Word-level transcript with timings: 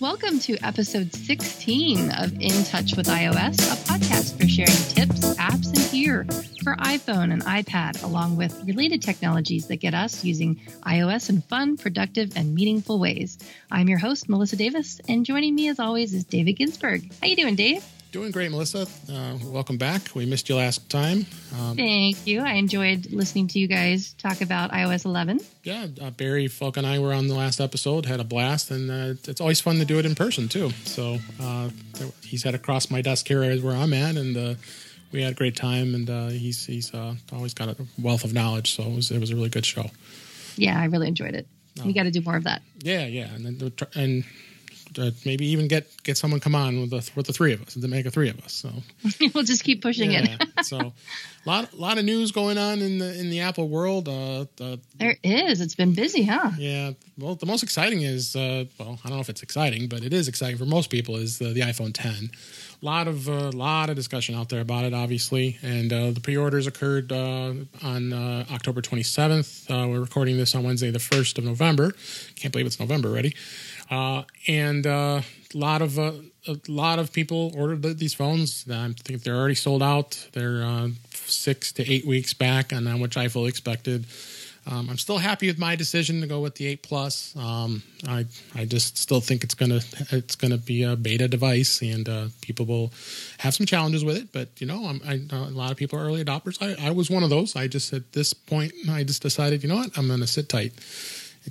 Welcome 0.00 0.40
to 0.40 0.58
episode 0.64 1.14
16 1.14 2.10
of 2.10 2.32
In 2.40 2.64
Touch 2.64 2.96
with 2.96 3.06
iOS, 3.06 3.54
a 3.72 3.76
podcast 3.86 4.36
for 4.36 4.48
sharing 4.48 4.66
tips, 4.66 5.36
apps, 5.36 5.68
and 5.68 5.92
gear 5.92 6.24
for 6.64 6.74
iPhone 6.76 7.32
and 7.32 7.44
iPad, 7.44 8.02
along 8.02 8.36
with 8.36 8.60
related 8.64 9.02
technologies 9.02 9.68
that 9.68 9.76
get 9.76 9.94
us 9.94 10.24
using 10.24 10.56
iOS 10.82 11.30
in 11.30 11.42
fun, 11.42 11.76
productive, 11.76 12.36
and 12.36 12.56
meaningful 12.56 12.98
ways. 12.98 13.38
I'm 13.70 13.88
your 13.88 13.98
host, 13.98 14.28
Melissa 14.28 14.56
Davis, 14.56 15.00
and 15.08 15.24
joining 15.24 15.54
me 15.54 15.68
as 15.68 15.78
always 15.78 16.12
is 16.12 16.24
David 16.24 16.54
Ginsburg. 16.54 17.08
How 17.20 17.28
you 17.28 17.36
doing, 17.36 17.54
Dave? 17.54 17.84
Doing 18.14 18.30
great, 18.30 18.52
Melissa. 18.52 18.86
Uh, 19.10 19.36
welcome 19.42 19.76
back. 19.76 20.14
We 20.14 20.24
missed 20.24 20.48
you 20.48 20.54
last 20.54 20.88
time. 20.88 21.26
Um, 21.58 21.76
Thank 21.76 22.28
you. 22.28 22.42
I 22.42 22.52
enjoyed 22.52 23.10
listening 23.10 23.48
to 23.48 23.58
you 23.58 23.66
guys 23.66 24.12
talk 24.12 24.40
about 24.40 24.70
iOS 24.70 25.04
11. 25.04 25.40
Yeah, 25.64 25.88
uh, 26.00 26.10
Barry 26.10 26.46
Falk 26.46 26.76
and 26.76 26.86
I 26.86 27.00
were 27.00 27.12
on 27.12 27.26
the 27.26 27.34
last 27.34 27.60
episode, 27.60 28.06
had 28.06 28.20
a 28.20 28.24
blast, 28.24 28.70
and 28.70 28.88
uh, 28.88 29.14
it's 29.24 29.40
always 29.40 29.60
fun 29.60 29.80
to 29.80 29.84
do 29.84 29.98
it 29.98 30.06
in 30.06 30.14
person 30.14 30.48
too. 30.48 30.70
So 30.84 31.18
uh, 31.40 31.70
he's 32.22 32.44
had 32.44 32.54
across 32.54 32.88
my 32.88 33.02
desk 33.02 33.26
here 33.26 33.42
is 33.42 33.62
where 33.62 33.74
I'm 33.74 33.92
at, 33.92 34.14
and 34.14 34.36
uh, 34.36 34.54
we 35.10 35.20
had 35.20 35.32
a 35.32 35.36
great 35.36 35.56
time. 35.56 35.96
And 35.96 36.08
uh, 36.08 36.28
he's 36.28 36.64
he's 36.64 36.92
always 37.32 37.52
got 37.52 37.68
a 37.68 37.76
wealth 38.00 38.22
of 38.22 38.32
knowledge, 38.32 38.76
so 38.76 38.84
it 38.84 38.94
was 38.94 39.10
it 39.10 39.18
was 39.18 39.32
a 39.32 39.34
really 39.34 39.48
good 39.48 39.66
show. 39.66 39.90
Yeah, 40.54 40.80
I 40.80 40.84
really 40.84 41.08
enjoyed 41.08 41.34
it. 41.34 41.48
We 41.84 41.92
got 41.92 42.04
to 42.04 42.12
do 42.12 42.20
more 42.20 42.36
of 42.36 42.44
that. 42.44 42.62
Yeah, 42.78 43.06
yeah, 43.06 43.34
and 43.34 43.44
then, 43.44 43.72
and 43.96 44.24
uh, 44.98 45.10
maybe 45.24 45.46
even 45.46 45.68
get 45.68 45.86
get 46.02 46.16
someone 46.16 46.40
come 46.40 46.54
on 46.54 46.80
with 46.80 46.90
the 46.90 47.10
with 47.14 47.26
the 47.26 47.32
three 47.32 47.52
of 47.52 47.62
us 47.62 47.74
to 47.74 47.88
make 47.88 48.06
a 48.06 48.10
three 48.10 48.28
of 48.28 48.38
us. 48.44 48.52
So 48.52 48.70
we'll 49.34 49.44
just 49.44 49.64
keep 49.64 49.82
pushing 49.82 50.12
yeah. 50.12 50.36
it. 50.40 50.64
so 50.64 50.78
a 50.78 50.92
lot 51.46 51.74
lot 51.74 51.98
of 51.98 52.04
news 52.04 52.32
going 52.32 52.58
on 52.58 52.80
in 52.80 52.98
the 52.98 53.18
in 53.18 53.30
the 53.30 53.40
Apple 53.40 53.68
world. 53.68 54.08
Uh, 54.08 54.46
the, 54.56 54.80
there 54.96 55.16
is. 55.22 55.60
It's 55.60 55.74
been 55.74 55.94
busy, 55.94 56.22
huh? 56.22 56.50
Yeah. 56.58 56.92
Well, 57.18 57.34
the 57.34 57.46
most 57.46 57.62
exciting 57.62 58.02
is 58.02 58.34
uh, 58.36 58.64
well, 58.78 58.98
I 59.04 59.08
don't 59.08 59.16
know 59.16 59.20
if 59.20 59.28
it's 59.28 59.42
exciting, 59.42 59.88
but 59.88 60.02
it 60.02 60.12
is 60.12 60.28
exciting 60.28 60.56
for 60.56 60.66
most 60.66 60.90
people. 60.90 61.16
Is 61.16 61.38
the, 61.38 61.52
the 61.52 61.60
iPhone 61.60 61.92
10. 61.92 62.30
A 62.82 62.84
lot 62.84 63.08
of 63.08 63.28
a 63.28 63.48
uh, 63.48 63.52
lot 63.52 63.88
of 63.88 63.96
discussion 63.96 64.34
out 64.34 64.50
there 64.50 64.60
about 64.60 64.84
it, 64.84 64.92
obviously, 64.92 65.58
and 65.62 65.92
uh, 65.92 66.10
the 66.10 66.20
pre-orders 66.20 66.66
occurred 66.66 67.12
uh, 67.12 67.54
on 67.82 68.12
uh, 68.12 68.44
October 68.52 68.82
27th. 68.82 69.70
Uh, 69.70 69.88
we're 69.88 70.00
recording 70.00 70.36
this 70.36 70.54
on 70.54 70.64
Wednesday, 70.64 70.90
the 70.90 70.98
1st 70.98 71.38
of 71.38 71.44
November. 71.44 71.94
Can't 72.36 72.52
believe 72.52 72.66
it's 72.66 72.78
November 72.78 73.08
already. 73.08 73.34
Uh, 73.94 74.24
and 74.48 74.86
uh, 74.86 75.20
a 75.54 75.58
lot 75.58 75.80
of 75.80 75.98
uh, 75.98 76.12
a 76.48 76.56
lot 76.68 76.98
of 76.98 77.12
people 77.12 77.52
ordered 77.56 77.82
these 77.98 78.14
phones. 78.14 78.64
I 78.68 78.92
think 79.04 79.22
they're 79.22 79.36
already 79.36 79.54
sold 79.54 79.82
out. 79.82 80.28
They're 80.32 80.64
uh, 80.64 80.88
six 81.12 81.72
to 81.72 81.88
eight 81.90 82.04
weeks 82.04 82.34
back, 82.34 82.72
and 82.72 83.00
which 83.00 83.16
I 83.16 83.28
fully 83.28 83.48
expected. 83.48 84.06
Um, 84.66 84.88
I'm 84.88 84.96
still 84.96 85.18
happy 85.18 85.46
with 85.46 85.58
my 85.58 85.76
decision 85.76 86.22
to 86.22 86.26
go 86.26 86.40
with 86.40 86.54
the 86.54 86.66
8 86.68 86.82
Plus. 86.82 87.36
Um, 87.36 87.82
I 88.08 88.24
I 88.54 88.64
just 88.64 88.96
still 88.96 89.20
think 89.20 89.44
it's 89.44 89.54
gonna 89.54 89.80
it's 90.10 90.36
gonna 90.36 90.56
be 90.56 90.82
a 90.82 90.96
beta 90.96 91.28
device, 91.28 91.82
and 91.82 92.08
uh, 92.08 92.26
people 92.40 92.64
will 92.66 92.92
have 93.38 93.54
some 93.54 93.66
challenges 93.66 94.04
with 94.04 94.16
it. 94.16 94.32
But 94.32 94.48
you 94.60 94.66
know, 94.66 94.86
I'm, 94.86 95.00
I, 95.06 95.20
a 95.36 95.50
lot 95.50 95.70
of 95.70 95.76
people 95.76 95.98
are 95.98 96.02
early 96.02 96.24
adopters. 96.24 96.56
I, 96.62 96.88
I 96.88 96.90
was 96.90 97.10
one 97.10 97.22
of 97.22 97.30
those. 97.30 97.54
I 97.54 97.68
just 97.68 97.92
at 97.92 98.12
this 98.12 98.32
point, 98.32 98.72
I 98.90 99.04
just 99.04 99.22
decided, 99.22 99.62
you 99.62 99.68
know 99.68 99.76
what, 99.76 99.96
I'm 99.96 100.08
gonna 100.08 100.26
sit 100.26 100.48
tight 100.48 100.72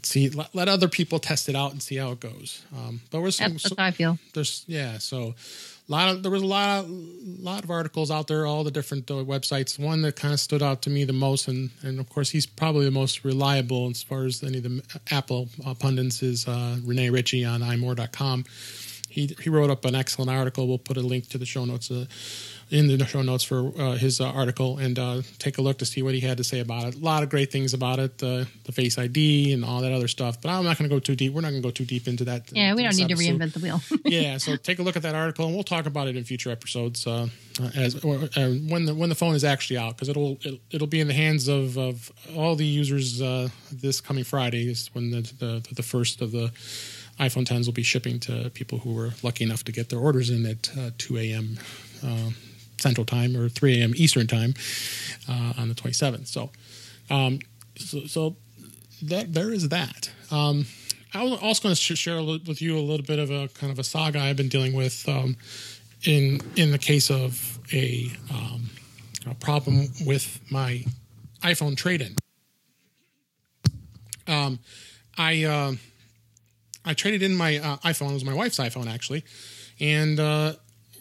see 0.01 0.29
let, 0.29 0.53
let, 0.55 0.67
other 0.67 0.87
people 0.87 1.19
test 1.19 1.49
it 1.49 1.55
out 1.55 1.71
and 1.71 1.81
see 1.81 1.97
how 1.97 2.11
it 2.11 2.19
goes. 2.19 2.63
Um, 2.75 3.01
but 3.11 3.21
we're 3.21 3.31
some, 3.31 3.53
that's 3.53 3.69
so, 3.69 3.75
how 3.77 3.85
I 3.85 3.91
feel. 3.91 4.17
There's 4.33 4.63
yeah, 4.67 4.97
so 4.97 5.35
a 5.87 5.91
lot 5.91 6.09
of 6.09 6.23
there 6.23 6.31
was 6.31 6.41
a 6.41 6.47
lot 6.47 6.85
of 6.85 6.89
lot 6.89 7.63
of 7.63 7.69
articles 7.69 8.09
out 8.09 8.27
there, 8.27 8.45
all 8.45 8.63
the 8.63 8.71
different 8.71 9.09
uh, 9.11 9.15
websites. 9.15 9.77
One 9.77 10.01
that 10.03 10.15
kind 10.15 10.33
of 10.33 10.39
stood 10.39 10.63
out 10.63 10.81
to 10.83 10.89
me 10.89 11.03
the 11.03 11.13
most, 11.13 11.47
and 11.47 11.71
and 11.81 11.99
of 11.99 12.09
course 12.09 12.29
he's 12.29 12.45
probably 12.45 12.85
the 12.85 12.91
most 12.91 13.23
reliable 13.23 13.89
as 13.89 14.01
far 14.01 14.25
as 14.25 14.43
any 14.43 14.57
of 14.57 14.63
the 14.63 14.81
Apple 15.11 15.49
uh, 15.65 15.73
pundits 15.73 16.23
is 16.23 16.47
uh, 16.47 16.77
Rene 16.83 17.09
Ritchie 17.09 17.45
on 17.45 17.61
imore.com. 17.61 18.45
He 19.09 19.35
he 19.41 19.49
wrote 19.49 19.69
up 19.69 19.85
an 19.85 19.93
excellent 19.93 20.31
article. 20.31 20.67
We'll 20.67 20.77
put 20.77 20.97
a 20.97 21.01
link 21.01 21.29
to 21.29 21.37
the 21.37 21.45
show 21.45 21.65
notes 21.65 21.91
uh, 21.91 22.05
in 22.73 22.87
the 22.87 23.05
show 23.05 23.21
notes 23.21 23.43
for 23.43 23.71
uh, 23.79 23.91
his 23.93 24.19
uh, 24.19 24.25
article 24.25 24.79
and 24.79 24.97
uh, 24.97 25.21
take 25.37 25.59
a 25.59 25.61
look 25.61 25.77
to 25.77 25.85
see 25.85 26.01
what 26.01 26.15
he 26.15 26.19
had 26.19 26.37
to 26.37 26.43
say 26.43 26.59
about 26.59 26.85
it. 26.85 26.95
A 26.95 26.99
lot 26.99 27.21
of 27.21 27.29
great 27.29 27.51
things 27.51 27.73
about 27.73 27.99
it, 27.99 28.17
the 28.17 28.47
Face 28.71 28.97
ID 28.97 29.53
and 29.53 29.63
all 29.63 29.81
that 29.81 29.91
other 29.91 30.07
stuff. 30.07 30.41
But 30.41 30.49
I'm 30.49 30.63
not 30.63 30.79
going 30.79 30.89
to 30.89 30.95
go 30.95 30.99
too 30.99 31.15
deep. 31.15 31.33
We're 31.33 31.41
not 31.41 31.51
going 31.51 31.61
to 31.61 31.67
go 31.67 31.71
too 31.71 31.85
deep 31.85 32.07
into 32.07 32.25
that. 32.25 32.51
Yeah, 32.51 32.73
we 32.73 32.81
don't 32.81 32.95
need 32.95 33.11
episode. 33.11 33.37
to 33.37 33.45
reinvent 33.45 33.53
the 33.53 33.59
wheel. 33.59 33.81
yeah, 34.05 34.37
so 34.37 34.55
take 34.55 34.79
a 34.79 34.81
look 34.81 34.95
at 34.95 35.03
that 35.03 35.13
article 35.13 35.45
and 35.45 35.53
we'll 35.53 35.63
talk 35.63 35.85
about 35.85 36.07
it 36.07 36.15
in 36.15 36.23
future 36.23 36.49
episodes 36.49 37.05
uh, 37.05 37.27
as 37.75 38.03
uh, 38.03 38.57
when 38.67 38.85
the 38.85 38.95
when 38.95 39.09
the 39.09 39.15
phone 39.15 39.35
is 39.35 39.43
actually 39.43 39.77
out 39.77 39.95
because 39.95 40.09
it'll, 40.09 40.39
it'll, 40.43 40.59
it'll 40.71 40.87
be 40.87 40.99
in 40.99 41.07
the 41.07 41.13
hands 41.13 41.47
of, 41.47 41.77
of 41.77 42.11
all 42.35 42.55
the 42.55 42.65
users 42.65 43.21
uh, 43.21 43.49
this 43.71 44.01
coming 44.01 44.23
Friday 44.23 44.67
is 44.67 44.89
when 44.93 45.11
the, 45.11 45.21
the 45.37 45.67
the 45.75 45.83
first 45.83 46.21
of 46.21 46.31
the 46.31 46.51
iPhone 47.19 47.45
10s 47.45 47.67
will 47.67 47.73
be 47.73 47.83
shipping 47.83 48.19
to 48.21 48.49
people 48.55 48.79
who 48.79 48.95
were 48.95 49.11
lucky 49.21 49.43
enough 49.43 49.63
to 49.65 49.71
get 49.71 49.89
their 49.89 49.99
orders 49.99 50.31
in 50.31 50.47
at 50.47 50.97
2 50.97 51.17
a.m. 51.19 51.59
Central 52.83 53.05
Time 53.05 53.35
or 53.35 53.49
3 53.49 53.81
a.m. 53.81 53.93
Eastern 53.95 54.27
Time 54.27 54.53
uh, 55.27 55.53
on 55.57 55.69
the 55.69 55.75
27th. 55.75 56.27
So, 56.27 56.51
um, 57.09 57.39
so, 57.75 58.05
so, 58.05 58.35
that 59.01 59.33
there 59.33 59.51
is 59.51 59.69
that. 59.69 60.11
Um, 60.31 60.65
I 61.13 61.23
was 61.23 61.39
also 61.41 61.63
going 61.63 61.75
to 61.75 61.95
share 61.95 62.23
with 62.23 62.61
you 62.61 62.77
a 62.77 62.79
little 62.79 63.05
bit 63.05 63.19
of 63.19 63.29
a 63.29 63.49
kind 63.49 63.71
of 63.71 63.79
a 63.79 63.83
saga 63.83 64.19
I've 64.19 64.37
been 64.37 64.49
dealing 64.49 64.73
with 64.73 65.07
um, 65.07 65.35
in 66.03 66.41
in 66.55 66.71
the 66.71 66.77
case 66.77 67.11
of 67.11 67.59
a, 67.71 68.11
um, 68.31 68.69
a 69.29 69.35
problem 69.35 69.89
with 70.05 70.39
my 70.49 70.85
iPhone 71.41 71.75
trade-in. 71.75 72.15
Um, 74.27 74.59
I 75.17 75.43
uh, 75.43 75.73
I 76.85 76.93
traded 76.93 77.21
in 77.21 77.35
my 77.35 77.57
uh, 77.57 77.77
iPhone. 77.77 78.11
It 78.11 78.13
was 78.13 78.25
my 78.25 78.33
wife's 78.33 78.57
iPhone 78.57 78.87
actually, 78.87 79.23
and 79.79 80.19
uh, 80.19 80.53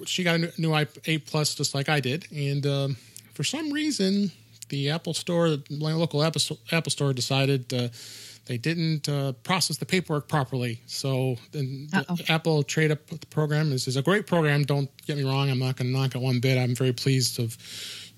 she 0.07 0.25
got 0.25 0.41
a 0.41 0.61
new 0.61 0.75
8 0.75 1.27
Plus 1.27 1.55
just 1.55 1.75
like 1.75 1.89
I 1.89 2.01
did, 2.01 2.27
and 2.33 2.67
um, 2.67 2.97
for 3.35 3.45
some 3.45 3.73
reason, 3.73 4.31
the 4.69 4.91
Apple 4.91 5.15
Store, 5.15 5.51
the 5.51 5.63
local 5.71 6.23
Apple, 6.23 6.41
Apple 6.71 6.91
Store, 6.91 7.13
decided 7.13 7.73
uh, 7.75 7.89
they 8.47 8.57
didn't 8.57 9.09
uh, 9.09 9.33
process 9.45 9.77
the 9.77 9.87
paperwork 9.87 10.29
properly. 10.29 10.81
So 10.87 11.37
the 11.53 12.25
Apple 12.29 12.63
Trade 12.63 12.91
Up 12.91 13.01
program 13.31 13.73
is, 13.73 13.87
is 13.87 13.97
a 13.97 14.03
great 14.03 14.27
program. 14.27 14.65
Don't 14.65 14.91
get 15.07 15.17
me 15.17 15.25
wrong; 15.25 15.51
I'm 15.51 15.59
not 15.59 15.77
going 15.77 15.93
to 15.93 15.99
knock 15.99 16.15
it 16.15 16.21
one 16.21 16.41
bit. 16.41 16.59
I'm 16.59 16.75
very 16.75 16.93
pleased 16.93 17.39
of 17.39 17.57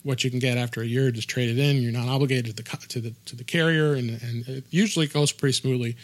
what 0.02 0.22
you 0.22 0.30
can 0.30 0.38
get 0.38 0.56
after 0.56 0.82
a 0.82 0.86
year. 0.86 1.10
Just 1.10 1.28
trade 1.28 1.50
it 1.50 1.58
in. 1.58 1.82
You're 1.82 1.92
not 1.92 2.08
obligated 2.08 2.56
to 2.56 2.62
the 2.62 2.76
to 2.88 3.00
the 3.00 3.14
to 3.26 3.36
the 3.36 3.44
carrier, 3.44 3.94
and 3.94 4.10
and 4.22 4.48
it 4.48 4.64
usually 4.70 5.06
goes 5.06 5.32
pretty 5.32 5.54
smoothly. 5.54 5.96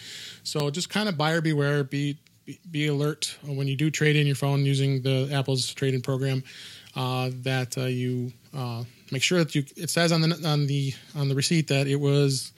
So 0.43 0.71
just 0.71 0.91
kind 0.91 1.09
of 1.09 1.17
buyer 1.17 1.41
beware. 1.41 1.85
Be 1.85 2.19
be 2.71 2.87
alert 2.87 3.37
when 3.45 3.69
you 3.69 3.77
do 3.77 3.91
trade 3.91 4.17
in 4.17 4.27
your 4.27 4.37
phone 4.37 4.65
using 4.65 5.03
the 5.03 5.31
Apple's 5.33 5.73
trade-in 5.75 6.01
program 6.03 6.43
uh, 6.97 7.31
that 7.43 7.77
uh, 7.79 7.83
you 7.83 8.33
uh, 8.55 8.85
make 9.11 9.23
sure 9.23 9.39
that 9.39 9.55
you 9.55 9.65
it 9.77 9.91
says 9.91 10.13
on 10.13 10.21
the 10.21 10.41
on 10.47 10.67
the 10.67 10.93
on 11.15 11.29
the 11.29 11.35
receipt 11.35 11.69
that 11.69 11.87
it 11.87 11.97
was 11.97 12.53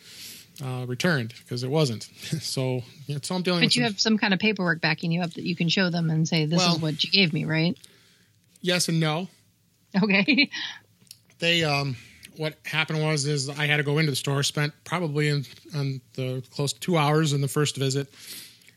uh, 0.62 0.84
returned 0.86 1.34
because 1.38 1.62
it 1.62 1.70
wasn't. 1.70 2.04
so, 2.40 2.82
so 3.22 3.34
I'm 3.34 3.42
dealing. 3.42 3.60
But 3.60 3.76
you 3.76 3.82
some, 3.82 3.92
have 3.92 4.00
some 4.00 4.18
kind 4.18 4.34
of 4.34 4.40
paperwork 4.40 4.80
backing 4.80 5.12
you 5.12 5.22
up 5.22 5.32
that 5.34 5.44
you 5.44 5.56
can 5.56 5.68
show 5.68 5.90
them 5.90 6.10
and 6.10 6.26
say, 6.26 6.46
"This 6.46 6.58
well, 6.58 6.76
is 6.76 6.82
what 6.82 7.04
you 7.04 7.10
gave 7.10 7.32
me," 7.32 7.44
right? 7.44 7.76
Yes 8.60 8.88
and 8.88 9.00
no. 9.00 9.28
Okay. 10.02 10.48
they 11.38 11.64
um, 11.64 11.96
what 12.36 12.56
happened 12.64 13.02
was 13.02 13.26
is 13.26 13.48
I 13.48 13.66
had 13.66 13.76
to 13.76 13.82
go 13.82 13.98
into 13.98 14.10
the 14.10 14.16
store. 14.16 14.42
Spent 14.42 14.72
probably 14.84 15.28
in 15.28 15.44
on 15.74 16.00
the 16.14 16.42
close 16.50 16.72
to 16.72 16.80
two 16.80 16.96
hours 16.96 17.32
in 17.32 17.40
the 17.40 17.48
first 17.48 17.76
visit 17.76 18.08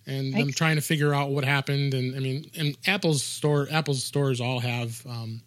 and 0.08 0.36
I'm 0.36 0.52
trying 0.52 0.76
to 0.76 0.82
figure 0.82 1.14
out 1.14 1.30
what 1.30 1.44
happened. 1.44 1.94
And 1.94 2.16
I 2.16 2.20
mean, 2.20 2.50
and 2.58 2.78
Apple's 2.86 3.24
store, 3.24 3.68
Apple's 3.72 4.04
stores 4.04 4.40
all 4.40 4.60
have 4.60 5.06
um, 5.08 5.42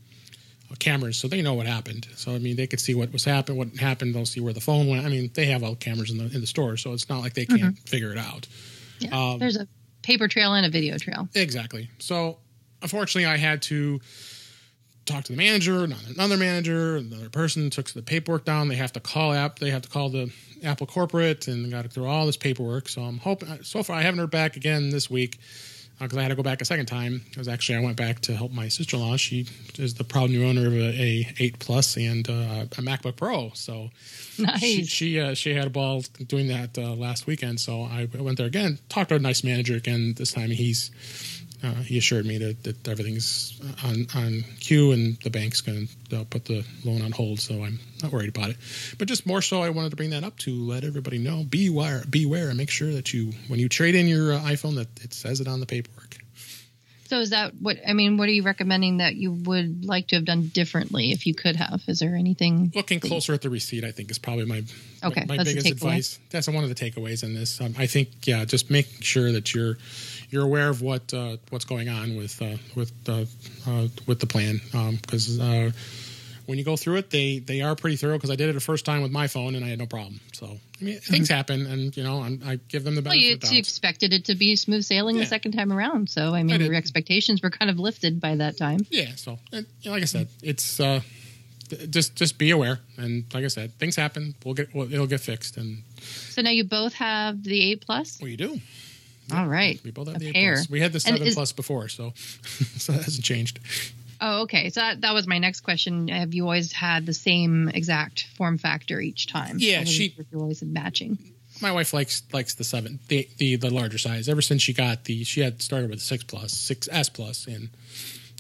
cameras, 0.78 1.16
so 1.16 1.28
they 1.28 1.42
know 1.42 1.54
what 1.54 1.66
happened. 1.66 2.08
So 2.16 2.34
I 2.34 2.38
mean, 2.38 2.56
they 2.56 2.66
could 2.66 2.80
see 2.80 2.94
what 2.94 3.12
was 3.12 3.24
happened, 3.24 3.58
what 3.58 3.76
happened. 3.76 4.14
They'll 4.14 4.26
see 4.26 4.40
where 4.40 4.52
the 4.52 4.60
phone 4.60 4.88
went. 4.88 5.06
I 5.06 5.08
mean, 5.08 5.30
they 5.34 5.46
have 5.46 5.62
all 5.62 5.74
cameras 5.74 6.10
in 6.10 6.18
the 6.18 6.24
in 6.24 6.40
the 6.40 6.46
store, 6.46 6.76
so 6.76 6.92
it's 6.92 7.08
not 7.08 7.20
like 7.20 7.34
they 7.34 7.46
can't 7.46 7.60
mm-hmm. 7.60 7.86
figure 7.86 8.12
it 8.12 8.18
out. 8.18 8.46
Yeah, 8.98 9.10
um, 9.32 9.38
there's 9.38 9.56
a 9.56 9.68
paper 10.02 10.28
trail 10.28 10.54
and 10.54 10.66
a 10.66 10.70
video 10.70 10.98
trail. 10.98 11.28
Exactly. 11.34 11.90
So 11.98 12.38
unfortunately, 12.82 13.26
I 13.26 13.36
had 13.36 13.62
to 13.62 14.00
talk 15.06 15.24
to 15.24 15.32
the 15.32 15.38
manager, 15.38 15.86
not 15.86 16.04
another 16.06 16.36
manager, 16.36 16.96
another 16.96 17.30
person 17.30 17.70
took 17.70 17.90
the 17.90 18.02
paperwork 18.02 18.44
down. 18.44 18.68
They 18.68 18.76
have 18.76 18.92
to 18.92 19.00
call 19.00 19.32
app. 19.32 19.58
They 19.58 19.70
have 19.70 19.82
to 19.82 19.88
call 19.88 20.10
the 20.10 20.30
Apple 20.64 20.86
corporate 20.86 21.48
and 21.48 21.70
got 21.70 21.82
to 21.82 21.88
through 21.88 22.06
all 22.06 22.26
this 22.26 22.36
paperwork. 22.36 22.88
So 22.88 23.02
I'm 23.02 23.18
hoping. 23.18 23.62
So 23.62 23.82
far, 23.82 23.96
I 23.96 24.02
haven't 24.02 24.20
heard 24.20 24.30
back 24.30 24.56
again 24.56 24.90
this 24.90 25.10
week 25.10 25.38
because 25.98 26.16
uh, 26.16 26.20
I 26.20 26.22
had 26.22 26.28
to 26.28 26.34
go 26.36 26.42
back 26.42 26.60
a 26.60 26.64
second 26.64 26.86
time. 26.86 27.22
Because 27.28 27.48
actually, 27.48 27.78
I 27.78 27.80
went 27.80 27.96
back 27.96 28.20
to 28.20 28.36
help 28.36 28.52
my 28.52 28.68
sister 28.68 28.96
in 28.96 29.02
law. 29.02 29.16
She 29.16 29.46
is 29.78 29.94
the 29.94 30.04
proud 30.04 30.30
new 30.30 30.44
owner 30.46 30.66
of 30.66 30.74
a, 30.74 31.00
a 31.00 31.34
8 31.38 31.58
Plus 31.58 31.96
and 31.96 32.28
uh, 32.28 32.66
a 32.72 32.82
MacBook 32.82 33.16
Pro. 33.16 33.50
So 33.54 33.90
nice. 34.38 34.60
she 34.60 34.84
she, 34.84 35.20
uh, 35.20 35.34
she 35.34 35.54
had 35.54 35.66
a 35.66 35.70
ball 35.70 36.02
doing 36.26 36.48
that 36.48 36.78
uh, 36.78 36.94
last 36.94 37.26
weekend. 37.26 37.60
So 37.60 37.82
I 37.82 38.08
went 38.14 38.38
there 38.38 38.46
again, 38.46 38.78
talked 38.88 39.10
to 39.10 39.16
a 39.16 39.18
nice 39.18 39.42
manager 39.42 39.74
again. 39.74 40.14
This 40.16 40.32
time 40.32 40.50
he's 40.50 40.90
uh, 41.62 41.74
he 41.74 41.98
assured 41.98 42.24
me 42.24 42.38
that, 42.38 42.62
that 42.64 42.88
everything's 42.88 43.60
on 43.84 44.06
on 44.14 44.44
queue 44.60 44.92
and 44.92 45.18
the 45.22 45.30
bank's 45.30 45.60
going 45.60 45.88
to 46.10 46.24
put 46.24 46.44
the 46.44 46.64
loan 46.84 47.02
on 47.02 47.12
hold. 47.12 47.40
So 47.40 47.64
I'm 47.64 47.80
not 48.02 48.12
worried 48.12 48.28
about 48.28 48.50
it. 48.50 48.56
But 48.98 49.08
just 49.08 49.26
more 49.26 49.42
so, 49.42 49.62
I 49.62 49.70
wanted 49.70 49.90
to 49.90 49.96
bring 49.96 50.10
that 50.10 50.24
up 50.24 50.36
to 50.38 50.54
let 50.54 50.84
everybody 50.84 51.18
know: 51.18 51.44
beware, 51.44 52.02
beware, 52.08 52.48
and 52.48 52.58
make 52.58 52.70
sure 52.70 52.92
that 52.92 53.12
you 53.12 53.32
when 53.48 53.58
you 53.58 53.68
trade 53.68 53.94
in 53.94 54.06
your 54.06 54.34
uh, 54.34 54.40
iPhone 54.40 54.76
that 54.76 54.88
it 55.02 55.12
says 55.12 55.40
it 55.40 55.48
on 55.48 55.60
the 55.60 55.66
paperwork. 55.66 56.18
So 57.08 57.20
is 57.20 57.30
that 57.30 57.54
what 57.54 57.78
I 57.86 57.94
mean? 57.94 58.18
What 58.18 58.28
are 58.28 58.32
you 58.32 58.42
recommending 58.42 58.98
that 58.98 59.14
you 59.14 59.32
would 59.32 59.86
like 59.86 60.08
to 60.08 60.16
have 60.16 60.26
done 60.26 60.48
differently 60.48 61.10
if 61.12 61.26
you 61.26 61.32
could 61.32 61.56
have? 61.56 61.80
Is 61.88 62.00
there 62.00 62.14
anything? 62.14 62.70
Looking 62.74 63.00
closer 63.00 63.32
at 63.32 63.40
the 63.40 63.48
receipt, 63.48 63.82
I 63.82 63.92
think 63.92 64.10
is 64.10 64.18
probably 64.18 64.44
my 64.44 64.62
okay. 65.02 65.24
my, 65.26 65.38
my 65.38 65.44
biggest 65.44 65.70
advice. 65.70 66.18
That's 66.28 66.48
one 66.48 66.64
of 66.64 66.68
the 66.68 66.74
takeaways 66.74 67.24
in 67.24 67.34
this. 67.34 67.62
Um, 67.62 67.74
I 67.78 67.86
think 67.86 68.26
yeah, 68.26 68.44
just 68.44 68.70
make 68.70 69.02
sure 69.02 69.32
that 69.32 69.54
you're 69.54 69.78
you're 70.30 70.44
aware 70.44 70.68
of 70.68 70.82
what 70.82 71.12
uh, 71.14 71.36
what's 71.50 71.64
going 71.64 71.88
on 71.88 72.16
with 72.16 72.40
uh, 72.42 72.56
with 72.74 72.92
uh, 73.08 73.24
uh 73.66 73.88
with 74.06 74.20
the 74.20 74.26
plan 74.26 74.60
because 75.00 75.40
um, 75.40 75.68
uh, 75.68 75.70
when 76.48 76.56
you 76.56 76.64
go 76.64 76.76
through 76.76 76.96
it, 76.96 77.10
they 77.10 77.40
they 77.40 77.60
are 77.60 77.76
pretty 77.76 77.96
thorough. 77.96 78.16
Because 78.16 78.30
I 78.30 78.36
did 78.36 78.48
it 78.48 78.54
the 78.54 78.60
first 78.60 78.86
time 78.86 79.02
with 79.02 79.12
my 79.12 79.26
phone 79.26 79.54
and 79.54 79.62
I 79.62 79.68
had 79.68 79.78
no 79.78 79.86
problem. 79.86 80.18
So 80.32 80.46
I 80.46 80.84
mean, 80.84 80.98
things 80.98 81.28
mm-hmm. 81.28 81.34
happen, 81.34 81.66
and 81.66 81.94
you 81.94 82.02
know, 82.02 82.22
I'm, 82.22 82.40
i 82.44 82.58
give 82.68 82.84
them 82.84 82.94
the 82.94 83.02
benefit. 83.02 83.42
Well, 83.42 83.52
you, 83.52 83.56
you 83.56 83.58
expected 83.58 84.14
it 84.14 84.24
to 84.26 84.34
be 84.34 84.56
smooth 84.56 84.82
sailing 84.82 85.16
yeah. 85.16 85.24
the 85.24 85.26
second 85.26 85.52
time 85.52 85.70
around, 85.70 86.08
so 86.08 86.34
I 86.34 86.42
mean, 86.42 86.62
I 86.62 86.64
your 86.64 86.74
expectations 86.74 87.42
were 87.42 87.50
kind 87.50 87.70
of 87.70 87.78
lifted 87.78 88.18
by 88.18 88.36
that 88.36 88.56
time. 88.56 88.80
Yeah. 88.90 89.10
So, 89.16 89.38
and, 89.52 89.66
you 89.82 89.90
know, 89.90 89.94
like 89.94 90.02
I 90.02 90.06
said, 90.06 90.28
it's 90.42 90.80
uh, 90.80 91.02
just 91.90 92.16
just 92.16 92.38
be 92.38 92.50
aware, 92.50 92.80
and 92.96 93.24
like 93.34 93.44
I 93.44 93.48
said, 93.48 93.78
things 93.78 93.96
happen. 93.96 94.34
We'll 94.42 94.54
get 94.54 94.74
well, 94.74 94.90
it'll 94.90 95.06
get 95.06 95.20
fixed. 95.20 95.58
And 95.58 95.82
so 96.00 96.40
now 96.40 96.50
you 96.50 96.64
both 96.64 96.94
have 96.94 97.44
the 97.44 97.72
eight 97.72 97.82
plus. 97.82 98.20
Well, 98.22 98.30
you 98.30 98.38
do. 98.38 98.58
All 99.32 99.46
right. 99.46 99.80
We 99.84 99.90
both 99.90 100.08
have 100.08 100.16
a 100.16 100.18
the 100.18 100.32
pair. 100.32 100.54
Plus. 100.54 100.70
We 100.70 100.80
had 100.80 100.92
the 100.92 101.00
seven 101.00 101.22
is, 101.22 101.34
plus 101.34 101.52
before, 101.52 101.88
so 101.88 102.12
so 102.16 102.92
that 102.92 103.04
hasn't 103.04 103.24
changed. 103.24 103.60
Oh, 104.20 104.42
okay. 104.42 104.70
So 104.70 104.80
that, 104.80 105.02
that 105.02 105.14
was 105.14 105.26
my 105.26 105.38
next 105.38 105.60
question. 105.60 106.08
Have 106.08 106.34
you 106.34 106.44
always 106.44 106.72
had 106.72 107.06
the 107.06 107.14
same 107.14 107.68
exact 107.68 108.26
form 108.36 108.58
factor 108.58 109.00
each 109.00 109.26
time? 109.28 109.56
Yeah, 109.58 109.84
she. 109.84 110.14
You 110.32 110.40
always 110.40 110.62
matching. 110.62 111.18
My 111.60 111.72
wife 111.72 111.92
likes 111.92 112.22
likes 112.32 112.54
the 112.54 112.64
seven, 112.64 113.00
the, 113.08 113.28
the 113.38 113.56
the 113.56 113.70
larger 113.70 113.98
size. 113.98 114.28
Ever 114.28 114.42
since 114.42 114.62
she 114.62 114.72
got 114.72 115.04
the, 115.04 115.24
she 115.24 115.40
had 115.40 115.60
started 115.60 115.90
with 115.90 116.00
six 116.00 116.22
plus, 116.22 116.52
six 116.52 116.88
S 116.90 117.08
plus, 117.08 117.46
and 117.46 117.70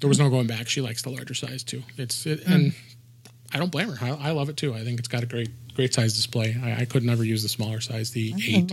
there 0.00 0.08
was 0.08 0.18
no 0.18 0.30
going 0.30 0.46
back. 0.46 0.68
She 0.68 0.80
likes 0.80 1.02
the 1.02 1.10
larger 1.10 1.34
size 1.34 1.64
too. 1.64 1.82
It's 1.96 2.26
it, 2.26 2.44
mm. 2.44 2.54
and 2.54 2.74
I 3.52 3.58
don't 3.58 3.72
blame 3.72 3.88
her. 3.88 4.04
I, 4.04 4.28
I, 4.28 4.30
love 4.32 4.48
it 4.48 4.56
too. 4.56 4.74
I 4.74 4.84
think 4.84 4.98
it's 4.98 5.08
got 5.08 5.22
a 5.22 5.26
great 5.26 5.50
great 5.74 5.94
size 5.94 6.14
display. 6.14 6.56
I, 6.62 6.82
I 6.82 6.84
could 6.84 7.02
never 7.02 7.24
use 7.24 7.42
the 7.42 7.48
smaller 7.48 7.80
size, 7.80 8.12
the 8.12 8.34
eight 8.46 8.70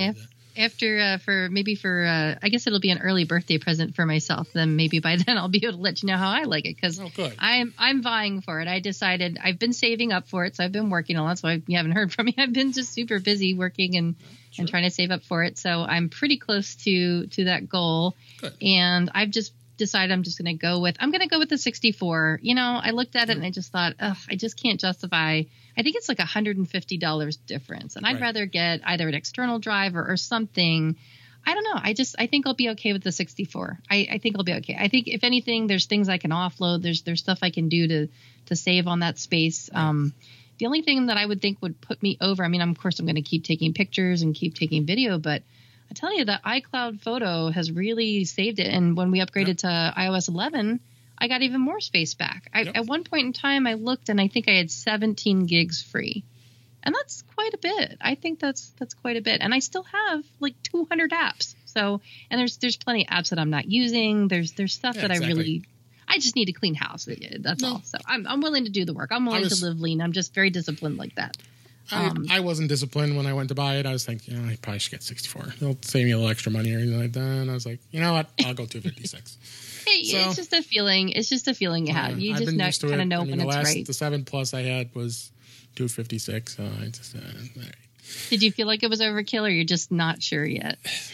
after 0.57 1.00
uh, 1.00 1.18
for 1.19 1.50
maybe 1.50 1.75
for 1.75 2.06
uh, 2.06 2.36
I 2.42 2.50
guess 2.50 2.68
it'll 2.68 2.80
be 2.80 2.92
an 2.92 3.00
early 3.00 3.25
birthday 3.25 3.57
present 3.57 3.96
for 3.96 4.06
myself. 4.06 4.48
Then 4.54 4.75
maybe 4.75 5.00
by 5.00 5.16
then 5.25 5.38
I'll 5.38 5.50
be 5.50 5.66
able 5.66 5.78
to 5.78 5.81
let 5.81 6.02
you 6.02 6.07
know 6.07 6.18
how 6.18 6.30
I 6.30 6.44
like 6.44 6.66
it 6.66 6.75
because 6.75 7.00
oh, 7.00 7.31
I'm 7.40 7.74
I'm 7.78 8.02
vying 8.02 8.42
for 8.42 8.60
it. 8.62 8.68
I 8.68 8.80
decided 8.80 9.38
I've 9.44 9.60
been 9.60 9.74
saving 9.74 10.12
up 10.12 10.28
for 10.28 10.46
it, 10.46 10.56
so 10.56 10.63
I've 10.63 10.72
been 10.72 10.90
working 10.90 11.18
a 11.18 11.24
lot. 11.24 11.40
So 11.40 11.48
you 11.48 11.78
haven't 11.78 11.94
heard 11.94 12.12
from 12.13 12.28
me. 12.28 12.36
I've 12.38 12.54
been 12.54 12.72
just 12.72 12.94
super 12.94 13.19
busy 13.19 13.54
working 13.54 13.96
and 13.96 14.16
sure. 14.52 14.63
and 14.63 14.69
trying 14.69 14.84
to 14.84 14.92
save 14.92 15.12
up 15.12 15.24
for 15.24 15.44
it. 15.44 15.57
So 15.57 15.81
I'm 15.81 16.10
pretty 16.10 16.38
close 16.38 16.75
to 16.84 17.28
to 17.28 17.46
that 17.46 17.69
goal. 17.69 18.16
Good. 18.42 18.54
And 18.62 19.12
I've 19.13 19.31
just 19.31 19.54
decided 19.78 20.13
I'm 20.13 20.24
just 20.24 20.38
going 20.38 20.57
to 20.57 20.62
go 20.62 20.80
with 20.80 20.96
I'm 21.00 21.12
going 21.12 21.22
to 21.22 21.28
go 21.28 21.40
with 21.40 21.50
the 21.50 21.57
64. 21.57 22.40
You 22.42 22.56
know, 22.56 22.80
I 22.81 22.92
looked 22.92 23.16
at 23.16 23.30
it 23.30 23.38
and 23.38 23.46
I 23.46 23.52
just 23.52 23.72
thought, 23.72 23.94
ugh, 24.00 24.18
I 24.30 24.36
just 24.36 24.62
can't 24.62 24.80
justify 24.80 25.44
I 25.77 25.83
think 25.83 25.95
it's 25.95 26.07
like 26.07 26.18
$150 26.18 27.38
difference. 27.45 27.95
And 27.95 28.06
I'd 28.06 28.13
right. 28.13 28.22
rather 28.22 28.45
get 28.45 28.81
either 28.86 29.07
an 29.07 29.13
external 29.13 29.60
drive 29.60 29.95
or, 29.95 30.12
or, 30.12 30.18
something. 30.18 30.95
I 31.45 31.54
don't 31.54 31.63
know. 31.63 31.75
I 31.75 31.94
just 31.94 32.16
I 32.18 32.27
think 32.27 32.48
I'll 32.48 32.54
be 32.54 32.69
okay 32.72 32.94
with 32.94 33.04
the 33.04 33.12
64. 33.12 33.80
I, 33.89 34.07
I 34.12 34.18
think 34.18 34.38
I'll 34.38 34.44
be 34.44 34.54
okay. 34.54 34.77
I 34.80 34.88
think 34.88 35.07
if 35.07 35.24
anything, 35.24 35.68
there's 35.68 35.86
things 35.86 36.10
I 36.10 36.18
can 36.18 36.31
offload. 36.31 36.81
There's 36.81 37.04
there's 37.04 37.19
stuff 37.19 37.39
I 37.42 37.50
can 37.51 37.69
do 37.69 37.88
to 37.88 38.07
to 38.48 38.56
save 38.56 38.88
on 38.88 39.00
that 39.00 39.19
space. 39.19 39.69
Right. 39.74 39.89
Um, 39.89 40.13
the 40.57 40.66
only 40.66 40.81
thing 40.81 41.07
that 41.07 41.18
I 41.18 41.25
would 41.25 41.42
think 41.42 41.62
would 41.62 41.80
put 41.81 42.01
me 42.01 42.18
over. 42.21 42.44
I 42.44 42.48
mean, 42.48 42.62
of 42.62 42.78
course, 42.80 43.00
I'm 43.00 43.06
going 43.06 43.16
to 43.16 43.21
keep 43.21 43.44
taking 43.44 43.74
pictures 43.74 44.21
and 44.21 44.33
keep 44.33 44.56
taking 44.56 44.86
video, 44.86 45.18
but 45.18 45.44
I 45.92 45.94
tell 45.94 46.18
you 46.18 46.25
that 46.25 46.44
iCloud 46.44 47.01
Photo 47.01 47.50
has 47.50 47.71
really 47.71 48.25
saved 48.25 48.60
it. 48.60 48.68
And 48.68 48.95
when 48.95 49.12
we 49.12 49.19
upgraded 49.19 49.48
yep. 49.48 49.57
to 49.57 49.94
iOS 49.98 50.30
11 50.30 50.80
I 51.17 51.27
got 51.27 51.41
even 51.41 51.62
more 51.62 51.79
space 51.79 52.13
back. 52.13 52.50
I, 52.53 52.62
yep. 52.62 52.75
At 52.75 52.85
one 52.85 53.03
point 53.03 53.27
in 53.27 53.33
time, 53.33 53.67
I 53.67 53.73
looked 53.73 54.09
and 54.09 54.19
I 54.19 54.27
think 54.27 54.50
I 54.50 54.53
had 54.53 54.69
17 54.69 55.45
gigs 55.45 55.81
free, 55.81 56.23
and 56.83 56.94
that's 56.94 57.23
quite 57.35 57.53
a 57.53 57.57
bit. 57.57 57.97
I 58.01 58.15
think 58.15 58.39
that's 58.39 58.71
that's 58.77 58.94
quite 58.94 59.17
a 59.17 59.21
bit, 59.21 59.41
and 59.41 59.53
I 59.53 59.59
still 59.59 59.83
have 59.83 60.23
like 60.39 60.56
200 60.63 61.12
apps. 61.12 61.56
So, 61.65 62.01
and 62.29 62.39
there's 62.39 62.57
there's 62.57 62.77
plenty 62.77 63.07
of 63.07 63.13
apps 63.13 63.29
that 63.29 63.39
I'm 63.39 63.50
not 63.50 63.65
using. 63.65 64.27
There's 64.27 64.53
there's 64.53 64.73
stuff 64.73 64.95
yeah, 64.95 65.03
that 65.03 65.12
exactly. 65.12 65.33
I 65.33 65.38
really 65.38 65.63
I 66.07 66.19
just 66.19 66.35
need 66.35 66.50
a 66.50 66.53
clean 66.53 66.75
house. 66.75 67.07
That's 67.39 67.61
no. 67.61 67.73
all. 67.73 67.81
So 67.83 67.97
I'm 68.06 68.27
I'm 68.27 68.41
willing 68.41 68.65
to 68.65 68.71
do 68.71 68.85
the 68.85 68.94
work. 68.94 69.11
I'm 69.11 69.25
willing 69.25 69.41
was, 69.41 69.59
to 69.59 69.65
live 69.65 69.79
lean. 69.79 70.01
I'm 70.01 70.13
just 70.13 70.33
very 70.33 70.50
disciplined 70.50 70.97
like 70.97 71.15
that. 71.15 71.35
I, 71.91 72.07
um, 72.07 72.25
I 72.31 72.39
wasn't 72.39 72.69
disciplined 72.69 73.15
when 73.15 73.25
I 73.25 73.33
went 73.33 73.49
to 73.49 73.55
buy 73.55 73.75
it. 73.75 73.85
I 73.85 73.91
was 73.91 74.05
thinking, 74.05 74.33
you 74.33 74.39
know, 74.39 74.49
I 74.49 74.57
probably 74.61 74.79
should 74.79 74.91
get 74.91 75.03
64. 75.03 75.53
It'll 75.57 75.77
save 75.81 76.05
me 76.05 76.11
a 76.11 76.17
little 76.17 76.31
extra 76.31 76.51
money 76.51 76.73
or 76.73 76.79
anything 76.79 76.99
like 76.99 77.13
that. 77.13 77.19
And 77.19 77.51
I 77.51 77.53
was 77.53 77.65
like, 77.65 77.79
you 77.91 78.01
know 78.01 78.13
what? 78.13 78.27
I'll 78.45 78.53
go 78.53 78.65
256. 78.65 79.37
It, 79.87 80.05
so, 80.07 80.17
it's 80.17 80.35
just 80.35 80.53
a 80.53 80.63
feeling. 80.63 81.09
It's 81.09 81.29
just 81.29 81.47
a 81.47 81.53
feeling 81.53 81.87
you 81.87 81.93
have. 81.93 82.19
You 82.19 82.35
just 82.35 82.53
know, 82.53 82.89
kind 82.89 83.01
of 83.01 83.07
know 83.07 83.21
I 83.21 83.23
mean, 83.23 83.31
when 83.31 83.39
it's 83.41 83.55
last, 83.55 83.65
right. 83.65 83.85
The 83.85 83.93
seven 83.93 84.25
plus 84.25 84.53
I 84.53 84.63
had 84.63 84.93
was 84.95 85.31
two 85.75 85.87
fifty 85.87 86.17
six. 86.17 86.57
So 86.57 86.63
I 86.63 86.87
just. 86.87 87.15
Uh, 87.15 87.19
right. 87.57 87.75
Did 88.29 88.41
you 88.41 88.51
feel 88.51 88.67
like 88.67 88.83
it 88.83 88.89
was 88.89 89.01
overkill, 89.01 89.43
or 89.43 89.49
you're 89.49 89.63
just 89.63 89.91
not 89.91 90.21
sure 90.21 90.45
yet? 90.45 90.77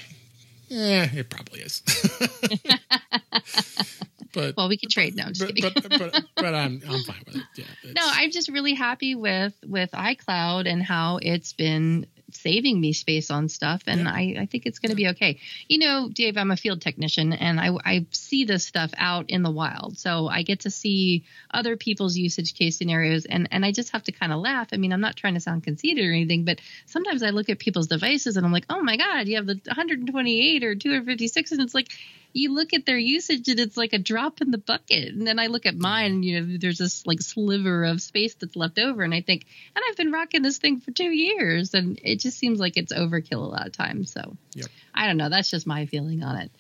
Yeah, 0.74 1.06
it 1.14 1.30
probably 1.30 1.60
is. 1.60 1.84
but 4.34 4.56
well, 4.58 4.70
we 4.70 4.78
could 4.78 4.90
trade 4.90 5.16
now. 5.16 5.28
But, 5.38 5.54
but, 5.62 5.90
but, 5.90 6.24
but, 6.36 6.56
I'm 6.56 6.82
I'm 6.88 7.04
fine 7.04 7.24
with 7.26 7.36
it. 7.36 7.44
Yeah. 7.56 7.92
No, 7.96 8.02
I'm 8.04 8.32
just 8.32 8.50
really 8.50 8.74
happy 8.74 9.16
with 9.16 9.54
with 9.66 9.92
iCloud 9.92 10.68
and 10.68 10.82
how 10.82 11.20
it's 11.22 11.54
been 11.54 12.08
saving 12.36 12.80
me 12.80 12.94
space 12.94 13.30
on 13.30 13.50
stuff, 13.50 13.84
and 13.88 14.02
yeah. 14.02 14.12
I, 14.12 14.36
I 14.42 14.46
think 14.46 14.66
it's 14.66 14.80
going 14.80 14.90
to 14.90 14.96
be 14.96 15.10
okay. 15.10 15.40
You 15.68 15.80
know, 15.80 16.10
Dave, 16.10 16.38
I'm 16.38 16.52
a 16.52 16.58
field 16.58 16.82
technician, 16.82 17.34
and 17.34 17.60
I, 17.60 17.72
I 17.84 18.06
see 18.12 18.46
this 18.46 18.66
stuff 18.66 18.92
out 18.98 19.30
in 19.30 19.44
the 19.44 19.52
wild, 19.52 19.98
so 19.98 20.28
I 20.28 20.44
get 20.44 20.62
to 20.62 20.72
see 20.72 21.26
other 21.54 21.78
people's 21.78 22.18
usage 22.18 22.56
case 22.56 22.78
scenarios, 22.78 23.26
and 23.26 23.48
and 23.52 23.66
I 23.66 23.72
just 23.72 23.92
have 23.92 24.04
to 24.04 24.12
kind 24.12 24.32
of 24.32 24.40
laugh. 24.40 24.70
I 24.74 24.78
mean, 24.78 24.94
I'm 24.94 25.02
not 25.02 25.16
trying 25.16 25.36
to 25.36 25.40
sound 25.40 25.64
conceited 25.64 26.06
or 26.06 26.12
anything, 26.12 26.46
but 26.46 26.60
sometimes 26.86 27.24
I 27.24 27.30
look 27.30 27.50
at 27.50 27.60
people's 27.60 27.88
devices 27.88 28.38
and 28.38 28.46
I'm 28.46 28.52
like, 28.52 28.66
oh 28.70 28.82
my 28.82 28.98
god, 28.98 29.28
you 29.28 29.36
have 29.36 29.46
the 29.46 29.60
128 29.66 30.64
or 30.64 30.76
256, 30.76 31.52
and 31.52 31.62
it's 31.62 31.76
like 31.76 31.90
you 32.34 32.54
look 32.54 32.74
at 32.74 32.86
their 32.86 32.98
usage 32.98 33.48
and 33.48 33.60
it's 33.60 33.78
like 33.78 33.94
a 33.94 34.00
drop 34.00 34.42
in 34.42 34.52
the 34.52 34.58
bucket. 34.58 35.14
And 35.14 35.26
then 35.26 35.40
I 35.40 35.48
look 35.48 35.66
at 35.66 35.76
mine, 35.76 36.12
and, 36.12 36.26
you 36.26 36.40
know, 36.42 36.58
there's 36.60 36.78
this 36.78 37.06
like 37.06 37.22
sliver 37.22 37.84
of 37.84 38.02
space 38.02 38.36
that's 38.36 38.56
left 38.56 38.80
over. 38.80 39.04
And 39.04 39.14
I 39.14 39.22
think, 39.22 39.46
and 39.76 39.84
I've 39.88 39.98
been 39.98 40.12
rocking 40.12 40.42
this 40.42 40.58
thing 40.58 40.80
for 40.80 40.92
two 40.92 41.12
years 41.12 41.74
and 41.74 42.00
it 42.04 42.20
just 42.20 42.38
seems 42.38 42.60
like 42.60 42.78
it's 42.78 42.94
overkill 42.94 43.44
a 43.44 43.50
lot 43.50 43.68
of 43.68 43.74
times. 43.74 44.12
So 44.12 44.38
yep. 44.54 44.68
I 44.94 45.08
don't 45.08 45.18
know. 45.18 45.30
That's 45.30 45.50
just 45.50 45.68
my 45.68 45.86
feeling 45.86 46.24
on 46.24 46.38
it. 46.38 46.52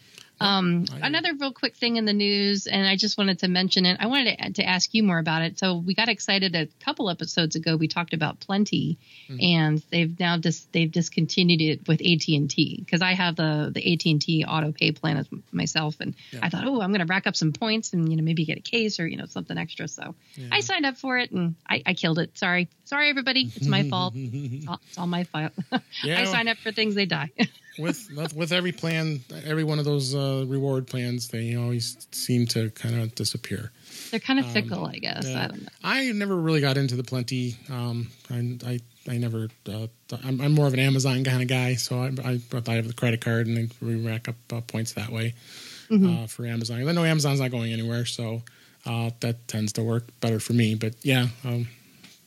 Um, 0.42 0.86
another 1.02 1.34
real 1.40 1.54
quick 1.54 1.76
thing 1.76 1.98
in 1.98 2.06
the 2.06 2.14
news, 2.14 2.68
and 2.68 2.88
I 2.88 2.96
just 2.96 3.18
wanted 3.18 3.40
to 3.40 3.48
mention 3.48 3.86
it. 3.86 3.98
I 4.00 4.08
wanted 4.08 4.38
to, 4.38 4.54
to, 4.54 4.64
ask 4.64 4.94
you 4.94 5.04
more 5.04 5.20
about 5.20 5.44
it. 5.44 5.60
So 5.60 5.78
we 5.78 5.94
got 5.94 6.10
excited 6.10 6.56
a 6.56 6.68
couple 6.84 7.10
episodes 7.10 7.56
ago. 7.56 7.76
We 7.76 7.88
talked 7.88 8.14
about 8.14 8.40
Plenti, 8.40 8.98
mm-hmm. 9.30 9.38
and 9.40 9.84
they've 9.92 10.20
now 10.20 10.38
dis, 10.38 10.66
they've 10.72 10.92
discontinued 10.92 11.62
it 11.62 11.88
with 11.88 12.02
AT 12.02 12.28
and 12.28 12.50
T 12.50 12.82
because 12.84 13.02
I 13.02 13.14
have 13.14 13.36
the 13.36 13.72
the 13.74 13.94
AT 13.94 14.06
and 14.06 14.22
T 14.22 14.44
auto 14.44 14.72
pay 14.72 14.92
plan 14.92 15.18
as 15.18 15.28
myself, 15.52 15.98
and 16.00 16.16
yeah. 16.32 16.40
I 16.42 16.50
thought, 16.50 16.66
oh, 16.66 16.82
I'm 16.82 16.92
going 16.92 17.06
to 17.06 17.12
rack 17.12 17.28
up 17.28 17.36
some 17.36 17.54
points 17.54 17.94
and 17.94 18.10
you 18.10 18.18
know 18.18 18.24
maybe 18.24 18.46
get 18.46 18.58
a 18.58 18.62
case 18.62 19.00
or 19.00 19.08
you 19.08 19.18
know 19.18 19.26
something 19.26 19.58
extra. 19.58 19.88
So 19.88 20.16
yeah. 20.36 20.48
I 20.52 20.62
signed 20.62 20.86
up 20.86 20.98
for 20.98 21.18
it 21.18 21.32
and 21.32 21.56
I, 21.70 21.84
I 21.86 21.94
killed 21.94 22.20
it. 22.20 22.38
Sorry, 22.38 22.68
sorry 22.86 23.10
everybody, 23.10 23.52
it's 23.56 23.68
my 23.68 23.88
fault. 23.90 24.16
It's 24.52 24.68
all, 24.68 24.80
it's 24.88 24.98
all 24.98 25.08
my 25.08 25.24
fault. 25.24 25.52
yeah. 26.04 26.20
I 26.20 26.26
sign 26.26 26.48
up 26.48 26.58
for 26.58 26.72
things, 26.72 26.96
they 26.96 27.06
die. 27.06 27.32
with 27.80 28.10
with 28.36 28.52
every 28.52 28.72
plan, 28.72 29.22
every 29.46 29.64
one 29.64 29.80
of 29.80 29.86
those 29.86 30.14
uh, 30.14 30.46
reward 30.48 30.88
plans, 30.88 31.30
they 31.30 31.56
always 31.56 32.08
seem 32.12 32.46
to 32.48 32.70
kind 32.72 33.00
of 33.00 33.16
disappear. 33.16 33.72
They're 34.10 34.20
kind 34.20 34.40
of 34.40 34.46
um, 34.46 34.52
fickle, 34.52 34.86
I 34.86 34.98
guess. 34.98 35.26
Yeah. 35.28 35.44
I 35.44 35.48
don't 35.48 35.62
know. 35.62 35.70
I 35.84 36.12
never 36.12 36.36
really 36.36 36.62
got 36.62 36.78
into 36.78 36.96
the 36.96 37.04
Plenti. 37.04 37.56
Um, 37.70 38.10
I, 38.30 38.58
I 38.66 38.80
I 39.10 39.18
never. 39.18 39.48
Uh, 39.68 39.88
I'm, 40.24 40.42
I'm, 40.42 40.52
more 40.54 40.68
of 40.68 40.74
an 40.74 40.80
Amazon 40.80 41.24
kind 41.24 41.42
of 41.42 41.48
guy, 41.48 41.76
so 41.76 42.00
I, 42.00 42.12
I, 42.24 42.42
I 42.68 42.74
have 42.74 42.88
the 42.88 42.94
credit 42.96 43.22
card 43.22 43.48
and 43.48 43.74
we 43.82 43.96
rack 43.96 44.28
up 44.28 44.36
uh, 44.52 44.62
points 44.62 44.94
that 44.94 45.10
way 45.10 45.34
mm-hmm. 45.90 46.24
uh, 46.24 46.28
for 46.28 46.46
Amazon. 46.46 46.88
I 46.88 46.92
know 46.92 47.04
Amazon's 47.04 47.40
not 47.40 47.52
going 47.52 47.74
anywhere, 47.74 48.06
so 48.06 48.44
uh, 48.86 49.12
that 49.22 49.48
tends 49.48 49.74
to 49.74 49.84
work 49.84 50.08
better 50.20 50.40
for 50.40 50.54
me. 50.54 50.76
But 50.76 50.96
yeah, 51.04 51.28
um, 51.44 51.68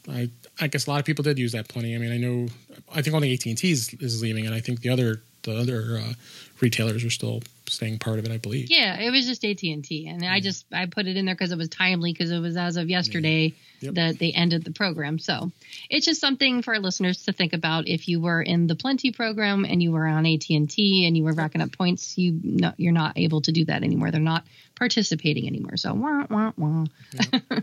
I 0.08 0.30
I 0.60 0.68
guess 0.68 0.86
a 0.86 0.90
lot 0.90 1.00
of 1.00 1.06
people 1.06 1.22
did 1.22 1.38
use 1.38 1.52
that 1.52 1.68
Plenti. 1.68 1.94
I 1.94 1.98
mean, 1.98 2.12
I 2.12 2.18
know 2.18 2.48
I 2.94 3.02
think 3.02 3.14
only 3.14 3.32
AT 3.32 3.44
and 3.46 3.58
T 3.58 3.70
is, 3.70 3.94
is 3.94 4.22
leaving, 4.22 4.46
and 4.46 4.54
I 4.54 4.60
think 4.60 4.80
the 4.80 4.90
other 4.90 5.22
the 5.44 5.56
other 5.56 5.98
uh, 6.02 6.12
retailers 6.60 7.04
are 7.04 7.10
still 7.10 7.42
staying 7.66 7.98
part 7.98 8.18
of 8.18 8.24
it, 8.26 8.32
I 8.32 8.38
believe. 8.38 8.70
Yeah, 8.70 8.98
it 8.98 9.10
was 9.10 9.26
just 9.26 9.44
AT 9.44 9.62
and 9.62 9.84
T, 9.84 10.06
and 10.06 10.24
I 10.24 10.40
just 10.40 10.66
I 10.72 10.86
put 10.86 11.06
it 11.06 11.16
in 11.16 11.24
there 11.26 11.34
because 11.34 11.52
it 11.52 11.58
was 11.58 11.68
timely 11.68 12.12
because 12.12 12.30
it 12.30 12.38
was 12.40 12.56
as 12.56 12.76
of 12.76 12.88
yesterday. 12.88 13.54
Yep. 13.80 13.94
that 13.96 14.18
they 14.18 14.32
ended 14.32 14.64
the 14.64 14.70
program. 14.70 15.18
So 15.18 15.50
it's 15.90 16.06
just 16.06 16.18
something 16.18 16.62
for 16.62 16.72
our 16.72 16.80
listeners 16.80 17.24
to 17.24 17.34
think 17.34 17.52
about. 17.52 17.86
If 17.86 18.08
you 18.08 18.18
were 18.18 18.40
in 18.40 18.66
the 18.66 18.74
Plenti 18.76 19.14
program 19.14 19.66
and 19.66 19.82
you 19.82 19.92
were 19.92 20.06
on 20.06 20.24
AT 20.24 20.48
and 20.48 20.70
T 20.70 21.04
and 21.06 21.14
you 21.14 21.22
were 21.22 21.34
racking 21.34 21.60
up 21.60 21.70
points, 21.76 22.16
you 22.16 22.40
no, 22.42 22.72
you're 22.78 22.94
not 22.94 23.18
able 23.18 23.42
to 23.42 23.52
do 23.52 23.66
that 23.66 23.82
anymore. 23.82 24.10
They're 24.10 24.20
not 24.22 24.44
participating 24.74 25.46
anymore. 25.46 25.76
So 25.76 25.92
wah 25.92 26.24
wah 26.30 26.52
wah. 26.56 26.84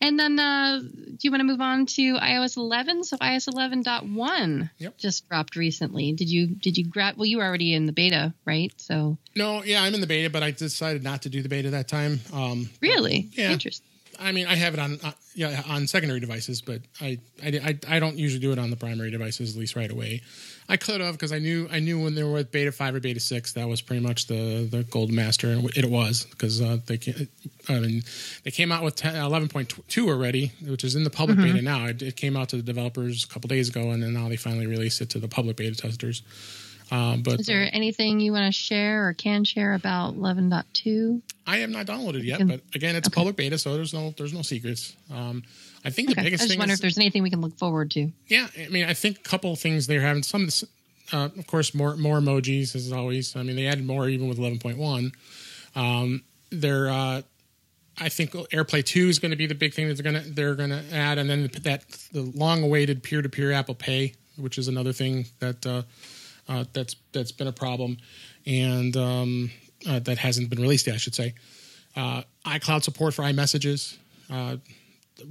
and 0.00 0.18
then, 0.18 0.38
uh, 0.38 0.80
do 0.80 1.18
you 1.20 1.30
want 1.30 1.40
to 1.40 1.44
move 1.44 1.60
on 1.60 1.86
to 1.86 2.14
iOS 2.16 2.56
11? 2.56 3.04
So 3.04 3.16
iOS 3.18 3.48
11.1 3.48 4.70
Yep. 4.78 4.98
just 4.98 5.28
dropped 5.28 5.54
recently. 5.54 6.12
Did 6.12 6.28
you 6.28 6.48
did 6.48 6.76
you 6.76 6.86
grab? 6.88 7.16
Well, 7.16 7.26
you 7.26 7.38
were 7.38 7.44
already 7.44 7.74
in 7.74 7.86
the 7.86 7.92
beta, 7.92 8.34
right? 8.44 8.72
So 8.78 8.99
No, 9.36 9.62
yeah, 9.64 9.82
I'm 9.82 9.94
in 9.94 10.00
the 10.00 10.06
beta, 10.06 10.30
but 10.30 10.42
I 10.42 10.50
decided 10.50 11.02
not 11.02 11.22
to 11.22 11.28
do 11.28 11.42
the 11.42 11.48
beta 11.48 11.70
that 11.70 11.88
time. 11.88 12.20
Um, 12.32 12.68
really, 12.80 13.28
Yeah. 13.34 13.52
interesting. 13.52 13.86
I 14.22 14.32
mean, 14.32 14.46
I 14.46 14.54
have 14.54 14.74
it 14.74 14.80
on 14.80 14.98
uh, 15.02 15.12
yeah 15.34 15.62
on 15.66 15.86
secondary 15.86 16.20
devices, 16.20 16.60
but 16.60 16.82
I, 17.00 17.18
I 17.42 17.48
I 17.48 17.96
I 17.96 18.00
don't 18.00 18.18
usually 18.18 18.40
do 18.40 18.52
it 18.52 18.58
on 18.58 18.68
the 18.68 18.76
primary 18.76 19.10
devices 19.10 19.54
at 19.54 19.58
least 19.60 19.76
right 19.76 19.90
away. 19.90 20.20
I 20.68 20.76
could 20.76 21.00
have 21.00 21.14
because 21.14 21.32
I 21.32 21.38
knew 21.38 21.68
I 21.72 21.80
knew 21.80 22.02
when 22.04 22.14
they 22.14 22.22
were 22.22 22.32
with 22.32 22.52
beta 22.52 22.70
five 22.70 22.94
or 22.94 23.00
beta 23.00 23.18
six 23.18 23.54
that 23.54 23.66
was 23.66 23.80
pretty 23.80 24.02
much 24.02 24.26
the 24.26 24.68
the 24.70 24.82
gold 24.84 25.10
master, 25.10 25.48
and 25.48 25.64
it 25.74 25.86
was 25.88 26.26
because 26.26 26.60
uh, 26.60 26.78
they 26.84 26.98
I 27.68 27.80
mean 27.80 28.02
they 28.44 28.50
came 28.50 28.70
out 28.72 28.82
with 28.84 28.96
10, 28.96 29.14
11.2 29.14 30.08
already, 30.08 30.52
which 30.66 30.84
is 30.84 30.96
in 30.96 31.04
the 31.04 31.10
public 31.10 31.38
beta 31.38 31.62
now. 31.62 31.86
It, 31.86 32.02
it 32.02 32.16
came 32.16 32.36
out 32.36 32.50
to 32.50 32.56
the 32.56 32.62
developers 32.62 33.24
a 33.24 33.28
couple 33.28 33.48
days 33.48 33.70
ago, 33.70 33.90
and 33.90 34.02
then 34.02 34.12
now 34.12 34.28
they 34.28 34.36
finally 34.36 34.66
released 34.66 35.00
it 35.00 35.08
to 35.10 35.18
the 35.18 35.28
public 35.28 35.56
beta 35.56 35.76
testers. 35.76 36.22
Um, 36.90 37.22
but 37.22 37.38
Is 37.40 37.46
there 37.46 37.68
anything 37.72 38.18
you 38.20 38.32
want 38.32 38.52
to 38.52 38.58
share 38.58 39.06
or 39.06 39.12
can 39.14 39.44
share 39.44 39.74
about 39.74 40.16
11.2? 40.16 41.22
I 41.46 41.58
have 41.58 41.70
not 41.70 41.86
downloaded 41.86 42.24
yet, 42.24 42.38
can- 42.38 42.48
but 42.48 42.60
again, 42.74 42.96
it's 42.96 43.08
public 43.08 43.36
beta, 43.36 43.58
so 43.58 43.74
there's 43.74 43.92
no 43.94 44.12
there's 44.16 44.32
no 44.32 44.42
secrets. 44.42 44.94
Um, 45.10 45.42
I 45.84 45.90
think 45.90 46.08
the 46.08 46.20
Okay. 46.20 46.26
I 46.26 46.30
just 46.30 46.58
wonder 46.58 46.72
is, 46.74 46.78
if 46.78 46.82
there's 46.82 46.98
anything 46.98 47.22
we 47.22 47.30
can 47.30 47.40
look 47.40 47.56
forward 47.58 47.90
to. 47.92 48.10
yeah, 48.28 48.48
I 48.58 48.68
mean, 48.68 48.84
I 48.84 48.94
think 48.94 49.18
a 49.18 49.22
couple 49.22 49.52
of 49.52 49.58
things 49.58 49.86
they're 49.86 50.00
having 50.00 50.22
some, 50.22 50.48
uh, 51.12 51.28
of 51.36 51.46
course, 51.46 51.74
more 51.74 51.96
more 51.96 52.18
emojis 52.20 52.74
as 52.74 52.92
always. 52.92 53.34
I 53.36 53.42
mean, 53.42 53.56
they 53.56 53.66
added 53.66 53.86
more 53.86 54.08
even 54.08 54.28
with 54.28 54.38
11.1. 54.38 55.12
Um, 55.76 56.22
they're, 56.50 56.88
uh, 56.90 57.22
I 57.98 58.08
think 58.08 58.32
AirPlay 58.32 58.84
2 58.84 59.08
is 59.08 59.18
going 59.18 59.30
to 59.30 59.36
be 59.36 59.46
the 59.46 59.54
big 59.54 59.72
thing 59.74 59.88
that 59.88 59.94
they're 59.96 60.12
going 60.12 60.22
to 60.24 60.30
they're 60.30 60.54
going 60.54 60.70
to 60.70 60.82
add, 60.92 61.18
and 61.18 61.30
then 61.30 61.48
that 61.62 61.84
the 62.12 62.22
long 62.22 62.62
awaited 62.62 63.02
peer 63.02 63.22
to 63.22 63.28
peer 63.28 63.52
Apple 63.52 63.74
Pay, 63.74 64.14
which 64.36 64.58
is 64.58 64.68
another 64.68 64.92
thing 64.92 65.26
that 65.38 65.64
uh, 65.66 65.82
uh, 66.50 66.64
that's 66.72 66.96
that's 67.12 67.32
been 67.32 67.46
a 67.46 67.52
problem, 67.52 67.96
and 68.44 68.96
um, 68.96 69.50
uh, 69.88 70.00
that 70.00 70.18
hasn't 70.18 70.50
been 70.50 70.60
released 70.60 70.86
yet, 70.86 70.94
I 70.94 70.98
should 70.98 71.14
say. 71.14 71.34
Uh, 71.96 72.22
iCloud 72.44 72.82
support 72.82 73.14
for 73.14 73.22
iMessages. 73.22 73.96
Uh, 74.28 74.56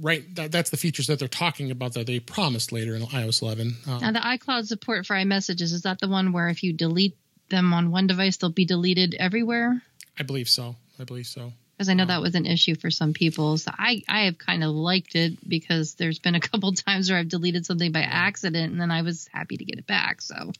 right, 0.00 0.34
that, 0.34 0.50
that's 0.50 0.70
the 0.70 0.76
features 0.76 1.06
that 1.06 1.18
they're 1.18 1.28
talking 1.28 1.70
about 1.70 1.94
that 1.94 2.06
they 2.06 2.20
promised 2.20 2.72
later 2.72 2.94
in 2.94 3.02
iOS 3.02 3.42
11. 3.42 3.76
Uh, 3.86 3.98
Now, 3.98 4.12
the 4.12 4.20
iCloud 4.20 4.66
support 4.66 5.06
for 5.06 5.14
iMessages, 5.14 5.72
is 5.72 5.82
that 5.82 6.00
the 6.00 6.08
one 6.08 6.32
where 6.32 6.48
if 6.48 6.62
you 6.62 6.72
delete 6.72 7.16
them 7.48 7.72
on 7.72 7.90
one 7.90 8.06
device, 8.06 8.36
they'll 8.36 8.50
be 8.50 8.64
deleted 8.64 9.14
everywhere? 9.18 9.82
I 10.18 10.22
believe 10.22 10.48
so. 10.48 10.76
I 10.98 11.04
believe 11.04 11.26
so. 11.26 11.52
Because 11.76 11.88
I 11.88 11.94
know 11.94 12.04
that 12.04 12.20
was 12.20 12.34
an 12.34 12.44
issue 12.44 12.74
for 12.74 12.90
some 12.90 13.14
people. 13.14 13.56
So 13.56 13.70
I, 13.72 14.02
I 14.06 14.24
have 14.26 14.36
kind 14.36 14.62
of 14.62 14.70
liked 14.70 15.16
it 15.16 15.48
because 15.48 15.94
there's 15.94 16.18
been 16.18 16.34
a 16.34 16.40
couple 16.48 16.72
times 16.72 17.10
where 17.10 17.18
I've 17.18 17.28
deleted 17.28 17.64
something 17.64 17.90
by 17.90 18.02
accident 18.02 18.72
and 18.72 18.80
then 18.80 18.90
I 18.90 19.00
was 19.02 19.28
happy 19.32 19.56
to 19.56 19.64
get 19.64 19.78
it 19.78 19.86
back. 19.86 20.20
So 20.20 20.52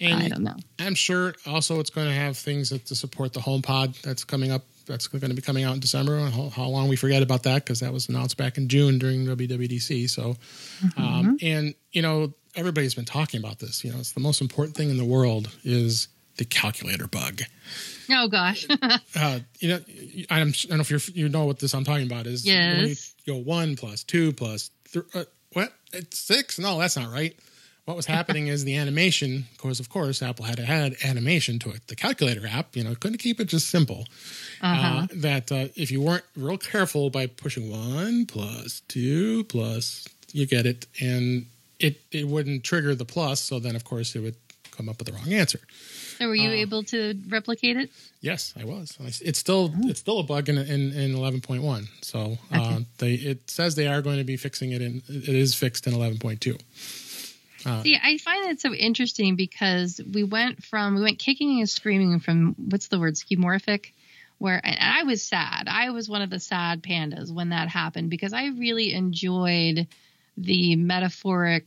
And 0.00 0.22
I 0.22 0.28
don't 0.28 0.42
know. 0.42 0.56
I'm 0.78 0.94
sure 0.94 1.34
also 1.46 1.80
it's 1.80 1.90
going 1.90 2.06
to 2.08 2.14
have 2.14 2.36
things 2.36 2.70
that 2.70 2.86
to 2.86 2.94
support 2.94 3.32
the 3.32 3.40
HomePod 3.40 4.00
that's 4.02 4.24
coming 4.24 4.50
up. 4.52 4.62
That's 4.86 5.08
going 5.08 5.20
to 5.22 5.34
be 5.34 5.42
coming 5.42 5.64
out 5.64 5.74
in 5.74 5.80
December. 5.80 6.18
How, 6.30 6.48
how 6.50 6.66
long 6.68 6.88
we 6.88 6.94
forget 6.96 7.22
about 7.22 7.42
that 7.44 7.64
because 7.64 7.80
that 7.80 7.92
was 7.92 8.08
announced 8.08 8.36
back 8.36 8.56
in 8.56 8.68
June 8.68 8.98
during 8.98 9.26
WWDC. 9.26 10.08
So, 10.08 10.36
um, 10.96 11.38
and 11.42 11.74
you 11.92 12.02
know 12.02 12.32
everybody's 12.54 12.94
been 12.94 13.04
talking 13.04 13.40
about 13.40 13.58
this. 13.58 13.82
You 13.84 13.92
know, 13.92 13.98
it's 13.98 14.12
the 14.12 14.20
most 14.20 14.40
important 14.40 14.76
thing 14.76 14.88
in 14.90 14.96
the 14.96 15.04
world 15.04 15.48
is 15.64 16.06
the 16.36 16.44
calculator 16.44 17.06
bug. 17.08 17.42
Oh, 18.10 18.28
gosh. 18.28 18.66
Uh, 19.18 19.40
you 19.60 19.68
know, 19.70 19.80
I'm, 20.30 20.48
I 20.48 20.52
don't 20.68 20.76
know 20.76 20.80
if 20.82 20.90
you're, 20.90 21.00
you 21.14 21.28
know 21.30 21.46
what 21.46 21.58
this 21.58 21.74
I'm 21.74 21.84
talking 21.84 22.06
about 22.06 22.26
is. 22.26 22.44
when 22.44 22.54
you 22.54 22.86
Yes. 22.88 23.14
go 23.26 23.36
one 23.36 23.74
plus 23.76 24.04
two 24.04 24.32
three. 24.32 25.02
uh, 25.14 25.24
what? 25.52 25.72
It's 25.94 26.18
six? 26.18 26.58
No, 26.58 26.78
that's 26.78 26.96
not 26.96 27.10
right. 27.10 27.34
What 27.86 27.96
was 27.96 28.06
happening 28.06 28.48
is 28.48 28.64
the 28.64 28.76
animation, 28.76 29.46
because 29.52 29.78
of 29.80 29.88
course 29.88 30.20
Apple 30.20 30.44
had 30.44 30.56
to 30.56 30.64
add 30.68 30.96
animation 31.04 31.58
to 31.60 31.70
it. 31.70 31.86
The 31.86 31.94
calculator 31.94 32.44
app, 32.46 32.74
you 32.76 32.82
know, 32.84 32.94
couldn't 32.96 33.18
keep 33.18 33.38
it 33.40 33.44
just 33.46 33.68
simple. 33.70 34.06
uh 34.60 35.06
that 35.14 35.50
uh, 35.52 35.68
if 35.76 35.90
you 35.92 36.00
weren't 36.02 36.24
real 36.36 36.58
careful 36.58 37.10
by 37.10 37.26
pushing 37.28 37.70
one 37.70 38.26
plus 38.26 38.82
two 38.88 39.44
plus, 39.44 40.06
you 40.32 40.46
get 40.46 40.66
it, 40.66 40.86
and 41.00 41.46
it 41.78 42.00
it 42.10 42.26
wouldn't 42.26 42.64
trigger 42.64 42.94
the 42.96 43.04
plus. 43.04 43.40
So 43.40 43.60
then, 43.60 43.76
of 43.76 43.84
course, 43.84 44.16
it 44.16 44.20
would 44.20 44.34
come 44.72 44.88
up 44.88 44.98
with 44.98 45.06
the 45.06 45.12
wrong 45.12 45.32
answer. 45.32 45.60
so 46.18 46.26
were 46.26 46.34
you 46.34 46.50
able 46.50 46.82
to 46.82 47.14
replicate 47.28 47.76
it? 47.76 47.88
Yes, 48.20 48.52
I 48.60 48.64
was. 48.64 48.98
It's 49.24 49.38
still 49.38 49.72
it's 49.84 50.00
still 50.00 50.18
a 50.18 50.24
bug 50.24 50.48
in 50.48 50.58
in, 50.58 50.92
in 50.92 51.14
eleven 51.14 51.40
point 51.40 51.62
one. 51.62 51.86
So 52.02 52.38
uh, 52.50 52.80
they 52.98 53.14
it 53.14 53.48
says 53.48 53.76
they 53.76 53.86
are 53.86 54.02
going 54.02 54.18
to 54.18 54.24
be 54.24 54.36
fixing 54.36 54.72
it 54.72 54.82
in. 54.82 55.02
It 55.08 55.28
is 55.28 55.54
fixed 55.54 55.86
in 55.86 55.94
eleven 55.94 56.18
point 56.18 56.40
two. 56.40 56.58
Uh-huh. 57.66 57.82
See, 57.82 57.98
I 58.00 58.16
find 58.18 58.50
it 58.50 58.60
so 58.60 58.72
interesting 58.72 59.34
because 59.34 60.00
we 60.12 60.22
went 60.22 60.62
from 60.62 60.94
we 60.94 61.02
went 61.02 61.18
kicking 61.18 61.58
and 61.58 61.68
screaming 61.68 62.20
from 62.20 62.54
what's 62.56 62.86
the 62.86 63.00
word 63.00 63.14
skeuomorphic, 63.14 63.86
where 64.38 64.60
and 64.64 64.78
I 64.80 65.02
was 65.02 65.22
sad. 65.22 65.66
I 65.68 65.90
was 65.90 66.08
one 66.08 66.22
of 66.22 66.30
the 66.30 66.38
sad 66.38 66.82
pandas 66.82 67.32
when 67.32 67.48
that 67.48 67.68
happened 67.68 68.08
because 68.08 68.32
I 68.32 68.46
really 68.46 68.92
enjoyed 68.92 69.88
the 70.38 70.76
metaphoric 70.76 71.64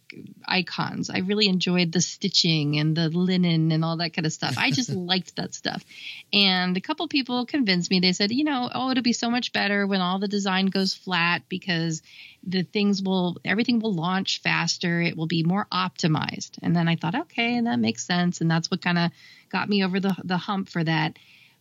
icons. 0.47 1.09
I 1.09 1.19
really 1.19 1.47
enjoyed 1.47 1.91
the 1.91 2.01
stitching 2.01 2.77
and 2.77 2.95
the 2.95 3.09
linen 3.09 3.71
and 3.71 3.83
all 3.83 3.97
that 3.97 4.13
kind 4.13 4.27
of 4.27 4.33
stuff. 4.33 4.55
I 4.57 4.69
just 4.69 4.89
liked 5.11 5.35
that 5.37 5.55
stuff. 5.55 5.83
And 6.31 6.77
a 6.77 6.81
couple 6.81 7.07
people 7.07 7.47
convinced 7.47 7.89
me. 7.89 7.99
They 7.99 8.13
said, 8.13 8.31
you 8.31 8.43
know, 8.43 8.69
oh, 8.71 8.91
it'll 8.91 9.01
be 9.01 9.13
so 9.13 9.31
much 9.31 9.53
better 9.53 9.87
when 9.87 10.01
all 10.01 10.19
the 10.19 10.27
design 10.27 10.67
goes 10.67 10.93
flat 10.93 11.43
because 11.49 12.03
the 12.43 12.61
things 12.61 13.01
will 13.01 13.37
everything 13.43 13.79
will 13.79 13.93
launch 13.93 14.41
faster. 14.41 15.01
It 15.01 15.17
will 15.17 15.27
be 15.27 15.43
more 15.43 15.65
optimized. 15.71 16.59
And 16.61 16.75
then 16.75 16.87
I 16.87 16.95
thought, 16.95 17.15
okay, 17.15 17.57
and 17.57 17.65
that 17.65 17.79
makes 17.79 18.05
sense. 18.05 18.39
And 18.39 18.51
that's 18.51 18.69
what 18.69 18.83
kind 18.83 18.99
of 18.99 19.11
got 19.51 19.67
me 19.67 19.83
over 19.83 19.99
the 19.99 20.15
the 20.23 20.37
hump 20.37 20.69
for 20.69 20.83
that. 20.83 21.17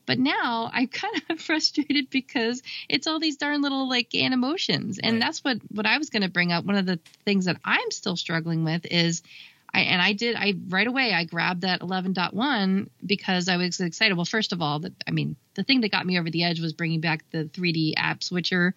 But 0.08 0.18
now 0.18 0.70
I'm 0.72 0.88
kind 0.88 1.22
of 1.28 1.38
frustrated 1.48 2.08
because 2.10 2.62
it's 2.88 3.06
all 3.06 3.20
these 3.20 3.36
darn 3.36 3.60
little 3.62 3.88
like 3.88 4.14
animations, 4.14 4.98
and 4.98 5.14
Right. 5.14 5.20
that's 5.20 5.44
what 5.44 5.58
what 5.70 5.86
I 5.86 5.98
was 5.98 6.10
going 6.10 6.22
to 6.22 6.30
bring 6.30 6.50
up. 6.50 6.64
One 6.64 6.76
of 6.76 6.86
the 6.86 6.98
things 7.24 7.44
that 7.44 7.58
I'm 7.64 7.90
still 7.90 8.16
struggling 8.16 8.64
with 8.64 8.86
is, 8.90 9.22
I 9.72 9.80
and 9.80 10.00
I 10.00 10.14
did 10.14 10.34
I 10.34 10.54
right 10.68 10.86
away 10.86 11.12
I 11.12 11.24
grabbed 11.24 11.60
that 11.60 11.82
11.1 11.82 12.88
because 13.04 13.48
I 13.48 13.58
was 13.58 13.78
excited. 13.80 14.16
Well, 14.16 14.24
first 14.24 14.52
of 14.54 14.62
all, 14.62 14.78
the, 14.80 14.94
I 15.06 15.10
mean 15.10 15.36
the 15.54 15.62
thing 15.62 15.82
that 15.82 15.90
got 15.92 16.06
me 16.06 16.18
over 16.18 16.30
the 16.30 16.44
edge 16.44 16.58
was 16.60 16.72
bringing 16.72 17.00
back 17.00 17.24
the 17.30 17.44
3D 17.44 17.92
app 17.96 18.24
switcher 18.24 18.74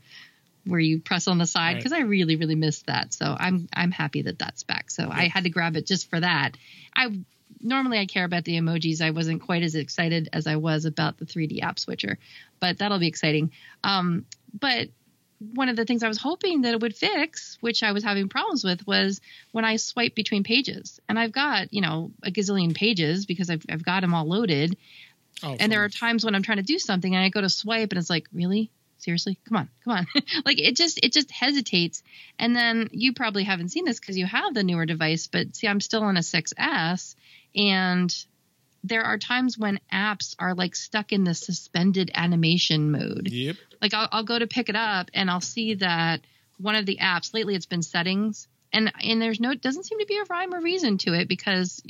where 0.66 0.80
you 0.80 1.00
press 1.00 1.28
on 1.28 1.38
the 1.38 1.48
side 1.48 1.74
Right. 1.74 1.78
because 1.78 1.94
I 1.94 2.02
really 2.02 2.36
really 2.36 2.56
missed 2.56 2.88
that. 2.88 3.14
So 3.14 3.36
I'm 3.40 3.70
I'm 3.74 3.92
happy 3.92 4.24
that 4.24 4.38
that's 4.38 4.64
back. 4.64 4.92
So 4.92 5.10
I 5.10 5.28
had 5.30 5.46
to 5.46 5.50
grab 5.50 5.78
it 5.78 5.88
just 5.88 6.10
for 6.10 6.20
that. 6.20 6.58
I 6.94 7.08
normally 7.60 8.00
I 8.00 8.06
care 8.06 8.26
about 8.26 8.44
the 8.44 8.58
emojis. 8.58 9.02
I 9.02 9.12
wasn't 9.12 9.42
quite 9.42 9.64
as 9.64 9.76
excited 9.76 10.30
as 10.34 10.48
I 10.48 10.56
was 10.56 10.86
about 10.86 11.18
the 11.18 11.26
3D 11.26 11.62
app 11.62 11.80
switcher, 11.80 12.18
but 12.60 12.78
that'll 12.78 13.00
be 13.00 13.08
exciting. 13.08 13.52
Um, 13.84 14.26
but 14.58 14.90
one 15.54 15.70
of 15.70 15.76
the 15.76 15.86
things 15.86 16.04
I 16.04 16.08
was 16.08 16.20
hoping 16.20 16.62
that 16.62 16.74
it 16.74 16.82
would 16.82 16.96
fix, 16.96 17.58
which 17.62 17.82
I 17.82 17.94
was 17.94 18.04
having 18.04 18.30
problems 18.30 18.64
with, 18.64 18.86
was 18.86 19.22
when 19.52 19.66
I 19.66 19.78
swipe 19.78 20.14
between 20.14 20.44
pages. 20.44 21.00
And 21.10 21.18
I've 21.18 21.32
got, 21.32 21.74
you 21.74 21.82
know, 21.82 22.12
a 22.24 22.32
gazillion 22.32 22.76
pages 22.76 23.26
because 23.26 23.50
I've, 23.50 23.66
I've 23.70 23.84
got 23.84 24.02
them 24.02 24.14
all 24.14 24.26
loaded. 24.26 24.78
Oh, 25.44 25.56
And 25.60 25.72
there 25.72 25.84
are 25.84 25.90
times 25.90 26.24
when 26.24 26.36
I'm 26.36 26.44
trying 26.44 26.58
to 26.58 26.64
do 26.64 26.78
something 26.78 27.16
and 27.16 27.24
I 27.24 27.30
go 27.30 27.42
to 27.42 27.50
swipe 27.50 27.92
and 27.92 28.00
it's 28.00 28.10
like, 28.10 28.28
really? 28.32 28.70
Seriously? 29.00 29.40
Come 29.50 29.58
on, 29.58 29.70
come 29.84 29.94
on. 29.94 30.08
like 30.46 30.60
it 30.60 30.76
just 30.76 31.04
it 31.04 31.12
just 31.12 31.32
hesitates. 31.32 32.04
And 32.38 32.56
then 32.56 32.90
you 32.92 33.14
probably 33.14 33.44
haven't 33.44 33.70
seen 33.70 33.84
this 33.84 34.00
because 34.00 34.16
you 34.16 34.28
have 34.28 34.54
the 34.54 34.62
newer 34.62 34.86
device, 34.86 35.26
but 35.26 35.56
see, 35.56 35.68
I'm 35.68 35.82
still 35.82 36.04
on 36.04 36.18
a 36.18 36.20
6S 36.20 37.16
and 37.56 38.14
there 38.84 39.04
are 39.04 39.18
times 39.18 39.58
when 39.58 39.80
apps 39.94 40.36
are 40.40 40.56
like 40.56 40.76
stuck 40.76 41.12
in 41.12 41.24
the 41.24 41.34
suspended 41.36 42.12
animation 42.14 42.92
mode 42.92 43.28
Yep. 43.30 43.56
like 43.82 43.94
I'll, 43.94 44.10
I'll 44.12 44.24
go 44.24 44.40
to 44.40 44.48
pick 44.48 44.70
it 44.70 44.76
up 44.76 45.10
and 45.14 45.30
I'll 45.30 45.42
see 45.42 45.76
that 45.76 46.22
one 46.58 46.76
of 46.76 46.86
the 46.86 46.98
apps 47.02 47.34
lately 47.34 47.56
it's 47.56 47.66
been 47.66 47.84
settings 47.84 48.48
and 48.74 48.92
and 49.04 49.22
there's 49.22 49.40
no 49.40 49.54
doesn't 49.54 49.86
seem 49.86 50.00
to 50.00 50.06
be 50.06 50.18
a 50.18 50.24
rhyme 50.30 50.54
or 50.54 50.62
reason 50.62 50.98
to 51.00 51.14
it 51.14 51.28
because 51.28 51.82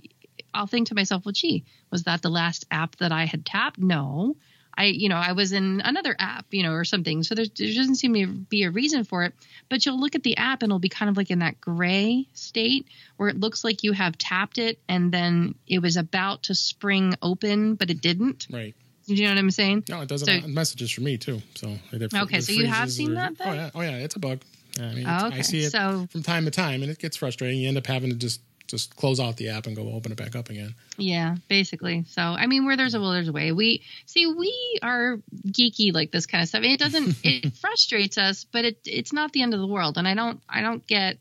I'll 0.54 0.68
think 0.68 0.90
to 0.90 0.96
myself, 0.96 1.24
well, 1.26 1.32
gee, 1.32 1.64
was 1.92 2.04
that 2.04 2.22
the 2.22 2.30
last 2.30 2.66
app 2.70 2.98
that 2.98 3.14
I 3.14 3.26
had 3.26 3.46
tapped? 3.46 3.80
No. 3.80 4.36
I, 4.78 4.86
you 4.86 5.10
know, 5.10 5.16
I 5.18 5.34
was 5.34 5.52
in 5.52 5.82
another 5.84 6.16
app, 6.18 6.46
you 6.52 6.64
know, 6.64 6.72
or 6.72 6.84
something. 6.86 7.24
So 7.24 7.36
there's, 7.36 7.50
there 7.52 7.74
doesn't 7.74 7.96
seem 7.96 8.14
to 8.16 8.28
be 8.28 8.64
a 8.64 8.72
reason 8.72 9.04
for 9.04 9.24
it. 9.24 9.34
But 9.70 9.86
you'll 9.86 10.00
look 10.00 10.16
at 10.16 10.24
the 10.24 10.38
app 10.38 10.64
and 10.64 10.70
it'll 10.72 10.80
be 10.80 10.90
kind 10.90 11.10
of 11.10 11.18
like 11.18 11.30
in 11.32 11.40
that 11.40 11.60
gray 11.62 12.28
state 12.34 12.88
where 13.18 13.30
it 13.30 13.40
looks 13.40 13.64
like 13.64 13.84
you 13.84 13.92
have 13.92 14.18
tapped 14.18 14.58
it 14.58 14.80
and 14.88 15.12
then 15.12 15.56
it 15.68 15.80
was 15.80 15.98
about 15.98 16.44
to 16.44 16.56
spring 16.56 17.16
open, 17.22 17.76
but 17.76 17.90
it 17.90 18.02
didn't. 18.02 18.48
Right. 18.50 18.76
Do 19.08 19.16
you 19.16 19.24
know 19.26 19.32
what 19.32 19.40
I'm 19.40 19.52
saying? 19.52 19.84
No, 19.90 20.02
it 20.02 20.08
does 20.10 20.24
So- 20.24 20.48
messages 20.48 20.92
for 20.92 21.02
me 21.02 21.18
too. 21.18 21.42
So 21.56 21.76
Okay, 21.94 22.40
so 22.42 22.52
you 22.54 22.68
have 22.68 22.92
seen 22.92 23.12
or- 23.12 23.16
that 23.16 23.34
Oh 23.44 23.54
yeah. 23.54 23.70
Oh 23.76 23.82
yeah. 23.82 23.98
It's 23.98 24.16
a 24.16 24.20
bug. 24.20 24.42
I 24.80 24.94
mean, 24.94 25.06
Oh, 25.06 25.10
I 25.10 25.28
okay. 25.28 25.42
see 25.42 25.60
it 25.64 25.72
So- 25.72 26.08
from 26.12 26.24
time 26.24 26.46
to 26.46 26.52
time, 26.52 26.82
and 26.82 26.90
it 26.92 26.98
gets 27.00 27.18
frustrating. 27.18 27.60
You 27.60 27.68
end 27.68 27.78
up 27.78 27.88
having 27.88 28.10
to 28.10 28.16
just 28.16 28.40
just 28.72 28.96
close 28.96 29.20
out 29.20 29.38
the 29.38 29.50
app 29.50 29.68
and 29.68 29.76
go 29.76 29.92
open 29.92 30.12
it 30.12 30.18
back 30.18 30.36
up 30.36 30.50
again. 30.50 30.74
Yeah, 30.98 31.36
basically. 31.48 32.06
So, 32.10 32.22
I 32.22 32.48
mean, 32.48 32.66
where 32.66 32.78
there's 32.78 32.96
a 32.96 33.00
will, 33.00 33.12
there's 33.12 33.28
a 33.28 33.34
way. 33.34 33.52
We 33.52 33.84
see 34.06 34.26
we 34.26 34.80
are 34.82 35.20
geeky 35.48 35.94
like 35.94 36.12
this 36.12 36.26
kind 36.26 36.42
of 36.42 36.50
stuff. 36.50 36.64
It 36.64 36.80
doesn't. 36.80 37.18
it 37.24 37.54
frustrates 37.58 38.18
us, 38.18 38.46
but 38.46 38.66
it 38.66 38.78
it's 38.86 39.14
not 39.14 39.32
the 39.34 39.44
end 39.44 39.54
of 39.54 39.60
the 39.60 39.68
world. 39.68 39.98
And 39.98 40.08
I 40.08 40.16
don't 40.16 40.42
I 40.50 40.62
don't 40.62 40.86
get. 40.88 41.18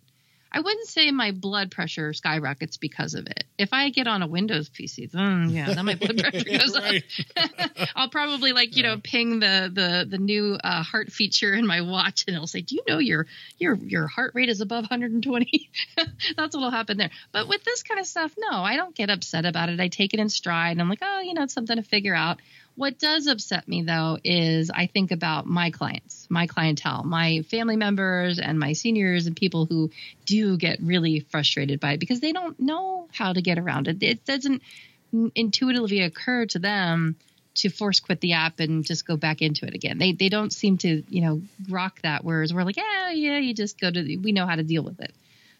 I 0.53 0.61
wouldn't 0.61 0.89
say 0.89 1.11
my 1.11 1.31
blood 1.31 1.71
pressure 1.71 2.13
skyrockets 2.13 2.77
because 2.77 3.15
of 3.15 3.27
it. 3.27 3.45
If 3.57 3.73
I 3.73 3.91
get 3.91 4.07
on 4.07 4.23
a 4.23 4.27
Windows 4.27 4.69
PC, 4.69 5.11
then 5.11 5.51
yeah, 5.51 5.73
then 5.73 5.85
my 5.85 5.95
blood 5.95 6.19
pressure 6.23 6.59
goes 6.59 6.75
up. 6.75 6.95
I'll 7.97 8.09
probably 8.09 8.53
like 8.53 8.77
you 8.77 8.83
know 8.83 8.99
ping 9.03 9.41
the 9.41 9.71
the 9.73 10.07
the 10.09 10.19
new 10.19 10.55
uh, 10.63 10.83
heart 10.83 11.13
feature 11.13 11.53
in 11.55 11.67
my 11.67 11.83
watch, 11.83 12.25
and 12.27 12.35
it'll 12.35 12.49
say, 12.49 12.63
"Do 12.63 12.75
you 12.75 12.83
know 12.89 12.99
your 12.99 13.27
your 13.59 13.75
your 13.77 14.07
heart 14.07 14.33
rate 14.35 14.49
is 14.49 14.61
above 14.61 14.83
120?" 14.83 15.71
That's 16.37 16.57
what'll 16.57 16.71
happen 16.71 16.97
there. 16.97 17.11
But 17.33 17.49
with 17.49 17.63
this 17.63 17.83
kind 17.83 18.01
of 18.01 18.07
stuff, 18.07 18.35
no, 18.37 18.59
I 18.59 18.77
don't 18.77 18.95
get 18.95 19.11
upset 19.11 19.45
about 19.45 19.69
it. 19.69 19.79
I 19.79 19.89
take 19.89 20.15
it 20.15 20.21
in 20.21 20.29
stride. 20.29 20.73
And 20.73 20.81
I'm 20.81 20.89
like, 20.89 21.03
oh, 21.03 21.21
you 21.21 21.35
know, 21.35 21.45
it's 21.45 21.55
something 21.55 21.77
to 21.77 21.83
figure 21.83 22.15
out. 22.15 22.41
What 22.81 22.99
does 22.99 23.27
upset 23.27 23.69
me 23.69 23.83
though 23.83 24.17
is 24.25 24.71
I 24.71 24.87
think 24.87 25.11
about 25.11 25.45
my 25.45 25.71
clients, 25.71 26.27
my 26.31 26.47
clientele, 26.47 27.05
my 27.05 27.43
family 27.43 27.77
members, 27.77 28.39
and 28.39 28.59
my 28.59 28.73
seniors, 28.73 29.27
and 29.27 29.37
people 29.37 29.67
who 29.67 29.91
do 30.25 30.57
get 30.57 30.79
really 30.81 31.21
frustrated 31.21 31.79
by 31.79 31.93
it 31.93 32.01
because 32.01 32.21
they 32.21 32.33
don't 32.33 32.59
know 32.59 33.07
how 33.13 33.35
to 33.35 33.43
get 33.43 33.59
around 33.59 33.87
it. 33.87 34.03
It 34.03 34.25
doesn't 34.25 34.63
intuitively 35.35 36.01
occur 36.01 36.47
to 36.47 36.59
them 36.59 37.17
to 37.57 37.69
force 37.69 38.01
quit 38.01 38.23
the 38.23 38.33
app 38.33 38.61
and 38.61 38.83
just 38.83 39.07
go 39.07 39.19
back 39.19 39.43
into 39.43 39.67
it 39.67 39.75
again. 39.75 39.99
They 39.99 40.13
they 40.13 40.31
don't 40.31 40.51
seem 40.51 40.79
to 40.79 41.03
you 41.07 41.21
know 41.21 41.43
rock 41.69 42.01
that. 42.01 42.25
Whereas 42.25 42.55
we're 42.55 42.65
like, 42.65 42.79
yeah, 42.79 43.11
yeah, 43.11 43.37
you 43.37 43.53
just 43.53 43.79
go 43.79 43.91
to 43.91 44.03
the, 44.03 44.17
we 44.17 44.33
know 44.33 44.47
how 44.47 44.57
to 44.57 44.63
deal 44.63 44.83
with 44.83 45.01
it. 45.01 45.13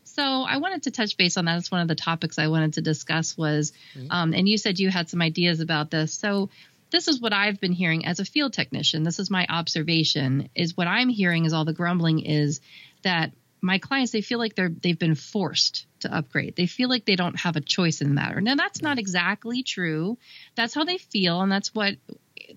So 0.05 0.23
I 0.23 0.57
wanted 0.57 0.85
to 0.85 0.91
touch 0.91 1.17
base 1.17 1.37
on 1.37 1.45
that. 1.45 1.55
That's 1.55 1.71
one 1.71 1.83
of 1.83 1.89
the 1.89 1.95
topics 1.95 2.39
I 2.39 2.49
wanted 2.49 2.75
to 2.75 2.81
discuss 2.81 3.37
was, 3.37 3.73
um, 4.11 4.33
and 4.35 4.49
you 4.49 4.59
said 4.59 4.79
you 4.79 4.91
had 4.91 5.09
some 5.09 5.23
ideas 5.23 5.61
about 5.61 5.91
this. 5.91 6.13
So 6.13 6.49
this 6.91 7.09
is 7.09 7.21
what 7.21 7.33
I've 7.33 7.61
been 7.61 7.73
hearing 7.73 8.07
as 8.07 8.21
a 8.21 8.25
field 8.25 8.53
technician. 8.53 9.03
This 9.03 9.19
is 9.19 9.31
my 9.31 9.47
observation. 9.49 10.49
Is 10.55 10.77
what 10.77 10.87
I'm 10.87 11.09
hearing 11.09 11.45
is 11.45 11.53
all 11.53 11.65
the 11.65 11.73
grumbling 11.73 12.21
is 12.21 12.61
that 13.03 13.33
my 13.63 13.79
clients 13.79 14.13
they 14.13 14.23
feel 14.23 14.39
like 14.39 14.55
they're 14.55 14.71
they've 14.71 14.99
been 14.99 15.15
forced 15.15 15.87
to 16.01 16.15
upgrade. 16.15 16.57
They 16.57 16.67
feel 16.67 16.89
like 16.89 17.05
they 17.05 17.17
don't 17.17 17.39
have 17.39 17.57
a 17.57 17.61
choice 17.61 18.01
in 18.01 18.09
the 18.09 18.15
matter. 18.15 18.41
Now 18.41 18.55
that's 18.55 18.83
not 18.83 18.99
exactly 18.99 19.63
true. 19.63 20.19
That's 20.55 20.75
how 20.75 20.85
they 20.85 20.99
feel, 20.99 21.41
and 21.41 21.53
that's 21.53 21.75
what 21.75 21.97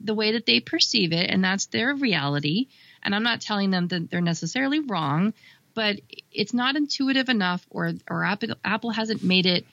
the 0.01 0.15
way 0.15 0.33
that 0.33 0.45
they 0.45 0.59
perceive 0.59 1.13
it, 1.13 1.29
and 1.29 1.43
that's 1.43 1.67
their 1.67 1.93
reality. 1.93 2.67
And 3.03 3.13
I'm 3.13 3.23
not 3.23 3.41
telling 3.41 3.69
them 3.69 3.87
that 3.89 4.09
they're 4.09 4.21
necessarily 4.21 4.79
wrong, 4.79 5.33
but 5.73 5.99
it's 6.31 6.53
not 6.53 6.75
intuitive 6.75 7.29
enough, 7.29 7.65
or 7.69 7.93
or 8.09 8.23
Apple, 8.23 8.55
Apple 8.63 8.91
hasn't 8.91 9.23
made 9.23 9.45
it 9.45 9.65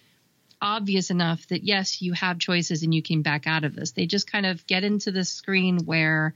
obvious 0.62 1.11
enough 1.11 1.47
that 1.49 1.62
yes, 1.64 2.02
you 2.02 2.12
have 2.12 2.38
choices 2.38 2.83
and 2.83 2.95
you 2.95 3.02
can 3.02 3.23
back 3.23 3.47
out 3.47 3.64
of 3.64 3.75
this. 3.75 3.93
They 3.93 4.07
just 4.07 4.31
kind 4.31 4.47
of 4.47 4.67
get 4.67 4.85
into 4.85 5.11
this 5.11 5.31
screen 5.31 5.81
where 5.85 6.35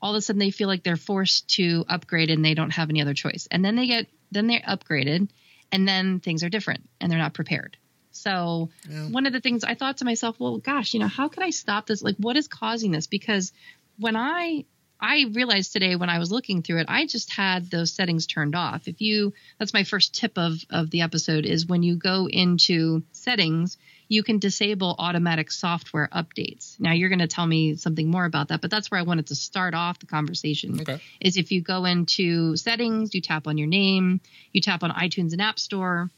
all 0.00 0.14
of 0.14 0.18
a 0.18 0.20
sudden 0.20 0.40
they 0.40 0.50
feel 0.50 0.68
like 0.68 0.82
they're 0.82 0.96
forced 0.96 1.48
to 1.56 1.84
upgrade 1.88 2.30
and 2.30 2.44
they 2.44 2.54
don't 2.54 2.70
have 2.70 2.90
any 2.90 3.00
other 3.02 3.14
choice. 3.14 3.46
And 3.50 3.64
then 3.64 3.76
they 3.76 3.86
get 3.86 4.06
then 4.30 4.46
they're 4.46 4.60
upgraded 4.60 5.28
and 5.70 5.86
then 5.86 6.20
things 6.20 6.42
are 6.42 6.48
different 6.48 6.88
and 7.00 7.10
they're 7.10 7.18
not 7.18 7.34
prepared. 7.34 7.76
So 8.10 8.70
Yeah. 8.88 9.08
one 9.08 9.26
of 9.26 9.32
the 9.32 9.40
things 9.40 9.64
I 9.64 9.74
thought 9.74 9.98
to 9.98 10.04
myself, 10.04 10.38
well, 10.38 10.58
gosh, 10.58 10.94
you 10.94 11.00
know, 11.00 11.08
how 11.08 11.28
can 11.28 11.42
I 11.42 11.50
stop 11.50 11.86
this? 11.86 12.02
Like, 12.02 12.16
what 12.16 12.36
is 12.36 12.48
causing 12.48 12.90
this? 12.90 13.06
Because 13.06 13.52
when 13.98 14.16
I 14.16 14.64
I 15.02 15.24
realized 15.32 15.72
today 15.72 15.96
when 15.96 16.08
I 16.08 16.20
was 16.20 16.30
looking 16.30 16.62
through 16.62 16.78
it, 16.78 16.86
I 16.88 17.06
just 17.06 17.32
had 17.32 17.68
those 17.68 17.92
settings 17.92 18.26
turned 18.28 18.54
off. 18.54 18.86
If 18.86 19.00
you, 19.00 19.34
that's 19.58 19.74
my 19.74 19.82
first 19.82 20.14
tip 20.14 20.38
of 20.38 20.64
of 20.70 20.90
the 20.90 21.00
episode 21.00 21.44
is 21.44 21.66
when 21.66 21.82
you 21.82 21.96
go 21.96 22.28
into 22.28 23.02
settings, 23.10 23.78
you 24.06 24.22
can 24.22 24.38
disable 24.38 24.94
automatic 25.00 25.50
software 25.50 26.08
updates. 26.12 26.78
Now 26.78 26.92
you're 26.92 27.08
going 27.08 27.18
to 27.18 27.26
tell 27.26 27.46
me 27.46 27.74
something 27.74 28.08
more 28.08 28.24
about 28.24 28.48
that, 28.48 28.60
but 28.60 28.70
that's 28.70 28.92
where 28.92 29.00
I 29.00 29.02
wanted 29.02 29.26
to 29.26 29.34
start 29.34 29.74
off 29.74 29.98
the 29.98 30.06
conversation. 30.06 30.80
Okay. 30.80 31.00
Is 31.20 31.36
if 31.36 31.50
you 31.50 31.62
go 31.62 31.84
into 31.84 32.56
settings, 32.56 33.12
you 33.12 33.20
tap 33.20 33.48
on 33.48 33.58
your 33.58 33.68
name, 33.68 34.20
you 34.52 34.60
tap 34.60 34.84
on 34.84 34.92
iTunes 34.92 35.32
and 35.32 35.42
App 35.42 35.58
Store, 35.58 36.10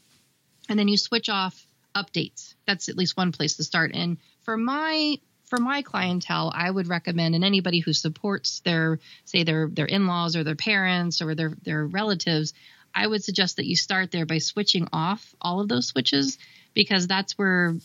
and 0.69 0.77
then 0.77 0.87
you 0.87 0.97
switch 0.97 1.27
off 1.27 1.65
updates. 1.95 2.53
That's 2.67 2.87
at 2.87 2.97
least 2.97 3.17
one 3.17 3.31
place 3.31 3.57
to 3.57 3.63
start. 3.63 3.91
And 3.95 4.17
for 4.43 4.57
my 4.57 5.15
for 5.45 5.59
my 5.59 5.81
clientele, 5.81 6.51
I 6.53 6.69
would 6.69 6.87
recommend, 6.87 7.35
and 7.35 7.43
anybody 7.43 7.79
who 7.79 7.93
supports 7.93 8.61
their 8.61 8.99
say 9.25 9.43
their 9.43 9.67
their 9.67 9.85
in 9.85 10.07
laws 10.07 10.35
or 10.35 10.43
their 10.43 10.55
parents 10.55 11.21
or 11.21 11.35
their 11.35 11.53
their 11.63 11.85
relatives, 11.85 12.53
I 12.93 13.05
would 13.05 13.23
suggest 13.23 13.57
that 13.57 13.65
you 13.65 13.75
start 13.75 14.11
there 14.11 14.25
by 14.25 14.39
switching 14.39 14.87
off 14.91 15.35
all 15.39 15.61
of 15.61 15.67
those 15.67 15.87
switches 15.87 16.37
because 16.73 17.07
that's 17.07 17.37
where 17.37 17.75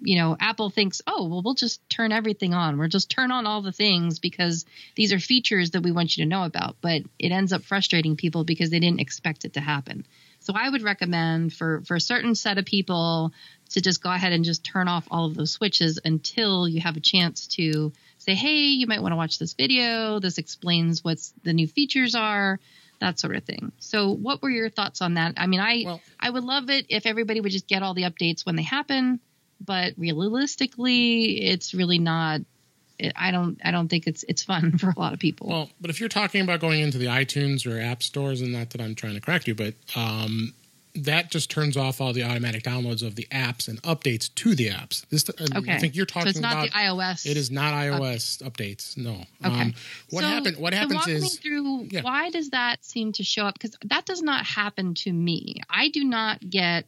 you 0.00 0.16
know 0.16 0.36
Apple 0.40 0.70
thinks, 0.70 1.02
oh 1.06 1.28
well, 1.28 1.42
we'll 1.42 1.54
just 1.54 1.86
turn 1.90 2.12
everything 2.12 2.54
on. 2.54 2.78
We'll 2.78 2.88
just 2.88 3.10
turn 3.10 3.30
on 3.30 3.46
all 3.46 3.62
the 3.62 3.72
things 3.72 4.18
because 4.18 4.64
these 4.94 5.12
are 5.12 5.18
features 5.18 5.72
that 5.72 5.82
we 5.82 5.92
want 5.92 6.16
you 6.16 6.24
to 6.24 6.28
know 6.28 6.44
about. 6.44 6.76
But 6.80 7.02
it 7.18 7.32
ends 7.32 7.52
up 7.52 7.62
frustrating 7.62 8.16
people 8.16 8.44
because 8.44 8.70
they 8.70 8.80
didn't 8.80 9.00
expect 9.00 9.44
it 9.44 9.54
to 9.54 9.60
happen. 9.60 10.06
So 10.40 10.52
I 10.56 10.68
would 10.68 10.82
recommend 10.82 11.52
for 11.52 11.82
for 11.86 11.96
a 11.96 12.00
certain 12.00 12.34
set 12.34 12.58
of 12.58 12.64
people 12.64 13.32
to 13.70 13.80
just 13.80 14.02
go 14.02 14.10
ahead 14.10 14.32
and 14.32 14.44
just 14.44 14.64
turn 14.64 14.88
off 14.88 15.06
all 15.10 15.26
of 15.26 15.34
those 15.34 15.52
switches 15.52 16.00
until 16.04 16.66
you 16.68 16.80
have 16.80 16.96
a 16.96 17.00
chance 17.00 17.46
to 17.46 17.92
say, 18.18 18.34
hey, 18.34 18.64
you 18.70 18.86
might 18.86 19.00
want 19.00 19.12
to 19.12 19.16
watch 19.16 19.38
this 19.38 19.54
video. 19.54 20.18
This 20.18 20.38
explains 20.38 21.04
what's 21.04 21.32
the 21.44 21.52
new 21.52 21.68
features 21.68 22.14
are, 22.14 22.58
that 23.00 23.18
sort 23.20 23.36
of 23.36 23.44
thing. 23.44 23.70
So 23.78 24.10
what 24.10 24.42
were 24.42 24.50
your 24.50 24.70
thoughts 24.70 25.00
on 25.02 25.14
that? 25.14 25.34
I 25.36 25.46
mean, 25.46 25.60
I 25.60 25.82
Well- 25.86 26.00
I 26.18 26.30
would 26.30 26.44
love 26.44 26.68
it 26.68 26.86
if 26.88 27.06
everybody 27.06 27.40
would 27.40 27.52
just 27.52 27.68
get 27.68 27.82
all 27.82 27.94
the 27.94 28.02
updates 28.02 28.44
when 28.44 28.56
they 28.56 28.62
happen, 28.62 29.20
but 29.64 29.94
realistically, 29.96 31.42
it's 31.42 31.74
really 31.74 31.98
not. 31.98 32.40
I 33.16 33.30
don't. 33.30 33.58
I 33.64 33.70
don't 33.70 33.88
think 33.88 34.06
it's 34.06 34.24
it's 34.28 34.42
fun 34.42 34.72
for 34.78 34.90
a 34.90 34.98
lot 34.98 35.12
of 35.12 35.18
people. 35.18 35.48
Well, 35.48 35.70
but 35.80 35.90
if 35.90 36.00
you're 36.00 36.08
talking 36.08 36.40
about 36.42 36.60
going 36.60 36.80
into 36.80 36.98
the 36.98 37.06
iTunes 37.06 37.66
or 37.66 37.80
app 37.80 38.02
stores, 38.02 38.40
and 38.40 38.52
not 38.52 38.70
that 38.70 38.80
I'm 38.80 38.94
trying 38.94 39.14
to 39.14 39.20
correct 39.20 39.48
you, 39.48 39.54
but 39.54 39.74
um, 39.96 40.52
that 40.94 41.30
just 41.30 41.50
turns 41.50 41.76
off 41.76 42.00
all 42.00 42.12
the 42.12 42.24
automatic 42.24 42.64
downloads 42.64 43.06
of 43.06 43.14
the 43.14 43.26
apps 43.30 43.68
and 43.68 43.80
updates 43.82 44.34
to 44.34 44.54
the 44.54 44.68
apps. 44.70 45.06
This, 45.08 45.24
okay. 45.30 45.74
I 45.74 45.78
think 45.78 45.94
you're 45.94 46.04
talking 46.06 46.26
so 46.26 46.30
it's 46.30 46.40
not 46.40 46.52
about 46.52 46.64
the 46.64 46.78
iOS. 46.78 47.26
It 47.26 47.36
is 47.36 47.50
not 47.50 47.74
iOS 47.74 48.42
updates. 48.42 48.96
No. 48.96 49.12
Okay. 49.44 49.60
Um, 49.60 49.74
what 50.10 50.22
So, 50.22 50.26
happened? 50.28 50.56
What 50.56 50.74
happens 50.74 50.94
walk 50.94 51.06
me 51.06 51.28
through 51.28 51.88
Yeah. 51.90 52.02
why 52.02 52.30
does 52.30 52.50
that 52.50 52.84
seem 52.84 53.12
to 53.12 53.22
show 53.22 53.46
up? 53.46 53.54
Because 53.54 53.76
that 53.84 54.04
does 54.04 54.20
not 54.20 54.44
happen 54.44 54.94
to 54.94 55.12
me. 55.12 55.56
I 55.70 55.88
do 55.88 56.04
not 56.04 56.48
get. 56.48 56.86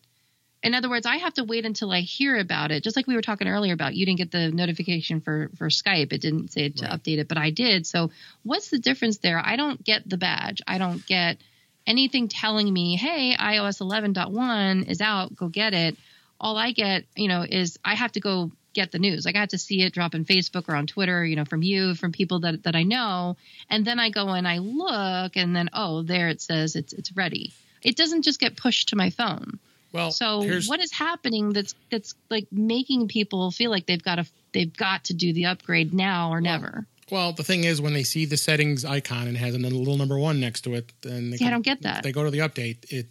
In 0.62 0.74
other 0.74 0.88
words, 0.88 1.06
I 1.06 1.16
have 1.16 1.34
to 1.34 1.44
wait 1.44 1.64
until 1.64 1.90
I 1.90 2.00
hear 2.00 2.38
about 2.38 2.70
it. 2.70 2.84
Just 2.84 2.94
like 2.94 3.08
we 3.08 3.16
were 3.16 3.22
talking 3.22 3.48
earlier 3.48 3.72
about, 3.72 3.94
you 3.96 4.06
didn't 4.06 4.18
get 4.18 4.30
the 4.30 4.50
notification 4.50 5.20
for 5.20 5.50
for 5.56 5.68
Skype. 5.68 6.12
It 6.12 6.20
didn't 6.20 6.52
say 6.52 6.68
to 6.68 6.84
Right. 6.84 6.92
update 6.92 7.18
it, 7.18 7.28
but 7.28 7.38
I 7.38 7.50
did. 7.50 7.86
So, 7.86 8.10
what's 8.44 8.70
the 8.70 8.78
difference 8.78 9.18
there? 9.18 9.40
I 9.44 9.56
don't 9.56 9.82
get 9.82 10.08
the 10.08 10.18
badge. 10.18 10.62
I 10.66 10.78
don't 10.78 11.04
get 11.06 11.38
anything 11.86 12.28
telling 12.28 12.72
me, 12.72 12.96
"Hey, 12.96 13.34
iOS 13.36 13.80
11.1 13.80 14.84
is 14.84 15.00
out. 15.00 15.34
Go 15.34 15.48
get 15.48 15.74
it." 15.74 15.96
All 16.40 16.56
I 16.56 16.72
get, 16.72 17.04
you 17.16 17.28
know, 17.28 17.42
is 17.48 17.78
I 17.84 17.94
have 17.94 18.12
to 18.12 18.20
go 18.20 18.52
get 18.72 18.90
the 18.90 18.98
news. 18.98 19.24
Like 19.24 19.36
I 19.36 19.40
have 19.40 19.50
to 19.50 19.58
see 19.58 19.82
it 19.82 19.92
drop 19.92 20.14
in 20.14 20.24
Facebook 20.24 20.68
or 20.68 20.76
on 20.76 20.86
Twitter, 20.86 21.24
you 21.24 21.36
know, 21.36 21.44
from 21.44 21.62
you, 21.62 21.94
from 21.94 22.12
people 22.12 22.40
that 22.40 22.62
that 22.62 22.76
I 22.76 22.84
know, 22.84 23.36
and 23.68 23.84
then 23.84 23.98
I 23.98 24.10
go 24.10 24.28
and 24.28 24.46
I 24.46 24.58
look, 24.58 25.36
and 25.36 25.54
then 25.56 25.70
oh, 25.72 26.02
there 26.02 26.28
it 26.28 26.40
says 26.40 26.76
it's 26.76 26.92
it's 26.92 27.12
ready. 27.16 27.52
It 27.82 27.96
doesn't 27.96 28.22
just 28.22 28.38
get 28.38 28.56
pushed 28.56 28.90
to 28.90 28.96
my 28.96 29.10
phone. 29.10 29.58
Well. 29.92 30.10
So 30.10 30.42
what 30.66 30.80
is 30.80 30.92
happening 30.92 31.52
that's 31.52 31.74
that's 31.90 32.14
like 32.30 32.46
making 32.50 33.08
people 33.08 33.50
feel 33.50 33.70
like 33.70 33.86
they've 33.86 34.02
got 34.02 34.16
to 34.16 34.26
they've 34.52 34.74
got 34.74 35.04
to 35.04 35.14
do 35.14 35.32
the 35.32 35.46
upgrade 35.46 35.92
now 35.92 36.30
or 36.30 36.40
never? 36.40 36.86
Well, 37.10 37.32
the 37.32 37.44
thing 37.44 37.64
is, 37.64 37.80
when 37.80 37.92
they 37.92 38.04
see 38.04 38.24
the 38.24 38.38
settings 38.38 38.84
icon 38.84 39.28
and 39.28 39.36
has 39.36 39.54
a 39.54 39.58
little 39.58 39.98
number 39.98 40.18
one 40.18 40.40
next 40.40 40.62
to 40.62 40.74
it, 40.74 40.92
then 41.02 41.30
they 41.30 41.36
See, 41.36 41.46
I 41.46 41.50
don't 41.50 41.62
get 41.62 41.82
that. 41.82 42.02
They 42.02 42.12
go 42.12 42.24
to 42.24 42.30
the 42.30 42.38
update. 42.38 42.90
It 42.90 43.06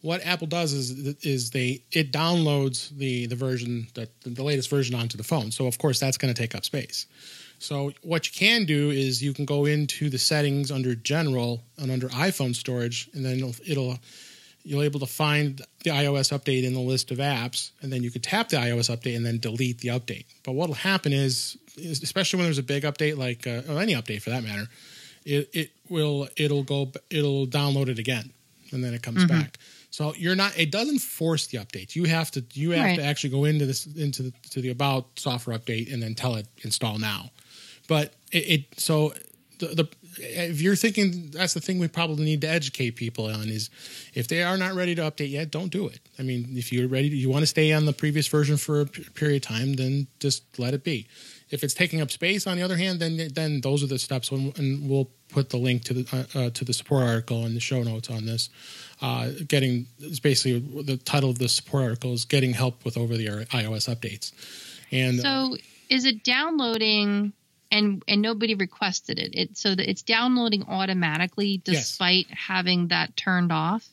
what 0.00 0.24
Apple 0.26 0.46
does 0.48 0.72
is 0.72 0.90
is 1.22 1.50
they 1.50 1.82
it 1.92 2.12
downloads 2.12 2.90
the 2.90 3.26
the 3.26 3.36
version 3.36 3.86
that 3.94 4.10
the 4.22 4.42
latest 4.42 4.68
version 4.68 4.94
onto 4.94 5.16
the 5.16 5.24
phone. 5.24 5.50
So 5.50 5.66
of 5.66 5.78
course 5.78 6.00
that's 6.00 6.18
going 6.18 6.34
to 6.34 6.40
take 6.40 6.54
up 6.54 6.64
space. 6.64 7.06
So 7.58 7.92
what 8.02 8.26
you 8.26 8.32
can 8.32 8.66
do 8.66 8.90
is 8.90 9.22
you 9.22 9.32
can 9.32 9.44
go 9.46 9.64
into 9.64 10.10
the 10.10 10.18
settings 10.18 10.70
under 10.70 10.94
General 10.94 11.62
and 11.78 11.90
under 11.90 12.08
iPhone 12.10 12.54
storage, 12.54 13.08
and 13.14 13.24
then 13.24 13.38
it'll, 13.38 13.54
it'll 13.66 13.98
you'll 14.64 14.82
able 14.82 15.00
to 15.00 15.06
find 15.06 15.60
the 15.84 15.90
iOS 15.90 16.32
update 16.36 16.64
in 16.64 16.72
the 16.74 16.80
list 16.80 17.10
of 17.10 17.18
apps, 17.18 17.70
and 17.82 17.92
then 17.92 18.02
you 18.02 18.10
could 18.10 18.22
tap 18.22 18.48
the 18.48 18.56
iOS 18.56 18.90
update 18.94 19.14
and 19.16 19.24
then 19.24 19.38
delete 19.38 19.78
the 19.78 19.88
update. 19.88 20.24
But 20.42 20.52
what'll 20.52 20.74
happen 20.74 21.12
is, 21.12 21.56
is 21.76 22.02
especially 22.02 22.38
when 22.38 22.46
there's 22.46 22.58
a 22.58 22.62
big 22.62 22.82
update, 22.84 23.16
like 23.18 23.46
uh, 23.46 23.62
or 23.72 23.80
any 23.80 23.94
update 23.94 24.22
for 24.22 24.30
that 24.30 24.42
matter, 24.42 24.66
it 25.24 25.50
it 25.52 25.70
will 25.88 26.28
it'll 26.36 26.62
go 26.64 26.90
it'll 27.10 27.46
download 27.46 27.88
it 27.88 27.98
again, 27.98 28.32
and 28.72 28.82
then 28.82 28.94
it 28.94 29.02
comes 29.02 29.24
Mm-hmm. 29.24 29.38
back. 29.38 29.58
So 29.90 30.12
you're 30.16 30.34
not 30.34 30.58
it 30.58 30.70
doesn't 30.72 30.98
force 31.00 31.46
the 31.48 31.58
update. 31.58 31.94
You 31.94 32.04
have 32.04 32.30
to 32.32 32.44
you 32.54 32.70
have 32.72 32.84
Right. 32.84 32.96
to 32.98 33.04
actually 33.04 33.30
go 33.30 33.44
into 33.44 33.64
this 33.66 33.86
into 33.86 34.24
the, 34.24 34.32
to 34.50 34.60
the 34.60 34.70
about 34.70 35.06
software 35.18 35.56
update 35.58 35.92
and 35.92 36.02
then 36.02 36.14
tell 36.14 36.34
it 36.36 36.48
install 36.62 36.98
now. 36.98 37.30
But 37.86 38.14
it, 38.32 38.38
it 38.38 38.80
so 38.80 39.12
the, 39.60 39.66
the 39.68 39.88
if 40.18 40.60
you're 40.60 40.76
thinking 40.76 41.30
that's 41.30 41.54
the 41.54 41.60
thing 41.60 41.78
we 41.78 41.88
probably 41.88 42.24
need 42.24 42.40
to 42.42 42.48
educate 42.48 42.92
people 42.92 43.26
on 43.26 43.48
is 43.48 43.70
if 44.14 44.28
they 44.28 44.42
are 44.42 44.56
not 44.56 44.74
ready 44.74 44.94
to 44.94 45.02
update 45.02 45.30
yet, 45.30 45.50
don't 45.50 45.70
do 45.70 45.88
it. 45.88 46.00
I 46.18 46.22
mean, 46.22 46.48
if 46.50 46.72
you're 46.72 46.88
ready, 46.88 47.08
you 47.08 47.30
want 47.30 47.42
to 47.42 47.46
stay 47.46 47.72
on 47.72 47.84
the 47.84 47.92
previous 47.92 48.26
version 48.28 48.56
for 48.56 48.82
a 48.82 48.86
period 48.86 49.44
of 49.44 49.48
time, 49.48 49.74
then 49.74 50.06
just 50.20 50.58
let 50.58 50.74
it 50.74 50.84
be. 50.84 51.08
If 51.50 51.62
it's 51.62 51.74
taking 51.74 52.00
up 52.00 52.10
space, 52.10 52.46
on 52.46 52.56
the 52.56 52.62
other 52.62 52.76
hand, 52.76 53.00
then 53.00 53.28
then 53.32 53.60
those 53.60 53.82
are 53.82 53.86
the 53.86 53.98
steps, 53.98 54.30
and 54.30 54.88
we'll 54.88 55.10
put 55.28 55.50
the 55.50 55.56
link 55.56 55.84
to 55.84 55.94
the 55.94 56.26
uh, 56.34 56.38
uh, 56.38 56.50
to 56.50 56.64
the 56.64 56.72
support 56.72 57.04
article 57.04 57.44
in 57.44 57.54
the 57.54 57.60
show 57.60 57.82
notes 57.82 58.10
on 58.10 58.26
this. 58.26 58.48
Uh, 59.00 59.30
getting 59.46 59.86
is 60.00 60.20
basically 60.20 60.82
the 60.82 60.96
title 60.96 61.30
of 61.30 61.38
the 61.38 61.48
support 61.48 61.84
article 61.84 62.12
is 62.12 62.24
getting 62.24 62.54
help 62.54 62.84
with 62.84 62.96
over 62.96 63.16
the 63.16 63.26
iOS 63.26 63.94
updates. 63.94 64.32
And 64.90 65.20
so, 65.20 65.56
is 65.90 66.04
it 66.04 66.24
downloading? 66.24 67.32
And 67.74 68.02
and 68.06 68.22
nobody 68.22 68.54
requested 68.54 69.18
it. 69.18 69.34
It 69.34 69.58
so 69.58 69.74
that 69.74 69.90
it's 69.90 70.02
downloading 70.02 70.64
automatically 70.68 71.60
despite 71.62 72.26
yes. 72.28 72.38
having 72.46 72.88
that 72.88 73.16
turned 73.16 73.52
off. 73.52 73.88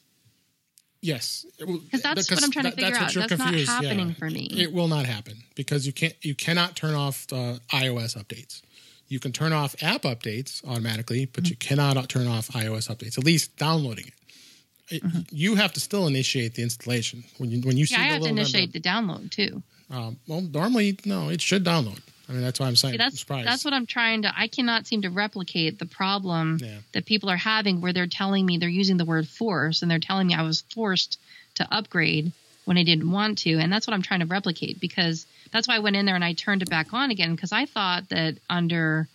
Yes, 1.02 1.48
because 1.58 2.04
that's 2.04 2.28
because 2.28 2.30
what 2.30 2.44
I'm 2.44 2.52
trying 2.52 2.66
to 2.66 2.72
figure 2.72 2.96
out. 2.96 3.12
That's 3.12 3.36
confused. 3.36 3.68
not 3.68 3.84
happening 3.84 4.10
yeah. 4.10 4.14
for 4.14 4.30
me. 4.30 4.50
It 4.56 4.72
will 4.72 4.88
not 4.88 5.06
happen 5.06 5.38
because 5.56 5.88
you 5.88 5.94
can't 5.94 6.14
you 6.22 6.36
cannot 6.36 6.76
turn 6.76 6.94
off 6.94 7.26
uh, 7.34 7.58
iOS 7.74 8.16
updates. 8.16 8.62
You 9.08 9.20
can 9.20 9.32
turn 9.32 9.52
off 9.52 9.76
app 9.82 10.04
updates 10.04 10.66
automatically, 10.66 11.26
but 11.26 11.44
mm-hmm. 11.44 11.52
you 11.52 11.56
cannot 11.58 12.08
turn 12.08 12.28
off 12.28 12.50
iOS 12.50 12.88
updates. 12.88 13.18
At 13.18 13.26
least 13.26 13.58
downloading 13.58 14.06
it. 14.08 14.96
it 14.96 15.04
mm-hmm. 15.04 15.20
You 15.32 15.56
have 15.56 15.74
to 15.74 15.80
still 15.80 16.06
initiate 16.06 16.54
the 16.54 16.62
installation 16.62 17.24
when 17.40 17.50
you 17.50 17.62
when 17.62 17.78
you 17.78 17.88
see. 17.88 17.96
Yeah, 17.96 18.02
I 18.02 18.06
have 18.14 18.22
to 18.22 18.30
initiate 18.30 18.76
number, 18.76 18.80
the 18.80 19.24
download 19.24 19.32
too. 19.32 19.64
Um, 19.90 20.20
well, 20.28 20.42
normally 20.42 21.00
no, 21.04 21.30
it 21.30 21.42
should 21.42 21.66
download. 21.66 22.00
I 22.32 22.34
mean, 22.34 22.44
that's 22.44 22.62
why 22.62 22.68
I'm 22.68 22.78
saying. 22.78 22.98
That's 22.98 23.26
that's 23.26 23.66
what 23.66 23.74
I'm 23.74 23.86
trying 23.86 24.22
to. 24.22 24.32
I 24.34 24.48
cannot 24.48 24.88
seem 24.88 25.02
to 25.02 25.10
replicate 25.10 25.78
the 25.78 25.86
problem 25.86 26.60
yeah. 26.62 26.78
that 26.94 27.06
people 27.06 27.30
are 27.30 27.36
having, 27.36 27.82
where 27.82 27.92
they're 27.92 28.08
telling 28.08 28.46
me 28.46 28.58
they're 28.58 28.70
using 28.70 28.96
the 28.96 29.04
word 29.04 29.28
force, 29.28 29.82
and 29.82 29.92
they're 29.92 30.00
telling 30.00 30.28
me 30.28 30.34
I 30.34 30.44
was 30.44 30.62
forced 30.74 31.20
to 31.56 31.68
upgrade 31.70 32.32
when 32.64 32.78
I 32.78 32.84
didn't 32.84 33.12
want 33.12 33.40
to, 33.40 33.58
and 33.58 33.72
that's 33.72 33.86
what 33.86 33.94
I'm 33.94 34.02
trying 34.02 34.22
to 34.22 34.28
replicate 34.28 34.80
because 34.80 35.26
that's 35.52 35.68
why 35.68 35.76
I 35.76 35.80
went 35.80 35.98
in 35.98 36.06
there 36.06 36.16
and 36.16 36.24
I 36.24 36.32
turned 36.32 36.62
it 36.62 36.70
back 36.70 36.94
on 36.94 37.12
again 37.12 37.36
because 37.36 37.52
I 37.52 37.66
thought 37.66 38.08
that 38.10 38.38
under 38.50 39.10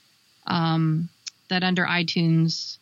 um, 0.46 1.08
that 1.48 1.64
under 1.64 1.86
iTunes, 1.86 2.76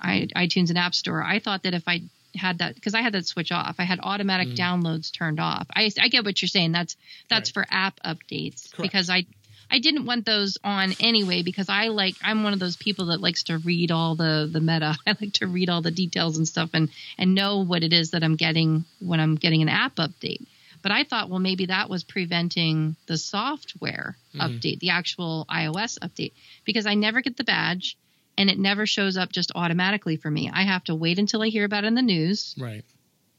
I, 0.00 0.28
iTunes 0.36 0.68
and 0.68 0.78
App 0.78 0.94
Store, 0.94 1.20
I 1.20 1.40
thought 1.40 1.64
that 1.64 1.74
if 1.74 1.88
I 1.88 2.02
had 2.34 2.58
that 2.58 2.74
because 2.74 2.94
I 2.94 3.02
had 3.02 3.12
that 3.14 3.26
switch 3.26 3.52
off. 3.52 3.76
I 3.78 3.84
had 3.84 4.00
automatic 4.02 4.48
mm. 4.48 4.56
downloads 4.56 5.12
turned 5.12 5.40
off. 5.40 5.66
I, 5.74 5.90
I 6.00 6.08
get 6.08 6.24
what 6.24 6.40
you're 6.40 6.48
saying. 6.48 6.72
That's 6.72 6.96
that's 7.28 7.56
right. 7.56 7.66
for 7.66 7.74
app 7.74 8.00
updates 8.04 8.72
Correct. 8.72 8.82
because 8.82 9.10
I 9.10 9.26
I 9.70 9.78
didn't 9.78 10.06
want 10.06 10.26
those 10.26 10.58
on 10.62 10.94
anyway 11.00 11.42
because 11.42 11.68
I 11.68 11.88
like 11.88 12.16
I'm 12.22 12.42
one 12.42 12.52
of 12.52 12.58
those 12.58 12.76
people 12.76 13.06
that 13.06 13.20
likes 13.20 13.44
to 13.44 13.58
read 13.58 13.90
all 13.90 14.14
the 14.14 14.48
the 14.50 14.60
meta. 14.60 14.96
I 15.06 15.16
like 15.20 15.34
to 15.34 15.46
read 15.46 15.68
all 15.68 15.82
the 15.82 15.90
details 15.90 16.36
and 16.36 16.46
stuff 16.46 16.70
and 16.74 16.90
and 17.18 17.34
know 17.34 17.64
what 17.64 17.82
it 17.82 17.92
is 17.92 18.10
that 18.12 18.24
I'm 18.24 18.36
getting 18.36 18.84
when 19.00 19.20
I'm 19.20 19.36
getting 19.36 19.62
an 19.62 19.68
app 19.68 19.96
update. 19.96 20.46
But 20.82 20.92
I 20.92 21.04
thought, 21.04 21.30
well, 21.30 21.38
maybe 21.38 21.66
that 21.66 21.88
was 21.88 22.04
preventing 22.04 22.94
the 23.06 23.16
software 23.16 24.16
mm. 24.34 24.40
update, 24.40 24.80
the 24.80 24.90
actual 24.90 25.46
iOS 25.50 25.98
update, 25.98 26.32
because 26.66 26.84
I 26.84 26.92
never 26.92 27.22
get 27.22 27.38
the 27.38 27.44
badge 27.44 27.96
and 28.36 28.50
it 28.50 28.58
never 28.58 28.86
shows 28.86 29.16
up 29.16 29.32
just 29.32 29.52
automatically 29.54 30.16
for 30.16 30.30
me. 30.30 30.50
I 30.52 30.62
have 30.62 30.84
to 30.84 30.94
wait 30.94 31.18
until 31.18 31.42
I 31.42 31.48
hear 31.48 31.64
about 31.64 31.84
it 31.84 31.88
in 31.88 31.94
the 31.94 32.02
news. 32.02 32.54
Right. 32.58 32.84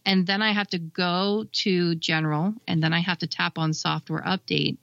And 0.05 0.27
then 0.27 0.41
I 0.41 0.51
have 0.51 0.67
to 0.69 0.79
go 0.79 1.47
to 1.51 1.95
general 1.95 2.53
and 2.67 2.81
then 2.81 2.93
I 2.93 2.99
have 2.99 3.19
to 3.19 3.27
tap 3.27 3.57
on 3.57 3.73
software 3.73 4.21
update. 4.21 4.77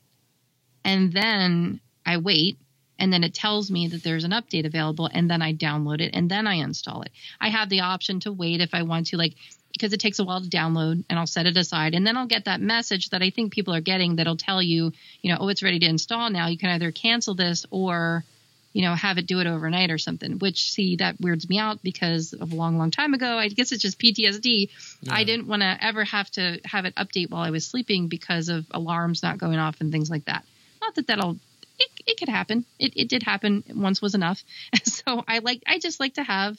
And 0.84 1.12
then 1.12 1.80
I 2.04 2.16
wait 2.16 2.58
and 2.98 3.12
then 3.12 3.24
it 3.24 3.34
tells 3.34 3.70
me 3.70 3.88
that 3.88 4.02
there's 4.02 4.24
an 4.24 4.32
update 4.32 4.66
available 4.66 5.08
and 5.12 5.30
then 5.30 5.40
I 5.40 5.54
download 5.54 6.00
it 6.00 6.14
and 6.14 6.30
then 6.30 6.46
I 6.46 6.54
install 6.54 7.02
it. 7.02 7.12
I 7.40 7.48
have 7.48 7.68
the 7.68 7.80
option 7.80 8.20
to 8.20 8.32
wait 8.32 8.60
if 8.60 8.74
I 8.74 8.82
want 8.82 9.08
to 9.08 9.16
like 9.16 9.34
because 9.72 9.92
it 9.92 10.00
takes 10.00 10.18
a 10.18 10.24
while 10.24 10.40
to 10.40 10.48
download 10.48 11.04
and 11.08 11.18
I'll 11.18 11.26
set 11.26 11.46
it 11.46 11.56
aside 11.56 11.94
and 11.94 12.06
then 12.06 12.16
I'll 12.16 12.26
get 12.26 12.44
that 12.44 12.60
message 12.60 13.10
that 13.10 13.22
I 13.22 13.30
think 13.30 13.52
people 13.52 13.74
are 13.74 13.80
getting 13.80 14.16
that'll 14.16 14.36
tell 14.36 14.62
you, 14.62 14.92
you 15.22 15.32
know, 15.32 15.38
oh 15.40 15.48
it's 15.48 15.62
ready 15.62 15.78
to 15.78 15.86
install 15.86 16.30
now. 16.30 16.48
You 16.48 16.58
can 16.58 16.70
either 16.70 16.92
cancel 16.92 17.34
this 17.34 17.64
or 17.70 18.24
you 18.72 18.82
know, 18.82 18.94
have 18.94 19.18
it 19.18 19.26
do 19.26 19.40
it 19.40 19.46
overnight 19.46 19.90
or 19.90 19.98
something, 19.98 20.38
which 20.38 20.70
see 20.70 20.96
that 20.96 21.20
weirds 21.20 21.48
me 21.48 21.58
out 21.58 21.82
because 21.82 22.32
of 22.32 22.52
a 22.52 22.56
long, 22.56 22.78
long 22.78 22.90
time 22.90 23.12
ago. 23.14 23.36
I 23.36 23.48
guess 23.48 23.72
it's 23.72 23.82
just 23.82 23.98
PTSD. 23.98 24.70
Yeah. 25.02 25.14
I 25.14 25.24
didn't 25.24 25.46
want 25.46 25.62
to 25.62 25.76
ever 25.80 26.04
have 26.04 26.30
to 26.32 26.58
have 26.64 26.84
it 26.84 26.94
update 26.94 27.30
while 27.30 27.42
I 27.42 27.50
was 27.50 27.66
sleeping 27.66 28.08
because 28.08 28.48
of 28.48 28.66
alarms 28.70 29.22
not 29.22 29.38
going 29.38 29.58
off 29.58 29.80
and 29.80 29.92
things 29.92 30.10
like 30.10 30.24
that. 30.24 30.44
Not 30.80 30.94
that 30.94 31.06
that'll, 31.06 31.36
it, 31.78 31.88
it 32.06 32.18
could 32.18 32.30
happen. 32.30 32.64
It, 32.78 32.94
it 32.96 33.08
did 33.08 33.22
happen. 33.22 33.62
Once 33.74 34.00
was 34.00 34.14
enough. 34.14 34.42
so 34.84 35.22
I 35.28 35.40
like, 35.40 35.62
I 35.66 35.78
just 35.78 36.00
like 36.00 36.14
to 36.14 36.22
have 36.22 36.58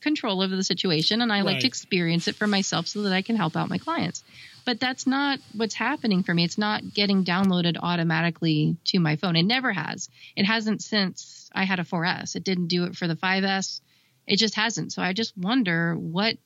control 0.00 0.42
over 0.42 0.54
the 0.54 0.64
situation 0.64 1.22
and 1.22 1.32
I 1.32 1.38
right. 1.38 1.46
like 1.46 1.60
to 1.60 1.66
experience 1.66 2.28
it 2.28 2.34
for 2.34 2.46
myself 2.46 2.86
so 2.86 3.02
that 3.02 3.12
I 3.12 3.22
can 3.22 3.36
help 3.36 3.56
out 3.56 3.68
my 3.68 3.78
clients 3.78 4.22
but 4.68 4.80
that's 4.80 5.06
not 5.06 5.38
what's 5.54 5.72
happening 5.72 6.22
for 6.22 6.34
me. 6.34 6.44
It's 6.44 6.58
not 6.58 6.92
getting 6.92 7.24
downloaded 7.24 7.78
automatically 7.80 8.76
to 8.84 8.98
my 8.98 9.16
phone. 9.16 9.34
It 9.34 9.44
never 9.44 9.72
has. 9.72 10.10
It 10.36 10.44
hasn't 10.44 10.82
since 10.82 11.48
I 11.54 11.64
had 11.64 11.78
a 11.78 11.84
4S. 11.84 12.36
It 12.36 12.44
didn't 12.44 12.66
do 12.66 12.84
it 12.84 12.94
for 12.94 13.08
the 13.08 13.16
5S. 13.16 13.80
It 14.26 14.36
just 14.36 14.56
hasn't. 14.56 14.92
So 14.92 15.00
I 15.00 15.14
just 15.14 15.34
wonder 15.38 15.94
what 15.96 16.36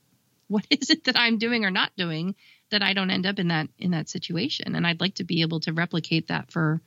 what 0.46 0.64
is 0.70 0.90
it 0.90 1.02
that 1.02 1.18
I'm 1.18 1.38
doing 1.38 1.64
or 1.64 1.72
not 1.72 1.90
doing 1.96 2.36
that 2.70 2.80
I 2.80 2.92
don't 2.92 3.10
end 3.10 3.26
up 3.26 3.40
in 3.40 3.48
that 3.48 3.66
in 3.76 3.90
that 3.90 4.08
situation. 4.08 4.76
And 4.76 4.86
I'd 4.86 5.00
like 5.00 5.16
to 5.16 5.24
be 5.24 5.40
able 5.40 5.58
to 5.58 5.72
replicate 5.72 6.28
that 6.28 6.52
for 6.52 6.80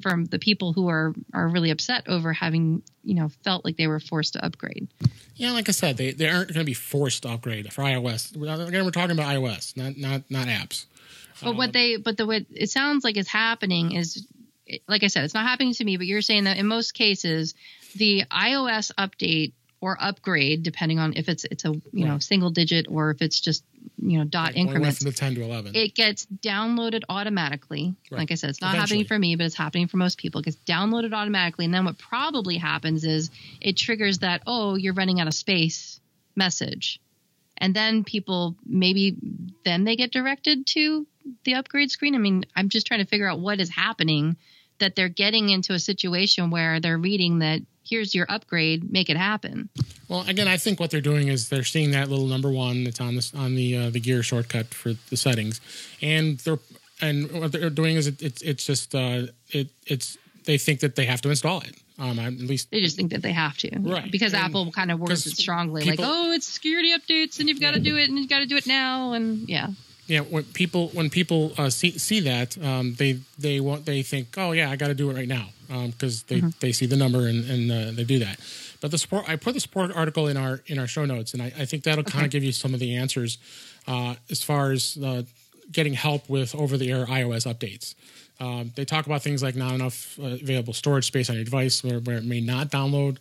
from 0.00 0.24
the 0.26 0.38
people 0.38 0.72
who 0.72 0.88
are 0.88 1.14
are 1.32 1.48
really 1.48 1.70
upset 1.70 2.08
over 2.08 2.32
having 2.32 2.82
you 3.02 3.14
know 3.14 3.28
felt 3.44 3.64
like 3.64 3.76
they 3.76 3.86
were 3.86 4.00
forced 4.00 4.34
to 4.34 4.44
upgrade. 4.44 4.88
Yeah, 5.36 5.52
like 5.52 5.68
I 5.68 5.72
said, 5.72 5.96
they, 5.96 6.12
they 6.12 6.28
aren't 6.28 6.48
going 6.48 6.60
to 6.60 6.64
be 6.64 6.74
forced 6.74 7.22
to 7.22 7.30
upgrade 7.30 7.72
for 7.72 7.82
iOS. 7.82 8.34
Again, 8.34 8.84
we're 8.84 8.90
talking 8.90 9.12
about 9.12 9.34
iOS, 9.34 9.76
not 9.76 9.96
not 9.96 10.22
not 10.30 10.48
apps. 10.48 10.86
But 11.42 11.56
what 11.56 11.66
um, 11.66 11.72
they 11.72 11.96
but 11.96 12.16
the 12.16 12.26
what 12.26 12.44
it 12.50 12.70
sounds 12.70 13.04
like 13.04 13.16
is 13.16 13.28
happening 13.28 13.92
is 13.92 14.26
like 14.86 15.02
I 15.02 15.08
said, 15.08 15.24
it's 15.24 15.34
not 15.34 15.46
happening 15.46 15.74
to 15.74 15.84
me. 15.84 15.96
But 15.96 16.06
you're 16.06 16.22
saying 16.22 16.44
that 16.44 16.56
in 16.56 16.66
most 16.66 16.92
cases, 16.92 17.54
the 17.94 18.24
iOS 18.30 18.92
update 18.98 19.52
or 19.80 19.96
upgrade, 19.98 20.62
depending 20.62 20.98
on 20.98 21.14
if 21.16 21.28
it's 21.28 21.44
it's 21.44 21.64
a 21.64 21.68
you 21.68 21.82
right. 21.94 22.04
know 22.04 22.18
single 22.18 22.50
digit 22.50 22.86
or 22.88 23.10
if 23.10 23.22
it's 23.22 23.40
just 23.40 23.64
you 23.98 24.18
know 24.18 24.24
dot 24.24 24.48
right. 24.48 24.56
increments. 24.56 24.98
From 24.98 25.10
the 25.10 25.16
ten 25.16 25.34
to 25.34 25.42
eleven, 25.42 25.74
it 25.74 25.94
gets 25.94 26.26
downloaded 26.26 27.02
automatically. 27.08 27.94
Right. 28.10 28.18
Like 28.18 28.30
I 28.30 28.34
said, 28.34 28.50
it's 28.50 28.60
not 28.60 28.74
Eventually. 28.74 28.98
happening 28.98 29.04
for 29.06 29.18
me, 29.18 29.36
but 29.36 29.46
it's 29.46 29.54
happening 29.54 29.88
for 29.88 29.96
most 29.96 30.18
people. 30.18 30.40
It 30.40 30.44
gets 30.44 30.58
downloaded 30.66 31.14
automatically, 31.14 31.64
and 31.64 31.72
then 31.72 31.84
what 31.84 31.98
probably 31.98 32.58
happens 32.58 33.04
is 33.04 33.30
it 33.60 33.76
triggers 33.76 34.18
that 34.18 34.42
oh 34.46 34.74
you're 34.74 34.94
running 34.94 35.20
out 35.20 35.26
of 35.26 35.34
space 35.34 36.00
message, 36.36 37.00
and 37.56 37.74
then 37.74 38.04
people 38.04 38.56
maybe 38.66 39.16
then 39.64 39.84
they 39.84 39.96
get 39.96 40.12
directed 40.12 40.66
to 40.66 41.06
the 41.44 41.54
upgrade 41.54 41.90
screen. 41.90 42.14
I 42.14 42.18
mean, 42.18 42.44
I'm 42.54 42.68
just 42.68 42.86
trying 42.86 43.00
to 43.00 43.06
figure 43.06 43.28
out 43.28 43.40
what 43.40 43.60
is 43.60 43.70
happening 43.70 44.36
that 44.78 44.96
they're 44.96 45.08
getting 45.08 45.50
into 45.50 45.72
a 45.74 45.78
situation 45.78 46.50
where 46.50 46.80
they're 46.80 46.98
reading 46.98 47.38
that 47.40 47.60
here's 47.84 48.14
your 48.14 48.26
upgrade, 48.28 48.90
make 48.90 49.10
it 49.10 49.16
happen. 49.16 49.68
Well, 50.08 50.24
again, 50.28 50.48
I 50.48 50.56
think 50.56 50.80
what 50.80 50.90
they're 50.90 51.00
doing 51.00 51.28
is 51.28 51.48
they're 51.48 51.64
seeing 51.64 51.92
that 51.92 52.08
little 52.08 52.26
number 52.26 52.50
one 52.50 52.84
that's 52.84 53.00
on 53.00 53.16
this 53.16 53.34
on 53.34 53.54
the 53.54 53.76
uh, 53.76 53.90
the 53.90 54.00
gear 54.00 54.22
shortcut 54.22 54.74
for 54.74 54.94
the 55.10 55.16
settings, 55.16 55.60
and 56.02 56.38
they're 56.38 56.58
and 57.00 57.30
what 57.32 57.52
they're 57.52 57.70
doing 57.70 57.96
is 57.96 58.06
it, 58.06 58.22
it's 58.22 58.42
it's 58.42 58.64
just 58.64 58.94
uh, 58.94 59.26
it 59.50 59.68
it's 59.86 60.18
they 60.44 60.58
think 60.58 60.80
that 60.80 60.96
they 60.96 61.06
have 61.06 61.20
to 61.22 61.30
install 61.30 61.60
it. 61.60 61.76
Um, 61.98 62.18
at 62.18 62.32
least 62.38 62.70
they 62.70 62.80
just 62.80 62.96
think 62.96 63.10
that 63.12 63.20
they 63.22 63.32
have 63.32 63.58
to, 63.58 63.78
right? 63.80 64.10
Because 64.10 64.32
and 64.32 64.42
Apple 64.42 64.72
kind 64.72 64.90
of 64.90 64.98
words 64.98 65.26
it 65.26 65.36
strongly, 65.36 65.82
people, 65.82 66.04
like, 66.04 66.12
"Oh, 66.12 66.32
it's 66.32 66.46
security 66.46 66.92
updates, 66.92 67.40
and 67.40 67.48
you've 67.48 67.60
got 67.60 67.74
to 67.74 67.80
do 67.80 67.98
it, 67.98 68.08
and 68.08 68.18
you've 68.18 68.30
got 68.30 68.40
to 68.40 68.46
do 68.46 68.56
it 68.56 68.66
now," 68.66 69.12
and 69.12 69.48
yeah 69.48 69.68
yeah, 70.06 70.20
when 70.20 70.42
people 70.42 70.88
when 70.88 71.08
people 71.08 71.52
uh, 71.56 71.70
see 71.70 71.92
see 71.92 72.18
that, 72.20 72.58
um, 72.64 72.94
they 72.94 73.20
they 73.38 73.60
want 73.60 73.86
they 73.86 74.02
think, 74.02 74.36
oh 74.36 74.50
yeah, 74.50 74.68
I 74.68 74.74
got 74.74 74.88
to 74.88 74.94
do 74.94 75.08
it 75.10 75.14
right 75.14 75.28
now 75.28 75.50
because 75.70 76.22
um, 76.22 76.26
they, 76.28 76.38
mm-hmm. 76.38 76.48
they 76.60 76.72
see 76.72 76.86
the 76.86 76.96
number 76.96 77.28
and, 77.28 77.48
and 77.48 77.70
uh, 77.70 77.90
they 77.92 78.04
do 78.04 78.18
that. 78.18 78.40
But 78.80 78.90
the 78.90 78.98
support, 78.98 79.28
I 79.28 79.36
put 79.36 79.54
the 79.54 79.60
support 79.60 79.94
article 79.94 80.26
in 80.26 80.36
our 80.36 80.60
in 80.66 80.78
our 80.78 80.86
show 80.86 81.04
notes, 81.04 81.32
and 81.32 81.42
I, 81.42 81.46
I 81.46 81.64
think 81.64 81.84
that'll 81.84 82.00
okay. 82.00 82.12
kind 82.12 82.24
of 82.24 82.30
give 82.30 82.42
you 82.42 82.52
some 82.52 82.74
of 82.74 82.80
the 82.80 82.96
answers 82.96 83.38
uh, 83.86 84.14
as 84.30 84.42
far 84.42 84.72
as 84.72 84.98
uh, 85.02 85.22
getting 85.70 85.94
help 85.94 86.28
with 86.28 86.54
over 86.54 86.76
the 86.76 86.90
air 86.90 87.06
iOS 87.06 87.46
updates. 87.46 87.94
Um, 88.40 88.72
they 88.74 88.86
talk 88.86 89.06
about 89.06 89.22
things 89.22 89.42
like 89.42 89.54
not 89.54 89.74
enough 89.74 90.18
uh, 90.18 90.38
available 90.42 90.72
storage 90.72 91.06
space 91.06 91.28
on 91.28 91.36
your 91.36 91.44
device, 91.44 91.84
where, 91.84 92.00
where 92.00 92.16
it 92.16 92.24
may 92.24 92.40
not 92.40 92.70
download, 92.70 93.18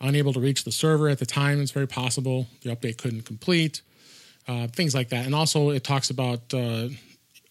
unable 0.00 0.32
to 0.32 0.40
reach 0.40 0.64
the 0.64 0.72
server 0.72 1.10
at 1.10 1.18
the 1.18 1.26
time. 1.26 1.60
It's 1.60 1.72
very 1.72 1.86
possible 1.86 2.46
the 2.62 2.74
update 2.74 2.96
couldn't 2.96 3.26
complete 3.26 3.82
uh, 4.48 4.66
things 4.68 4.94
like 4.94 5.10
that. 5.10 5.26
And 5.26 5.34
also, 5.34 5.70
it 5.70 5.84
talks 5.84 6.10
about 6.10 6.52
uh, 6.52 6.88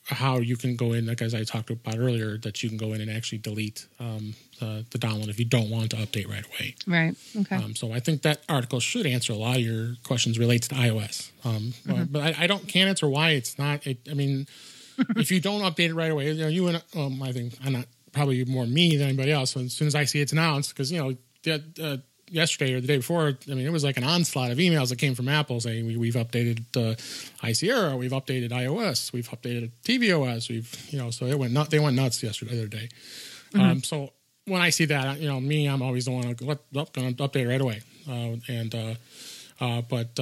how 0.06 0.38
you 0.38 0.58
can 0.58 0.76
go 0.76 0.94
in, 0.94 1.06
like 1.06 1.22
as 1.22 1.34
I 1.34 1.44
talked 1.44 1.70
about 1.70 1.98
earlier, 1.98 2.38
that 2.40 2.64
you 2.64 2.70
can 2.70 2.78
go 2.78 2.94
in 2.94 3.02
and 3.02 3.10
actually 3.10 3.38
delete 3.38 3.86
um, 4.00 4.34
the, 4.60 4.86
the, 4.90 4.98
download 4.98 5.30
if 5.30 5.38
you 5.38 5.46
don't 5.46 5.70
want 5.70 5.92
to 5.92 5.98
update 5.98 6.28
right 6.28 6.46
away. 6.46 6.76
Right. 6.88 7.16
Okay. 7.36 7.56
Um, 7.56 7.76
so 7.76 7.94
I 7.94 8.00
think 8.00 8.24
that 8.24 8.42
article 8.50 8.80
should 8.80 9.06
answer 9.06 9.32
a 9.32 9.36
lot 9.36 9.58
of 9.58 9.62
your 9.62 9.96
questions 10.04 10.40
related 10.40 10.70
to 10.70 10.76
iOS. 10.76 11.32
Um, 11.46 11.74
mm-hmm. 11.88 12.04
But 12.06 12.24
I, 12.24 12.44
I, 12.44 12.48
don't 12.48 12.68
can't 12.68 12.90
answer 12.90 13.08
why 13.08 13.32
it's 13.32 13.60
not. 13.60 13.86
It, 13.86 14.00
I 14.10 14.14
mean, 14.16 14.48
if 15.16 15.32
you 15.32 15.40
don't 15.40 15.62
update 15.62 15.90
it 15.90 15.94
right 15.94 16.12
away, 16.12 16.32
you 16.32 16.42
know, 16.42 16.48
you 16.48 16.68
and 16.68 16.84
um, 16.96 17.22
I 17.22 17.32
think 17.32 17.54
I'm 17.64 17.74
not 17.74 17.86
probably 18.12 18.44
more 18.46 18.66
me 18.66 18.98
than 18.98 19.10
anybody 19.10 19.32
else. 19.32 19.52
So 19.52 19.62
as 19.62 19.74
soon 19.74 19.88
as 19.88 19.96
I 19.96 20.06
see 20.06 20.20
it's 20.20 20.32
announced, 20.32 20.72
because 20.72 20.92
you 20.92 21.00
know, 21.00 21.16
the, 21.44 21.64
uh, 21.82 21.98
yesterday 22.32 22.74
or 22.74 22.82
the 22.82 22.88
day 22.88 22.98
before, 22.98 23.38
I 23.50 23.54
mean, 23.54 23.66
it 23.66 23.72
was 23.72 23.84
like 23.84 23.98
an 23.98 24.04
onslaught 24.04 24.52
of 24.52 24.58
emails 24.58 24.90
that 24.90 24.98
came 24.98 25.16
from 25.16 25.28
Apple 25.28 25.60
saying 25.60 25.86
we, 25.86 25.98
we've 25.98 26.16
updated 26.16 26.66
uh, 26.76 26.96
High 27.40 27.52
Sierra, 27.52 27.96
we've 27.96 28.12
updated 28.12 28.50
iOS, 28.50 29.12
we've 29.14 29.30
updated 29.30 29.72
tvOS, 29.84 30.50
we've 30.50 30.88
you 30.90 30.98
know, 30.98 31.12
so 31.12 31.26
it 31.26 31.38
went 31.38 31.54
nut, 31.54 31.70
they 31.70 31.80
went 31.80 31.96
nuts 31.96 32.24
yesterday, 32.24 32.56
the 32.56 32.62
other 32.62 32.68
day. 32.68 32.90
Um, 33.54 33.84
so 33.84 34.14
when 34.46 34.62
I 34.62 34.70
see 34.70 34.86
that, 34.86 35.20
you 35.20 35.28
know, 35.28 35.40
me, 35.40 35.68
I'm 35.68 35.82
always 35.82 36.06
the 36.06 36.12
one 36.12 36.24
to 36.24 36.34
go, 36.34 36.58
going 36.94 37.16
to 37.16 37.28
update 37.28 37.48
right 37.48 37.62
away, 37.62 37.82
uh, 38.10 38.38
and 38.48 38.74
uh, 38.74 38.94
uh, 39.60 39.82
but. 39.82 40.20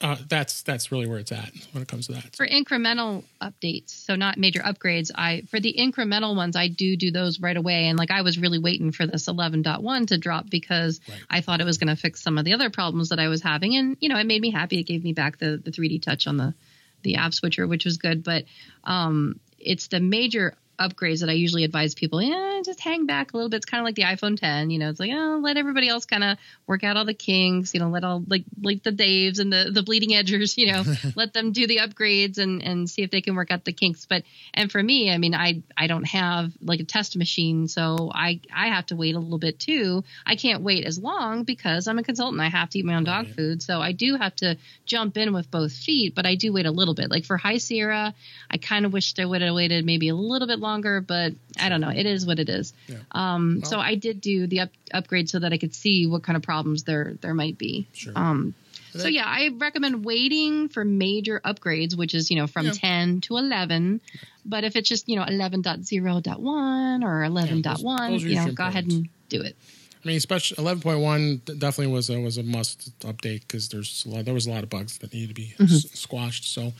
Uh, 0.00 0.16
that's 0.28 0.62
that's 0.62 0.92
really 0.92 1.08
where 1.08 1.18
it's 1.18 1.32
at 1.32 1.50
when 1.72 1.82
it 1.82 1.88
comes 1.88 2.06
to 2.06 2.12
that. 2.12 2.36
for 2.36 2.46
incremental 2.46 3.24
updates 3.42 3.90
so 3.90 4.14
not 4.14 4.38
major 4.38 4.60
upgrades 4.60 5.10
i 5.16 5.42
for 5.50 5.58
the 5.58 5.74
incremental 5.76 6.36
ones 6.36 6.54
i 6.54 6.68
do 6.68 6.96
do 6.96 7.10
those 7.10 7.40
right 7.40 7.56
away 7.56 7.86
and 7.88 7.98
like 7.98 8.12
i 8.12 8.22
was 8.22 8.38
really 8.38 8.60
waiting 8.60 8.92
for 8.92 9.08
this 9.08 9.26
11.1 9.26 10.06
to 10.06 10.16
drop 10.16 10.48
because 10.48 11.00
Right. 11.08 11.18
i 11.28 11.40
thought 11.40 11.60
it 11.60 11.64
was 11.64 11.78
going 11.78 11.88
to 11.94 12.00
fix 12.00 12.22
some 12.22 12.38
of 12.38 12.44
the 12.44 12.52
other 12.54 12.70
problems 12.70 13.08
that 13.08 13.18
i 13.18 13.26
was 13.26 13.42
having 13.42 13.74
and 13.74 13.96
you 13.98 14.08
know 14.08 14.16
it 14.18 14.26
made 14.26 14.40
me 14.40 14.52
happy 14.52 14.78
it 14.78 14.84
gave 14.84 15.02
me 15.02 15.14
back 15.14 15.38
the 15.38 15.56
the 15.56 15.72
3d 15.72 16.00
touch 16.00 16.28
on 16.28 16.36
the 16.36 16.54
the 17.02 17.16
app 17.16 17.34
switcher 17.34 17.66
which 17.66 17.84
was 17.84 17.96
good 17.96 18.22
but 18.22 18.44
um 18.84 19.40
it's 19.58 19.88
the 19.88 19.98
major 19.98 20.54
upgrades 20.78 21.20
that 21.20 21.28
I 21.28 21.32
usually 21.32 21.64
advise 21.64 21.94
people, 21.94 22.22
yeah, 22.22 22.60
just 22.64 22.80
hang 22.80 23.06
back 23.06 23.32
a 23.32 23.36
little 23.36 23.48
bit. 23.50 23.58
It's 23.58 23.66
kind 23.66 23.80
of 23.80 23.84
like 23.84 23.94
the 23.94 24.02
iPhone 24.02 24.38
10, 24.38 24.70
you 24.70 24.78
know, 24.78 24.90
it's 24.90 25.00
like, 25.00 25.10
oh, 25.12 25.40
let 25.42 25.56
everybody 25.56 25.88
else 25.88 26.04
kind 26.06 26.24
of 26.24 26.38
work 26.66 26.84
out 26.84 26.96
all 26.96 27.04
the 27.04 27.14
kinks, 27.14 27.74
you 27.74 27.80
know, 27.80 27.88
let 27.88 28.04
all 28.04 28.22
like 28.26 28.44
like 28.62 28.82
the 28.82 28.92
Daves 28.92 29.38
and 29.38 29.52
the 29.52 29.70
the 29.72 29.82
bleeding 29.82 30.10
edgers, 30.10 30.56
you 30.56 30.72
know, 30.72 30.84
let 31.16 31.32
them 31.32 31.52
do 31.52 31.66
the 31.66 31.78
upgrades 31.78 32.38
and 32.38 32.62
and 32.62 32.88
see 32.88 33.02
if 33.02 33.10
they 33.10 33.20
can 33.20 33.34
work 33.34 33.50
out 33.50 33.64
the 33.64 33.72
kinks. 33.72 34.06
But 34.06 34.24
and 34.54 34.70
for 34.70 34.82
me, 34.82 35.10
I 35.12 35.18
mean, 35.18 35.34
I 35.34 35.62
I 35.76 35.86
don't 35.86 36.06
have 36.08 36.52
like 36.60 36.80
a 36.80 36.84
test 36.84 37.16
machine, 37.16 37.68
so 37.68 38.10
I 38.14 38.40
I 38.54 38.68
have 38.68 38.86
to 38.86 38.96
wait 38.96 39.14
a 39.14 39.18
little 39.18 39.38
bit 39.38 39.58
too. 39.58 40.04
I 40.26 40.36
can't 40.36 40.62
wait 40.62 40.84
as 40.84 40.98
long 40.98 41.44
because 41.44 41.88
I'm 41.88 41.98
a 41.98 42.02
consultant. 42.02 42.40
I 42.40 42.48
have 42.48 42.70
to 42.70 42.78
eat 42.78 42.84
my 42.84 42.94
own 42.94 43.04
dog 43.04 43.26
Right. 43.26 43.34
food, 43.34 43.62
so 43.62 43.80
I 43.80 43.92
do 43.92 44.16
have 44.16 44.34
to 44.36 44.56
jump 44.86 45.16
in 45.16 45.32
with 45.32 45.50
both 45.50 45.72
feet. 45.72 46.14
But 46.14 46.26
I 46.26 46.34
do 46.34 46.52
wait 46.52 46.66
a 46.66 46.70
little 46.70 46.94
bit. 46.94 47.10
Like 47.10 47.24
for 47.24 47.36
High 47.36 47.58
Sierra, 47.58 48.14
I 48.50 48.56
kind 48.58 48.86
of 48.86 48.92
wished 48.92 49.18
I 49.18 49.24
would 49.24 49.42
have 49.42 49.54
waited 49.54 49.84
maybe 49.84 50.08
a 50.08 50.14
little 50.14 50.46
bit 50.46 50.58
longer, 50.58 50.67
but 50.76 51.32
I 51.58 51.68
don't 51.68 51.80
know. 51.80 51.90
It 51.90 52.06
is 52.06 52.26
what 52.26 52.38
it 52.38 52.48
is. 52.48 52.72
Yeah. 52.88 52.96
Um, 53.12 53.60
Well- 53.62 53.70
so 53.70 53.78
I 53.80 53.94
did 53.94 54.20
do 54.20 54.46
the 54.46 54.60
up, 54.60 54.70
upgrade 54.92 55.28
so 55.30 55.38
that 55.40 55.52
I 55.52 55.58
could 55.58 55.74
see 55.74 56.06
what 56.06 56.22
kind 56.22 56.36
of 56.36 56.42
problems 56.42 56.82
there 56.84 57.14
there 57.20 57.34
might 57.34 57.56
be. 57.58 57.86
Sure. 57.92 58.12
Um, 58.16 58.54
so 58.94 59.06
yeah, 59.06 59.24
I 59.26 59.50
recommend 59.56 60.04
waiting 60.04 60.68
for 60.68 60.84
major 60.84 61.40
upgrades, 61.44 61.96
which 61.96 62.14
is 62.14 62.30
you 62.30 62.36
know 62.36 62.46
from 62.46 62.66
Yeah. 62.66 62.72
10 62.72 63.20
to 63.22 63.36
11. 63.36 64.00
But 64.44 64.64
if 64.64 64.76
it's 64.76 64.88
just 64.88 65.08
you 65.08 65.16
know 65.16 65.24
11.0.1 65.24 67.02
or 67.04 67.22
11.1, 67.22 67.62
those 68.10 68.24
are 68.24 68.28
you 68.28 68.34
know, 68.34 68.52
go 68.52 68.64
ahead 68.66 68.86
and 68.86 69.08
do 69.28 69.42
it. 69.42 69.56
I 70.04 70.08
mean, 70.08 70.16
especially 70.16 70.62
eleven 70.62 70.80
point 70.80 71.00
one 71.00 71.42
definitely 71.44 71.88
was 71.92 72.08
a 72.08 72.20
was 72.20 72.38
a 72.38 72.42
must 72.44 72.96
update 73.00 73.40
because 73.40 73.68
there's 73.68 74.04
a 74.06 74.08
lot, 74.10 74.24
there 74.24 74.32
was 74.32 74.46
a 74.46 74.50
lot 74.50 74.62
of 74.62 74.70
bugs 74.70 74.96
that 74.98 75.12
needed 75.12 75.28
to 75.30 75.34
be 75.34 75.54
Mm-hmm. 75.58 75.64
s- 75.74 75.90
squashed. 75.90 76.44
So, 76.54 76.72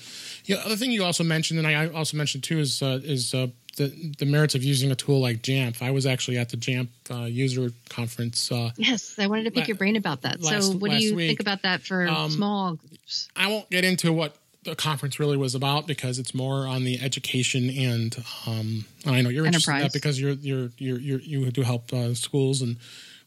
yeah, 0.46 0.56
other 0.64 0.76
thing 0.76 0.92
you 0.92 1.02
also 1.04 1.24
mentioned, 1.24 1.58
and 1.58 1.66
I 1.66 1.88
also 1.88 2.16
mentioned 2.16 2.44
too, 2.44 2.60
is 2.60 2.80
uh, 2.80 3.00
is 3.02 3.34
uh, 3.34 3.48
the 3.78 4.12
the 4.18 4.26
merits 4.26 4.54
of 4.54 4.62
using 4.62 4.90
a 4.90 4.94
tool 4.94 5.20
like 5.20 5.40
Jamf. 5.42 5.80
I 5.82 5.90
was 5.90 6.04
actually 6.04 6.36
at 6.38 6.50
the 6.50 6.56
Jamf 6.58 6.88
uh, 7.10 7.24
user 7.24 7.72
conference. 7.88 8.52
Uh, 8.52 8.70
Yes, 8.76 9.14
I 9.18 9.26
wanted 9.26 9.44
to 9.44 9.50
pick 9.50 9.62
La- 9.62 9.68
your 9.68 9.76
brain 9.76 9.96
about 9.96 10.22
that. 10.22 10.40
last- 10.42 10.72
so 10.72 10.76
what 10.76 10.90
do 10.90 10.98
you 10.98 11.14
week, 11.16 11.28
think 11.30 11.40
about 11.40 11.62
that 11.62 11.80
for 11.82 12.06
um, 12.06 12.30
small 12.30 12.74
groups? 12.74 13.28
I 13.34 13.48
won't 13.48 13.70
get 13.70 13.84
into 13.84 14.12
what 14.12 14.36
the 14.64 14.74
conference 14.76 15.18
really 15.18 15.36
was 15.38 15.54
about 15.54 15.86
because 15.86 16.18
it's 16.18 16.34
more 16.34 16.66
on 16.66 16.84
the 16.84 17.00
education 17.00 17.70
and 17.70 18.16
um, 18.46 18.84
I 19.06 19.22
know 19.22 19.30
you're 19.30 19.46
interested 19.46 19.70
in 19.72 19.78
that 19.82 19.92
because 19.94 20.20
you're 20.20 20.32
you're 20.32 20.70
you're, 20.76 20.98
you're 20.98 21.20
you 21.20 21.50
do 21.50 21.62
help 21.62 21.90
uh, 21.92 22.12
schools 22.14 22.60
and 22.60 22.76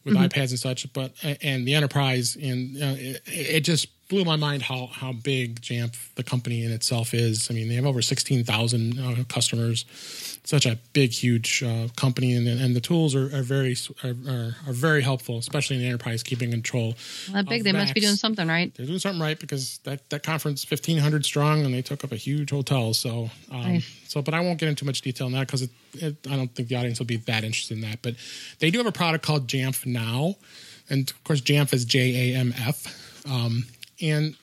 with 0.04 0.14
Mm-hmm. 0.14 0.24
iPads 0.24 0.50
and 0.50 0.58
such, 0.58 0.92
but 0.92 1.12
and 1.42 1.64
the 1.66 1.74
enterprise 1.74 2.36
and 2.36 2.76
uh, 2.76 2.96
it, 2.98 3.22
it 3.26 3.60
just 3.60 3.86
blew 4.12 4.24
my 4.24 4.36
mind 4.36 4.62
how 4.62 4.88
how 4.92 5.12
big 5.12 5.60
Jamf 5.62 6.14
the 6.16 6.22
company 6.22 6.64
in 6.64 6.70
itself 6.70 7.14
is. 7.14 7.50
I 7.50 7.54
mean, 7.54 7.68
they 7.68 7.76
have 7.76 7.86
over 7.86 8.02
sixteen 8.02 8.44
thousand 8.44 8.98
uh, 9.00 9.24
customers. 9.28 9.86
Such 10.44 10.66
a 10.66 10.76
big, 10.92 11.12
huge 11.12 11.62
uh, 11.62 11.86
company, 11.96 12.34
and, 12.34 12.48
and 12.48 12.74
the 12.74 12.80
tools 12.80 13.14
are, 13.14 13.26
are 13.34 13.42
very 13.42 13.76
are, 14.04 14.16
are, 14.66 14.72
very 14.72 15.00
helpful, 15.00 15.38
especially 15.38 15.76
in 15.76 15.82
the 15.82 15.88
enterprise, 15.88 16.24
keeping 16.24 16.50
control 16.50 16.94
That 17.32 17.48
big, 17.48 17.62
they 17.62 17.70
must 17.72 17.94
be 17.94 18.00
doing 18.00 18.16
something 18.16 18.48
right. 18.48 18.74
they're 18.74 18.86
doing 18.86 18.98
something 18.98 19.22
right 19.22 19.38
because 19.38 19.78
that, 19.84 20.10
that 20.10 20.22
conference 20.22 20.68
1500 20.68 21.24
strong 21.24 21.64
and 21.64 21.72
they 21.72 21.80
took 21.80 22.04
up 22.04 22.12
a 22.12 22.16
huge 22.16 22.50
hotel 22.50 22.92
so 22.92 23.30
um, 23.50 23.82
so 24.06 24.20
but 24.20 24.34
i 24.34 24.40
won't 24.40 24.58
get 24.58 24.68
into 24.68 24.84
much 24.84 25.00
detail 25.00 25.26
on 25.26 25.32
that 25.32 25.46
because 25.46 25.62
it, 25.62 25.70
it, 25.94 26.16
i 26.28 26.36
don't 26.36 26.54
think 26.54 26.68
the 26.68 26.76
audience 26.76 26.98
will 26.98 27.06
be 27.06 27.16
that 27.16 27.44
interested 27.44 27.76
in 27.76 27.80
that 27.80 28.02
but 28.02 28.14
they 28.58 28.70
do 28.70 28.78
have 28.78 28.86
a 28.86 28.92
product 28.92 29.24
called 29.24 29.46
jamf 29.46 29.86
now 29.86 30.34
and 30.90 31.10
of 31.10 31.24
course 31.24 31.40
jamf 31.40 31.72
is 31.72 31.84
j-a-m-f 31.84 33.24
um, 33.30 33.64
and 34.02 34.36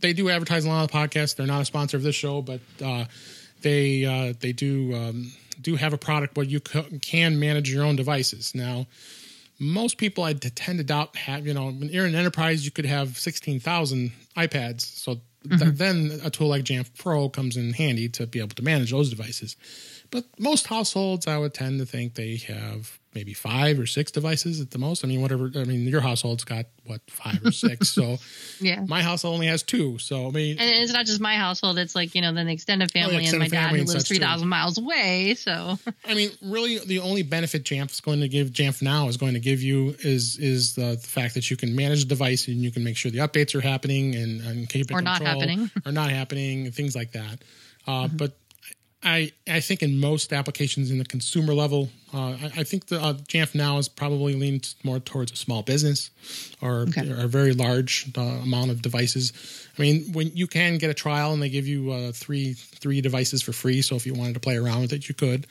they 0.00 0.12
do 0.12 0.28
advertise 0.28 0.64
a 0.64 0.68
lot 0.68 0.84
of 0.84 0.90
podcasts 0.90 1.36
they're 1.36 1.46
not 1.46 1.62
a 1.62 1.64
sponsor 1.64 1.96
of 1.96 2.02
this 2.02 2.14
show 2.14 2.42
but 2.42 2.60
uh, 2.84 3.04
they 3.62 4.04
uh, 4.04 4.34
they 4.40 4.52
do 4.52 4.94
um, 4.94 5.32
do 5.60 5.76
have 5.76 5.92
a 5.92 5.98
product 5.98 6.36
where 6.36 6.46
you 6.46 6.60
c- 6.66 6.98
can 7.00 7.38
manage 7.38 7.72
your 7.72 7.84
own 7.84 7.96
devices 7.96 8.54
now 8.54 8.86
most 9.58 9.98
people 9.98 10.24
I 10.24 10.32
tend 10.32 10.78
to 10.78 10.84
doubt 10.84 11.16
have, 11.16 11.46
you 11.46 11.54
know, 11.54 11.66
when 11.66 11.88
you're 11.88 12.06
in 12.06 12.14
an 12.14 12.20
enterprise, 12.20 12.64
you 12.64 12.70
could 12.70 12.86
have 12.86 13.16
16,000 13.16 14.12
iPads. 14.36 14.80
So 14.80 15.20
th- 15.48 15.74
then 15.74 16.20
a 16.24 16.30
tool 16.30 16.48
like 16.48 16.64
Jamf 16.64 16.90
Pro 16.98 17.28
comes 17.28 17.56
in 17.56 17.72
handy 17.72 18.08
to 18.10 18.26
be 18.26 18.40
able 18.40 18.54
to 18.56 18.62
manage 18.62 18.90
those 18.90 19.10
devices. 19.10 19.56
But 20.10 20.24
most 20.38 20.66
households, 20.66 21.26
I 21.26 21.38
would 21.38 21.54
tend 21.54 21.78
to 21.80 21.86
think 21.86 22.14
they 22.14 22.36
have 22.48 22.98
maybe 23.14 23.32
five 23.34 23.78
or 23.78 23.86
six 23.86 24.10
devices 24.10 24.60
at 24.60 24.70
the 24.70 24.78
most. 24.78 25.04
I 25.04 25.08
mean, 25.08 25.22
whatever. 25.22 25.50
I 25.54 25.64
mean, 25.64 25.86
your 25.86 26.00
household's 26.00 26.44
got 26.44 26.66
what 26.84 27.00
five 27.08 27.40
or 27.44 27.52
six. 27.52 27.88
so 27.94 28.16
Yeah. 28.60 28.84
my 28.88 29.02
household 29.02 29.34
only 29.34 29.46
has 29.46 29.62
two. 29.62 29.98
So 29.98 30.26
I 30.26 30.30
mean, 30.30 30.58
And 30.58 30.68
it's 30.68 30.92
not 30.92 31.06
just 31.06 31.20
my 31.20 31.36
household; 31.36 31.78
it's 31.78 31.94
like 31.94 32.14
you 32.14 32.20
know, 32.22 32.32
then 32.32 32.46
the 32.46 32.52
extended 32.52 32.90
family 32.90 33.14
and 33.16 33.22
extended 33.22 33.50
my 33.52 33.56
dad 33.56 33.70
who 33.74 33.84
lives 33.84 34.06
three 34.08 34.18
thousand 34.18 34.48
miles 34.48 34.78
away. 34.78 35.34
So 35.36 35.78
I 36.06 36.14
mean, 36.14 36.30
really, 36.42 36.78
the 36.78 36.98
only 37.00 37.22
benefit 37.22 37.64
Jamf 37.64 37.90
is 37.92 38.00
going 38.00 38.20
to 38.20 38.28
give 38.28 38.48
Jamf 38.50 38.82
now 38.82 39.08
is 39.08 39.16
going 39.16 39.34
to 39.34 39.40
give 39.40 39.62
you 39.62 39.94
is 40.00 40.38
is 40.38 40.74
the, 40.74 40.96
the 41.00 41.06
fact 41.06 41.34
that 41.34 41.50
you 41.50 41.56
can 41.56 41.74
manage 41.76 42.00
the 42.00 42.08
device 42.08 42.48
and 42.48 42.56
you 42.56 42.70
can 42.70 42.82
make 42.84 42.96
sure 42.96 43.10
the 43.10 43.18
updates 43.18 43.54
are 43.54 43.60
happening 43.60 44.14
and, 44.14 44.40
and 44.42 44.68
keep 44.68 44.90
it 44.90 44.94
Or 44.94 45.00
not 45.02 45.22
happening. 45.22 45.70
or 45.86 45.92
not 45.92 46.10
happening, 46.10 46.70
things 46.72 46.94
like 46.96 47.12
that. 47.12 47.42
Uh, 47.86 48.08
But 48.08 48.36
I 49.04 49.32
I 49.46 49.60
think 49.60 49.82
in 49.82 50.00
most 50.00 50.32
applications 50.32 50.90
in 50.90 50.98
the 50.98 51.04
consumer 51.04 51.54
level, 51.54 51.88
uh, 52.12 52.36
I, 52.42 52.50
I 52.60 52.64
think 52.64 52.86
the 52.86 53.00
uh, 53.00 53.14
Jamf 53.28 53.54
now 53.54 53.78
is 53.78 53.88
probably 53.88 54.34
leaned 54.34 54.74
more 54.82 54.98
towards 55.00 55.32
a 55.32 55.36
small 55.36 55.62
business 55.62 56.10
or, 56.60 56.86
Okay. 56.88 57.10
or 57.10 57.24
a 57.24 57.28
very 57.28 57.52
large 57.52 58.06
uh, 58.16 58.20
amount 58.20 58.70
of 58.70 58.80
devices. 58.82 59.32
I 59.78 59.82
mean, 59.82 60.12
when 60.12 60.30
you 60.34 60.46
can 60.46 60.78
get 60.78 60.90
a 60.90 60.94
trial 60.94 61.32
and 61.32 61.42
they 61.42 61.50
give 61.50 61.66
you 61.66 61.92
uh, 61.92 62.12
three 62.12 62.54
three 62.54 63.00
devices 63.00 63.42
for 63.42 63.52
free, 63.52 63.82
so 63.82 63.96
if 63.96 64.06
you 64.06 64.14
wanted 64.14 64.34
to 64.34 64.40
play 64.40 64.56
around 64.56 64.80
with 64.82 64.92
it, 64.92 65.08
you 65.08 65.14
could. 65.14 65.46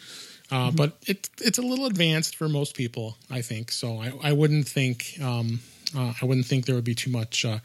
Uh, 0.52 0.72
But 0.72 0.98
it, 1.08 1.30
it's 1.42 1.58
a 1.58 1.62
little 1.62 1.86
advanced 1.86 2.36
for 2.36 2.50
most 2.50 2.76
people, 2.76 3.16
I 3.30 3.42
think. 3.42 3.72
So 3.72 4.00
I, 4.02 4.12
I 4.30 4.32
wouldn't 4.34 4.68
think 4.68 5.18
um, 5.22 5.60
uh, 5.96 6.14
I 6.22 6.26
wouldn't 6.26 6.46
think 6.48 6.66
there 6.66 6.76
would 6.76 6.84
be 6.84 6.96
too 6.96 7.12
much 7.12 7.46
uh, 7.46 7.60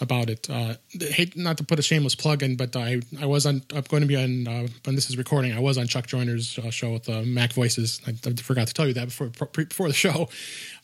about 0.00 0.30
it. 0.30 0.48
Uh, 0.48 0.74
hate 0.90 1.36
not 1.36 1.58
to 1.58 1.64
put 1.64 1.78
a 1.78 1.82
shameless 1.82 2.14
plug 2.14 2.42
in, 2.42 2.56
but 2.56 2.74
I 2.76 3.00
I 3.20 3.26
was 3.26 3.46
on. 3.46 3.62
I'm 3.74 3.82
going 3.82 4.02
to 4.02 4.06
be 4.06 4.16
on 4.16 4.48
uh, 4.48 4.66
when 4.84 4.94
this 4.94 5.10
is 5.10 5.16
recording. 5.16 5.52
I 5.52 5.60
was 5.60 5.78
on 5.78 5.86
Chuck 5.86 6.06
Joiner's 6.06 6.58
uh, 6.58 6.70
show 6.70 6.92
with 6.92 7.08
uh, 7.08 7.22
MacVoices. 7.22 8.00
I, 8.06 8.28
I 8.28 8.34
forgot 8.34 8.68
to 8.68 8.74
tell 8.74 8.86
you 8.86 8.94
that 8.94 9.06
before 9.06 9.28
pre- 9.28 9.64
before 9.64 9.88
the 9.88 9.94
show. 9.94 10.28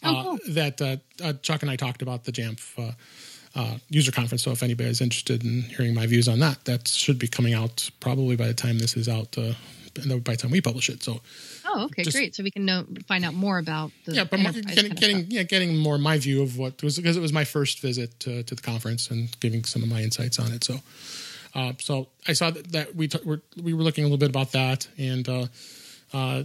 Oh, 0.05 0.15
uh, 0.15 0.23
cool. 0.23 0.39
That 0.51 0.81
uh, 0.81 0.97
uh, 1.25 1.33
Chuck 1.43 1.63
and 1.63 1.71
I 1.71 1.75
talked 1.75 2.03
about 2.03 2.23
the 2.23 2.31
Jamf. 2.31 2.79
Uh, 2.79 2.93
uh, 3.57 3.79
user 3.89 4.13
conference. 4.13 4.45
So 4.45 4.53
if 4.53 4.63
anybody 4.63 4.89
is 4.89 5.01
interested 5.01 5.43
in 5.43 5.63
hearing 5.63 5.93
my 5.93 6.07
views 6.07 6.29
on 6.29 6.39
that, 6.39 6.65
that 6.67 6.87
should 6.87 7.19
be 7.19 7.27
coming 7.27 7.55
out 7.55 7.91
probably 7.99 8.37
by 8.37 8.47
the 8.47 8.55
time 8.55 8.79
this 8.79 8.97
is 8.97 9.09
out. 9.09 9.37
Uh, 9.99 10.17
by 10.19 10.33
the 10.33 10.37
time 10.39 10.51
we 10.51 10.61
publish 10.61 10.89
it. 10.89 11.03
So 11.03 11.21
oh, 11.67 11.85
okay, 11.87 12.03
Just- 12.05 12.17
great. 12.17 12.35
So 12.35 12.43
we 12.43 12.51
can 12.51 12.65
know 12.65 12.85
find 13.07 13.25
out 13.25 13.35
more 13.35 13.59
about 13.59 13.91
the 14.05 14.15
yeah, 14.15 14.25
but 14.25 14.41
more, 14.41 14.53
getting 14.53 14.93
getting 14.93 15.27
yeah, 15.31 15.43
getting 15.43 15.77
more 15.77 15.99
my 15.99 16.19
view 16.19 16.43
of 16.43 16.57
what 16.59 16.83
was 16.83 16.97
because 16.97 17.17
it 17.17 17.21
was 17.21 17.33
my 17.33 17.45
first 17.45 17.81
visit 17.81 18.19
to, 18.21 18.43
to 18.45 18.55
the 18.55 18.63
conference 18.63 19.11
and 19.11 19.29
giving 19.41 19.65
some 19.65 19.83
of 19.83 19.89
my 19.89 20.03
insights 20.03 20.39
on 20.39 20.53
it. 20.53 20.65
So, 20.65 20.81
uh, 21.55 21.73
so 21.79 22.09
I 22.27 22.33
saw 22.35 22.51
that, 22.51 22.73
that 22.73 22.95
we 22.97 23.09
t- 23.09 23.19
were 23.25 23.41
we 23.63 23.73
were 23.75 23.83
looking 23.83 24.05
a 24.05 24.07
little 24.07 24.19
bit 24.19 24.31
about 24.31 24.53
that, 24.53 24.89
and 24.99 25.29
uh, 25.29 25.47
uh, 26.13 26.43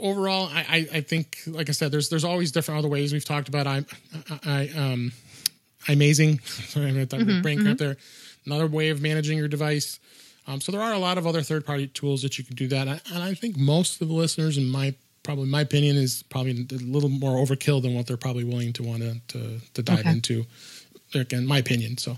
overall, 0.00 0.48
I, 0.52 0.60
I 0.92 0.96
I 0.98 1.00
think 1.00 1.38
like 1.46 1.68
I 1.68 1.72
said, 1.72 1.92
there's 1.92 2.08
there's 2.08 2.24
always 2.24 2.52
different 2.52 2.78
other 2.78 2.88
ways 2.88 3.12
we've 3.12 3.24
talked 3.24 3.48
about. 3.48 3.66
I 3.66 3.84
I 4.44 4.68
um, 4.76 5.12
amazing. 5.88 6.38
Sorry, 6.44 6.86
I 6.86 6.92
got 6.92 7.10
that 7.10 7.20
Mm-hmm, 7.20 7.42
brain 7.42 7.60
cramp 7.60 7.78
there. 7.78 7.96
Another 8.46 8.66
way 8.66 8.90
of 8.90 9.00
managing 9.02 9.38
your 9.38 9.48
device. 9.48 9.98
Um, 10.48 10.60
so 10.60 10.72
there 10.72 10.80
are 10.80 10.94
a 10.94 10.98
lot 10.98 11.18
of 11.18 11.26
other 11.26 11.42
third 11.42 11.64
party 11.66 11.86
tools 11.86 12.22
that 12.22 12.38
you 12.38 12.44
can 12.44 12.56
do 12.56 12.66
that, 12.68 12.88
and 12.88 13.22
I 13.22 13.34
think 13.34 13.56
most 13.58 14.00
of 14.00 14.08
the 14.08 14.14
listeners, 14.14 14.56
in 14.56 14.68
my 14.68 14.94
probably 15.22 15.46
my 15.46 15.60
opinion, 15.60 15.96
is 15.96 16.22
probably 16.30 16.52
a 16.52 16.74
little 16.76 17.10
more 17.10 17.36
overkill 17.36 17.82
than 17.82 17.94
what 17.94 18.06
they're 18.06 18.16
probably 18.16 18.44
willing 18.44 18.72
to 18.72 18.82
want 18.82 19.02
to 19.02 19.20
to, 19.28 19.60
to 19.74 19.82
dive 19.82 20.00
Okay. 20.00 20.10
into. 20.10 20.46
Again, 21.14 21.46
my 21.46 21.58
opinion. 21.58 21.98
So 21.98 22.16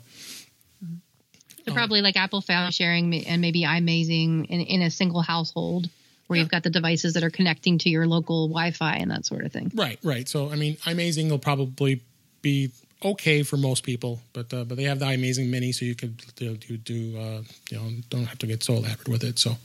So 1.67 1.75
probably 1.75 2.03
like 2.03 2.17
Apple 2.17 2.41
Family 2.41 2.73
sharing 2.73 3.27
and 3.27 3.41
maybe 3.41 3.63
iMazing 3.65 4.47
in, 4.47 4.61
in 4.61 4.83
a 4.83 4.91
single 4.91 5.23
household 5.23 5.89
where 6.27 6.39
you've 6.39 6.49
got 6.49 6.63
the 6.63 6.71
devices 6.71 7.15
that 7.15 7.25
are 7.25 7.31
connecting 7.31 7.79
to 7.79 7.89
your 7.91 8.07
local 8.07 8.47
Wi-Fi 8.49 8.95
and 8.97 9.11
that 9.11 9.27
sort 9.27 9.45
of 9.45 9.53
thing. 9.53 9.73
right, 9.75 9.99
right. 10.05 10.29
So 10.29 10.51
I 10.51 10.55
mean, 10.57 10.77
iMazing 10.79 11.31
will 11.31 11.39
probably 11.41 12.03
be 12.43 12.71
okay 13.03 13.43
for 13.43 13.57
most 13.57 13.83
people, 13.83 14.21
but 14.33 14.53
uh, 14.53 14.65
but 14.65 14.77
they 14.77 14.85
have 14.85 14.99
the 14.99 15.07
iMazing 15.07 15.49
Mini, 15.49 15.73
so 15.73 15.85
you 15.85 15.95
could 15.95 16.17
do, 16.37 16.57
do, 16.57 16.77
do 16.77 17.19
uh, 17.19 17.43
you 17.71 17.79
know 17.79 17.91
don't 18.09 18.25
have 18.25 18.39
to 18.39 18.47
get 18.47 18.63
so 18.63 18.75
elaborate 18.75 19.09
with 19.09 19.25
it. 19.25 19.39
So. 19.39 19.57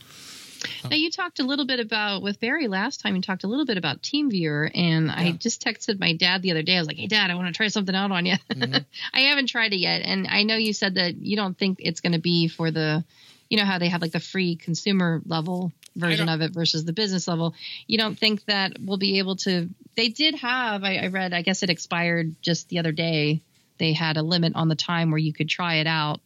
Now 0.84 0.95
you 0.95 1.12
talked 1.12 1.39
a 1.39 1.43
little 1.43 1.67
bit 1.67 1.80
about 1.80 2.24
with 2.24 2.39
Barry 2.39 2.67
last 2.67 3.02
time. 3.02 3.15
You 3.15 3.21
talked 3.21 3.43
a 3.43 3.48
little 3.48 3.65
bit 3.65 3.78
about 3.78 4.02
TeamViewer, 4.02 4.71
and 4.74 5.08
yeah. 5.08 5.15
I 5.15 5.32
just 5.34 5.63
texted 5.63 6.00
my 6.00 6.13
dad 6.13 6.41
the 6.41 6.52
other 6.52 6.63
day. 6.63 6.76
I 6.76 6.80
was 6.80 6.88
like, 6.88 6.98
"Hey, 6.98 7.06
Dad, 7.06 7.30
I 7.30 7.36
want 7.36 7.48
to 7.48 7.54
try 7.54 7.67
something 7.67 7.93
out 7.95 8.12
on 8.12 8.26
you." 8.26 8.36
Mm-hmm. 8.56 8.84
I 9.13 9.19
haven't 9.21 9.48
tried 9.48 9.74
it 9.74 9.78
yet, 9.78 10.02
and 10.04 10.28
I 10.28 10.43
know 10.43 10.56
you 10.56 10.71
said 10.71 10.95
that 10.95 11.17
you 11.17 11.36
don't 11.36 11.58
think 11.58 11.80
it's 11.82 12.00
going 12.00 12.13
to 12.13 12.19
be 12.19 12.48
for 12.48 12.71
the, 12.71 13.04
you 13.50 13.58
know, 13.58 13.65
how 13.65 13.80
they 13.80 13.89
have 13.89 14.02
like 14.02 14.13
the 14.13 14.19
free 14.19 14.56
consumer 14.56 15.21
level 15.26 15.74
version 15.95 16.29
of 16.29 16.41
it 16.41 16.53
versus 16.53 16.86
the 16.86 16.93
business 16.93 17.27
level. 17.27 17.55
You 17.88 17.97
don't 17.97 18.17
think 18.17 18.45
that 18.45 18.73
we'll 18.79 18.97
be 18.97 19.19
able 19.19 19.36
to? 19.38 19.69
They 19.95 20.10
did 20.10 20.36
have. 20.36 20.84
I, 20.84 20.97
I 20.97 21.08
read. 21.08 21.34
I 21.34 21.41
guess 21.41 21.63
it 21.63 21.69
expired 21.69 22.36
just 22.41 22.69
the 22.69 22.79
other 22.79 22.91
day. 22.91 23.41
They 23.77 23.93
had 23.93 24.17
a 24.17 24.23
limit 24.23 24.53
on 24.55 24.67
the 24.67 24.75
time 24.75 25.12
where 25.12 25.17
you 25.17 25.34
could 25.34 25.49
try 25.49 25.75
it 25.75 25.88
out 25.88 26.21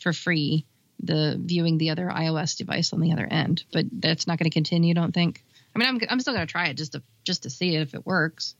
for 0.00 0.12
free 0.12 0.64
the 1.02 1.36
viewing 1.38 1.78
the 1.78 1.90
other 1.90 2.06
iOS 2.06 2.56
device 2.56 2.92
on 2.92 3.00
the 3.00 3.12
other 3.12 3.26
end. 3.26 3.64
But 3.72 3.86
that's 3.90 4.26
not 4.26 4.38
going 4.38 4.50
to 4.50 4.54
continue. 4.54 4.94
Don't 4.94 5.12
think. 5.12 5.44
I 5.74 5.78
mean, 5.78 5.88
I'm 5.88 6.00
I'm 6.08 6.20
still 6.20 6.34
going 6.34 6.46
to 6.46 6.50
try 6.50 6.68
it 6.68 6.74
just 6.74 6.92
to 6.92 7.02
just 7.24 7.44
to 7.44 7.50
see 7.50 7.74
it 7.74 7.80
if 7.80 7.94
it 7.94 8.06
works. 8.06 8.54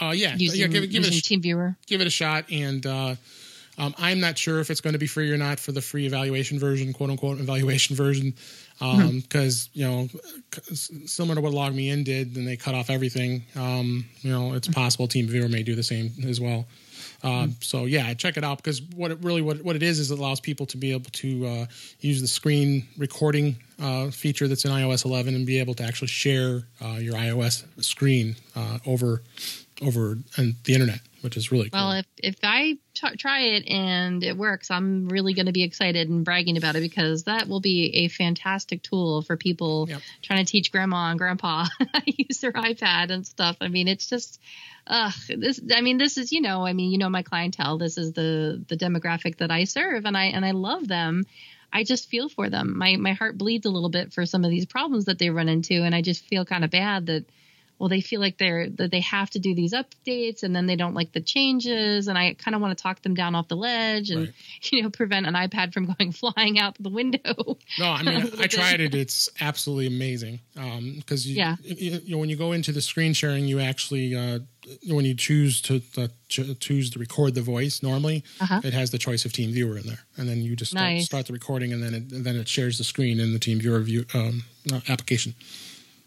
Uh, 0.00 0.10
yeah, 0.10 0.34
using, 0.36 0.60
yeah. 0.60 0.66
Give, 0.66 0.90
give 0.90 1.04
it 1.04 1.10
a 1.10 1.12
TeamViewer. 1.12 1.76
Give 1.86 2.00
it 2.00 2.06
a 2.06 2.10
shot, 2.10 2.50
and 2.50 2.84
uh, 2.86 3.14
um, 3.78 3.94
I'm 3.98 4.20
not 4.20 4.36
sure 4.36 4.60
if 4.60 4.70
it's 4.70 4.80
going 4.80 4.92
to 4.92 4.98
be 4.98 5.06
free 5.06 5.30
or 5.30 5.36
not 5.36 5.58
for 5.58 5.72
the 5.72 5.80
free 5.80 6.06
evaluation 6.06 6.58
version, 6.58 6.92
quote 6.92 7.10
unquote 7.10 7.40
evaluation 7.40 7.96
version, 7.96 8.34
because 8.78 9.68
um, 9.68 9.72
hmm. 9.72 9.78
you 9.78 9.86
know, 9.86 10.08
similar 11.06 11.36
to 11.36 11.40
what 11.40 11.52
LogMeIn 11.52 12.04
did, 12.04 12.34
then 12.34 12.44
they 12.44 12.56
cut 12.56 12.74
off 12.74 12.90
everything. 12.90 13.42
Um, 13.56 14.04
you 14.20 14.30
know, 14.30 14.54
it's 14.54 14.68
possible 14.68 15.08
TeamViewer 15.08 15.50
may 15.50 15.62
do 15.62 15.74
the 15.74 15.82
same 15.82 16.12
as 16.26 16.40
well. 16.40 16.66
Um, 17.24 17.54
so 17.60 17.84
yeah, 17.84 18.12
check 18.14 18.36
it 18.36 18.44
out 18.44 18.58
because 18.58 18.82
what 18.82 19.12
it 19.12 19.18
really 19.22 19.42
what, 19.42 19.62
what 19.62 19.76
it 19.76 19.82
is 19.82 20.00
is 20.00 20.10
it 20.10 20.18
allows 20.18 20.40
people 20.40 20.66
to 20.66 20.76
be 20.76 20.92
able 20.92 21.10
to 21.12 21.46
uh, 21.46 21.66
use 22.00 22.20
the 22.20 22.26
screen 22.26 22.86
recording 22.98 23.56
uh, 23.80 24.10
feature 24.10 24.48
that's 24.48 24.64
in 24.64 24.72
iOS 24.72 25.04
11 25.04 25.34
and 25.34 25.46
be 25.46 25.60
able 25.60 25.74
to 25.74 25.84
actually 25.84 26.08
share 26.08 26.62
uh, 26.84 26.98
your 26.98 27.14
iOS 27.14 27.64
screen 27.82 28.34
uh, 28.56 28.78
over 28.86 29.22
over 29.82 30.18
the 30.36 30.74
internet, 30.74 31.00
which 31.22 31.36
is 31.36 31.50
really 31.50 31.70
cool. 31.70 31.80
Well, 31.80 31.92
if 31.92 32.06
if 32.18 32.36
I 32.42 32.78
t- 32.94 33.16
try 33.16 33.40
it 33.40 33.68
and 33.68 34.22
it 34.22 34.36
works, 34.36 34.70
I'm 34.70 35.08
really 35.08 35.34
going 35.34 35.46
to 35.46 35.52
be 35.52 35.62
excited 35.62 36.08
and 36.08 36.24
bragging 36.24 36.56
about 36.56 36.76
it 36.76 36.80
because 36.80 37.24
that 37.24 37.48
will 37.48 37.60
be 37.60 38.04
a 38.04 38.08
fantastic 38.08 38.82
tool 38.82 39.22
for 39.22 39.36
people 39.36 39.86
yep. 39.88 40.02
trying 40.22 40.44
to 40.44 40.50
teach 40.50 40.70
grandma 40.70 41.10
and 41.10 41.18
grandpa 41.18 41.64
how 41.92 42.00
to 42.00 42.24
use 42.24 42.38
their 42.38 42.52
iPad 42.52 43.10
and 43.10 43.26
stuff. 43.26 43.56
I 43.60 43.68
mean, 43.68 43.88
it's 43.88 44.08
just 44.08 44.40
ugh, 44.86 45.12
this 45.28 45.60
i 45.74 45.80
mean 45.80 45.98
this 45.98 46.18
is 46.18 46.32
you 46.32 46.40
know 46.40 46.66
i 46.66 46.72
mean 46.72 46.90
you 46.90 46.98
know 46.98 47.08
my 47.08 47.22
clientele 47.22 47.78
this 47.78 47.98
is 47.98 48.12
the 48.12 48.62
the 48.68 48.76
demographic 48.76 49.36
that 49.38 49.50
i 49.50 49.64
serve 49.64 50.04
and 50.04 50.16
i 50.16 50.24
and 50.24 50.44
i 50.44 50.50
love 50.50 50.86
them 50.88 51.24
i 51.72 51.84
just 51.84 52.08
feel 52.08 52.28
for 52.28 52.50
them 52.50 52.76
my 52.76 52.96
my 52.96 53.12
heart 53.12 53.38
bleeds 53.38 53.66
a 53.66 53.70
little 53.70 53.90
bit 53.90 54.12
for 54.12 54.26
some 54.26 54.44
of 54.44 54.50
these 54.50 54.66
problems 54.66 55.04
that 55.04 55.18
they 55.18 55.30
run 55.30 55.48
into 55.48 55.74
and 55.74 55.94
i 55.94 56.02
just 56.02 56.26
feel 56.26 56.44
kind 56.44 56.64
of 56.64 56.70
bad 56.70 57.06
that 57.06 57.24
well 57.82 57.88
they 57.88 58.00
feel 58.00 58.20
like 58.20 58.38
they're 58.38 58.70
that 58.70 58.92
they 58.92 59.00
have 59.00 59.28
to 59.28 59.40
do 59.40 59.56
these 59.56 59.74
updates 59.74 60.44
and 60.44 60.54
then 60.54 60.66
they 60.66 60.76
don't 60.76 60.94
like 60.94 61.10
the 61.10 61.20
changes 61.20 62.06
and 62.06 62.16
i 62.16 62.32
kind 62.34 62.54
of 62.54 62.60
want 62.60 62.78
to 62.78 62.80
talk 62.80 63.02
them 63.02 63.12
down 63.12 63.34
off 63.34 63.48
the 63.48 63.56
ledge 63.56 64.10
and 64.10 64.20
right. 64.26 64.32
you 64.72 64.82
know 64.82 64.88
prevent 64.88 65.26
an 65.26 65.34
ipad 65.34 65.74
from 65.74 65.86
going 65.86 66.12
flying 66.22 66.60
out 66.60 66.76
the 66.78 66.88
window 66.88 67.58
no 67.80 67.90
i 67.90 68.02
mean 68.04 68.30
i 68.38 68.46
tried 68.46 68.80
it 68.80 68.94
it's 68.94 69.28
absolutely 69.40 69.88
amazing 69.88 70.38
because 70.54 71.26
um, 71.26 71.32
yeah. 71.32 71.56
You, 71.64 72.00
you, 72.04 72.12
know 72.12 72.18
when 72.18 72.28
you 72.28 72.36
go 72.36 72.52
into 72.52 72.70
the 72.70 72.80
screen 72.80 73.14
sharing 73.14 73.46
you 73.46 73.58
actually 73.58 74.14
uh, 74.14 74.38
when 74.86 75.04
you 75.04 75.16
choose 75.16 75.60
to 75.62 75.82
uh, 75.98 76.06
choose 76.28 76.88
to 76.90 77.00
record 77.00 77.34
the 77.34 77.42
voice 77.42 77.82
normally 77.82 78.22
uh-huh. 78.40 78.60
it 78.62 78.74
has 78.74 78.92
the 78.92 78.98
choice 78.98 79.24
of 79.24 79.32
TeamViewer 79.32 79.80
in 79.80 79.88
there 79.88 80.04
and 80.16 80.28
then 80.28 80.40
you 80.40 80.54
just 80.54 80.70
start, 80.70 80.84
nice. 80.84 81.06
start 81.06 81.26
the 81.26 81.32
recording 81.32 81.72
and 81.72 81.82
then 81.82 81.94
it 81.94 82.12
and 82.12 82.24
then 82.24 82.36
it 82.36 82.46
shares 82.46 82.78
the 82.78 82.84
screen 82.84 83.18
in 83.18 83.32
the 83.32 83.40
TeamViewer 83.40 83.82
view 83.82 84.04
um, 84.14 84.44
uh, 84.72 84.80
application 84.88 85.34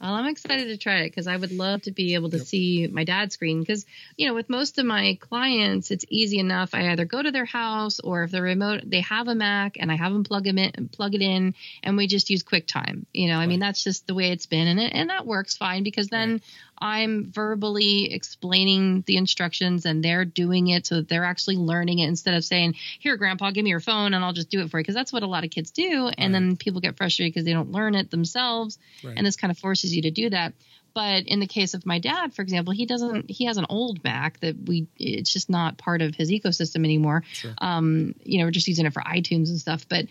well, 0.02 0.14
I'm 0.14 0.28
excited 0.28 0.68
to 0.68 0.78
try 0.78 1.02
it 1.02 1.10
because 1.10 1.28
I 1.28 1.38
would 1.38 1.52
love 1.52 1.84
to 1.84 1.92
be 1.92 2.16
able 2.16 2.30
to 2.32 2.38
yep. 2.38 2.46
see 2.46 2.88
my 2.92 3.04
dad's 3.06 3.34
screen. 3.34 3.62
Because, 3.62 3.86
you 4.18 4.28
know, 4.28 4.34
with 4.34 4.50
most 4.50 4.78
of 4.78 4.86
my 4.86 5.18
clients, 5.22 5.92
it's 5.92 6.06
easy 6.10 6.40
enough. 6.40 6.74
I 6.74 6.90
either 6.90 7.06
go 7.06 7.22
to 7.22 7.32
their 7.32 7.46
house 7.46 8.00
or 8.00 8.24
if 8.24 8.32
they're 8.32 8.42
remote, 8.42 8.82
they 8.86 9.02
have 9.02 9.28
a 9.28 9.36
Mac 9.36 9.78
and 9.80 9.92
I 9.92 9.96
have 9.96 10.12
them 10.12 10.24
plug 10.24 10.44
them 10.44 10.58
in, 10.58 10.90
plug 10.90 11.16
it 11.16 11.22
in, 11.22 11.56
and 11.82 11.98
we 11.98 12.08
just 12.08 12.30
use 12.30 12.44
QuickTime. 12.44 13.06
You 13.14 13.30
know, 13.30 13.38
right. 13.38 13.44
I 13.44 13.48
mean, 13.48 13.60
that's 13.60 13.84
just 13.84 14.06
the 14.08 14.14
way 14.16 14.32
it's 14.32 14.46
been, 14.46 14.68
and 14.68 14.80
it, 14.80 14.92
and 14.94 15.10
that 15.10 15.26
works 15.26 15.56
fine 15.58 15.84
because 15.84 16.10
then 16.10 16.32
right. 16.34 16.44
I'm 16.78 17.32
verbally 17.32 18.14
explaining 18.14 19.04
the 19.08 19.18
instructions 19.18 19.86
and 19.86 20.04
they're 20.04 20.26
doing 20.26 20.68
it 20.68 20.86
so 20.86 20.96
that 20.96 21.10
they're 21.10 21.24
actually 21.24 21.58
learning 21.58 22.00
it 22.00 22.08
instead 22.08 22.34
of 22.34 22.44
saying, 22.44 22.76
Here, 23.00 23.18
grandpa, 23.18 23.52
give 23.52 23.64
me 23.64 23.70
your 23.70 23.80
phone 23.80 24.14
and 24.14 24.24
I'll 24.24 24.34
just 24.34 24.50
do 24.50 24.62
it 24.62 24.70
for 24.70 24.80
you. 24.80 24.84
Because 24.84 24.96
that's 24.96 25.14
what 25.14 25.24
a 25.24 25.28
lot 25.28 25.44
of 25.44 25.52
kids 25.52 25.72
do. 25.72 26.10
And 26.18 26.34
right. 26.34 26.40
then 26.40 26.58
people 26.58 26.82
get 26.82 26.98
frustrated 26.98 27.34
because 27.34 27.46
they 27.46 27.54
don't 27.54 27.72
learn 27.72 27.96
it 27.96 28.12
themselves. 28.12 28.78
Right. 29.04 29.16
And 29.18 29.26
this 29.26 29.38
kind 29.38 29.52
of 29.52 29.58
forces 29.58 29.96
you 29.96 30.04
to 30.04 30.12
do 30.12 30.30
that. 30.30 30.54
But 30.94 31.28
in 31.28 31.42
the 31.42 31.48
case 31.48 31.74
of 31.74 31.86
my 31.86 32.00
dad, 32.00 32.34
for 32.34 32.42
example, 32.42 32.74
he 32.74 32.86
doesn't. 32.86 33.30
He 33.30 33.46
has 33.46 33.58
an 33.58 33.66
old 33.70 34.02
Mac 34.02 34.40
that 34.40 34.56
we. 34.66 34.88
It's 34.98 35.32
just 35.32 35.50
not 35.50 35.78
part 35.78 36.02
of 36.02 36.16
his 36.16 36.32
ecosystem 36.32 36.86
anymore. 36.86 37.24
Sure. 37.34 37.54
Um, 37.58 38.16
you 38.24 38.40
know, 38.40 38.46
we're 38.46 38.52
just 38.52 38.70
using 38.70 38.86
it 38.86 38.94
for 38.94 39.02
iTunes 39.02 39.50
and 39.50 39.60
stuff. 39.60 39.86
But 39.90 40.06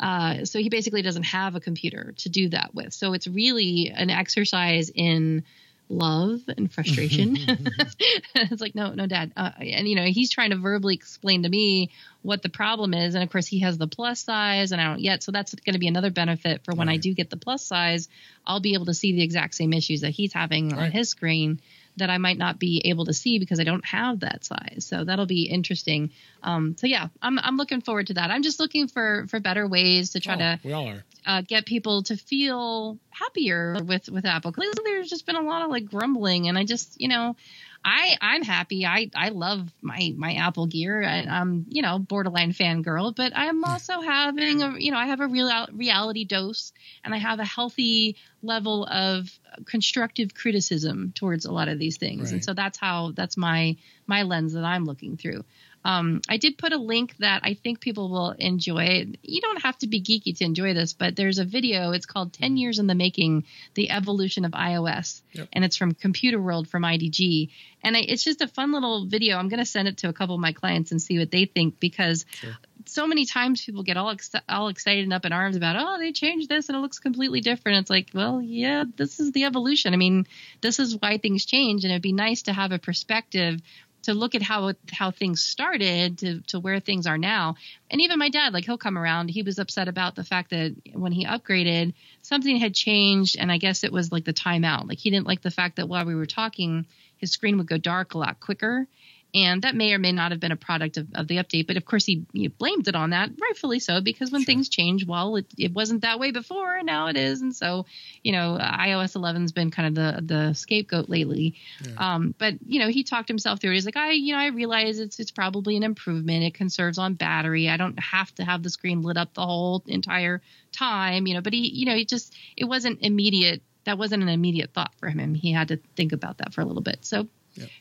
uh, 0.00 0.46
so 0.46 0.58
he 0.58 0.70
basically 0.70 1.02
doesn't 1.02 1.24
have 1.24 1.56
a 1.56 1.60
computer 1.60 2.14
to 2.18 2.30
do 2.30 2.48
that 2.48 2.74
with. 2.74 2.94
So 2.94 3.12
it's 3.12 3.26
really 3.26 3.92
an 3.94 4.08
exercise 4.08 4.90
in 4.94 5.44
love 5.90 6.40
and 6.56 6.72
frustration. 6.72 7.36
it's 8.34 8.62
like, 8.62 8.74
no, 8.74 8.94
no, 8.94 9.06
dad. 9.06 9.32
Uh, 9.36 9.50
and, 9.58 9.88
you 9.88 9.96
know, 9.96 10.04
he's 10.04 10.30
trying 10.30 10.50
to 10.50 10.56
verbally 10.56 10.94
explain 10.94 11.42
to 11.42 11.48
me 11.48 11.90
what 12.22 12.42
the 12.42 12.48
problem 12.48 12.94
is. 12.94 13.14
And 13.14 13.24
of 13.24 13.30
course, 13.30 13.46
he 13.46 13.60
has 13.60 13.76
the 13.76 13.88
plus 13.88 14.20
size 14.20 14.72
and 14.72 14.80
I 14.80 14.84
don't 14.84 15.00
yet. 15.00 15.22
So 15.22 15.32
that's 15.32 15.54
going 15.54 15.74
to 15.74 15.80
be 15.80 15.88
another 15.88 16.10
benefit 16.10 16.64
for 16.64 16.74
when 16.74 16.88
right. 16.88 16.94
I 16.94 16.98
do 16.98 17.12
get 17.12 17.28
the 17.28 17.36
plus 17.36 17.64
size. 17.64 18.08
I'll 18.46 18.60
be 18.60 18.74
able 18.74 18.86
to 18.86 18.94
see 18.94 19.12
the 19.12 19.22
exact 19.22 19.54
same 19.54 19.72
issues 19.72 20.02
that 20.02 20.10
he's 20.10 20.32
having 20.32 20.70
right. 20.70 20.84
on 20.84 20.90
his 20.92 21.10
screen 21.10 21.60
that 21.96 22.10
I 22.10 22.18
might 22.18 22.38
not 22.38 22.58
be 22.58 22.82
able 22.86 23.06
to 23.06 23.12
see 23.12 23.38
because 23.38 23.60
I 23.60 23.64
don't 23.64 23.84
have 23.84 24.20
that 24.20 24.44
size. 24.44 24.86
So 24.88 25.04
that'll 25.04 25.26
be 25.26 25.44
interesting. 25.44 26.10
Um, 26.42 26.76
so 26.76 26.86
yeah, 26.86 27.08
I'm 27.20 27.38
I'm 27.38 27.56
looking 27.56 27.80
forward 27.80 28.08
to 28.08 28.14
that. 28.14 28.30
I'm 28.30 28.42
just 28.42 28.60
looking 28.60 28.88
for 28.88 29.26
for 29.28 29.40
better 29.40 29.66
ways 29.66 30.10
to 30.10 30.20
try 30.20 30.34
oh, 30.34 30.38
to 30.38 30.60
we 30.64 30.72
all 30.72 30.88
are. 30.88 31.04
Uh, 31.26 31.42
get 31.42 31.66
people 31.66 32.02
to 32.04 32.16
feel 32.16 32.98
happier 33.10 33.76
with 33.84 34.08
with 34.08 34.24
Apple. 34.24 34.52
Cause 34.52 34.64
there's 34.84 35.08
just 35.08 35.26
been 35.26 35.36
a 35.36 35.42
lot 35.42 35.62
of 35.62 35.70
like 35.70 35.86
grumbling, 35.86 36.48
and 36.48 36.58
I 36.58 36.64
just 36.64 37.00
you 37.00 37.08
know 37.08 37.36
I 37.84 38.16
I'm 38.20 38.42
happy. 38.42 38.84
I 38.84 39.10
I 39.14 39.30
love 39.30 39.72
my 39.80 40.12
my 40.16 40.34
Apple 40.34 40.66
gear. 40.66 41.02
I, 41.02 41.24
am 41.26 41.64
you 41.68 41.80
know 41.80 41.98
borderline 41.98 42.52
fangirl, 42.52 43.14
but 43.14 43.32
I'm 43.34 43.64
also 43.64 44.00
having 44.00 44.62
a 44.62 44.78
you 44.78 44.90
know 44.90 44.98
I 44.98 45.06
have 45.06 45.20
a 45.20 45.26
real 45.26 45.50
reality 45.72 46.24
dose, 46.24 46.72
and 47.04 47.14
I 47.14 47.18
have 47.18 47.38
a 47.38 47.44
healthy 47.44 48.16
level 48.42 48.84
of 48.86 49.30
constructive 49.64 50.34
criticism 50.34 51.12
towards 51.14 51.46
a 51.46 51.52
lot 51.52 51.68
of 51.68 51.78
these 51.78 51.96
things, 51.96 52.24
right. 52.24 52.34
and 52.34 52.44
so 52.44 52.52
that's 52.52 52.78
how 52.78 53.12
that's 53.12 53.36
my 53.36 53.76
my 54.06 54.24
lens 54.24 54.52
that 54.52 54.64
I'm 54.64 54.84
looking 54.84 55.16
through. 55.16 55.44
Um, 55.84 56.20
I 56.28 56.36
did 56.36 56.58
put 56.58 56.72
a 56.72 56.76
link 56.76 57.16
that 57.18 57.40
I 57.42 57.54
think 57.54 57.80
people 57.80 58.10
will 58.10 58.32
enjoy. 58.32 59.06
You 59.22 59.40
don't 59.40 59.62
have 59.62 59.78
to 59.78 59.86
be 59.86 60.02
geeky 60.02 60.36
to 60.36 60.44
enjoy 60.44 60.74
this, 60.74 60.92
but 60.92 61.16
there's 61.16 61.38
a 61.38 61.44
video. 61.44 61.92
It's 61.92 62.06
called 62.06 62.34
10 62.34 62.58
Years 62.58 62.78
in 62.78 62.86
the 62.86 62.94
Making 62.94 63.44
The 63.74 63.90
Evolution 63.90 64.44
of 64.44 64.52
iOS. 64.52 65.22
Yep. 65.32 65.48
And 65.52 65.64
it's 65.64 65.76
from 65.76 65.94
Computerworld 65.94 66.68
from 66.68 66.82
IDG. 66.82 67.50
And 67.82 67.96
I, 67.96 68.00
it's 68.00 68.22
just 68.22 68.42
a 68.42 68.48
fun 68.48 68.72
little 68.72 69.06
video. 69.06 69.38
I'm 69.38 69.48
going 69.48 69.60
to 69.60 69.64
send 69.64 69.88
it 69.88 69.98
to 69.98 70.08
a 70.10 70.12
couple 70.12 70.34
of 70.34 70.40
my 70.40 70.52
clients 70.52 70.90
and 70.90 71.00
see 71.00 71.18
what 71.18 71.30
they 71.30 71.46
think 71.46 71.80
because 71.80 72.26
sure. 72.32 72.52
so 72.84 73.06
many 73.06 73.24
times 73.24 73.64
people 73.64 73.82
get 73.82 73.96
all, 73.96 74.10
ex- 74.10 74.32
all 74.50 74.68
excited 74.68 75.04
and 75.04 75.14
up 75.14 75.24
in 75.24 75.32
arms 75.32 75.56
about, 75.56 75.76
oh, 75.78 75.98
they 75.98 76.12
changed 76.12 76.50
this 76.50 76.68
and 76.68 76.76
it 76.76 76.80
looks 76.80 76.98
completely 76.98 77.40
different. 77.40 77.78
It's 77.78 77.90
like, 77.90 78.08
well, 78.12 78.42
yeah, 78.42 78.84
this 78.96 79.18
is 79.18 79.32
the 79.32 79.44
evolution. 79.44 79.94
I 79.94 79.96
mean, 79.96 80.26
this 80.60 80.78
is 80.78 80.98
why 81.00 81.16
things 81.16 81.46
change. 81.46 81.84
And 81.84 81.90
it'd 81.90 82.02
be 82.02 82.12
nice 82.12 82.42
to 82.42 82.52
have 82.52 82.72
a 82.72 82.78
perspective 82.78 83.62
to 84.02 84.14
look 84.14 84.34
at 84.34 84.42
how 84.42 84.72
how 84.90 85.10
things 85.10 85.42
started 85.42 86.18
to 86.18 86.40
to 86.48 86.60
where 86.60 86.80
things 86.80 87.06
are 87.06 87.18
now. 87.18 87.56
And 87.90 88.00
even 88.00 88.18
my 88.18 88.28
dad, 88.28 88.52
like 88.52 88.64
he'll 88.64 88.78
come 88.78 88.98
around. 88.98 89.28
He 89.28 89.42
was 89.42 89.58
upset 89.58 89.88
about 89.88 90.14
the 90.14 90.24
fact 90.24 90.50
that 90.50 90.74
when 90.92 91.12
he 91.12 91.26
upgraded, 91.26 91.94
something 92.22 92.56
had 92.56 92.74
changed, 92.74 93.36
and 93.38 93.50
I 93.50 93.58
guess 93.58 93.84
it 93.84 93.92
was 93.92 94.12
like 94.12 94.24
the 94.24 94.32
timeout. 94.32 94.88
Like 94.88 94.98
he 94.98 95.10
didn't 95.10 95.26
like 95.26 95.42
the 95.42 95.50
fact 95.50 95.76
that 95.76 95.88
while 95.88 96.04
we 96.04 96.14
were 96.14 96.26
talking, 96.26 96.86
his 97.16 97.32
screen 97.32 97.58
would 97.58 97.68
go 97.68 97.78
dark 97.78 98.14
a 98.14 98.18
lot 98.18 98.40
quicker. 98.40 98.86
And 99.34 99.62
that 99.62 99.76
may 99.76 99.92
or 99.92 99.98
may 99.98 100.12
not 100.12 100.32
have 100.32 100.40
been 100.40 100.52
a 100.52 100.56
product 100.56 100.96
of, 100.96 101.06
of 101.14 101.28
the 101.28 101.36
update, 101.36 101.66
but 101.66 101.76
of 101.76 101.84
course 101.84 102.04
he, 102.04 102.26
he, 102.32 102.48
blamed 102.48 102.88
it 102.88 102.96
on 102.96 103.10
that, 103.10 103.30
rightfully 103.40 103.78
so, 103.78 104.00
because 104.00 104.32
when 104.32 104.42
sure. 104.42 104.46
things 104.46 104.68
change, 104.68 105.06
well, 105.06 105.36
it, 105.36 105.46
it 105.56 105.72
wasn't 105.72 106.02
that 106.02 106.18
way 106.18 106.32
before, 106.32 106.74
and 106.74 106.86
now 106.86 107.06
it 107.06 107.16
is, 107.16 107.40
and 107.40 107.54
so 107.54 107.86
you 108.22 108.32
know 108.32 108.58
iOS 108.60 109.16
11's 109.16 109.52
been 109.52 109.70
kind 109.70 109.88
of 109.88 109.94
the 109.94 110.22
the 110.22 110.52
scapegoat 110.54 111.08
lately. 111.08 111.54
Yeah. 111.84 112.14
Um, 112.14 112.34
but 112.36 112.54
you 112.66 112.80
know 112.80 112.88
he 112.88 113.04
talked 113.04 113.28
himself 113.28 113.60
through 113.60 113.70
it. 113.70 113.74
He's 113.74 113.86
like, 113.86 113.96
I 113.96 114.12
you 114.12 114.32
know 114.32 114.40
I 114.40 114.46
realize 114.46 114.98
it's 114.98 115.20
it's 115.20 115.30
probably 115.30 115.76
an 115.76 115.84
improvement. 115.84 116.44
It 116.44 116.54
conserves 116.54 116.98
on 116.98 117.14
battery. 117.14 117.68
I 117.68 117.76
don't 117.76 117.98
have 118.00 118.34
to 118.36 118.44
have 118.44 118.62
the 118.62 118.70
screen 118.70 119.02
lit 119.02 119.16
up 119.16 119.34
the 119.34 119.46
whole 119.46 119.84
entire 119.86 120.42
time, 120.72 121.26
you 121.26 121.34
know. 121.34 121.40
But 121.40 121.52
he 121.52 121.68
you 121.68 121.86
know 121.86 121.94
he 121.94 122.04
just 122.04 122.34
it 122.56 122.64
wasn't 122.64 122.98
immediate. 123.02 123.62
That 123.84 123.96
wasn't 123.96 124.22
an 124.22 124.28
immediate 124.28 124.74
thought 124.74 124.92
for 124.98 125.08
him. 125.08 125.34
He 125.34 125.52
had 125.52 125.68
to 125.68 125.78
think 125.96 126.12
about 126.12 126.38
that 126.38 126.52
for 126.52 126.60
a 126.60 126.64
little 126.64 126.82
bit. 126.82 127.04
So 127.04 127.28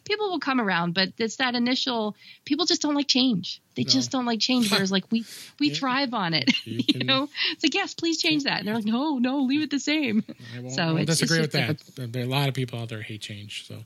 People 0.05 0.30
will 0.30 0.39
come 0.39 0.59
around, 0.59 0.93
but 0.93 1.13
it's 1.17 1.38
that 1.38 1.55
initial. 1.55 2.15
People 2.45 2.65
just 2.65 2.82
don't 2.82 2.95
like 2.95 3.07
change. 3.07 3.61
They 3.76 3.84
No. 3.84 3.89
just 3.89 4.11
don't 4.11 4.26
like 4.26 4.39
change. 4.39 4.72
Whereas 4.72 4.91
like 4.91 5.05
we 5.11 5.24
we 5.59 5.70
Yeah. 5.70 5.76
thrive 5.76 6.13
on 6.13 6.34
it. 6.34 6.51
You 6.65 6.82
You, 6.95 7.03
know, 7.05 7.30
it's 7.51 7.63
like 7.63 7.74
yes, 7.74 7.93
please 7.93 8.22
change 8.22 8.43
that. 8.43 8.59
And 8.59 8.67
they're 8.67 8.76
like, 8.76 8.86
no, 8.86 9.17
no, 9.20 9.39
leave 9.43 9.61
it 9.61 9.70
the 9.72 9.80
same. 9.80 10.24
I 10.55 10.59
won't, 10.59 10.74
So 10.76 10.82
I 10.82 10.86
won't 10.88 10.99
it's- 11.01 11.22
it's 11.22 11.32
disagree 11.32 11.41
with 11.41 11.51
that. 11.53 12.11
There 12.13 12.22
are 12.24 12.26
a 12.26 12.30
lot 12.30 12.47
of 12.49 12.53
people 12.55 12.80
out 12.80 12.89
there 12.89 13.01
hate 13.01 13.22
change. 13.22 13.65
So, 13.67 13.84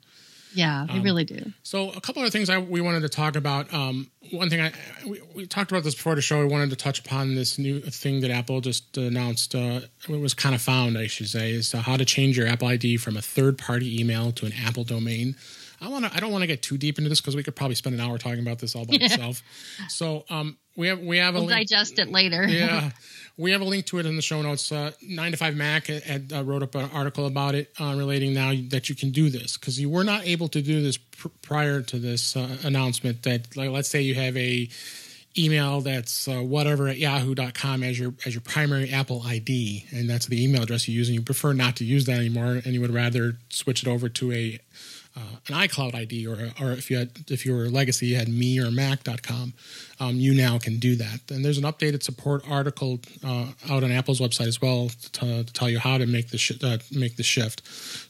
Yeah, 0.56 0.86
they 0.88 1.00
Um, 1.00 1.04
really 1.04 1.24
do. 1.24 1.52
so 1.64 1.90
a 1.92 2.00
couple 2.00 2.24
of 2.24 2.32
things 2.32 2.48
I, 2.48 2.60
we 2.60 2.80
wanted 2.80 3.02
to 3.02 3.10
talk 3.10 3.36
about. 3.36 3.74
Um, 3.74 4.12
one 4.32 4.50
thing 4.52 4.62
I 4.62 4.72
we, 5.06 5.20
we 5.34 5.46
talked 5.48 5.72
about 5.72 5.84
this 5.84 5.96
before 5.96 6.14
the 6.16 6.22
show. 6.22 6.40
We 6.40 6.46
wanted 6.46 6.70
to 6.70 6.76
touch 6.76 7.00
upon 7.00 7.34
this 7.34 7.58
new 7.58 7.80
thing 7.82 8.22
that 8.22 8.30
Apple 8.32 8.62
just 8.62 8.96
announced. 8.98 9.56
Uh, 9.56 9.82
it 10.08 10.20
was 10.20 10.34
kind 10.36 10.54
of 10.56 10.62
found, 10.62 10.96
I 10.98 11.08
should 11.08 11.28
say, 11.28 11.52
is 11.52 11.74
uh, 11.74 11.80
how 11.82 11.98
to 11.98 12.06
change 12.06 12.38
your 12.38 12.46
Apple 12.48 12.68
ID 12.68 12.98
from 12.98 13.18
a 13.18 13.22
third-party 13.22 14.00
email 14.00 14.32
to 14.34 14.46
an 14.46 14.54
Apple 14.54 14.84
domain. 14.84 15.36
I 15.84 15.90
want 15.90 16.06
to. 16.06 16.16
I 16.16 16.20
don't 16.22 16.32
want 16.32 16.44
to 16.44 16.48
get 16.48 16.62
too 16.62 16.78
deep 16.78 16.98
into 16.98 17.10
this 17.10 17.20
because 17.20 17.36
we 17.36 17.44
could 17.44 17.56
probably 17.56 17.76
spend 17.76 17.94
an 17.96 18.02
hour 18.02 18.18
talking 18.18 18.40
about 18.40 18.60
this 18.60 18.76
all 18.76 18.86
by 18.86 18.94
itself. 19.02 19.42
So, 19.90 20.24
um, 20.30 20.58
we 20.78 20.88
have 20.88 21.00
we 21.00 21.18
have 21.18 21.36
a 21.36 21.40
We'll 21.40 21.48
link. 21.48 21.70
digest 21.70 22.00
it 22.00 22.10
later. 22.10 22.44
yeah, 22.48 22.92
we 23.38 23.52
have 23.52 23.62
a 23.62 23.66
link 23.66 23.86
to 23.88 24.00
it 24.00 24.06
in 24.06 24.16
the 24.16 24.22
show 24.22 24.42
notes. 24.42 24.72
Uh, 24.72 24.92
Nine 25.02 25.32
to 25.32 25.38
Five 25.38 25.56
Mac 25.56 25.88
had, 25.88 26.32
uh, 26.34 26.44
wrote 26.44 26.64
up 26.64 26.74
an 26.76 26.90
article 26.94 27.26
about 27.26 27.54
it, 27.56 27.72
uh, 27.80 27.94
relating 27.98 28.34
now 28.34 28.54
that 28.70 28.88
you 28.90 28.96
can 28.96 29.12
do 29.12 29.30
this 29.30 29.58
because 29.58 29.80
you 29.80 29.90
were 29.90 30.04
not 30.06 30.26
able 30.26 30.48
to 30.48 30.62
do 30.62 30.82
this 30.82 30.98
pr- 30.98 31.28
prior 31.42 31.82
to 31.82 32.00
this 32.00 32.36
uh, 32.38 32.58
announcement. 32.64 33.24
That, 33.24 33.56
like, 33.58 33.70
let's 33.70 33.90
say 33.90 34.02
you 34.02 34.16
have 34.16 34.38
a 34.38 34.70
email 35.38 35.82
that's 35.82 36.28
uh, 36.28 36.36
whatever 36.42 36.88
at 36.88 36.98
yahoo.com 36.98 37.82
as 37.84 38.00
your 38.00 38.14
as 38.26 38.34
your 38.34 38.42
primary 38.42 38.90
Apple 38.92 39.22
ID, 39.26 39.86
and 39.92 40.10
that's 40.10 40.28
the 40.28 40.44
email 40.44 40.64
address 40.64 40.88
you 40.88 40.96
use, 40.96 41.08
and 41.10 41.16
you 41.16 41.22
prefer 41.22 41.54
not 41.54 41.76
to 41.78 41.84
use 41.86 42.06
that 42.06 42.20
anymore, 42.20 42.62
and 42.64 42.68
you 42.68 42.82
would 42.82 42.94
rather 42.94 43.38
switch 43.50 43.84
it 43.84 43.90
over 43.90 44.10
to 44.10 44.32
a 44.32 44.60
uh, 45.16 45.20
an 45.48 45.56
iCloud 45.68 45.94
ID, 45.94 46.28
or 46.28 46.38
or 46.60 46.72
if 46.72 46.90
you 46.90 46.98
had 46.98 47.12
if 47.30 47.46
you 47.46 47.54
were 47.54 47.70
legacy, 47.70 48.08
you 48.08 48.16
had 48.16 48.28
me 48.28 48.60
or 48.60 48.72
Mac.com. 48.72 49.54
Um, 50.00 50.16
you 50.16 50.34
now 50.34 50.58
can 50.58 50.80
do 50.80 50.96
that. 50.96 51.20
And 51.30 51.46
there's 51.46 51.58
an 51.58 51.64
updated 51.64 52.04
support 52.04 52.44
article 52.50 53.00
uh, 53.24 53.48
out 53.70 53.84
on 53.84 53.92
Apple's 53.92 54.20
website 54.20 54.48
as 54.48 54.62
well 54.62 54.90
to, 55.14 55.44
to 55.44 55.54
tell 55.54 55.70
you 55.70 55.80
how 55.80 55.98
to 55.98 56.06
make 56.06 56.30
the 56.30 56.38
sh- 56.38 56.62
uh, 56.64 56.80
make 56.92 57.16
the 57.16 57.24
shift. 57.24 57.62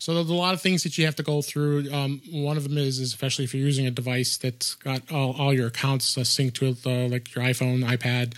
So 0.02 0.14
there's 0.14 0.30
a 0.30 0.34
lot 0.34 0.54
of 0.54 0.62
things 0.62 0.84
that 0.84 0.98
you 0.98 1.06
have 1.06 1.16
to 1.18 1.24
go 1.24 1.42
through. 1.42 1.92
Um, 1.92 2.22
one 2.32 2.58
of 2.58 2.64
them 2.64 2.78
is, 2.78 3.00
is 3.00 3.10
especially 3.10 3.46
if 3.46 3.54
you're 3.54 3.66
using 3.66 3.86
a 3.86 3.92
device 3.92 4.38
that's 4.38 4.76
got 4.76 5.12
all, 5.12 5.36
all 5.38 5.54
your 5.54 5.68
accounts 5.68 6.18
uh, 6.18 6.22
synced 6.22 6.62
with 6.62 6.88
uh, 6.88 7.08
like 7.08 7.36
your 7.36 7.44
iPhone, 7.44 7.84
iPad, 7.84 8.34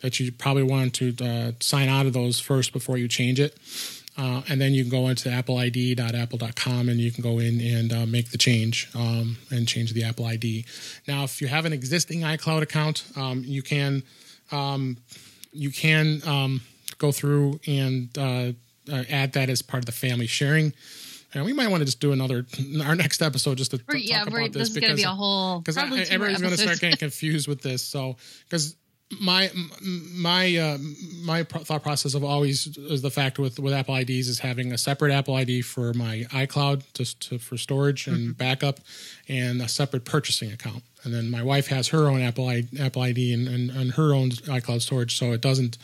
that 0.00 0.20
you 0.20 0.30
probably 0.30 0.62
want 0.62 0.94
to 0.94 1.14
uh, 1.22 1.52
sign 1.60 1.88
out 1.88 2.06
of 2.06 2.12
those 2.12 2.38
first 2.38 2.72
before 2.72 2.98
you 2.98 3.08
change 3.08 3.40
it. 3.40 3.56
Uh, 4.18 4.42
and 4.48 4.60
then 4.60 4.74
you 4.74 4.82
can 4.82 4.90
go 4.90 5.08
into 5.08 5.28
appleid.apple.com 5.28 6.88
and 6.88 7.00
you 7.00 7.10
can 7.10 7.22
go 7.22 7.38
in 7.38 7.60
and 7.60 7.92
uh, 7.92 8.06
make 8.06 8.30
the 8.30 8.38
change 8.38 8.88
um, 8.94 9.36
and 9.50 9.66
change 9.68 9.92
the 9.92 10.02
Apple 10.04 10.26
ID. 10.26 10.64
Now, 11.06 11.24
if 11.24 11.40
you 11.40 11.48
have 11.48 11.64
an 11.64 11.72
existing 11.72 12.20
iCloud 12.20 12.62
account, 12.62 13.04
um, 13.16 13.44
you 13.46 13.62
can 13.62 14.02
um, 14.52 14.96
you 15.52 15.70
can 15.70 16.22
um, 16.26 16.60
go 16.98 17.12
through 17.12 17.60
and 17.66 18.10
uh, 18.18 18.52
uh, 18.92 19.04
add 19.08 19.32
that 19.34 19.48
as 19.48 19.62
part 19.62 19.82
of 19.82 19.86
the 19.86 19.92
family 19.92 20.26
sharing. 20.26 20.72
And 21.32 21.44
we 21.44 21.52
might 21.52 21.68
want 21.68 21.80
to 21.80 21.84
just 21.84 22.00
do 22.00 22.10
another 22.12 22.44
our 22.84 22.96
next 22.96 23.22
episode 23.22 23.58
just 23.58 23.70
to 23.70 23.80
We're- 23.88 24.00
yeah, 24.00 24.20
talk 24.24 24.28
about 24.28 24.52
this 24.52 24.70
this 24.70 24.70
is 24.70 24.78
going 24.78 24.90
to 24.90 24.96
be 24.96 25.04
a 25.04 25.08
whole. 25.10 25.60
because 25.60 25.76
everybody's 25.76 26.40
going 26.40 26.50
to 26.50 26.58
start 26.58 26.80
getting 26.80 26.96
confused 27.08 27.46
with 27.46 27.62
this. 27.62 27.82
So 27.82 28.16
because 28.44 28.74
my 29.18 29.50
my 30.14 30.56
uh, 30.56 30.78
my 31.24 31.42
thought 31.42 31.82
process 31.82 32.14
of 32.14 32.22
always 32.22 32.66
is 32.76 33.02
the 33.02 33.10
fact 33.10 33.38
with 33.38 33.58
with 33.58 33.72
Apple 33.72 33.96
IDs 33.96 34.28
is 34.28 34.38
having 34.38 34.72
a 34.72 34.78
separate 34.78 35.12
Apple 35.12 35.34
ID 35.34 35.62
for 35.62 35.92
my 35.94 36.26
iCloud 36.30 36.82
just 36.94 37.20
to, 37.28 37.38
for 37.38 37.56
storage 37.56 38.06
and 38.06 38.16
Mm-hmm. 38.18 38.32
backup, 38.32 38.80
and 39.28 39.60
a 39.60 39.68
separate 39.68 40.04
purchasing 40.04 40.52
account. 40.52 40.82
And 41.02 41.12
then 41.14 41.30
my 41.30 41.42
wife 41.42 41.68
has 41.68 41.88
her 41.88 42.08
own 42.08 42.20
Apple 42.20 42.50
Apple 42.78 43.02
ID 43.02 43.32
and, 43.34 43.48
and, 43.48 43.70
and 43.70 43.92
her 43.92 44.14
own 44.14 44.30
iCloud 44.30 44.82
storage, 44.82 45.16
so 45.18 45.32
it 45.32 45.40
doesn't 45.40 45.76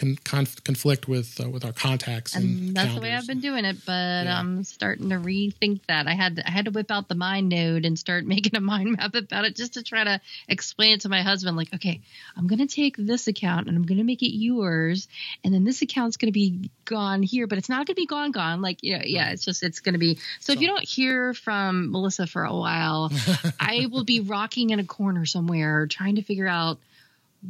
con, 0.00 0.16
conf, 0.24 0.64
conflict 0.64 1.06
with 1.08 1.40
uh, 1.44 1.48
with 1.48 1.64
our 1.64 1.72
contacts. 1.72 2.34
And, 2.34 2.44
and 2.68 2.76
that's 2.76 2.94
the 2.94 3.00
way. 3.00 3.12
I've 3.12 3.26
been 3.26 3.40
doing 3.40 3.64
it. 3.64 3.76
But 3.84 4.24
Yeah. 4.24 4.38
I'm 4.38 4.64
starting 4.64 5.10
to 5.10 5.16
rethink 5.16 5.80
that. 5.86 6.06
I 6.06 6.14
had 6.14 6.42
I 6.44 6.50
had 6.50 6.64
to 6.64 6.70
whip 6.70 6.90
out 6.90 7.08
the 7.08 7.14
MindNode 7.14 7.86
and 7.86 7.98
start 7.98 8.24
making 8.34 8.56
a 8.56 8.60
mind 8.60 8.96
map 8.96 9.14
about 9.14 9.44
it 9.44 9.56
just 9.56 9.74
to 9.74 9.82
try 9.82 10.02
to 10.04 10.20
explain 10.48 10.92
it 10.94 11.02
to 11.02 11.08
my 11.08 11.22
husband. 11.22 11.56
Like, 11.56 11.74
okay, 11.74 12.00
I'm 12.36 12.46
gonna 12.46 12.66
take 12.66 12.96
this 12.96 13.28
account 13.28 13.68
and 13.68 13.76
I'm 13.76 13.84
gonna 13.84 14.04
make 14.04 14.22
it 14.22 14.34
yours, 14.34 15.08
and 15.44 15.52
then 15.54 15.64
this 15.64 15.82
account's 15.82 16.16
gonna 16.16 16.32
be 16.32 16.70
gone 16.84 17.22
here, 17.22 17.46
but 17.46 17.58
it's 17.58 17.68
not 17.68 17.86
gonna 17.86 17.94
be 17.94 18.06
gone 18.06 18.30
gone. 18.32 18.62
Like, 18.62 18.78
yeah, 18.82 19.02
yeah, 19.04 19.24
Right. 19.24 19.32
it's 19.34 19.44
just 19.44 19.62
it's 19.62 19.80
gonna 19.80 19.98
be. 19.98 20.18
So, 20.40 20.52
if 20.52 20.60
you 20.60 20.66
don't 20.66 20.84
hear 20.84 21.34
from 21.34 21.90
Melissa 21.92 22.26
for 22.26 22.44
a 22.44 22.54
while, 22.54 23.12
I 23.60 23.86
will 23.90 24.04
be 24.04 24.20
rocking 24.20 24.70
in 24.70 24.80
a 24.80 24.84
corner 24.84 25.26
somewhere 25.26 25.86
trying 25.86 26.16
to 26.16 26.22
figure 26.22 26.48
out 26.48 26.78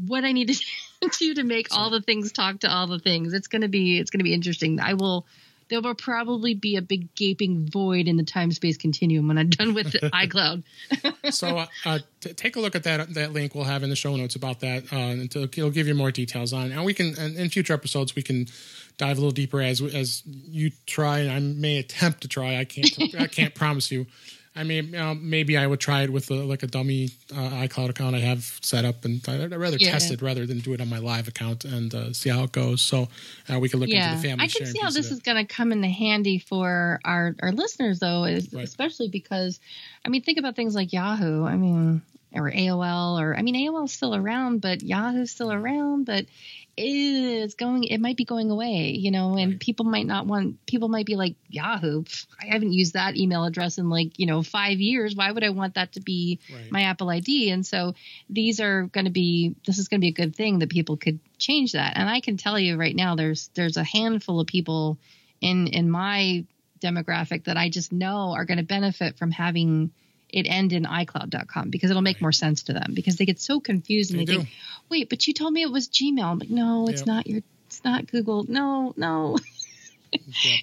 what 0.06 0.24
I 0.24 0.32
need 0.32 0.48
to 0.48 0.64
do 1.18 1.34
to 1.34 1.42
make 1.42 1.68
all 1.70 1.90
the 1.90 2.00
things 2.00 2.32
talk 2.32 2.60
to 2.60 2.70
all 2.70 2.86
the 2.86 2.98
things. 2.98 3.32
It's 3.32 3.48
gonna 3.48 3.68
be 3.68 3.98
it's 3.98 4.10
gonna 4.10 4.24
be 4.24 4.34
interesting. 4.34 4.80
I 4.80 4.94
will 4.94 5.26
there 5.70 5.80
will 5.80 5.94
probably 5.94 6.54
be 6.54 6.76
a 6.76 6.82
big 6.82 7.14
gaping 7.14 7.66
void 7.70 8.08
in 8.08 8.16
the 8.16 8.24
time 8.24 8.50
space 8.50 8.76
continuum 8.76 9.28
when 9.28 9.38
I'm 9.38 9.50
done 9.50 9.72
with 9.72 9.86
iCloud. 9.92 10.64
so 11.30 11.58
uh, 11.58 11.66
uh, 11.86 11.98
t- 12.20 12.32
take 12.32 12.56
a 12.56 12.60
look 12.60 12.74
at 12.74 12.82
that 12.82 13.14
that 13.14 13.32
link 13.32 13.54
we'll 13.54 13.64
have 13.64 13.82
in 13.82 13.90
the 13.90 13.96
show 13.96 14.16
notes 14.16 14.34
about 14.34 14.60
that 14.60 14.92
uh, 14.92 14.96
and 14.96 15.22
it'll, 15.22 15.44
it'll 15.44 15.70
give 15.70 15.86
you 15.86 15.94
more 15.94 16.10
details 16.10 16.52
on 16.52 16.70
it. 16.70 16.74
and 16.74 16.84
we 16.84 16.92
can 16.92 17.16
and 17.18 17.36
in 17.36 17.48
future 17.48 17.72
episodes 17.72 18.14
we 18.14 18.22
can 18.22 18.46
dive 18.98 19.16
a 19.16 19.20
little 19.20 19.30
deeper 19.30 19.60
as 19.62 19.80
as 19.80 20.22
you 20.26 20.70
try 20.86 21.20
and 21.20 21.30
I 21.30 21.38
may 21.38 21.78
attempt 21.78 22.20
to 22.22 22.28
try 22.28 22.58
I 22.58 22.64
can't 22.64 23.14
I 23.18 23.26
can't 23.28 23.54
promise 23.62 23.90
you 23.90 24.06
I 24.60 24.64
mean 24.64 24.94
uh, 24.94 25.14
maybe 25.14 25.56
I 25.56 25.66
would 25.66 25.80
try 25.80 26.02
it 26.02 26.10
with 26.10 26.30
a, 26.30 26.34
like 26.52 26.62
a 26.62 26.66
dummy 26.66 27.10
uh, 27.32 27.50
iCloud 27.66 27.88
account 27.90 28.14
I 28.14 28.20
have 28.20 28.42
set 28.62 28.84
up 28.84 29.04
and 29.06 29.26
I'd 29.28 29.52
rather 29.56 29.78
Yeah. 29.80 29.90
test 29.92 30.10
it 30.12 30.20
rather 30.22 30.44
than 30.46 30.58
do 30.60 30.72
it 30.74 30.80
on 30.80 30.88
my 30.88 30.98
live 30.98 31.26
account 31.28 31.64
and 31.64 31.94
uh, 31.94 32.12
see 32.12 32.30
how 32.30 32.42
it 32.44 32.52
goes 32.52 32.80
so 32.82 33.08
uh, 33.52 33.58
we 33.58 33.68
can 33.68 33.80
look 33.80 33.88
yeah, 33.88 34.04
into 34.04 34.16
the 34.16 34.28
family 34.28 34.44
I 34.44 34.48
can 34.48 34.66
see 34.66 34.78
how 34.78 34.90
this 34.90 35.10
is 35.10 35.20
going 35.20 35.38
to 35.44 35.52
come 35.52 35.72
in 35.72 35.82
handy 35.82 36.38
for 36.38 37.00
our 37.04 37.34
our 37.42 37.52
listeners, 37.52 37.98
though, 38.00 38.24
is, 38.24 38.52
Right. 38.52 38.64
especially 38.64 39.08
because, 39.08 39.60
I 40.04 40.08
mean, 40.08 40.22
think 40.22 40.38
about 40.38 40.56
things 40.56 40.74
like 40.74 40.92
Yahoo. 40.92 41.44
I 41.44 41.56
mean, 41.56 42.02
or 42.34 42.50
AOL, 42.50 43.20
or 43.20 43.36
I 43.36 43.42
mean, 43.42 43.54
AOL's 43.56 43.92
still 43.92 44.14
around, 44.14 44.60
but 44.60 44.82
Yahoo's 44.82 45.30
still 45.30 45.52
around, 45.52 46.06
but 46.06 46.26
it's 46.82 47.54
going. 47.54 47.84
It 47.84 48.00
might 48.00 48.16
be 48.16 48.24
going 48.24 48.50
away, 48.50 48.90
you 48.90 49.10
know, 49.10 49.36
and 49.36 49.52
Right. 49.52 49.60
people 49.60 49.84
might 49.84 50.06
not 50.06 50.26
want. 50.26 50.64
People 50.66 50.88
might 50.88 51.06
be 51.06 51.16
like 51.16 51.36
Yahoo. 51.48 52.04
I 52.40 52.46
haven't 52.46 52.72
used 52.72 52.94
that 52.94 53.16
email 53.16 53.44
address 53.44 53.78
in 53.78 53.88
like 53.90 54.18
you 54.18 54.26
know 54.26 54.42
five 54.42 54.80
years. 54.80 55.14
Why 55.14 55.30
would 55.30 55.44
I 55.44 55.50
want 55.50 55.74
that 55.74 55.92
to 55.92 56.00
be 56.00 56.38
Right. 56.52 56.70
my 56.72 56.82
Apple 56.82 57.10
ID? 57.10 57.50
And 57.50 57.66
so 57.66 57.94
these 58.28 58.60
are 58.60 58.84
going 58.84 59.04
to 59.06 59.10
be. 59.10 59.54
This 59.66 59.78
is 59.78 59.88
going 59.88 60.00
to 60.00 60.04
be 60.04 60.08
a 60.08 60.12
good 60.26 60.34
thing 60.34 60.58
that 60.60 60.70
people 60.70 60.96
could 60.96 61.20
change 61.38 61.72
that. 61.72 61.96
And 61.96 62.08
I 62.08 62.20
can 62.20 62.36
tell 62.36 62.58
you 62.58 62.76
right 62.76 62.96
now, 62.96 63.14
there's 63.14 63.50
there's 63.54 63.76
a 63.76 63.84
handful 63.84 64.40
of 64.40 64.46
people 64.46 64.98
in 65.40 65.66
in 65.68 65.90
my 65.90 66.44
demographic 66.80 67.44
that 67.44 67.56
I 67.56 67.68
just 67.68 67.92
know 67.92 68.32
are 68.32 68.44
going 68.46 68.58
to 68.58 68.64
benefit 68.64 69.18
from 69.18 69.30
having 69.30 69.92
it 70.32 70.46
end 70.46 70.72
in 70.72 70.84
iCloud.com 70.84 71.70
because 71.70 71.90
it'll 71.90 72.02
make 72.02 72.20
more 72.20 72.32
sense 72.32 72.64
to 72.64 72.72
them 72.72 72.92
because 72.94 73.16
they 73.16 73.26
get 73.26 73.40
so 73.40 73.60
confused 73.60 74.10
and 74.10 74.20
They 74.20 74.24
they, 74.24 74.36
think, 74.38 74.48
wait, 74.88 75.08
but 75.08 75.26
you 75.26 75.34
told 75.34 75.52
me 75.52 75.62
it 75.62 75.70
was 75.70 75.88
Gmail. 75.88 76.24
I'm 76.24 76.38
like, 76.38 76.50
no, 76.50 76.88
it's 76.88 77.00
Yep. 77.00 77.06
not 77.06 77.26
your, 77.26 77.42
it's 77.66 77.84
not 77.84 78.06
Google. 78.06 78.44
No, 78.48 78.94
no. 78.96 79.38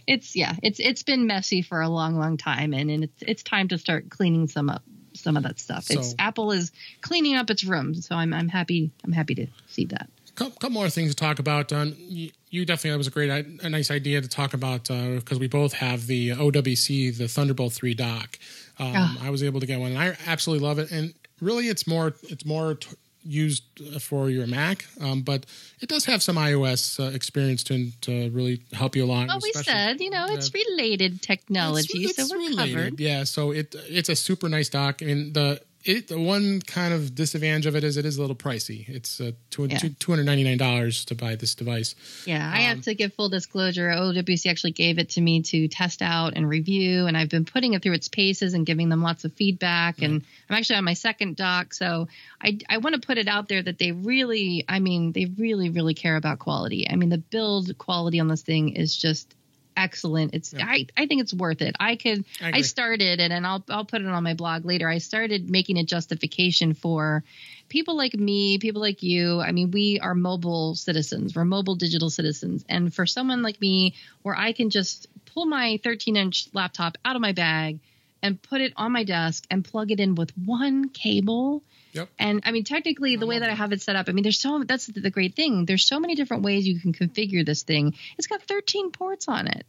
It's 0.05 0.35
yeah, 0.35 0.55
it's 0.61 0.79
it's 0.79 1.03
been 1.03 1.25
messy 1.27 1.61
for 1.61 1.79
a 1.81 1.87
long, 1.87 2.17
long 2.17 2.35
time, 2.35 2.73
and, 2.73 2.89
and 2.91 3.03
it's 3.05 3.21
it's 3.21 3.43
time 3.43 3.69
to 3.69 3.77
start 3.77 4.09
cleaning 4.09 4.47
some 4.47 4.69
up 4.69 4.83
some 5.13 5.37
of 5.37 5.43
that 5.43 5.57
stuff. 5.59 5.89
it's 5.89 6.15
Apple 6.19 6.51
is 6.51 6.71
cleaning 7.01 7.35
up 7.35 7.49
its 7.49 7.63
room, 7.63 7.93
so 7.95 8.15
I'm 8.15 8.33
I'm 8.33 8.49
happy 8.49 8.91
I'm 9.05 9.13
happy 9.13 9.35
to 9.35 9.47
see 9.69 9.85
that. 9.85 10.09
couple, 10.35 10.51
couple 10.53 10.69
more 10.71 10.89
things 10.89 11.11
to 11.11 11.15
talk 11.15 11.39
about. 11.39 11.71
Um, 11.71 11.95
you, 11.97 12.31
you 12.49 12.65
definitely 12.65 12.91
that 12.91 12.97
was 12.97 13.07
a 13.07 13.11
great, 13.11 13.29
a 13.29 13.69
nice 13.69 13.89
idea 13.89 14.19
to 14.21 14.27
talk 14.27 14.53
about 14.53 14.83
because 14.89 15.39
we 15.39 15.47
both 15.47 15.73
have 15.73 16.07
the 16.07 16.31
OWC, 16.31 17.17
the 17.17 17.27
Thunderbolt 17.29 17.71
three 17.73 17.93
dock. 17.93 18.37
Um, 18.79 18.93
Ah. 18.95 19.17
I 19.21 19.29
was 19.29 19.43
able 19.43 19.59
to 19.59 19.65
get 19.65 19.79
one, 19.79 19.91
and 19.91 19.99
I 19.99 20.15
absolutely 20.27 20.65
love 20.67 20.79
it. 20.79 20.91
And 20.91 21.13
really, 21.41 21.67
it's 21.67 21.87
more, 21.87 22.13
it's 22.23 22.45
more 22.45 22.75
t- 22.75 22.89
used 23.23 23.63
for 23.99 24.29
your 24.29 24.47
Mac, 24.47 24.85
um, 25.01 25.21
but 25.21 25.45
it 25.81 25.89
does 25.89 26.05
have 26.05 26.23
some 26.23 26.37
iOS 26.37 26.97
uh, 26.99 27.11
experience 27.13 27.61
to 27.65 27.91
to 28.01 28.29
really 28.29 28.61
help 28.71 28.95
you 28.95 29.03
along. 29.03 29.27
Well, 29.27 29.39
we 29.43 29.51
said 29.51 29.99
you 29.99 30.09
know 30.09 30.27
it's 30.29 30.53
related 30.53 31.21
technology, 31.21 32.03
it's, 32.03 32.15
so 32.15 32.27
we're 32.37 32.47
related. 32.49 32.75
covered. 32.75 32.99
Yeah, 32.99 33.25
so 33.25 33.51
it 33.51 33.75
it's 33.89 34.07
a 34.09 34.15
super 34.15 34.47
nice 34.47 34.69
dock. 34.69 35.01
I 35.01 35.05
mean 35.05 35.33
the 35.33 35.59
it 35.87 36.07
the 36.07 36.19
one 36.19 36.61
kind 36.61 36.93
of 36.93 37.15
disadvantage 37.15 37.65
of 37.65 37.75
it 37.75 37.83
is 37.83 37.97
it 37.97 38.05
is 38.05 38.17
a 38.17 38.21
little 38.21 38.35
pricey. 38.35 38.87
It's 38.89 39.21
uh, 39.21 39.31
two 39.49 39.65
Yeah. 39.65 39.77
two 39.99 40.11
hundred 40.11 40.25
ninety 40.25 40.43
nine 40.43 40.57
dollars 40.57 41.05
to 41.05 41.15
buy 41.15 41.35
this 41.35 41.55
device. 41.55 41.95
Yeah, 42.25 42.45
I 42.45 42.59
Um, 42.59 42.63
have 42.77 42.81
to 42.83 42.93
give 42.95 43.13
full 43.13 43.29
disclosure. 43.29 43.89
OWC 43.89 44.49
actually 44.49 44.71
gave 44.73 44.99
it 44.99 45.09
to 45.11 45.21
me 45.21 45.41
to 45.43 45.67
test 45.67 46.01
out 46.01 46.33
and 46.35 46.47
review, 46.47 47.07
and 47.07 47.15
I've 47.17 47.29
been 47.29 47.45
putting 47.45 47.73
it 47.73 47.81
through 47.81 47.93
its 47.93 48.07
paces 48.07 48.53
and 48.53 48.65
giving 48.65 48.89
them 48.89 49.01
lots 49.01 49.25
of 49.25 49.33
feedback. 49.33 50.01
And 50.01 50.23
I'm 50.49 50.55
actually 50.57 50.77
on 50.77 50.83
my 50.83 50.93
second 50.93 51.35
doc, 51.37 51.73
so 51.73 52.07
I, 52.41 52.57
I 52.69 52.77
want 52.79 52.95
to 53.01 53.05
put 53.05 53.17
it 53.17 53.27
out 53.27 53.47
there 53.47 53.61
that 53.63 53.77
they 53.79 53.91
really, 53.91 54.65
I 54.67 54.79
mean, 54.79 55.11
they 55.13 55.25
really, 55.25 55.69
really 55.69 55.93
care 55.93 56.15
about 56.17 56.39
quality. 56.39 56.89
I 56.89 56.95
mean, 56.95 57.09
the 57.09 57.17
build 57.17 57.77
quality 57.77 58.19
on 58.19 58.27
this 58.27 58.41
thing 58.41 58.69
is 58.75 58.95
just 58.95 59.33
excellent. 59.77 60.33
It's 60.33 60.53
I, 60.53 60.87
I 60.97 61.05
think 61.05 61.21
it's 61.21 61.33
worth 61.33 61.61
it. 61.61 61.75
I 61.79 61.95
could 61.95 62.25
I 62.41 62.57
I, 62.57 62.61
started 62.61 63.19
it 63.19 63.31
and 63.31 63.45
I'll 63.45 63.63
I'll 63.69 63.85
put 63.85 64.01
it 64.01 64.07
on 64.07 64.23
my 64.23 64.33
blog 64.33 64.65
later. 64.65 64.89
I 64.89 64.97
started 64.97 65.49
making 65.49 65.77
a 65.77 65.83
justification 65.83 66.73
for 66.73 67.23
people 67.69 67.95
like 67.95 68.13
me, 68.13 68.57
people 68.57 68.81
like 68.81 69.03
you. 69.03 69.39
I 69.39 69.51
mean, 69.51 69.71
we 69.71 69.99
are 69.99 70.15
mobile 70.15 70.75
citizens. 70.75 71.35
We're 71.35 71.45
mobile 71.45 71.75
digital 71.75 72.09
citizens. 72.09 72.65
And 72.67 72.93
for 72.93 73.05
someone 73.05 73.41
like 73.41 73.61
me 73.61 73.93
where 74.23 74.35
I 74.35 74.51
can 74.51 74.69
just 74.69 75.07
pull 75.25 75.45
my 75.45 75.79
13-inch 75.83 76.49
laptop 76.53 76.97
out 77.05 77.15
of 77.15 77.21
my 77.21 77.33
bag 77.33 77.79
and 78.21 78.41
put 78.41 78.61
it 78.61 78.73
on 78.75 78.91
my 78.91 79.03
desk 79.03 79.45
and 79.49 79.63
plug 79.63 79.91
it 79.91 79.99
in 79.99 80.15
with 80.15 80.31
one 80.37 80.89
cable 80.89 81.63
Yep. 81.93 82.09
and 82.19 82.41
I 82.45 82.51
mean, 82.51 82.63
technically, 82.63 83.15
the 83.15 83.25
way 83.25 83.39
that 83.39 83.49
I 83.49 83.53
have 83.53 83.71
it 83.71 83.81
set 83.81 83.95
up, 83.95 84.07
I 84.07 84.11
mean, 84.11 84.21
there's 84.21 84.39
so 84.39 84.63
that's 84.63 84.85
the 84.85 85.09
great 85.09 85.35
thing. 85.35 85.65
There's 85.65 85.87
so 85.87 85.99
many 85.99 86.13
different 86.13 86.43
ways 86.43 86.67
you 86.67 86.79
can 86.79 86.93
configure 86.93 87.45
this 87.45 87.63
thing. 87.63 87.95
It's 88.17 88.27
got 88.27 88.43
13 88.43 88.91
ports 88.91 89.27
on 89.27 89.47
it. 89.47 89.65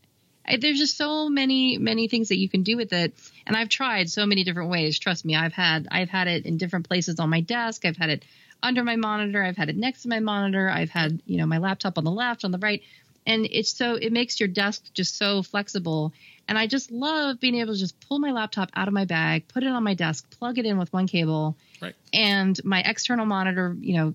There's 0.61 0.79
just 0.79 0.97
so 0.97 1.29
many 1.29 1.79
many 1.79 2.09
things 2.09 2.29
that 2.29 2.39
you 2.39 2.49
can 2.49 2.63
do 2.63 2.77
with 2.77 2.93
it, 2.93 3.15
and 3.47 3.57
I've 3.57 3.69
tried 3.69 4.11
so 4.11 4.27
many 4.27 4.45
different 4.45 4.71
ways. 4.71 4.99
Trust 4.99 5.25
me, 5.25 5.37
I've 5.37 5.53
had 5.53 5.89
I've 5.91 6.09
had 6.09 6.27
it 6.27 6.47
in 6.47 6.57
different 6.57 6.89
places 6.89 7.21
on 7.21 7.31
my 7.31 7.41
desk. 7.41 7.85
I've 7.85 7.97
had 7.97 8.11
it 8.11 8.25
under 8.63 8.83
my 8.83 8.97
monitor. 8.97 9.43
I've 9.43 9.57
had 9.57 9.69
it 9.69 9.77
next 9.77 10.03
to 10.03 10.09
my 10.09 10.21
monitor. 10.21 10.69
I've 10.69 10.91
had 10.91 11.23
you 11.27 11.39
know 11.39 11.47
my 11.47 11.59
laptop 11.59 11.99
on 11.99 12.05
the 12.05 12.11
left, 12.11 12.45
on 12.45 12.51
the 12.51 12.59
right, 12.59 12.83
and 13.29 13.47
it's 13.51 13.77
so 13.77 13.95
it 13.95 14.13
makes 14.13 14.41
your 14.41 14.49
desk 14.49 14.83
just 14.95 15.17
so 15.17 15.43
flexible. 15.43 16.13
And 16.49 16.57
I 16.57 16.67
just 16.67 16.91
love 16.91 17.39
being 17.39 17.57
able 17.57 17.75
to 17.75 17.79
just 17.79 18.01
pull 18.09 18.19
my 18.19 18.33
laptop 18.33 18.71
out 18.75 18.89
of 18.89 18.95
my 18.95 19.05
bag, 19.05 19.49
put 19.49 19.63
it 19.63 19.69
on 19.69 19.85
my 19.85 19.93
desk, 19.93 20.31
plug 20.31 20.59
it 20.59 20.65
in 20.65 20.79
with 20.79 20.91
one 20.93 21.07
cable, 21.07 21.57
Right. 21.83 21.95
and 22.13 22.59
my 22.65 22.81
external 22.81 23.27
monitor, 23.27 23.77
you 23.79 23.95
know, 23.97 24.15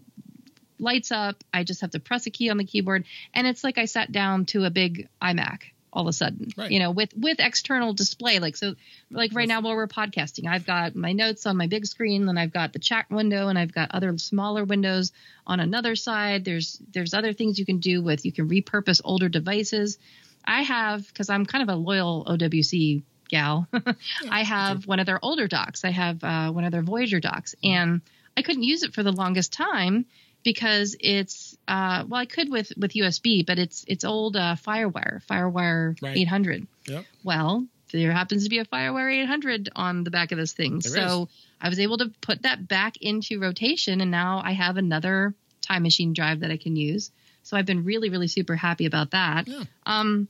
lights 0.80 1.12
up. 1.12 1.44
I 1.54 1.64
just 1.64 1.82
have 1.82 1.92
to 1.92 2.00
press 2.00 2.26
a 2.26 2.32
key 2.32 2.50
on 2.50 2.58
the 2.58 2.66
keyboard, 2.66 3.06
and 3.34 3.46
it's 3.46 3.64
like 3.64 3.78
I 3.78 3.86
sat 3.86 4.12
down 4.12 4.46
to 4.48 4.66
a 4.66 4.72
big 4.72 5.08
iMac 5.22 5.60
all 5.94 6.02
of 6.02 6.08
a 6.08 6.14
sudden. 6.14 6.50
Right. 6.58 6.72
You 6.72 6.80
know, 6.80 6.92
with 6.92 7.16
with 7.16 7.40
external 7.40 7.94
display. 7.94 8.40
Like 8.40 8.58
so, 8.58 8.76
like 9.12 9.32
right 9.34 9.48
now 9.48 9.62
while 9.62 9.76
we're 9.76 9.88
podcasting, 9.88 10.48
I've 10.48 10.66
got 10.66 10.96
my 10.96 11.14
notes 11.14 11.46
on 11.46 11.56
my 11.56 11.68
big 11.68 11.86
screen, 11.86 12.26
then 12.26 12.38
I've 12.38 12.52
got 12.52 12.74
the 12.74 12.80
chat 12.80 13.10
window, 13.10 13.48
and 13.48 13.58
I've 13.58 13.74
got 13.74 13.92
other 13.92 14.18
smaller 14.18 14.64
windows 14.64 15.12
on 15.46 15.60
another 15.60 15.96
side. 15.96 16.44
There's 16.44 16.82
there's 16.92 17.14
other 17.14 17.32
things 17.32 17.60
you 17.60 17.66
can 17.66 17.78
do 17.78 18.02
with. 18.02 18.26
You 18.26 18.32
can 18.32 18.50
repurpose 18.50 19.02
older 19.04 19.30
devices. 19.30 20.00
I 20.44 20.64
have 20.64 21.08
because 21.08 21.30
I'm 21.30 21.46
kind 21.46 21.62
of 21.62 21.74
a 21.74 21.78
loyal 21.78 22.26
OWC 22.26 23.04
gal. 23.30 23.68
I 24.30 24.44
have 24.44 24.88
one 24.88 25.00
of 25.00 25.06
their 25.06 25.24
older 25.24 25.48
docks. 25.48 25.86
I 25.86 25.92
have 25.92 26.24
uh, 26.24 26.52
one 26.52 26.66
of 26.66 26.72
their 26.72 26.82
Voyager 26.82 27.20
docks, 27.20 27.56
and 27.64 28.02
I 28.36 28.42
couldn't 28.42 28.64
use 28.64 28.84
it 28.84 28.94
for 28.94 29.04
the 29.04 29.12
longest 29.12 29.54
time 29.54 30.06
because 30.44 30.96
it's 31.00 31.58
uh, 31.68 32.04
well, 32.08 32.20
I 32.20 32.26
could 32.26 32.50
with 32.50 32.72
with 32.78 32.92
USB, 32.94 33.46
but 33.46 33.60
it's 33.60 33.86
it's 33.88 34.04
old 34.04 34.36
uh, 34.36 34.56
FireWire, 34.56 35.26
FireWire 35.26 36.02
Right. 36.02 36.18
800. 36.18 36.68
Yep. 36.88 37.06
Well, 37.24 37.66
there 37.92 38.12
happens 38.12 38.44
to 38.44 38.50
be 38.50 38.60
a 38.60 38.66
FireWire 38.66 39.24
800 39.24 39.70
on 39.76 40.04
the 40.04 40.12
back 40.12 40.32
of 40.32 40.38
this 40.38 40.54
thing, 40.54 40.80
There 40.80 40.92
so 40.92 41.30
I 41.62 41.70
was 41.70 41.80
able 41.80 41.98
to 42.00 42.12
put 42.22 42.42
that 42.42 42.68
back 42.68 42.98
into 43.02 43.40
rotation, 43.40 44.02
and 44.02 44.12
now 44.12 44.42
I 44.44 44.52
have 44.54 44.78
another 44.78 45.34
time 45.62 45.84
machine 45.84 46.14
drive 46.14 46.42
that 46.42 46.52
I 46.52 46.58
can 46.58 46.76
use. 46.76 47.12
So 47.44 47.56
I've 47.58 47.66
been 47.66 47.84
really, 47.84 48.10
really 48.10 48.28
super 48.28 48.56
happy 48.56 48.86
about 48.86 49.12
that. 49.12 49.48
Yeah. 49.48 49.64
Um, 49.86 50.28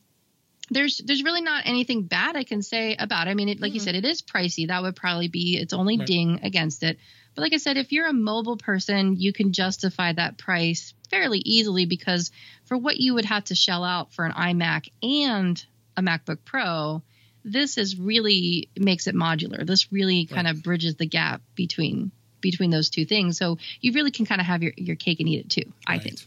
there's 0.69 0.97
there's 1.05 1.23
really 1.23 1.41
not 1.41 1.63
anything 1.65 2.03
bad 2.03 2.35
I 2.35 2.43
can 2.43 2.61
say 2.61 2.95
about 2.97 3.27
it. 3.27 3.31
I 3.31 3.33
mean, 3.33 3.49
it, 3.49 3.59
like 3.61 3.73
you 3.73 3.81
Mhm. 3.81 3.83
said, 3.83 3.95
it 3.95 4.05
is 4.05 4.21
pricey. 4.21 4.67
That 4.67 4.81
would 4.81 4.95
probably 4.95 5.27
be 5.27 5.57
its 5.57 5.73
only 5.73 5.97
Right. 5.97 6.07
ding 6.07 6.39
against 6.43 6.83
it. 6.83 6.97
But 7.35 7.41
like 7.41 7.53
I 7.53 7.57
said, 7.57 7.77
if 7.77 7.91
you're 7.91 8.07
a 8.07 8.13
mobile 8.13 8.57
person, 8.57 9.15
you 9.19 9.33
can 9.33 9.53
justify 9.53 10.13
that 10.13 10.37
price 10.37 10.93
fairly 11.09 11.39
easily 11.39 11.85
because 11.85 12.31
for 12.65 12.77
what 12.77 12.97
you 12.97 13.15
would 13.15 13.25
have 13.25 13.45
to 13.45 13.55
shell 13.55 13.83
out 13.83 14.13
for 14.13 14.25
an 14.25 14.31
iMac 14.33 14.89
and 15.01 15.63
a 15.97 16.01
MacBook 16.01 16.39
Pro, 16.45 17.01
this 17.43 17.77
is 17.77 17.97
really 17.99 18.69
makes 18.77 19.07
it 19.07 19.15
modular. 19.15 19.65
This 19.65 19.91
really 19.91 20.25
kind 20.25 20.47
of 20.47 20.63
bridges 20.63 20.95
the 20.95 21.05
gap 21.05 21.41
between 21.55 22.11
between 22.39 22.71
those 22.71 22.89
two 22.89 23.05
things. 23.05 23.37
So 23.37 23.57
you 23.79 23.93
really 23.93 24.11
can 24.11 24.25
kind 24.25 24.41
of 24.41 24.47
have 24.47 24.61
your, 24.63 24.73
your 24.75 24.97
cake 24.97 25.19
and 25.21 25.29
eat 25.29 25.39
it 25.45 25.49
too, 25.49 25.71
I 25.87 25.93
Right. 25.93 26.03
think. 26.03 26.19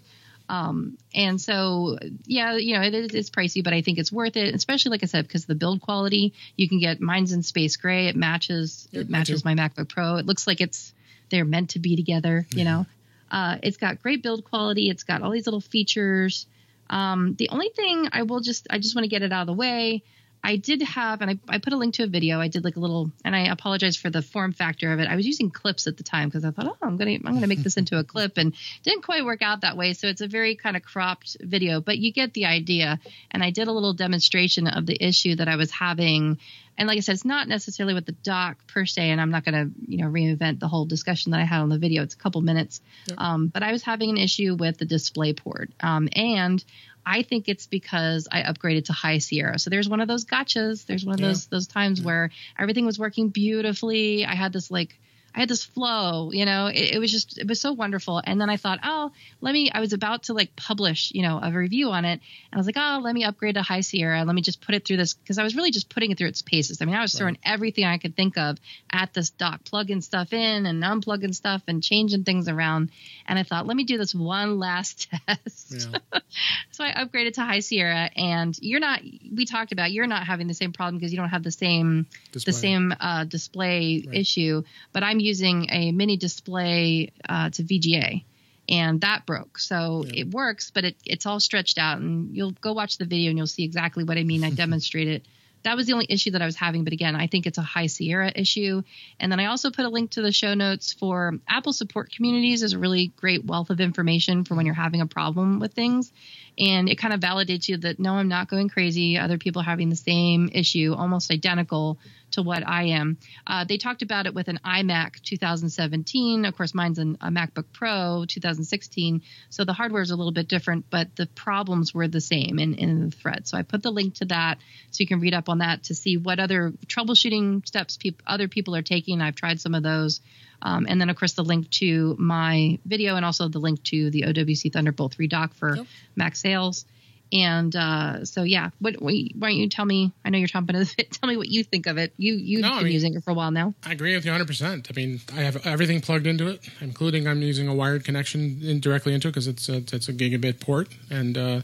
Um, 0.49 0.97
and 1.15 1.41
so, 1.41 1.99
yeah, 2.25 2.55
you 2.57 2.75
know, 2.75 2.83
it 2.83 2.95
is, 2.95 3.15
it's 3.15 3.31
pricey, 3.31 3.63
but 3.65 3.73
I 3.75 3.83
think 3.83 3.99
it's 3.99 4.13
worth 4.13 4.37
it, 4.37 4.55
especially 4.55 4.91
like 4.93 5.03
I 5.03 5.07
said, 5.07 5.27
because 5.27 5.43
of 5.43 5.49
the 5.49 5.55
build 5.57 5.81
quality. 5.83 6.33
You 6.57 6.69
can 6.69 6.79
get 6.79 7.01
mine's 7.01 7.33
in 7.33 7.43
space 7.43 7.77
gray. 7.77 8.07
It 8.07 8.17
matches, 8.17 8.89
Yep, 8.93 9.03
it 9.03 9.11
matches 9.11 9.45
my 9.45 9.55
MacBook 9.55 9.89
Pro. 9.89 10.17
It 10.17 10.27
looks 10.27 10.47
like 10.47 10.61
it's, 10.61 10.95
they're 11.31 11.45
meant 11.45 11.71
to 11.71 11.79
be 11.79 11.97
together, 11.97 12.47
you 12.51 12.65
know? 12.65 12.87
Uh, 13.31 13.59
it's 13.63 13.77
got 13.77 14.03
great 14.03 14.23
build 14.23 14.45
quality. 14.45 14.89
It's 14.89 15.03
got 15.03 15.23
all 15.23 15.31
these 15.31 15.47
little 15.47 15.61
features. 15.61 16.47
Um, 16.89 17.35
the 17.35 17.49
only 17.49 17.71
thing 17.71 18.09
I 18.13 18.23
will 18.23 18.41
just, 18.41 18.67
I 18.71 18.79
just 18.79 18.95
want 18.95 19.05
to 19.05 19.09
get 19.09 19.23
it 19.23 19.33
out 19.33 19.43
of 19.43 19.47
the 19.49 19.53
way. 19.53 20.03
I 20.47 20.55
did 20.55 20.81
have, 20.83 21.23
and 21.23 21.31
I, 21.33 21.39
I 21.49 21.59
put 21.59 21.73
a 21.73 21.77
link 21.77 21.95
to 21.95 22.05
a 22.05 22.07
video. 22.07 22.41
I 22.41 22.47
did 22.47 22.63
like 22.63 22.77
a 22.77 22.81
little, 22.81 23.11
and 23.25 23.35
I 23.35 23.49
apologize 23.49 23.97
for 23.97 24.11
the 24.11 24.23
form 24.23 24.53
factor 24.53 24.93
of 24.93 25.01
it. 25.01 25.09
I 25.09 25.17
was 25.17 25.27
using 25.27 25.51
clips 25.51 25.89
at 25.89 25.97
the 25.97 26.05
time 26.05 26.29
because 26.29 26.45
I 26.45 26.53
thought, 26.53 26.69
oh, 26.69 26.77
I'm 26.87 26.97
gonna, 26.97 27.19
I'm 27.25 27.35
gonna 27.35 27.49
make 27.49 27.65
this 27.65 27.77
into 27.77 27.99
a 27.99 28.05
clip, 28.05 28.39
and 28.39 28.55
didn't 28.85 29.03
quite 29.03 29.25
work 29.25 29.43
out 29.43 29.63
that 29.63 29.77
way. 29.77 29.93
So 29.93 30.07
it's 30.07 30.21
a 30.21 30.29
very 30.29 30.55
kind 30.55 30.77
of 30.77 30.85
cropped 30.85 31.37
video, 31.41 31.81
but 31.81 31.99
you 31.99 32.13
get 32.13 32.33
the 32.33 32.47
idea. 32.47 33.01
And 33.33 33.43
I 33.43 33.51
did 33.51 33.67
a 33.67 33.73
little 33.73 33.93
demonstration 33.93 34.69
of 34.69 34.87
the 34.87 34.97
issue 35.05 35.35
that 35.35 35.49
I 35.49 35.57
was 35.57 35.73
having. 35.73 36.39
And 36.79 36.87
like 36.87 36.99
I 36.99 37.01
said, 37.01 37.15
it's 37.15 37.25
not 37.25 37.49
necessarily 37.49 37.95
with 37.95 38.07
the 38.07 38.13
dock 38.13 38.59
per 38.69 38.87
se, 38.87 39.11
and 39.11 39.21
I'm 39.21 39.31
not 39.31 39.45
going 39.45 39.55
to, 39.55 39.91
you 39.91 39.99
know, 39.99 40.09
reinvent 40.09 40.61
the 40.61 40.69
whole 40.69 40.85
discussion 40.85 41.33
that 41.33 41.41
I 41.41 41.45
had 41.45 41.61
on 41.61 41.71
the 41.71 41.79
video. 41.79 42.03
It's 42.03 42.15
a 42.15 42.19
couple 42.19 42.41
minutes, 42.43 42.83
Yep. 43.09 43.19
um, 43.19 43.49
but 43.49 43.63
I 43.63 43.73
was 43.73 43.83
having 43.83 44.11
an 44.11 44.19
issue 44.19 44.55
with 44.55 44.79
the 44.79 44.85
display 44.85 45.33
port, 45.33 45.71
um, 45.81 46.09
and 46.13 46.63
I 47.09 47.23
think 47.23 47.49
it's 47.49 47.67
because 47.69 48.27
I 48.33 48.43
upgraded 48.43 48.87
to 48.87 48.93
High 48.93 49.19
Sierra. 49.19 49.61
So 49.61 49.71
there's 49.71 49.89
one 49.89 50.01
of 50.01 50.09
those 50.09 50.25
gotchas. 50.25 50.85
There's 50.87 51.05
one 51.07 51.15
of 51.15 51.21
Yeah. 51.21 51.29
those 51.29 51.47
those 51.47 51.67
times 51.69 52.03
where 52.03 52.31
everything 52.59 52.85
was 52.85 52.99
working 52.99 53.29
beautifully. 53.29 54.27
I 54.27 54.35
had 54.35 54.53
this 54.53 54.71
like 54.73 54.99
I 55.37 55.41
had 55.41 55.51
this 55.51 55.63
flow, 55.65 56.33
you 56.33 56.47
know, 56.47 56.69
it, 56.69 56.95
it 56.95 56.99
was 56.99 57.13
just, 57.13 57.37
it 57.39 57.47
was 57.47 57.61
so 57.61 57.73
wonderful. 57.73 58.23
And 58.25 58.41
then 58.41 58.49
I 58.49 58.57
thought, 58.57 58.79
oh, 58.83 59.13
let 59.43 59.53
me, 59.53 59.71
I 59.71 59.81
was 59.81 59.93
about 59.93 60.25
to 60.25 60.33
like 60.33 60.57
publish, 60.57 61.13
you 61.15 61.21
know, 61.21 61.39
a 61.43 61.53
review 61.53 61.91
on 61.91 62.07
it. 62.07 62.13
And 62.13 62.55
I 62.55 62.57
was 62.57 62.65
like, 62.65 62.77
oh, 62.79 63.01
let 63.03 63.15
me 63.15 63.23
upgrade 63.23 63.57
to 63.57 63.63
High 63.63 63.83
Sierra. 63.83 64.25
Let 64.25 64.35
me 64.35 64.41
just 64.41 64.63
put 64.63 64.75
it 64.75 64.87
through 64.87 64.97
this. 64.97 65.13
Cause 65.27 65.37
I 65.37 65.43
was 65.45 65.55
really 65.55 65.71
just 65.71 65.91
putting 65.91 66.11
it 66.11 66.17
through 66.17 66.29
its 66.29 66.41
paces. 66.41 66.81
I 66.81 66.87
mean, 66.87 66.95
I 66.95 67.03
was 67.03 67.13
throwing 67.13 67.37
everything 67.45 67.85
I 67.85 67.99
could 67.99 68.17
think 68.17 68.39
of 68.39 68.57
at 68.91 69.13
this 69.13 69.29
dock, 69.29 69.63
plugging 69.67 70.01
stuff 70.01 70.33
in 70.33 70.65
and 70.65 70.83
unplugging 70.83 71.35
stuff 71.35 71.63
and 71.69 71.83
changing 71.83 72.25
things 72.25 72.49
around. 72.49 72.91
And 73.27 73.39
I 73.39 73.43
thought, 73.43 73.67
let 73.67 73.77
me 73.77 73.85
do 73.85 73.99
this 73.99 74.15
one 74.15 74.59
last 74.59 75.11
test. 75.29 75.75
Yeah. 75.93 75.99
So 76.73 76.85
I 76.85 76.93
upgraded 76.93 77.35
to 77.35 77.41
High 77.41 77.61
Sierra, 77.61 78.11
and 78.15 78.55
you're 78.61 78.81
not. 78.81 79.01
We 79.35 79.47
talked 79.47 79.73
about 79.73 79.93
you're 79.93 80.07
not 80.07 80.27
having 80.27 80.47
the 80.47 80.53
same 80.53 80.73
problem 80.73 80.99
because 80.99 81.11
you 81.11 81.17
don't 81.19 81.31
have 81.31 81.43
the 81.43 81.51
same 81.51 82.07
Display. 82.33 82.51
the 82.51 82.59
same 82.59 82.95
uh, 83.01 83.25
display 83.25 84.05
Right. 84.07 84.19
issue. 84.19 84.63
But 84.93 85.03
I'm 85.03 85.19
using 85.27 85.67
a 85.71 85.93
mini 85.93 86.17
display 86.17 87.13
uh, 87.29 87.51
to 87.51 87.63
VGA, 87.63 88.25
and 88.69 89.01
that 89.03 89.27
broke. 89.27 89.59
So 89.59 90.05
Yeah. 90.07 90.21
it 90.23 90.31
works, 90.31 90.71
but 90.75 90.85
it, 90.85 90.97
it's 91.05 91.27
all 91.27 91.41
stretched 91.41 91.79
out. 91.79 91.99
And 91.99 92.35
you'll 92.37 92.53
go 92.61 92.73
watch 92.73 92.99
the 92.99 93.05
video, 93.07 93.31
and 93.31 93.39
you'll 93.39 93.47
see 93.47 93.65
exactly 93.65 94.05
what 94.05 94.17
I 94.19 94.25
mean. 94.25 94.45
I 94.45 94.51
demonstrate 94.65 95.09
it. 95.09 95.23
That 95.63 95.77
was 95.77 95.87
the 95.87 95.95
only 95.95 96.07
issue 96.09 96.31
that 96.31 96.43
I 96.43 96.47
was 96.47 96.55
having. 96.55 96.85
But 96.85 96.93
again, 96.93 97.17
I 97.17 97.27
think 97.27 97.45
it's 97.47 97.59
a 97.59 97.63
High 97.63 97.89
Sierra 97.89 98.31
issue. 98.33 98.83
And 99.19 99.33
then 99.33 99.41
I 99.41 99.47
also 99.47 99.73
put 99.73 99.85
a 99.85 99.89
link 99.89 100.13
to 100.13 100.23
the 100.23 100.31
show 100.31 100.55
notes 100.55 100.93
for 100.93 101.41
Apple 101.49 101.73
support 101.73 102.13
communities. 102.13 102.63
is 102.63 102.73
a 102.73 102.79
really 102.79 103.09
great 103.17 103.45
wealth 103.45 103.71
of 103.71 103.81
information 103.81 104.45
for 104.45 104.55
when 104.55 104.65
you're 104.65 104.77
having 104.77 105.01
a 105.01 105.07
problem 105.07 105.59
with 105.59 105.73
things. 105.75 106.13
And 106.57 106.89
it 106.89 106.99
kind 106.99 107.13
of 107.13 107.19
validates 107.21 107.69
you 107.69 107.79
that 107.79 107.99
no, 107.99 108.13
I'm 108.15 108.29
not 108.29 108.49
going 108.49 108.69
crazy. 108.69 109.19
Other 109.19 109.39
people 109.39 109.61
are 109.63 109.65
having 109.65 109.91
the 109.91 109.97
same 109.97 110.51
issue, 110.53 110.95
almost 110.97 111.33
identical 111.33 111.99
to 112.33 112.43
what 112.43 112.67
I 112.67 112.85
am. 112.85 113.19
Uh, 113.47 113.65
they 113.65 113.79
talked 113.79 114.03
about 114.03 114.27
it 114.27 114.35
with 114.35 114.49
an 114.49 114.61
iMac 114.65 115.23
2017. 115.23 116.45
Of 116.45 116.57
course, 116.57 116.75
mine's 116.75 116.99
an, 116.99 117.19
a 117.21 117.29
MacBook 117.29 117.67
Pro 117.73 118.25
2016. 118.29 119.23
So 119.51 119.65
the 119.65 119.73
hardware 119.73 120.03
is 120.03 120.11
a 120.11 120.17
little 120.17 120.33
bit 120.33 120.49
different, 120.49 120.87
but 120.91 121.15
the 121.17 121.27
problems 121.27 121.95
were 121.95 122.09
the 122.09 122.21
same 122.21 122.59
in, 122.59 122.75
in 122.75 123.07
the 123.07 123.11
thread. 123.11 123.47
So 123.47 123.57
I 123.57 123.63
put 123.63 123.83
the 123.83 123.91
link 123.91 124.15
to 124.17 124.27
that 124.27 124.59
so 124.91 125.03
you 125.03 125.07
can 125.07 125.21
read 125.21 125.35
up 125.35 125.49
on 125.49 125.59
that 125.59 125.85
to 125.85 125.95
see 125.95 126.17
what 126.17 126.39
other 126.39 126.73
troubleshooting 126.87 127.67
steps 127.67 127.97
peop 127.97 128.23
other 128.27 128.49
people 128.49 128.75
are 128.77 128.83
taking. 128.83 129.21
I've 129.21 129.37
tried 129.37 129.61
some 129.61 129.75
of 129.75 129.83
those. 129.83 130.21
Um, 130.63 130.87
and 130.89 131.01
then, 131.01 131.11
of 131.11 131.17
course, 131.17 131.35
the 131.35 131.45
link 131.45 131.71
to 131.71 132.17
my 132.19 132.79
video 132.85 133.17
and 133.17 133.25
also 133.25 133.49
the 133.49 133.59
link 133.59 133.83
to 133.85 134.11
the 134.11 134.23
OWC 134.23 134.73
Thunderbolt 134.73 135.15
3 135.15 135.29
dock 135.29 135.55
for 135.55 135.77
Yep. 135.77 135.87
Mac 136.17 136.37
sales. 136.37 136.87
And 137.33 137.75
uh, 137.75 138.25
so, 138.25 138.43
yeah, 138.45 138.71
what, 138.79 139.03
why 139.03 139.13
don't 139.41 139.55
you 139.57 139.69
tell 139.69 139.85
me? 139.85 140.13
I 140.25 140.31
know 140.31 140.39
you're 140.39 140.47
chomping 140.49 140.75
at 140.81 140.87
the 140.87 140.95
bit. 140.97 141.11
Tell 141.21 141.29
me 141.29 141.37
what 141.37 141.49
you 141.49 141.65
think 141.65 141.87
of 141.87 141.99
it. 141.99 142.13
You 142.17 142.35
you've 142.35 142.63
No, 142.63 142.69
been 142.71 142.79
I 142.79 142.83
mean- 142.85 142.93
using 142.93 143.15
it 143.15 143.25
for 143.25 143.31
a 143.31 143.35
while 143.35 143.51
now. 143.51 143.75
I 143.85 143.93
agree 143.93 144.15
with 144.15 144.25
you 144.25 144.31
100%. 144.33 144.87
I 144.91 144.93
mean, 144.95 145.21
I 145.37 145.41
have 145.41 145.67
everything 145.67 146.01
plugged 146.01 146.27
into 146.27 146.47
it, 146.49 146.61
including 146.81 147.27
I'm 147.27 147.43
using 147.43 147.67
a 147.69 147.75
wired 147.75 148.05
connection 148.05 148.61
in, 148.63 148.81
directly 148.81 149.13
into 149.13 149.29
it 149.29 149.33
because 149.33 149.49
it's 149.49 149.69
a, 149.69 149.77
it's 149.79 150.09
a 150.09 150.13
gigabit 150.13 150.61
port, 150.61 150.89
and 151.11 151.37
uh, 151.37 151.61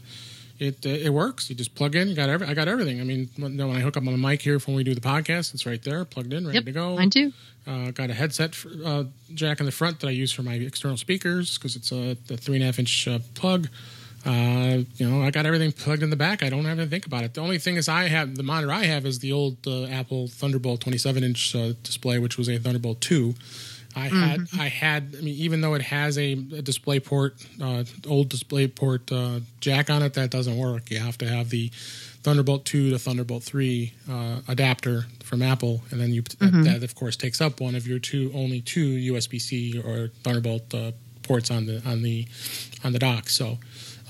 it 0.59 0.85
it 0.85 1.11
works. 1.13 1.49
You 1.49 1.55
just 1.55 1.75
plug 1.75 1.95
in. 1.95 2.07
You 2.09 2.15
got 2.15 2.29
every, 2.29 2.45
I 2.47 2.53
got 2.53 2.67
everything. 2.67 2.99
I 2.99 3.03
mean, 3.05 3.29
when, 3.37 3.55
when 3.57 3.75
I 3.77 3.79
hook 3.79 3.95
up 3.97 4.03
my 4.03 4.11
mic 4.15 4.41
here 4.41 4.59
for 4.59 4.67
when 4.71 4.75
we 4.77 4.83
do 4.83 4.93
the 4.93 5.01
podcast, 5.01 5.53
it's 5.53 5.65
right 5.65 5.81
there, 5.81 6.03
plugged 6.05 6.33
in, 6.33 6.45
ready 6.45 6.57
Yep, 6.57 6.65
to 6.65 6.71
go. 6.73 6.95
mine 6.97 7.09
too. 7.09 7.31
Uh, 7.65 7.91
got 7.91 8.09
a 8.09 8.13
headset 8.13 8.53
for, 8.53 8.69
uh, 8.85 9.03
jack 9.33 9.61
in 9.61 9.65
the 9.65 9.71
front 9.71 10.01
that 10.01 10.07
I 10.07 10.11
use 10.11 10.33
for 10.33 10.43
my 10.43 10.55
external 10.55 10.97
speakers 10.97 11.57
because 11.57 11.77
it's 11.77 11.93
a, 11.93 12.17
a 12.29 12.35
three 12.37 12.55
and 12.55 12.63
a 12.63 12.65
half 12.65 12.77
inch 12.79 13.07
uh, 13.07 13.19
plug. 13.35 13.69
Uh, 14.25 14.83
you 14.95 15.09
know, 15.09 15.21
I 15.21 15.31
got 15.31 15.45
everything 15.45 15.71
plugged 15.71 16.01
in 16.01 16.09
the 16.09 16.15
back. 16.15 16.43
I 16.43 16.49
don't 16.49 16.63
have 16.65 16.77
to 16.77 16.85
think 16.85 17.05
about 17.05 17.23
it. 17.23 17.33
The 17.33 17.41
only 17.41 17.57
thing 17.57 17.75
is, 17.75 17.89
I 17.89 18.07
have 18.07 18.35
the 18.35 18.43
monitor 18.43 18.71
I 18.71 18.85
have 18.85 19.05
is 19.05 19.19
the 19.19 19.33
old 19.33 19.57
uh, 19.67 19.85
Apple 19.85 20.27
Thunderbolt 20.27 20.81
27 20.81 21.23
inch 21.23 21.55
uh, 21.55 21.73
display, 21.83 22.19
which 22.19 22.37
was 22.37 22.47
a 22.47 22.57
Thunderbolt 22.57 23.01
2. 23.01 23.35
I 23.95 24.07
had, 24.07 24.39
mm-hmm. 24.39 24.59
I 24.59 24.69
had, 24.69 25.15
I 25.17 25.21
mean, 25.21 25.35
even 25.35 25.61
though 25.61 25.75
it 25.75 25.83
has 25.83 26.17
a, 26.17 26.31
a 26.31 26.61
display 26.61 26.99
port, 26.99 27.35
uh, 27.61 27.83
old 28.07 28.29
display 28.29 28.67
port 28.67 29.11
uh, 29.11 29.41
jack 29.59 29.89
on 29.89 30.01
it, 30.01 30.15
that 30.15 30.31
doesn't 30.31 30.57
work. 30.57 30.89
You 30.89 30.99
have 30.99 31.17
to 31.19 31.27
have 31.27 31.49
the 31.49 31.69
Thunderbolt 32.23 32.65
2 32.65 32.91
to 32.91 32.97
Thunderbolt 32.97 33.43
3 33.43 33.93
uh, 34.09 34.39
adapter 34.47 35.05
from 35.23 35.41
Apple, 35.41 35.83
and 35.91 35.99
then 35.99 36.11
you 36.11 36.23
mm-hmm. 36.23 36.63
that, 36.63 36.79
that, 36.79 36.83
of 36.83 36.95
course 36.95 37.15
takes 37.15 37.41
up 37.41 37.59
one 37.59 37.75
of 37.75 37.85
your 37.85 37.99
two 37.99 38.31
only 38.33 38.61
two 38.61 39.13
USB 39.13 39.39
C 39.39 39.79
or 39.79 40.09
Thunderbolt 40.23 40.73
uh, 40.73 40.91
ports 41.23 41.51
on 41.51 41.65
the 41.65 41.81
on 41.85 42.01
the 42.01 42.25
on 42.83 42.93
the 42.93 42.99
dock. 42.99 43.29
So, 43.29 43.57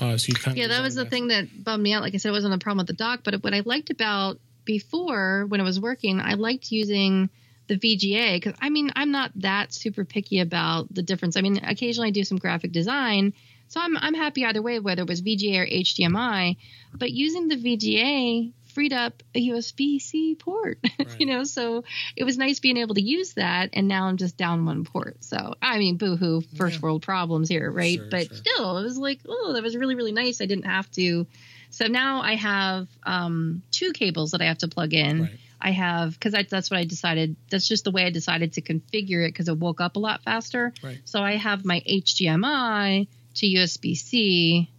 uh, 0.04 0.18
so 0.18 0.30
you 0.30 0.36
kind 0.36 0.58
yeah, 0.58 0.68
that 0.68 0.82
was 0.82 0.96
the 0.96 1.06
thing 1.06 1.28
that 1.28 1.48
bummed 1.64 1.84
me 1.84 1.94
out. 1.94 2.02
Like 2.02 2.14
I 2.14 2.18
said, 2.18 2.30
it 2.30 2.34
wasn't 2.34 2.54
a 2.54 2.58
problem 2.58 2.80
with 2.80 2.88
the 2.88 2.94
dock, 2.94 3.22
but 3.24 3.44
what 3.44 3.54
I 3.54 3.62
liked 3.66 3.90
about 3.90 4.40
before 4.66 5.46
when 5.48 5.60
it 5.60 5.64
was 5.64 5.80
working, 5.80 6.20
I 6.20 6.34
liked 6.34 6.72
using 6.72 7.30
the 7.68 7.78
VGA 7.78 8.36
because 8.36 8.54
I 8.62 8.70
mean 8.70 8.92
I'm 8.96 9.12
not 9.12 9.32
that 9.36 9.74
super 9.74 10.06
picky 10.06 10.40
about 10.40 10.94
the 10.94 11.02
difference. 11.02 11.38
I 11.38 11.42
mean 11.42 11.64
occasionally 11.64 12.10
I 12.10 12.12
do 12.12 12.24
some 12.24 12.38
graphic 12.38 12.72
design, 12.72 13.34
so 13.68 13.80
I'm 13.82 13.98
I'm 13.98 14.14
happy 14.14 14.46
either 14.46 14.62
way 14.62 14.80
whether 14.80 15.04
it 15.04 15.08
was 15.08 15.22
VGA 15.22 15.60
or 15.60 15.66
HDMI. 15.66 16.58
But 16.94 17.12
using 17.12 17.48
the 17.48 17.56
VGA 17.56 18.52
freed 18.74 18.94
up 18.94 19.24
a 19.36 19.50
USB 19.50 20.02
C 20.02 20.36
port, 20.36 20.80
right. 21.00 21.20
you 21.20 21.26
know. 21.26 21.44
So 21.44 21.84
it 22.16 22.24
was 22.24 22.38
nice 22.38 22.60
being 22.60 22.78
able 22.78 22.96
to 22.96 23.02
use 23.02 23.34
that, 23.34 23.72
and 23.74 23.88
now 23.88 24.06
I'm 24.06 24.18
just 24.18 24.38
down 24.38 24.66
one 24.66 24.84
port. 24.84 25.24
So 25.24 25.56
I 25.62 25.78
mean, 25.80 25.98
boohoo, 25.98 26.42
first 26.56 26.76
yeah. 26.76 26.82
world 26.82 27.02
problems 27.02 27.50
here, 27.50 27.72
right? 27.72 27.98
Sure, 27.98 28.08
but 28.10 28.28
sure. 28.28 28.38
still, 28.38 28.78
it 28.78 28.84
was 28.84 28.98
like, 28.98 29.20
oh, 29.28 29.54
that 29.54 29.64
was 29.64 29.76
really 29.76 29.96
really 29.96 30.12
nice. 30.12 30.42
I 30.42 30.46
didn't 30.46 30.66
have 30.66 30.90
to. 30.92 31.28
So 31.70 31.88
now 31.88 32.22
I 32.22 32.36
have 32.36 32.88
um, 33.04 33.64
two 33.72 33.94
cables 33.94 34.32
that 34.32 34.42
I 34.42 34.46
have 34.46 34.60
to 34.60 34.68
plug 34.68 34.94
in. 34.94 35.24
Right 35.24 35.40
I 35.64 35.72
have 35.72 36.14
because 36.14 36.34
that's 36.50 36.70
what 36.70 36.78
I 36.78 36.84
decided. 36.84 37.38
That's 37.50 37.68
just 37.68 37.86
the 37.86 37.92
way 37.92 38.04
I 38.06 38.10
decided 38.10 38.54
to 38.54 38.62
configure 38.62 39.26
it 39.26 39.30
because 39.30 39.48
it 39.48 39.58
woke 39.58 39.80
up 39.80 39.96
a 39.96 40.00
lot 40.00 40.22
faster. 40.24 40.74
Right. 40.84 41.00
So 41.06 41.22
I 41.22 41.38
have 41.38 41.64
my 41.64 41.82
HDMI 41.90 43.08
to 43.36 43.46
USB 43.48 43.96
C 43.96 44.70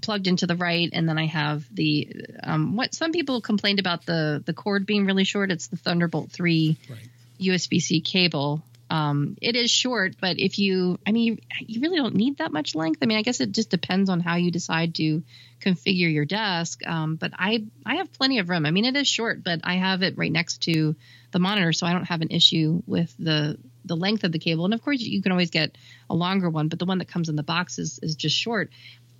plugged 0.00 0.26
into 0.26 0.46
the 0.46 0.56
right, 0.56 0.90
and 0.92 1.08
then 1.08 1.18
I 1.18 1.26
have 1.26 1.64
the 1.72 2.26
um, 2.42 2.76
what 2.76 2.94
some 2.94 3.12
people 3.12 3.40
complained 3.40 3.78
about 3.78 4.06
the 4.06 4.42
the 4.44 4.52
cord 4.52 4.86
being 4.86 5.06
really 5.06 5.24
short. 5.24 5.50
It's 5.50 5.68
the 5.68 5.76
Thunderbolt 5.76 6.30
three 6.30 6.78
right. 6.88 7.08
USB 7.40 7.80
C 7.80 8.00
cable. 8.00 8.62
Um, 8.90 9.36
it 9.40 9.56
is 9.56 9.70
short, 9.70 10.16
but 10.20 10.38
if 10.38 10.58
you, 10.58 10.98
I 11.06 11.12
mean, 11.12 11.24
you, 11.24 11.38
you, 11.66 11.80
really 11.80 11.96
don't 11.96 12.14
need 12.14 12.36
that 12.38 12.52
much 12.52 12.74
length. 12.74 12.98
I 13.02 13.06
mean, 13.06 13.16
I 13.16 13.22
guess 13.22 13.40
it 13.40 13.50
just 13.50 13.70
depends 13.70 14.10
on 14.10 14.20
how 14.20 14.36
you 14.36 14.50
decide 14.50 14.94
to 14.96 15.22
configure 15.60 16.12
your 16.12 16.26
desk. 16.26 16.86
Um, 16.86 17.16
but 17.16 17.32
I, 17.34 17.64
I 17.86 17.96
have 17.96 18.12
plenty 18.12 18.40
of 18.40 18.50
room. 18.50 18.66
I 18.66 18.70
mean, 18.70 18.84
it 18.84 18.94
is 18.94 19.08
short, 19.08 19.42
but 19.42 19.62
I 19.64 19.76
have 19.76 20.02
it 20.02 20.18
right 20.18 20.30
next 20.30 20.62
to 20.64 20.94
the 21.32 21.38
monitor, 21.38 21.72
so 21.72 21.86
I 21.86 21.92
don't 21.92 22.04
have 22.04 22.20
an 22.20 22.30
issue 22.30 22.82
with 22.86 23.12
the 23.18 23.58
the 23.84 23.96
length 23.96 24.24
of 24.24 24.32
the 24.32 24.38
cable. 24.38 24.64
And 24.64 24.72
of 24.72 24.82
course, 24.82 25.00
you 25.00 25.20
can 25.20 25.32
always 25.32 25.50
get 25.50 25.76
a 26.08 26.14
longer 26.14 26.48
one, 26.48 26.68
but 26.68 26.78
the 26.78 26.86
one 26.86 26.98
that 26.98 27.08
comes 27.08 27.28
in 27.28 27.36
the 27.36 27.42
box 27.42 27.78
is, 27.78 27.98
is 28.02 28.16
just 28.16 28.36
short. 28.36 28.70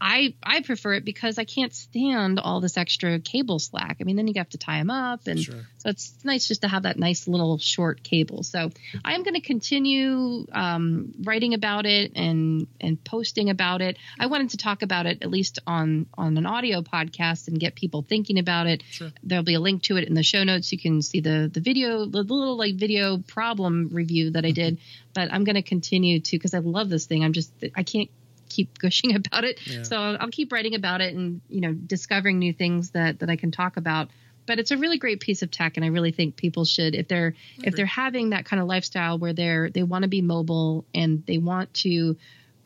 I 0.07 0.35
I 0.43 0.61
prefer 0.61 0.93
it 0.93 1.05
because 1.07 1.39
I 1.39 1.45
can't 1.45 1.73
stand 1.73 2.39
all 2.39 2.61
this 2.61 2.77
extra 2.77 3.19
cable 3.21 3.59
slack. 3.59 3.97
I 4.01 4.05
mean, 4.05 4.17
then 4.17 4.29
you 4.29 4.35
have 4.37 4.51
to 4.51 4.59
tie 4.59 4.77
them 4.77 4.91
up, 4.91 5.27
and 5.27 5.41
sure. 5.41 5.63
so 5.79 5.89
it's 5.89 6.13
nice 6.23 6.47
just 6.47 6.61
to 6.61 6.69
have 6.69 6.83
that 6.83 6.99
nice 6.99 7.27
little 7.27 7.57
short 7.57 8.03
cable. 8.03 8.43
So 8.43 8.71
I 9.03 9.15
am 9.15 9.23
going 9.23 9.33
to 9.33 9.41
continue 9.41 10.47
um, 10.53 11.15
writing 11.23 11.55
about 11.55 11.87
it 11.87 12.13
and 12.17 12.67
and 12.83 13.03
posting 13.03 13.49
about 13.49 13.81
it. 13.81 13.97
I 14.21 14.27
wanted 14.27 14.51
to 14.51 14.59
talk 14.59 14.83
about 14.83 15.07
it 15.07 15.23
at 15.23 15.31
least 15.31 15.61
on 15.67 16.05
on 16.19 16.37
an 16.37 16.45
audio 16.45 16.83
podcast 16.83 17.49
and 17.49 17.59
get 17.59 17.75
people 17.75 18.03
thinking 18.03 18.39
about 18.39 18.67
it. 18.67 18.83
Sure. 18.91 19.11
There'll 19.23 19.43
be 19.43 19.55
a 19.55 19.61
link 19.61 19.85
to 19.85 19.97
it 19.97 20.07
in 20.07 20.13
the 20.13 20.23
show 20.23 20.45
notes. 20.45 20.71
You 20.71 20.79
can 20.79 21.01
see 21.01 21.21
the 21.21 21.51
the 21.51 21.61
video, 21.61 22.05
the 22.05 22.23
little 22.23 22.59
like 22.59 22.75
video 22.75 23.17
problem 23.17 23.89
review 23.91 24.33
that 24.33 24.45
I 24.45 24.51
did. 24.51 24.81
But 25.15 25.33
I'm 25.33 25.45
going 25.45 25.55
to 25.55 25.63
continue 25.63 26.21
to 26.21 26.37
because 26.37 26.53
I 26.53 26.59
love 26.59 26.91
this 26.91 27.07
thing. 27.07 27.25
I'm 27.25 27.33
just 27.33 27.51
I 27.75 27.85
can't 27.85 28.11
keep 28.55 28.79
gushing 28.79 29.15
about 29.17 29.45
it. 29.45 29.59
Yeah. 29.67 29.83
So 29.83 29.97
I'll, 29.97 30.31
keep 30.31 30.53
writing 30.53 30.75
about 30.75 31.01
it 31.01 31.15
and 31.15 31.41
you 31.49 31.61
know 31.61 31.73
discovering 31.73 32.39
new 32.39 32.53
things 32.53 32.91
that 32.91 33.21
that 33.21 33.31
I 33.31 33.37
can 33.37 33.51
talk 33.51 33.77
about. 33.77 34.09
But 34.47 34.59
it's 34.59 34.73
a 34.73 34.77
really 34.77 34.99
great 34.99 35.21
piece 35.21 35.41
of 35.43 35.51
tech, 35.51 35.77
and 35.77 35.85
I 35.85 35.89
really 35.89 36.13
think 36.13 36.37
people 36.37 36.65
should 36.65 36.95
if 36.95 37.09
they're 37.09 37.35
if 37.59 37.75
they're 37.75 37.87
having 37.87 38.31
that 38.31 38.45
kind 38.45 38.61
of 38.61 38.69
lifestyle 38.69 39.19
where 39.19 39.33
they're 39.33 39.71
they 39.71 39.83
want 39.83 40.03
to 40.03 40.09
be 40.09 40.23
mobile 40.23 40.85
and 40.95 41.25
they 41.27 41.39
want 41.39 41.73
to. 41.75 42.17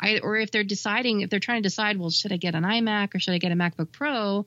I, 0.01 0.21
or 0.21 0.37
if 0.37 0.53
they're 0.53 0.63
deciding, 0.63 1.23
if 1.23 1.31
they're 1.31 1.41
trying 1.41 1.61
to 1.61 1.69
decide, 1.69 1.99
well, 1.99 2.11
should 2.11 2.33
I 2.33 2.37
get 2.37 2.55
an 2.55 2.63
iMac 2.63 3.17
or 3.17 3.19
should 3.19 3.35
I 3.35 3.39
get 3.39 3.51
a 3.51 3.57
MacBook 3.57 3.91
Pro? 3.91 4.47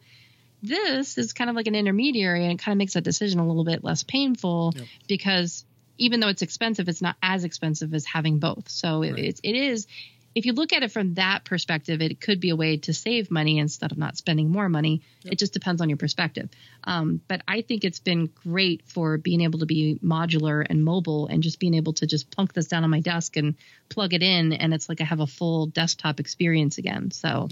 This 0.64 1.18
is 1.18 1.34
kind 1.34 1.50
of 1.50 1.58
like 1.58 1.68
an 1.68 1.76
intermediary 1.76 2.44
and 2.44 2.54
it 2.54 2.60
kind 2.64 2.72
of 2.72 2.78
makes 2.78 2.94
that 2.94 3.04
decision 3.04 3.42
a 3.42 3.46
little 3.46 3.66
bit 3.66 3.84
less 3.84 4.02
painful 4.02 4.72
yep. 4.78 4.86
because 5.10 5.66
even 5.98 6.20
though 6.20 6.30
it's 6.30 6.42
expensive, 6.42 6.90
it's 6.90 7.02
not 7.02 7.16
as 7.22 7.44
expensive 7.44 7.94
as 7.94 8.06
having 8.06 8.40
both. 8.40 8.70
So 8.70 9.02
right. 9.02 9.18
it, 9.18 9.40
it 9.44 9.56
is 9.56 9.88
if 10.34 10.46
you 10.46 10.54
look 10.54 10.74
at 10.74 10.84
it 10.84 10.92
from 10.92 11.16
that 11.16 11.44
perspective, 11.44 12.02
it 12.02 12.22
could 12.22 12.40
be 12.40 12.50
a 12.50 12.56
way 12.56 12.78
to 12.78 12.94
save 12.94 13.30
money 13.30 13.60
instead 13.60 13.92
of 13.92 13.98
not 13.98 14.18
spending 14.18 14.50
more 14.50 14.70
money. 14.70 15.02
Yep. 15.24 15.34
It 15.34 15.40
just 15.40 15.54
depends 15.54 15.82
on 15.82 15.90
your 15.90 15.98
perspective. 15.98 16.50
Um, 16.84 17.22
but 17.28 17.42
I 17.48 17.62
think 17.62 17.84
it's 17.84 18.00
been 18.00 18.30
great 18.44 18.84
for 18.86 19.18
being 19.18 19.42
able 19.42 19.60
to 19.60 19.66
be 19.66 20.00
modular 20.04 20.66
and 20.68 20.84
mobile 20.84 21.28
and 21.28 21.44
just 21.44 21.60
being 21.60 21.74
able 21.74 21.94
to 21.94 22.08
just 22.08 22.32
plunk 22.32 22.54
this 22.54 22.68
down 22.68 22.84
on 22.84 22.90
my 22.90 23.02
desk 23.02 23.36
and 23.38 23.56
plug 23.90 24.14
it 24.14 24.24
in. 24.24 24.54
And 24.54 24.74
it's 24.74 24.88
like 24.88 25.02
I 25.02 25.06
have 25.06 25.20
a 25.20 25.28
full 25.28 25.68
desktop 25.68 26.20
experience 26.20 26.78
again. 26.78 27.12
So 27.12 27.50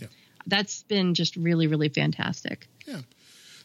that's 0.47 0.83
been 0.83 1.13
just 1.13 1.35
really, 1.35 1.67
really 1.67 1.89
fantastic. 1.89 2.67
Yeah. 2.85 3.01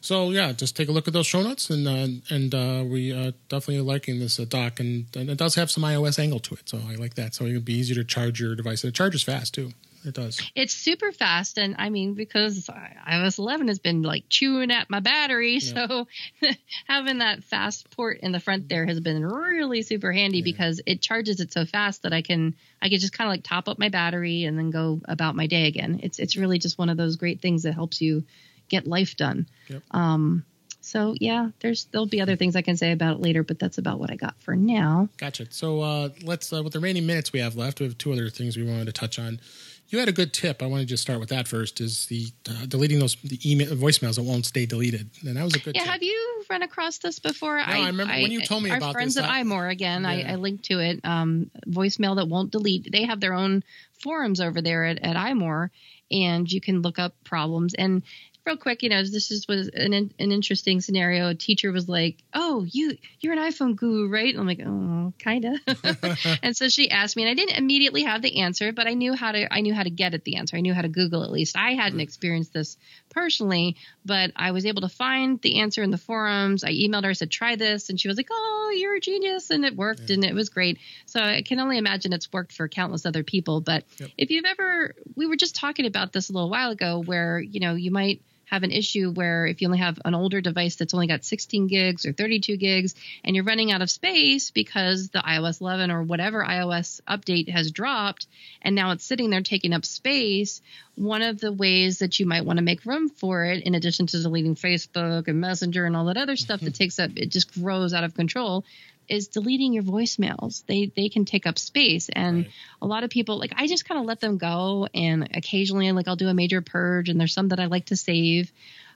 So 0.05 0.33
yeah, 0.33 0.53
just 0.53 0.77
take 0.77 0.91
a 0.91 0.93
look 0.93 1.09
at 1.09 1.15
those 1.15 1.27
show 1.27 1.43
notes, 1.43 1.71
and 1.71 1.89
uh, 1.89 2.09
and 2.29 2.55
uh, 2.55 2.85
we 2.87 3.11
uh, 3.11 3.33
definitely 3.49 3.81
liking 3.81 4.19
this 4.19 4.39
uh, 4.39 4.45
dock, 4.47 4.79
and, 4.79 5.07
and, 5.17 5.31
it 5.31 5.39
does 5.39 5.55
have 5.55 5.71
some 5.71 5.83
iOS 5.83 6.19
angle 6.19 6.41
to 6.41 6.57
it, 6.57 6.69
so 6.69 6.79
I 6.87 6.97
like 6.97 7.15
that. 7.15 7.35
So 7.35 7.47
it'll 7.47 7.63
be 7.63 7.73
easier 7.73 7.95
to 7.95 8.05
charge 8.05 8.39
your 8.39 8.55
device, 8.55 8.85
and 8.85 8.91
it 8.91 8.95
charges 8.95 9.23
fast 9.23 9.55
too. 9.55 9.71
It 10.05 10.13
does. 10.13 10.43
It's 10.55 10.75
super 10.75 11.11
fast, 11.11 11.57
and 11.57 11.77
I 11.79 11.89
mean 11.89 12.13
because 12.13 12.69
iOS 13.09 13.39
11 13.39 13.69
has 13.69 13.79
been 13.79 14.03
like 14.03 14.25
chewing 14.29 14.71
at 14.71 14.91
my 14.91 15.01
battery, 15.01 15.55
yeah. 15.55 15.87
so 15.87 16.07
having 16.87 17.21
that 17.21 17.43
fast 17.43 17.91
port 17.97 18.21
in 18.21 18.31
the 18.31 18.41
front 18.41 18.69
there 18.69 18.85
has 18.85 19.01
been 19.01 19.25
really 19.25 19.81
super 19.81 20.13
handy 20.13 20.41
yeah. 20.41 20.45
because 20.45 20.83
it 20.85 21.01
charges 21.01 21.41
it 21.41 21.51
so 21.51 21.65
fast 21.65 22.03
that 22.03 22.13
I 22.13 22.21
can 22.21 22.57
I 22.83 22.91
can 22.91 22.99
just 22.99 23.17
kind 23.17 23.29
of 23.29 23.33
like 23.33 23.43
top 23.43 23.71
up 23.71 23.79
my 23.79 23.89
battery 23.89 24.45
and 24.45 24.59
then 24.59 24.71
go 24.71 25.01
about 25.07 25.35
my 25.35 25.47
day 25.47 25.67
again. 25.67 26.01
It's 26.03 26.19
it's 26.19 26.37
really 26.37 26.59
just 26.59 26.77
one 26.77 26.91
of 26.91 26.99
those 26.99 27.17
great 27.17 27.41
things 27.41 27.63
that 27.63 27.73
helps 27.73 28.03
you 28.03 28.25
get 28.69 28.87
life 28.87 29.17
done. 29.17 29.47
Yep. 29.69 29.83
Um, 29.91 30.45
so 30.85 31.15
yeah, 31.19 31.49
there's 31.61 31.87
there'll 31.87 32.07
be 32.07 32.21
other 32.21 32.37
things 32.37 32.57
I 32.57 32.63
can 32.63 32.77
say 32.77 32.93
about 32.93 33.17
it 33.17 33.21
later, 33.21 33.43
but 33.43 33.59
that's 33.59 33.79
about 33.79 33.99
what 33.99 34.11
I 34.11 34.17
got 34.17 34.35
for 34.43 34.55
now. 34.55 35.09
Gotcha. 35.17 35.47
So 35.51 35.81
uh, 35.81 36.11
let's 36.23 36.53
uh, 36.53 36.63
with 36.63 36.75
the 36.75 36.79
remaining 36.79 37.07
minutes 37.07 37.33
we 37.33 37.41
have 37.41 37.57
left, 37.57 37.81
we 37.81 37.87
have 37.87 37.97
two 37.97 38.13
other 38.13 38.29
things 38.29 38.57
we 38.57 38.65
wanted 38.65 38.87
to 38.87 38.93
touch 38.93 39.19
on. 39.19 39.41
You 39.89 39.99
had 39.99 40.09
a 40.09 40.13
good 40.13 40.35
tip. 40.35 40.63
I 40.63 40.67
want 40.67 40.81
to 40.81 40.87
just 40.87 41.03
start 41.03 41.21
with 41.21 41.31
that 41.31 41.49
first. 41.49 41.81
Is 41.81 42.07
the 42.07 42.27
uh, 42.51 42.67
deleting 42.67 42.99
those 42.99 43.17
the 43.17 43.39
email 43.51 43.69
voicemails 43.69 44.17
that 44.17 44.25
won't 44.25 44.45
stay 44.45 44.67
deleted, 44.67 45.09
and 45.27 45.37
that 45.37 45.43
was 45.43 45.55
a 45.55 45.59
good. 45.59 45.75
Yeah, 45.75 45.85
tip. 45.85 45.93
have 45.93 46.03
you 46.03 46.45
run 46.51 46.63
across 46.63 46.99
this 46.99 47.19
before? 47.19 47.57
No, 47.57 47.65
I, 47.65 47.79
I 47.79 47.87
remember 47.87 48.13
I, 48.13 48.21
when 48.21 48.31
you 48.33 48.43
told 48.43 48.63
me 48.63 48.71
our 48.71 48.77
about 48.77 48.93
friends 48.93 49.15
this. 49.15 49.25
at 49.25 49.31
iMore 49.31 49.71
again. 49.71 50.03
Yeah. 50.03 50.09
I, 50.11 50.33
I, 50.33 50.35
linked 50.35 50.65
to 50.67 50.81
it. 50.81 51.01
Um, 51.03 51.51
voicemail 51.67 52.17
that 52.17 52.29
won't 52.29 52.51
delete. 52.51 52.93
They 52.93 53.05
have 53.05 53.21
their 53.21 53.33
own 53.33 53.63
forums 54.03 54.41
over 54.41 54.61
there 54.61 54.85
at, 54.85 55.03
at 55.03 55.17
iMore, 55.17 55.71
and 56.11 56.51
you 56.51 56.61
can 56.61 56.83
look 56.83 56.99
up 56.99 57.15
problems. 57.25 57.73
And 57.75 58.03
real 58.47 58.57
quick, 58.57 58.83
you 58.83 58.91
know, 58.91 59.03
this 59.03 59.31
is 59.31 59.49
was 59.49 59.69
an 59.69 59.93
an 59.95 60.13
interesting 60.19 60.81
scenario. 60.81 61.29
A 61.29 61.35
teacher 61.35 61.73
was 61.73 61.89
like, 61.89 62.19
"Oh, 62.35 62.67
you 62.71 62.97
you're 63.21 63.33
an 63.33 63.39
iPhone 63.39 63.75
guru, 63.75 64.09
right?" 64.09 64.35
And 64.35 64.41
I'm 64.41 64.47
like, 64.47 64.61
"Oh, 64.65 65.13
kind 65.19 65.45
of." 65.47 66.39
and 66.43 66.57
so 66.57 66.69
she 66.69 66.91
asked 66.91 67.17
me, 67.17 67.23
and 67.23 67.31
I 67.31 67.35
didn't 67.35 67.57
immediately 67.57 68.03
have 68.03 68.23
the 68.23 68.41
answer, 68.41 68.73
but 68.73 68.87
I 68.87 68.95
knew 68.95 69.15
how 69.15 69.33
to 69.33 69.53
I 69.53 69.61
knew 69.61 69.75
how 69.75 69.83
to 69.83 69.91
get 69.91 70.15
at 70.15 70.25
the 70.25 70.37
answer. 70.37 70.57
I 70.57 70.61
knew 70.61 70.75
how 70.75 70.83
to 70.83 70.89
Google 70.89 71.23
at 71.23 71.31
least. 71.31 71.57
I 71.57 71.75
hadn't 71.75 72.01
experienced 72.01 72.53
this 72.53 72.77
personally, 73.11 73.77
but 74.05 74.33
I 74.37 74.51
was 74.51 74.67
able 74.67 74.83
to 74.83 74.89
find 74.89 75.41
the 75.41 75.61
answer 75.61 75.83
in 75.83 75.91
the 75.91 75.99
forums. 75.99 76.65
I 76.65 76.73
emailed 76.73 77.05
her, 77.05 77.11
I 77.11 77.15
said, 77.15 77.31
"Try 77.31 77.57
this," 77.57 77.89
and 77.89 77.99
she 77.99 78.09
was 78.09 78.17
like, 78.17 78.29
"Oh, 78.31 78.75
you're 78.77 78.97
a 78.97 79.01
genius," 79.01 79.51
and 79.51 79.65
it 79.65 79.75
worked, 79.75 80.11
yeah. 80.11 80.15
and 80.15 80.25
it 80.25 80.35
was 80.35 80.51
great. 80.51 80.79
So 81.07 81.21
I 81.21 81.43
can 81.43 81.61
only 81.61 81.79
imagine 81.79 82.13
it's 82.13 82.33
worked 82.33 82.53
for 82.53 82.69
countless 82.69 83.07
other 83.07 83.25
people. 83.25 83.63
But 83.63 83.85
yep. 83.99 84.11
if 84.19 84.31
you've 84.31 84.45
ever, 84.45 84.95
we 85.17 85.27
were 85.27 85.37
just 85.37 85.55
talking 85.55 85.87
about 85.87 86.13
this 86.13 86.29
a 86.29 86.33
little 86.33 86.51
while 86.51 86.71
ago, 86.71 87.03
where 87.03 87.41
you 87.41 87.61
know 87.61 87.75
you 87.75 87.91
might 87.91 88.21
have 88.47 88.63
an 88.63 88.71
issue 88.71 89.11
where 89.13 89.47
if 89.47 89.61
you 89.61 89.69
only 89.69 89.79
have 89.79 89.99
an 90.05 90.15
older 90.15 90.41
device 90.41 90.77
that's 90.77 90.95
only 90.95 91.07
got 91.07 91.25
16 91.25 91.67
gigs 91.67 92.07
or 92.07 92.13
32 92.13 92.57
gigs 92.57 92.95
and 93.25 93.35
you're 93.35 93.45
running 93.45 93.73
out 93.73 93.83
of 93.83 93.91
space 93.91 94.51
because 94.51 95.09
the 95.09 95.21
iOS 95.21 95.61
11 95.61 95.91
or 95.91 96.03
whatever 96.03 96.45
iOS 96.45 97.01
update 97.09 97.49
has 97.49 97.71
dropped 97.71 98.27
and 98.63 98.75
now 98.75 98.93
it's 98.93 99.05
sitting 99.05 99.31
there 99.31 99.43
taking 99.43 99.73
up 99.73 99.85
space, 99.85 100.63
one 100.97 101.23
of 101.23 101.39
the 101.39 101.53
ways 101.53 101.99
that 101.99 102.19
you 102.19 102.27
might 102.27 102.45
want 102.45 102.59
to 102.59 102.65
make 102.65 102.87
room 102.87 103.09
for 103.09 103.45
it, 103.45 103.63
in 103.65 103.75
addition 103.75 104.07
to 104.07 104.23
deleting 104.23 104.55
Facebook 104.55 105.29
and 105.29 105.41
Messenger 105.41 105.85
and 105.85 105.97
all 105.97 106.07
that 106.07 106.17
other 106.17 106.37
stuff 106.37 106.61
that 106.61 106.67
mm-hmm. 106.67 106.75
takes 106.75 106.99
up, 106.99 107.11
it 107.17 107.29
just 107.29 107.53
grows 107.55 107.93
out 107.93 108.05
of 108.05 108.15
control. 108.15 108.65
Is 109.09 109.29
deleting 109.29 109.73
your 109.73 109.83
voicemails. 109.83 110.65
They 110.67 110.93
they 110.95 111.09
can 111.09 111.25
take 111.25 111.47
up 111.47 111.59
space, 111.59 112.09
and 112.09 112.39
Right. 112.39 112.51
a 112.83 112.87
lot 112.87 113.05
of 113.05 113.11
people 113.11 113.39
like 113.39 113.53
I 113.57 113.67
just 113.67 113.85
kind 113.87 114.01
of 114.01 114.07
let 114.07 114.21
them 114.21 114.39
go, 114.39 114.89
and 114.95 115.29
occasionally 115.35 115.91
like 115.93 116.09
I'll 116.09 116.17
do 116.17 116.29
a 116.29 116.35
major 116.35 116.61
purge, 116.63 117.09
and 117.09 117.21
there's 117.21 117.35
some 117.35 117.49
that 117.49 117.61
I 117.61 117.67
like 117.67 117.87
to 117.87 117.97
save, 117.97 118.53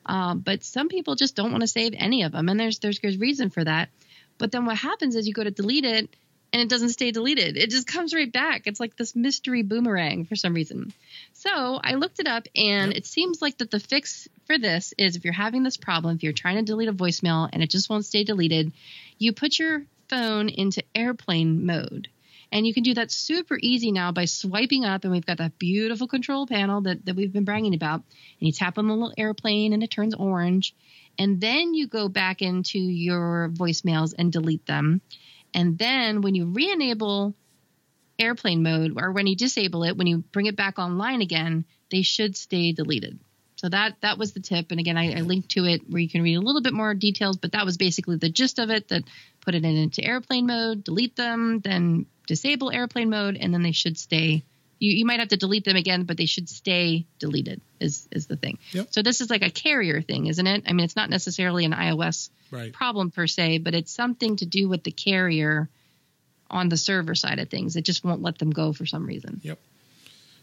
um, 0.07 0.41
but 0.41 0.65
some 0.65 0.89
people 0.89 1.15
just 1.15 1.37
don't 1.37 1.51
want 1.53 1.63
to 1.63 1.69
save 1.69 1.95
any 1.97 2.23
of 2.23 2.33
them, 2.33 2.49
and 2.49 2.59
there's 2.59 2.79
there's 2.79 2.99
good 2.99 3.21
reason 3.21 3.51
for 3.51 3.65
that. 3.65 3.89
But 4.39 4.53
then 4.53 4.67
what 4.67 4.77
happens 4.77 5.17
is 5.17 5.27
you 5.27 5.35
go 5.35 5.45
to 5.45 5.51
delete 5.51 5.85
it, 5.85 6.09
and 6.53 6.63
it 6.63 6.69
doesn't 6.69 6.91
stay 6.91 7.11
deleted. 7.11 7.57
It 7.57 7.71
just 7.71 7.87
comes 7.87 8.15
right 8.15 8.33
back. 8.33 8.63
It's 8.67 8.81
like 8.81 8.97
this 8.97 9.15
mystery 9.15 9.63
boomerang 9.63 10.25
for 10.25 10.37
some 10.37 10.55
reason. 10.55 10.93
So 11.35 11.79
I 11.83 11.95
looked 11.95 12.21
it 12.21 12.27
up, 12.27 12.47
and 12.57 12.93
Yep. 12.93 12.97
it 12.97 13.07
seems 13.07 13.43
like 13.43 13.59
that 13.59 13.71
the 13.71 13.81
fix 13.81 14.29
for 14.47 14.57
this 14.59 14.95
is 14.97 15.17
if 15.17 15.25
you're 15.25 15.33
having 15.35 15.63
this 15.63 15.77
problem, 15.77 16.17
if 16.17 16.23
you're 16.23 16.33
trying 16.33 16.57
to 16.57 16.63
delete 16.63 16.89
a 16.89 16.93
voicemail 16.93 17.51
and 17.53 17.63
it 17.63 17.69
just 17.71 17.91
won't 17.91 18.07
stay 18.07 18.25
deleted, 18.25 18.73
you 19.19 19.33
put 19.33 19.59
your 19.59 19.85
phone 20.09 20.49
into 20.49 20.83
airplane 20.95 21.67
mode. 21.67 22.09
And 22.51 22.67
you 22.67 22.73
can 22.73 22.83
do 22.83 22.95
that 22.95 23.11
super 23.11 23.59
easy 23.61 23.93
now 23.93 24.11
by 24.11 24.25
swiping 24.25 24.85
up, 24.85 25.05
and 25.05 25.13
we've 25.13 25.27
got 25.27 25.39
that 25.39 25.59
beautiful 25.59 26.09
control 26.09 26.47
panel 26.47 26.81
that, 26.83 27.05
that 27.05 27.15
we've 27.15 27.33
been 27.33 27.45
bragging 27.45 27.75
about. 27.75 27.97
And 28.41 28.47
you 28.47 28.53
tap 28.53 28.79
on 28.79 28.89
the 28.89 28.95
little 28.95 29.13
airplane, 29.19 29.73
and 29.73 29.83
it 29.83 29.91
turns 29.91 30.15
orange. 30.15 30.75
And 31.19 31.41
then 31.41 31.75
you 31.75 31.87
go 31.87 32.09
back 32.09 32.41
into 32.41 32.79
your 32.79 33.51
voicemails 33.53 34.15
and 34.17 34.33
delete 34.33 34.65
them. 34.67 35.03
And 35.53 35.77
then 35.77 36.23
when 36.23 36.35
you 36.35 36.47
re 36.47 36.71
enable 36.71 37.35
airplane 38.19 38.63
mode, 38.63 39.01
or 39.01 39.13
when 39.13 39.27
you 39.27 39.37
disable 39.37 39.85
it, 39.85 39.97
when 39.97 40.07
you 40.07 40.19
bring 40.33 40.47
it 40.47 40.57
back 40.57 40.79
online 40.79 41.21
again, 41.21 41.65
they 41.91 42.03
should 42.03 42.37
stay 42.37 42.73
deleted. 42.73 43.19
So 43.59 43.69
that 43.69 43.97
that 44.03 44.19
was 44.19 44.33
the 44.33 44.41
tip. 44.41 44.71
And 44.71 44.79
again, 44.79 44.97
I, 44.97 45.19
I 45.19 45.21
linked 45.23 45.51
to 45.51 45.65
it 45.65 45.83
where 45.91 46.01
you 46.01 46.09
can 46.09 46.23
read 46.23 46.37
a 46.37 46.41
little 46.41 46.63
bit 46.63 46.73
more 46.73 46.95
details, 46.95 47.37
but 47.37 47.53
that 47.53 47.65
was 47.65 47.77
basically 47.77 48.17
the 48.17 48.29
gist 48.29 48.59
of 48.61 48.71
it. 48.71 48.89
That 48.89 49.03
put 49.41 49.55
it 49.55 49.65
in 49.65 49.77
into 49.77 50.03
airplane 50.05 50.47
mode, 50.47 50.85
delete 50.85 51.17
them, 51.17 51.59
then 51.61 52.07
disable 52.29 52.71
airplane 52.71 53.11
mode, 53.11 53.37
and 53.37 53.53
then 53.53 53.63
they 53.63 53.73
should 53.73 53.99
stay. 53.99 54.45
You, 54.79 54.93
you 54.93 55.05
might 55.05 55.19
have 55.19 55.31
to 55.31 55.37
delete 55.37 55.65
them 55.65 55.75
again, 55.75 56.05
but 56.05 56.17
they 56.17 56.27
should 56.27 56.49
stay 56.49 57.05
deleted. 57.19 57.61
Is 57.81 58.07
is 58.13 58.29
the 58.29 58.37
thing. 58.37 58.59
Yep. 58.71 58.89
So 58.91 59.03
this 59.03 59.21
is 59.21 59.29
like 59.29 59.43
a 59.43 59.51
carrier 59.51 60.03
thing, 60.03 60.27
isn't 60.27 60.47
it? 60.47 60.63
I 60.69 60.73
mean, 60.73 60.85
it's 60.85 60.97
not 60.97 61.11
necessarily 61.11 61.65
an 61.65 61.73
iOS 61.73 62.31
Right. 62.53 62.73
problem 62.73 63.11
per 63.11 63.27
se, 63.27 63.59
but 63.59 63.75
it's 63.75 63.93
something 63.93 64.37
to 64.37 64.47
do 64.47 64.69
with 64.69 64.85
the 64.85 64.93
carrier 64.93 65.69
on 66.49 66.69
the 66.69 66.77
server 66.77 67.15
side 67.15 67.41
of 67.41 67.51
things. 67.51 67.77
It 67.77 67.85
just 67.85 68.05
won't 68.05 68.23
let 68.23 68.39
them 68.39 68.51
go 68.51 68.73
for 68.73 68.87
some 68.87 69.05
reason. 69.05 69.41
Yep. 69.43 69.59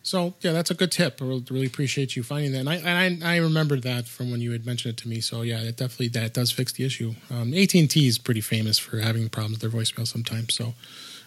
So 0.05 0.35
yeah, 0.41 0.51
that's 0.51 0.69
a 0.69 0.75
good 0.75 0.91
tip. 0.91 1.19
I 1.19 1.25
really 1.25 1.65
appreciate 1.65 2.15
you 2.15 2.21
finding 2.21 2.51
that. 2.51 2.59
And 2.59 2.69
I 2.69 2.75
and 2.75 3.23
I, 3.23 3.33
I 3.33 3.37
remembered 3.37 3.81
that 3.81 4.05
from 4.07 4.29
when 4.29 4.39
you 4.39 4.51
had 4.51 4.63
mentioned 4.63 4.93
it 4.93 4.97
to 4.97 5.07
me. 5.09 5.19
So 5.19 5.41
yeah, 5.41 5.59
it 5.61 5.77
definitely 5.77 6.09
that 6.09 6.31
does 6.31 6.51
fix 6.51 6.71
the 6.73 6.85
issue. 6.85 7.15
Um, 7.31 7.55
AT 7.55 7.73
and 7.73 7.89
T 7.89 8.05
is 8.05 8.19
pretty 8.19 8.41
famous 8.41 8.77
for 8.77 8.99
having 8.99 9.27
problems 9.29 9.63
with 9.63 9.71
their 9.71 9.81
voicemail 9.81 10.05
sometimes. 10.05 10.53
So 10.53 10.75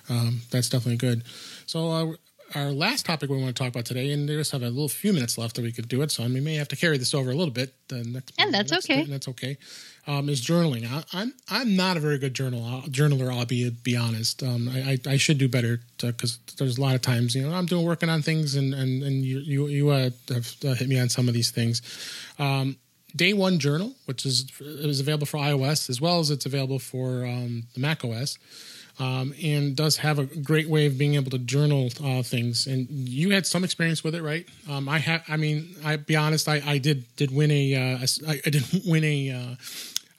um, 0.09 0.43
that's 0.53 0.69
definitely 0.69 0.97
good. 0.97 1.25
So 1.67 1.91
uh, 1.91 2.13
our 2.55 2.71
last 2.71 3.05
topic 3.07 3.29
we 3.31 3.37
want 3.37 3.55
to 3.55 3.63
talk 3.63 3.69
about 3.69 3.85
today, 3.85 4.13
and 4.13 4.29
we 4.29 4.37
just 4.37 4.53
have 4.53 4.63
a 4.63 4.69
little 4.69 4.89
few 4.89 5.13
minutes 5.13 5.37
left 5.37 5.57
that 5.57 5.63
we 5.63 5.73
could 5.73 5.89
do 5.89 6.03
it. 6.03 6.11
So 6.11 6.25
we 6.25 6.41
may 6.41 6.55
have 6.55 6.69
to 6.69 6.77
carry 6.77 6.99
this 6.99 7.15
over 7.15 7.31
a 7.31 7.35
little 7.35 7.53
bit. 7.53 7.75
The 7.89 8.05
next, 8.05 8.35
And 8.39 8.55
that's 8.55 8.73
okay. 8.73 9.05
That's 9.05 9.29
okay. 9.29 9.59
Um, 10.07 10.29
is 10.29 10.41
journaling. 10.41 10.91
I, 10.91 11.05
I'm 11.13 11.35
I'm 11.49 11.77
not 11.77 11.97
a 11.97 12.01
very 12.01 12.19
good 12.19 12.35
journal 12.35 12.83
journaler. 12.89 13.33
I'll 13.33 13.45
be 13.45 13.69
be 13.71 13.97
honest. 13.97 14.43
Um, 14.43 14.69
I, 14.69 14.99
I 15.07 15.13
I 15.13 15.17
should 15.19 15.39
do 15.39 15.49
better 15.49 15.81
because 16.01 16.39
there's 16.57 16.79
a 16.79 16.81
lot 16.81 16.95
of 16.95 17.03
times 17.03 17.35
you 17.35 17.43
know 17.43 17.55
I'm 17.55 17.67
doing 17.67 17.85
working 17.85 18.09
on 18.09 18.23
things 18.23 18.55
and 18.55 18.73
and 18.73 19.03
and 19.03 19.25
you 19.25 19.41
you 19.41 19.67
you 19.67 19.91
uh, 19.91 20.11
have 20.31 20.55
uh, 20.65 20.75
hit 20.75 20.89
me 20.89 20.99
on 20.99 21.09
some 21.09 21.29
of 21.29 21.35
these 21.35 21.51
things. 21.51 21.83
Um, 22.39 22.77
Day 23.17 23.33
One 23.33 23.59
Journal, 23.59 23.93
which 24.07 24.25
is 24.25 24.51
is 24.61 25.01
available 25.01 25.27
for 25.27 25.39
iOS 25.39 25.91
as 25.91 26.01
well 26.01 26.21
as 26.21 26.31
it's 26.31 26.47
available 26.47 26.79
for 26.79 27.27
um, 27.27 27.65
the 27.75 27.81
Mac 27.81 28.05
OS 28.05 28.39
um, 28.99 29.35
and 29.43 29.77
does 29.77 29.99
have 29.99 30.19
a 30.19 30.25
great 30.25 30.69
way 30.69 30.87
of 30.87 30.99
being 30.99 31.15
able 31.15 31.31
to 31.31 31.39
journal 31.39 31.91
uh, 32.03 32.23
things. 32.23 32.67
And 32.67 32.89
you 32.91 33.31
had 33.31 33.47
some 33.47 33.65
experience 33.65 34.03
with 34.03 34.15
it, 34.15 34.23
right? 34.23 34.47
Um, 34.69 34.89
I 34.89 34.99
have. 34.99 35.23
I 35.29 35.37
mean, 35.37 35.75
I 35.85 35.97
be 35.97 36.17
honest. 36.17 36.49
I, 36.49 36.63
I 36.65 36.79
did 36.79 37.05
did 37.17 37.31
win 37.31 37.51
a. 37.51 37.75
Uh, 37.75 38.07
did 38.45 38.65
win 38.85 39.05
a 39.05 39.31
uh, 39.31 39.57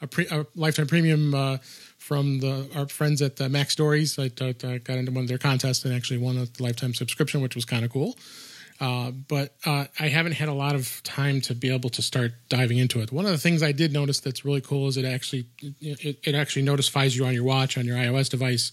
a, 0.02 0.06
pre, 0.06 0.26
a 0.28 0.46
lifetime 0.54 0.86
premium 0.86 1.34
uh, 1.34 1.58
from 1.98 2.40
the 2.40 2.68
our 2.74 2.88
friends 2.88 3.20
at 3.22 3.36
MacStories. 3.36 4.18
I, 4.18 4.30
I 4.66 4.78
got 4.78 4.98
into 4.98 5.12
one 5.12 5.24
of 5.24 5.28
their 5.28 5.38
contests 5.38 5.84
and 5.84 5.94
actually 5.94 6.18
won 6.18 6.38
a 6.38 6.46
lifetime 6.62 6.94
subscription, 6.94 7.40
which 7.40 7.54
was 7.54 7.64
kind 7.64 7.84
of 7.84 7.92
cool. 7.92 8.16
Uh, 8.80 9.10
but 9.10 9.54
uh, 9.66 9.84
I 9.98 10.08
haven't 10.08 10.32
had 10.32 10.48
a 10.48 10.54
lot 10.54 10.74
of 10.74 11.02
time 11.02 11.42
to 11.42 11.54
be 11.54 11.72
able 11.72 11.90
to 11.90 12.00
start 12.00 12.32
diving 12.48 12.78
into 12.78 13.00
it. 13.00 13.12
One 13.12 13.26
of 13.26 13.30
the 13.30 13.38
things 13.38 13.62
I 13.62 13.72
did 13.72 13.92
notice 13.92 14.20
that's 14.20 14.42
really 14.42 14.62
cool 14.62 14.88
is 14.88 14.96
it 14.96 15.04
actually 15.04 15.46
it, 15.60 16.18
it 16.24 16.34
actually 16.34 16.62
notifies 16.62 17.14
you 17.14 17.26
on 17.26 17.34
your 17.34 17.44
watch 17.44 17.76
on 17.76 17.84
your 17.84 17.96
iOS 17.96 18.30
device 18.30 18.72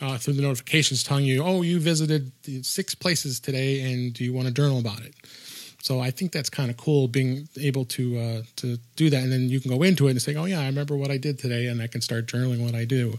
uh, 0.00 0.16
through 0.16 0.34
the 0.34 0.42
notifications 0.42 1.02
telling 1.04 1.24
you, 1.24 1.42
oh, 1.44 1.62
you 1.62 1.78
visited 1.78 2.32
six 2.64 2.94
places 2.94 3.40
today, 3.40 3.92
and 3.92 4.14
do 4.14 4.24
you 4.24 4.32
want 4.32 4.48
to 4.48 4.54
journal 4.54 4.78
about 4.78 5.00
it? 5.00 5.14
So 5.82 5.98
I 5.98 6.12
think 6.12 6.30
that's 6.30 6.48
kind 6.48 6.70
of 6.70 6.76
cool 6.76 7.08
being 7.08 7.48
able 7.60 7.84
to 7.86 8.16
uh, 8.16 8.42
to 8.56 8.78
do 8.94 9.10
that, 9.10 9.20
and 9.24 9.32
then 9.32 9.48
you 9.48 9.58
can 9.58 9.68
go 9.68 9.82
into 9.82 10.06
it 10.06 10.12
and 10.12 10.22
say, 10.22 10.36
"Oh 10.36 10.44
yeah, 10.44 10.60
I 10.60 10.66
remember 10.66 10.96
what 10.96 11.10
I 11.10 11.16
did 11.16 11.40
today," 11.40 11.66
and 11.66 11.82
I 11.82 11.88
can 11.88 12.00
start 12.00 12.26
journaling 12.26 12.64
what 12.64 12.76
I 12.76 12.84
do. 12.84 13.18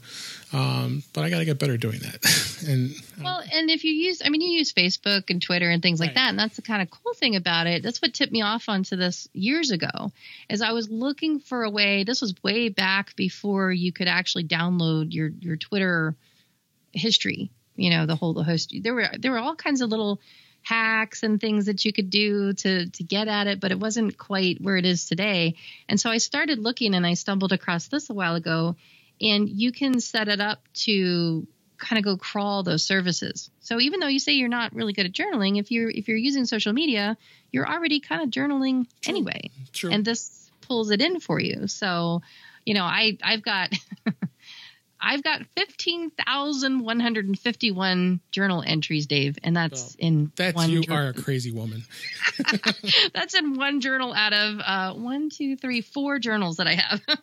Um, 0.53 1.03
but 1.11 1.26
I 1.26 1.30
got 1.30 1.39
to 1.39 1.45
get 1.45 1.59
better 1.59 1.76
doing 1.76 1.99
that. 1.99 2.64
and 2.68 2.91
uh, 3.20 3.24
Well, 3.24 3.43
and 3.51 3.70
if 3.70 3.84
you 3.84 3.91
use, 3.91 4.22
I 4.24 4.30
mean, 4.30 4.39
you 4.39 4.51
use 4.57 4.72
Facebook 4.72 5.30
and 5.30 5.41
Twitter 5.41 5.70
and 5.70 5.82
things 5.84 5.99
like 5.99 6.11
Right. 6.11 6.16
that, 6.16 6.30
and 6.30 6.39
that's 6.39 6.55
the 6.55 6.61
kind 6.61 6.82
of 6.82 6.89
cool 6.89 7.14
thing 7.14 7.36
about 7.36 7.68
it. 7.68 7.84
That's 7.84 8.01
what 8.01 8.14
tipped 8.14 8.32
me 8.32 8.41
off 8.41 8.70
onto 8.70 8.95
this 8.95 9.28
years 9.34 9.72
ago, 9.72 10.14
is 10.49 10.61
I 10.61 10.72
was 10.72 10.89
looking 10.89 11.41
for 11.41 11.64
a 11.64 11.70
way. 11.70 12.05
This 12.05 12.22
was 12.22 12.34
way 12.43 12.70
back 12.70 13.14
before 13.18 13.74
you 13.74 13.91
could 13.91 14.07
actually 14.07 14.45
download 14.45 15.11
your 15.14 15.32
your 15.41 15.57
Twitter 15.57 16.16
history. 16.93 17.51
You 17.76 17.89
know, 17.89 18.05
the 18.05 18.16
whole 18.16 18.34
the 18.34 18.43
host. 18.43 18.74
There 18.82 18.93
were 18.93 19.09
there 19.20 19.32
were 19.32 19.39
all 19.39 19.55
kinds 19.55 19.82
of 19.82 19.89
little 19.89 20.22
hacks 20.64 21.24
and 21.24 21.39
things 21.39 21.66
that 21.66 21.86
you 21.86 21.93
could 21.93 22.09
do 22.09 22.53
to 22.53 22.89
to 22.89 23.03
get 23.03 23.28
at 23.28 23.47
it, 23.47 23.59
but 23.59 23.72
it 23.72 23.80
wasn't 23.80 24.18
quite 24.18 24.61
where 24.61 24.78
it 24.78 24.86
is 24.86 25.05
today. 25.05 25.55
And 25.88 25.99
so 25.99 26.09
I 26.09 26.18
started 26.18 26.59
looking, 26.59 26.95
and 26.95 27.05
I 27.05 27.14
stumbled 27.14 27.51
across 27.51 27.88
this 27.88 28.09
a 28.09 28.14
while 28.14 28.36
ago, 28.36 28.76
and 29.22 29.47
you 29.47 29.72
can 29.72 29.99
set 29.99 30.28
it 30.28 30.39
up 30.39 30.61
to 30.86 31.45
kind 31.78 31.97
of 31.97 32.05
go 32.05 32.18
crawl 32.18 32.64
those 32.64 32.84
services. 32.84 33.51
So 33.59 33.80
even 33.80 33.99
though 33.99 34.07
you 34.07 34.20
say 34.20 34.34
you're 34.34 34.47
not 34.47 34.74
really 34.74 34.93
good 34.93 35.05
at 35.05 35.11
journaling, 35.11 35.59
if 35.59 35.70
you're 35.72 35.89
if 35.89 36.07
you're 36.07 36.18
using 36.18 36.45
social 36.45 36.74
media, 36.74 37.18
you're 37.51 37.68
already 37.68 37.99
kind 37.99 38.22
of 38.22 38.30
journaling 38.30 38.86
anyway. 39.05 39.51
True. 39.74 39.91
And 39.91 40.05
this 40.05 40.49
pulls 40.61 40.91
it 40.91 41.01
in 41.01 41.20
for 41.20 41.39
you. 41.39 41.68
So, 41.68 42.22
you 42.66 42.74
know, 42.74 42.84
I 42.84 43.18
I've 43.22 43.43
got 43.43 43.74
I've 45.06 45.22
got 45.22 45.41
15,151 45.58 48.22
journal 48.32 48.64
entries, 48.66 49.06
Dave, 49.06 49.38
and 49.43 49.58
that's 49.58 49.95
in 49.95 50.32
that's 50.38 50.56
one 50.56 50.70
you 50.70 50.84
are 50.89 51.10
a 51.10 51.14
crazy 51.14 51.51
woman. 51.51 51.84
that's 53.14 53.36
in 53.36 53.56
one 53.56 53.82
journal 53.82 54.14
out 54.14 54.32
of 54.32 54.62
uh, 54.66 54.93
one, 54.93 55.30
two, 55.30 55.58
three, 55.58 55.82
four 55.82 56.20
journals 56.20 56.56
that 56.58 56.68
I 56.68 56.76
have. 56.76 57.01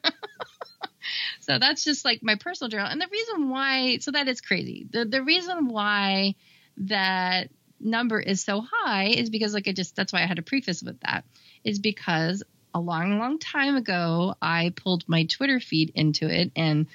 so 1.40 1.58
that's 1.58 1.82
just 1.82 2.04
like 2.04 2.22
my 2.22 2.34
personal 2.34 2.68
journal. 2.68 2.88
And 2.88 3.00
the 3.00 3.08
reason 3.10 3.48
why, 3.48 3.96
so 3.98 4.10
that 4.10 4.28
is 4.28 4.42
crazy. 4.42 4.86
The 4.90 5.06
the 5.06 5.22
reason 5.22 5.68
why 5.68 6.34
that 6.76 7.48
number 7.80 8.20
is 8.20 8.42
so 8.42 8.60
high 8.60 9.06
is 9.06 9.30
because, 9.30 9.54
like 9.54 9.68
I 9.68 9.72
just, 9.72 9.96
that's 9.96 10.12
why 10.12 10.22
I 10.22 10.26
had 10.26 10.38
a 10.38 10.42
preface 10.42 10.82
with 10.82 11.00
that, 11.00 11.24
is 11.64 11.78
because 11.78 12.42
a 12.74 12.80
long, 12.80 13.18
long 13.18 13.38
time 13.38 13.76
ago, 13.76 14.34
I 14.42 14.74
pulled 14.76 15.08
my 15.08 15.24
Twitter 15.24 15.60
feed 15.60 15.92
into 15.94 16.28
it 16.28 16.52
and. 16.54 16.88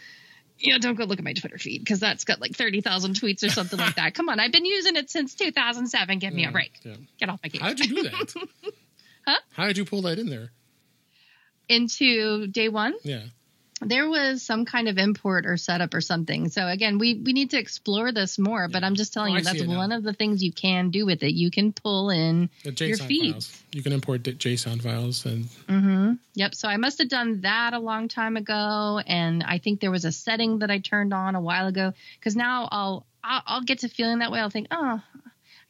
You 0.58 0.72
know, 0.74 0.80
don't 0.80 0.96
go 0.96 1.04
look 1.04 1.20
at 1.20 1.26
my 1.26 1.34
Twitter 1.34 1.58
feed 1.58 1.80
because 1.80 2.00
that's 2.00 2.24
got 2.24 2.40
like 2.40 2.54
30,000 2.54 3.16
tweets 3.16 3.44
or 3.44 3.50
something 3.50 3.78
like 3.78 3.96
that. 3.96 4.14
Come 4.14 4.30
on, 4.30 4.40
I've 4.40 4.52
been 4.54 4.66
using 4.66 4.96
it 4.96 5.10
since 5.10 5.36
2007. 5.36 6.20
Give 6.20 6.34
me 6.34 6.44
Yeah, 6.44 6.50
a 6.50 6.52
break. 6.52 6.72
yeah. 6.84 6.96
Get 7.20 7.30
off 7.30 7.40
my 7.44 7.50
case. 7.50 7.62
How'd 7.62 7.80
you 7.80 7.88
do 7.96 8.04
that? 8.10 8.34
Huh? 9.28 9.40
How 9.54 9.66
did 9.66 9.78
you 9.78 9.86
pull 9.86 10.04
that 10.04 10.20
in 10.20 10.30
there? 10.30 10.52
into 11.68 12.48
day 12.48 12.70
one, 12.70 12.94
Yeah. 13.04 13.24
There 13.82 14.10
was 14.10 14.42
some 14.42 14.66
kind 14.66 14.88
of 14.88 14.98
import 14.98 15.46
or 15.46 15.58
setup 15.58 15.94
or 15.94 16.02
something. 16.02 16.50
So 16.50 16.66
again, 16.68 16.98
we 16.98 17.16
we 17.16 17.34
need 17.34 17.50
to 17.52 17.60
explore 17.60 18.12
this 18.12 18.40
more. 18.40 18.68
But 18.70 18.84
I'm 18.84 18.96
just 18.96 19.14
telling 19.14 19.34
Oh, 19.34 19.38
you 19.38 19.44
that's 19.44 19.62
it 19.62 19.68
now. 19.68 19.78
one 19.78 19.92
of 19.92 20.02
the 20.04 20.14
things 20.14 20.42
you 20.44 20.54
can 20.54 20.92
do 20.92 21.06
with 21.06 21.24
it. 21.24 21.34
You 21.34 21.52
can 21.52 21.74
pull 21.74 22.10
in 22.10 22.50
The 22.64 22.86
your 22.86 22.98
feeds. 22.98 23.32
files. 23.34 23.64
You 23.74 23.84
can 23.84 23.92
import 23.92 24.24
d- 24.24 24.34
JSON 24.34 24.82
files 24.82 25.26
and 25.26 25.46
hmm 25.68 26.14
Yep. 26.36 26.56
So 26.56 26.68
I 26.68 26.78
must 26.78 27.00
have 27.00 27.10
done 27.10 27.42
that 27.42 27.74
a 27.74 27.80
long 27.80 28.08
time 28.08 28.38
ago, 28.38 29.02
and 29.06 29.44
I 29.44 29.58
think 29.58 29.80
there 29.82 29.92
was 29.92 30.06
a 30.06 30.12
setting 30.12 30.60
that 30.60 30.72
I 30.72 30.80
turned 30.80 31.14
on 31.14 31.36
a 31.36 31.42
while 31.42 31.68
ago. 31.68 31.94
Because 32.20 32.36
now 32.36 32.68
I'll, 32.72 33.06
I'll 33.24 33.44
I'll 33.46 33.62
get 33.64 33.80
to 33.80 33.90
feeling 33.90 34.20
that 34.20 34.32
way. 34.32 34.40
I'll 34.40 34.50
think, 34.50 34.68
oh, 34.72 35.02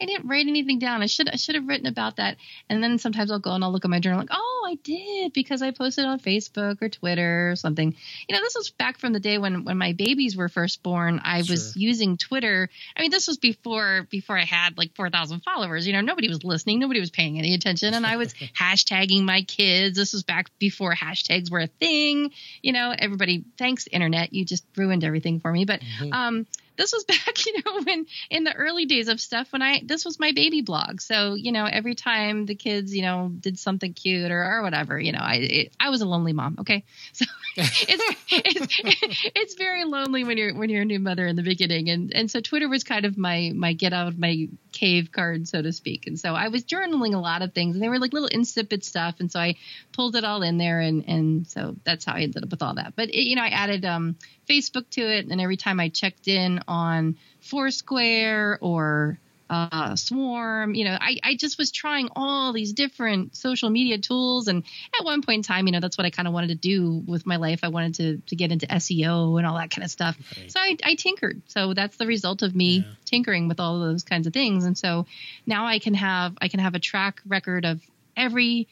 I 0.01 0.05
didn't 0.05 0.27
write 0.27 0.47
anything 0.47 0.79
down. 0.79 1.01
I 1.01 1.05
should 1.05 1.29
I 1.29 1.37
should 1.37 1.55
have 1.55 1.67
written 1.67 1.87
about 1.87 2.17
that. 2.17 2.35
And 2.69 2.83
then 2.83 2.97
sometimes 2.97 3.31
I'll 3.31 3.39
go 3.39 3.51
and 3.51 3.63
I'll 3.63 3.71
look 3.71 3.85
at 3.85 3.91
my 3.91 3.99
journal 3.99 4.19
like, 4.19 4.29
oh, 4.31 4.65
I 4.67 4.75
did 4.75 5.31
because 5.31 5.61
I 5.61 5.71
posted 5.71 6.03
on 6.03 6.19
Facebook 6.19 6.81
or 6.81 6.89
Twitter 6.89 7.51
or 7.51 7.55
something. 7.55 7.95
You 8.27 8.35
know, 8.35 8.41
this 8.41 8.55
was 8.55 8.71
back 8.71 8.97
from 8.99 9.13
the 9.13 9.21
day 9.21 9.37
when 9.37 9.63
when 9.63 9.77
my 9.77 9.93
babies 9.93 10.35
were 10.35 10.49
first 10.49 10.83
born. 10.83 11.21
I 11.23 11.43
sure. 11.43 11.53
was 11.53 11.77
using 11.77 12.17
Twitter. 12.17 12.69
I 12.95 13.01
mean, 13.01 13.11
this 13.11 13.27
was 13.27 13.37
before 13.37 14.07
before 14.09 14.37
I 14.37 14.43
had 14.43 14.77
like 14.77 14.95
four 14.95 15.09
thousand 15.09 15.41
followers. 15.41 15.87
You 15.87 15.93
know, 15.93 16.01
nobody 16.01 16.27
was 16.27 16.43
listening, 16.43 16.79
nobody 16.79 16.99
was 16.99 17.11
paying 17.11 17.39
any 17.39 17.53
attention, 17.53 17.93
and 17.93 18.05
I 18.05 18.17
was 18.17 18.33
hashtagging 18.59 19.23
my 19.23 19.43
kids. 19.43 19.97
This 19.97 20.11
was 20.11 20.23
back 20.23 20.49
before 20.59 20.93
hashtags 20.93 21.49
were 21.49 21.59
a 21.59 21.67
thing. 21.67 22.31
You 22.61 22.73
know, 22.73 22.93
everybody, 22.97 23.45
thanks 23.57 23.87
internet, 23.89 24.33
you 24.33 24.43
just 24.43 24.65
ruined 24.75 25.05
everything 25.05 25.39
for 25.39 25.51
me. 25.51 25.63
But 25.63 25.79
mm-hmm. 25.79 26.11
um 26.11 26.47
this 26.77 26.93
was 26.93 27.03
back, 27.07 27.45
you 27.45 27.53
know, 27.65 27.81
when 27.83 28.05
in 28.29 28.43
the 28.43 28.53
early 28.53 28.85
days 28.85 29.07
of 29.07 29.19
stuff 29.19 29.51
when 29.51 29.61
I 29.61 29.81
this 29.83 30.05
was 30.05 30.19
my 30.19 30.31
baby 30.31 30.61
blog. 30.61 31.01
So, 31.01 31.33
you 31.35 31.51
know, 31.51 31.65
every 31.65 31.95
time 31.95 32.45
the 32.45 32.55
kids, 32.55 32.95
you 32.95 33.01
know, 33.01 33.31
did 33.39 33.59
something 33.59 33.93
cute 33.93 34.31
or, 34.31 34.43
or 34.43 34.61
whatever, 34.61 34.99
you 34.99 35.11
know, 35.11 35.19
I 35.21 35.35
it, 35.35 35.75
I 35.79 35.89
was 35.89 36.01
a 36.01 36.05
lonely 36.05 36.33
mom, 36.33 36.57
okay? 36.61 36.83
So 37.13 37.25
it's, 37.57 38.03
it's 38.29 38.79
it's 39.35 39.55
very 39.55 39.85
lonely 39.85 40.23
when 40.23 40.37
you're 40.37 40.53
when 40.53 40.69
you're 40.69 40.81
a 40.81 40.85
new 40.85 40.99
mother 40.99 41.25
in 41.25 41.35
the 41.35 41.43
beginning. 41.43 41.89
And 41.89 42.13
and 42.13 42.29
so 42.29 42.41
Twitter 42.41 42.69
was 42.69 42.83
kind 42.83 43.05
of 43.05 43.17
my 43.17 43.51
my 43.55 43.73
get 43.73 43.93
out 43.93 44.07
of 44.07 44.19
my 44.19 44.47
cave 44.71 45.11
card, 45.11 45.47
so 45.47 45.61
to 45.61 45.71
speak. 45.71 46.07
And 46.07 46.19
so 46.19 46.33
I 46.33 46.49
was 46.49 46.65
journaling 46.65 47.15
a 47.15 47.19
lot 47.19 47.41
of 47.41 47.53
things 47.53 47.75
and 47.75 47.83
they 47.83 47.89
were 47.89 47.99
like 47.99 48.13
little 48.13 48.27
insipid 48.27 48.83
stuff. 48.83 49.15
And 49.19 49.31
so 49.31 49.39
I 49.39 49.55
pulled 49.93 50.15
it 50.15 50.23
all 50.23 50.41
in 50.41 50.57
there 50.57 50.79
and 50.81 51.07
and 51.07 51.47
so 51.47 51.75
that's 51.83 52.05
how 52.05 52.13
I 52.13 52.21
ended 52.21 52.43
up 52.43 52.51
with 52.51 52.61
all 52.61 52.75
that. 52.75 52.93
But 52.95 53.09
it, 53.09 53.23
you 53.27 53.35
know, 53.35 53.43
I 53.43 53.49
added 53.49 53.85
um 53.85 54.17
Facebook 54.47 54.89
to 54.91 55.01
it, 55.01 55.27
and 55.27 55.41
every 55.41 55.57
time 55.57 55.79
I 55.79 55.89
checked 55.89 56.27
in 56.27 56.61
on 56.67 57.17
Foursquare 57.41 58.57
or 58.61 59.19
uh, 59.49 59.95
Swarm, 59.95 60.73
you 60.73 60.85
know, 60.85 60.97
I, 60.99 61.17
I 61.23 61.35
just 61.35 61.57
was 61.57 61.71
trying 61.71 62.09
all 62.15 62.51
these 62.51 62.73
different 62.73 63.35
social 63.35 63.69
media 63.69 63.97
tools. 63.97 64.47
And 64.47 64.63
at 64.97 65.05
one 65.05 65.21
point 65.21 65.37
in 65.37 65.43
time, 65.43 65.67
you 65.67 65.71
know, 65.71 65.79
that's 65.79 65.97
what 65.97 66.05
I 66.05 66.09
kind 66.09 66.27
of 66.27 66.33
wanted 66.33 66.47
to 66.47 66.55
do 66.55 67.03
with 67.05 67.25
my 67.25 67.35
life. 67.35 67.59
I 67.63 67.67
wanted 67.67 67.95
to, 67.95 68.17
to 68.17 68.35
get 68.35 68.51
into 68.51 68.65
SEO 68.65 69.37
and 69.37 69.45
all 69.45 69.57
that 69.57 69.69
kind 69.69 69.83
of 69.83 69.91
stuff. 69.91 70.17
Right. 70.37 70.51
So 70.51 70.59
I, 70.59 70.77
I 70.83 70.95
tinkered. 70.95 71.41
So 71.47 71.73
that's 71.73 71.97
the 71.97 72.07
result 72.07 72.41
of 72.41 72.55
me 72.55 72.77
yeah. 72.77 72.83
tinkering 73.05 73.47
with 73.47 73.59
all 73.59 73.79
those 73.79 74.03
kinds 74.03 74.25
of 74.25 74.33
things. 74.33 74.65
And 74.65 74.77
so 74.77 75.05
now 75.45 75.67
I 75.67 75.79
can 75.79 75.93
have, 75.93 76.35
I 76.41 76.47
can 76.47 76.59
have 76.59 76.73
a 76.73 76.79
track 76.79 77.21
record 77.27 77.65
of 77.65 77.81
every 78.17 78.67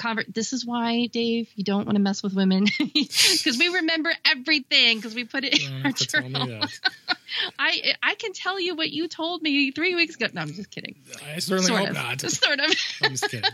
conver- 0.00 0.32
this 0.32 0.52
is 0.52 0.64
why 0.64 1.06
Dave, 1.06 1.50
you 1.54 1.64
don't 1.64 1.84
want 1.86 1.96
to 1.96 2.02
mess 2.02 2.22
with 2.22 2.34
women 2.34 2.64
because 2.78 3.58
we 3.58 3.68
remember 3.68 4.12
everything 4.24 4.96
because 4.96 5.14
we 5.14 5.24
put 5.24 5.44
it 5.44 5.62
in 5.62 5.84
our 5.86 5.92
journal. 5.92 6.64
I 7.58 7.94
I 8.02 8.14
can 8.14 8.32
tell 8.32 8.58
you 8.58 8.74
what 8.74 8.90
you 8.90 9.06
told 9.08 9.42
me 9.42 9.70
three 9.70 9.94
weeks 9.94 10.16
ago. 10.16 10.26
No, 10.32 10.40
I'm 10.40 10.52
just 10.52 10.70
kidding. 10.70 10.96
I 11.34 11.38
certainly 11.38 11.68
sort 11.68 11.80
hope 11.80 11.88
of. 11.90 11.94
not. 11.94 12.20
Sort 12.30 12.60
of. 12.60 12.70
I'm 13.02 13.10
just 13.10 13.30
kidding. 13.30 13.50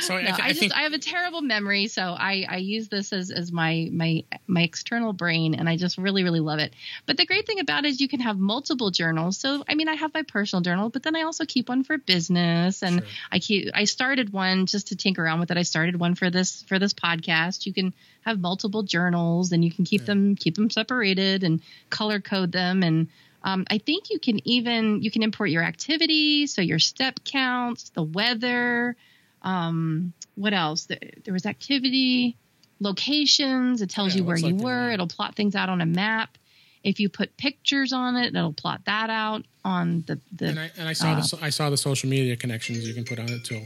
So 0.00 0.14
no, 0.14 0.20
I, 0.20 0.22
th- 0.22 0.40
I, 0.40 0.48
just 0.48 0.60
think... 0.60 0.74
I 0.74 0.82
have 0.82 0.92
a 0.92 0.98
terrible 0.98 1.40
memory, 1.40 1.88
so 1.88 2.02
I, 2.02 2.46
I 2.48 2.56
use 2.58 2.88
this 2.88 3.12
as, 3.12 3.30
as 3.30 3.50
my 3.50 3.88
my 3.92 4.24
my 4.46 4.62
external 4.62 5.12
brain, 5.12 5.54
and 5.54 5.68
I 5.68 5.76
just 5.76 5.96
really 5.96 6.22
really 6.22 6.40
love 6.40 6.58
it. 6.58 6.74
But 7.06 7.16
the 7.16 7.26
great 7.26 7.46
thing 7.46 7.60
about 7.60 7.84
it 7.84 7.88
is 7.88 8.00
you 8.00 8.08
can 8.08 8.20
have 8.20 8.38
multiple 8.38 8.90
journals. 8.90 9.38
So 9.38 9.64
I 9.68 9.74
mean, 9.74 9.88
I 9.88 9.94
have 9.94 10.12
my 10.12 10.22
personal 10.22 10.62
journal, 10.62 10.90
but 10.90 11.02
then 11.02 11.16
I 11.16 11.22
also 11.22 11.44
keep 11.46 11.68
one 11.68 11.84
for 11.84 11.96
business, 11.96 12.82
and 12.82 13.00
sure. 13.00 13.08
I 13.32 13.38
keep 13.38 13.70
I 13.74 13.84
started 13.84 14.32
one 14.32 14.66
just 14.66 14.88
to 14.88 14.96
tinker 14.96 15.24
around 15.24 15.40
with 15.40 15.50
it. 15.50 15.56
I 15.56 15.62
started 15.62 15.98
one 15.98 16.14
for 16.14 16.30
this 16.30 16.62
for 16.64 16.78
this 16.78 16.92
podcast. 16.92 17.66
You 17.66 17.72
can 17.72 17.94
have 18.22 18.40
multiple 18.40 18.82
journals, 18.82 19.52
and 19.52 19.64
you 19.64 19.70
can 19.70 19.84
keep 19.84 20.02
yeah. 20.02 20.06
them 20.06 20.36
keep 20.36 20.56
them 20.56 20.70
separated 20.70 21.44
and 21.44 21.62
color 21.90 22.20
code 22.20 22.52
them 22.52 22.82
and 22.82 23.08
um, 23.44 23.66
I 23.70 23.76
think 23.76 24.08
you 24.08 24.18
can 24.18 24.40
even 24.48 25.02
you 25.02 25.10
can 25.10 25.22
import 25.22 25.50
your 25.50 25.62
activity, 25.62 26.46
so 26.46 26.62
your 26.62 26.78
step 26.78 27.20
counts, 27.24 27.90
the 27.90 28.02
weather, 28.02 28.96
um, 29.44 30.12
what 30.34 30.52
else? 30.52 30.86
There 30.86 31.32
was 31.32 31.46
activity, 31.46 32.36
locations. 32.80 33.82
It 33.82 33.90
tells 33.90 34.14
yeah, 34.14 34.22
you 34.22 34.24
where 34.24 34.36
you 34.36 34.56
like 34.56 34.64
were. 34.64 34.90
It'll 34.90 35.06
plot 35.06 35.36
things 35.36 35.54
out 35.54 35.68
on 35.68 35.80
a 35.80 35.86
map. 35.86 36.36
If 36.82 36.98
you 37.00 37.08
put 37.08 37.36
pictures 37.36 37.92
on 37.92 38.16
it, 38.16 38.34
it'll 38.34 38.52
plot 38.52 38.82
that 38.86 39.10
out 39.10 39.44
on 39.64 40.04
the 40.06 40.18
the. 40.32 40.46
And 40.46 40.58
I, 40.58 40.70
and 40.76 40.88
I 40.88 40.92
saw 40.94 41.12
uh, 41.12 41.20
the 41.20 41.38
I 41.42 41.50
saw 41.50 41.70
the 41.70 41.76
social 41.76 42.08
media 42.10 42.36
connections 42.36 42.86
you 42.86 42.94
can 42.94 43.04
put 43.04 43.18
on 43.18 43.28
it 43.28 43.44
too. 43.44 43.62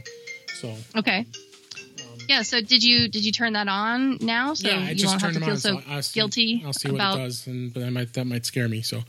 So 0.55 0.75
okay. 0.97 1.19
Um, 1.19 2.17
yeah. 2.27 2.43
So 2.43 2.61
did 2.61 2.83
you 2.83 3.09
did 3.09 3.25
you 3.25 3.31
turn 3.31 3.53
that 3.53 3.67
on 3.67 4.17
now? 4.21 4.53
So 4.53 4.69
yeah, 4.69 4.75
I 4.75 4.91
you 4.91 5.07
won't 5.07 5.21
have 5.21 5.33
to 5.33 5.39
feel 5.39 5.49
on, 5.51 5.57
so, 5.57 5.79
so 5.79 6.01
see, 6.01 6.19
guilty. 6.19 6.63
I'll 6.65 6.73
see 6.73 6.89
about... 6.89 7.15
what 7.15 7.21
it 7.21 7.23
does, 7.25 7.47
and 7.47 7.73
but 7.73 7.81
that 7.81 7.91
might 7.91 8.13
that 8.13 8.25
might 8.25 8.45
scare 8.45 8.69
me. 8.69 8.81
So 8.81 9.01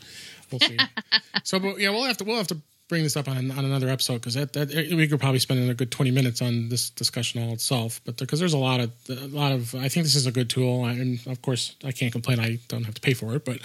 we'll 0.50 0.60
see. 0.60 0.78
so, 1.44 1.60
but 1.60 1.78
yeah, 1.78 1.90
we'll 1.90 2.04
have 2.04 2.16
to 2.16 2.24
we'll 2.24 2.38
have 2.38 2.48
to 2.48 2.58
bring 2.90 3.04
this 3.04 3.16
up 3.16 3.28
on, 3.28 3.52
on 3.52 3.64
another 3.64 3.88
episode 3.88 4.14
because 4.14 4.34
that, 4.34 4.52
that, 4.52 4.68
we 4.68 5.06
could 5.06 5.20
probably 5.20 5.38
spend 5.38 5.70
a 5.70 5.74
good 5.74 5.92
20 5.92 6.10
minutes 6.10 6.42
on 6.42 6.68
this 6.68 6.90
discussion 6.90 7.40
all 7.40 7.52
itself 7.52 8.00
but 8.04 8.16
because 8.16 8.40
there's 8.40 8.52
a 8.52 8.58
lot 8.58 8.80
of 8.80 8.90
a 9.08 9.28
lot 9.28 9.52
of 9.52 9.76
i 9.76 9.88
think 9.88 10.04
this 10.04 10.16
is 10.16 10.26
a 10.26 10.32
good 10.32 10.50
tool 10.50 10.84
and 10.84 11.24
of 11.28 11.40
course 11.40 11.76
i 11.84 11.92
can't 11.92 12.10
complain 12.10 12.40
i 12.40 12.58
don't 12.66 12.82
have 12.82 12.94
to 12.94 13.00
pay 13.00 13.14
for 13.14 13.36
it 13.36 13.44
but 13.44 13.58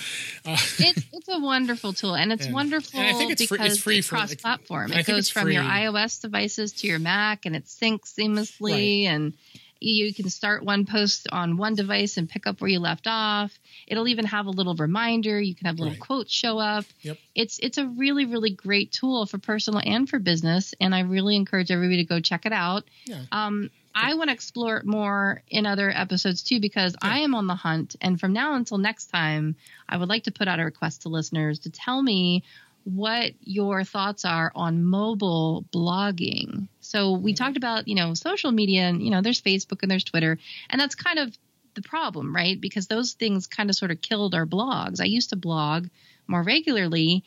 uh, 0.46 0.56
it's, 0.80 1.04
it's 1.12 1.28
a 1.28 1.40
wonderful 1.40 1.92
tool 1.92 2.16
and 2.16 2.32
it's 2.32 2.46
and, 2.46 2.54
wonderful 2.54 3.00
and 3.00 3.10
I 3.10 3.18
think 3.18 3.32
it's 3.32 3.42
because 3.42 3.58
free, 3.58 3.68
it's 3.68 3.80
free 3.80 3.98
it's 3.98 4.10
cross 4.10 4.36
platform 4.36 4.94
it 4.94 5.08
goes 5.08 5.28
from 5.28 5.44
free. 5.44 5.56
your 5.56 5.64
ios 5.64 6.22
devices 6.22 6.72
to 6.74 6.88
your 6.88 7.00
mac 7.00 7.48
and 7.48 7.56
it 7.56 7.66
syncs 7.66 8.14
seamlessly 8.14 9.08
right. 9.08 9.14
and 9.14 9.34
you 9.80 10.14
can 10.14 10.30
start 10.30 10.64
one 10.64 10.86
post 10.86 11.28
on 11.32 11.58
one 11.58 11.76
device 11.76 12.18
and 12.18 12.30
pick 12.30 12.48
up 12.48 12.62
where 12.62 12.70
you 12.70 12.80
left 12.80 13.08
off. 13.08 13.58
It'll 13.88 14.08
even 14.08 14.26
have 14.26 14.46
a 14.46 14.52
little 14.52 14.76
reminder. 14.76 15.40
You 15.40 15.56
can 15.56 15.68
have 15.68 15.78
little 15.78 15.94
right. 15.94 16.00
quotes 16.00 16.34
show 16.34 16.58
up. 16.58 16.86
Yep. 17.02 17.18
It's 17.36 17.60
it's 17.60 17.78
a 17.78 17.86
really 17.86 18.26
really 18.26 18.52
great 18.52 18.92
tool 18.92 19.26
for 19.26 19.38
personal 19.38 19.82
and 19.84 20.10
for 20.10 20.20
business, 20.20 20.74
and 20.80 20.96
I 20.96 21.02
really 21.02 21.36
encourage 21.36 21.72
everybody 21.72 22.04
to 22.04 22.10
go 22.10 22.20
check 22.20 22.46
it 22.46 22.54
out. 22.54 22.84
Yeah. 23.06 23.24
Um, 23.32 23.70
I 23.98 24.16
want 24.16 24.30
to 24.30 24.34
explore 24.34 24.76
it 24.76 24.86
more 24.86 25.42
in 25.50 25.66
other 25.66 25.90
episodes 25.90 26.44
too 26.44 26.60
because 26.60 26.96
yeah. 27.02 27.10
I 27.10 27.20
am 27.20 27.34
on 27.34 27.48
the 27.48 27.56
hunt. 27.56 27.96
And 28.02 28.20
from 28.20 28.34
now 28.34 28.56
until 28.56 28.78
next 28.78 29.06
time, 29.06 29.56
I 29.88 29.96
would 29.96 30.10
like 30.10 30.26
to 30.26 30.32
put 30.32 30.50
out 30.50 30.60
a 30.60 30.66
request 30.66 31.04
to 31.04 31.10
listeners 31.10 31.60
to 31.60 31.70
tell 31.70 32.04
me 32.04 32.44
what 32.86 33.34
your 33.42 33.84
thoughts 33.84 34.26
are 34.26 34.52
on 34.56 34.86
mobile 34.86 35.66
blogging. 35.74 36.68
So 36.82 37.14
we 37.14 37.34
mm-hmm. 37.34 37.44
talked 37.44 37.58
about, 37.58 37.88
you 37.88 37.96
know, 37.96 38.14
social 38.14 38.52
media 38.52 38.84
and, 38.84 39.02
you 39.02 39.10
know, 39.10 39.22
there's 39.22 39.42
Facebook 39.42 39.82
and 39.82 39.90
there's 39.90 40.04
Twitter. 40.04 40.38
And 40.70 40.80
that's 40.80 40.94
kind 40.94 41.18
of 41.18 41.36
the 41.74 41.82
problem, 41.82 42.34
right? 42.34 42.62
Because 42.62 42.88
those 42.88 43.14
things 43.14 43.48
kind 43.48 43.70
of 43.72 43.76
sort 43.76 43.90
of 43.90 44.02
killed 44.02 44.36
our 44.36 44.46
blogs. 44.46 45.02
I 45.02 45.06
used 45.06 45.32
to 45.32 45.36
blog 45.36 45.88
more 46.28 46.44
regularly 46.44 47.24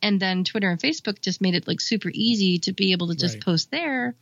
and 0.00 0.20
then 0.20 0.44
Twitter 0.44 0.70
and 0.70 0.80
Facebook 0.80 1.20
just 1.20 1.40
made 1.40 1.56
it 1.56 1.66
like 1.66 1.80
super 1.80 2.10
easy 2.12 2.60
to 2.60 2.72
be 2.72 2.92
able 2.92 3.08
to 3.08 3.16
just 3.16 3.34
right. 3.34 3.44
post 3.44 3.70
there 3.70 4.14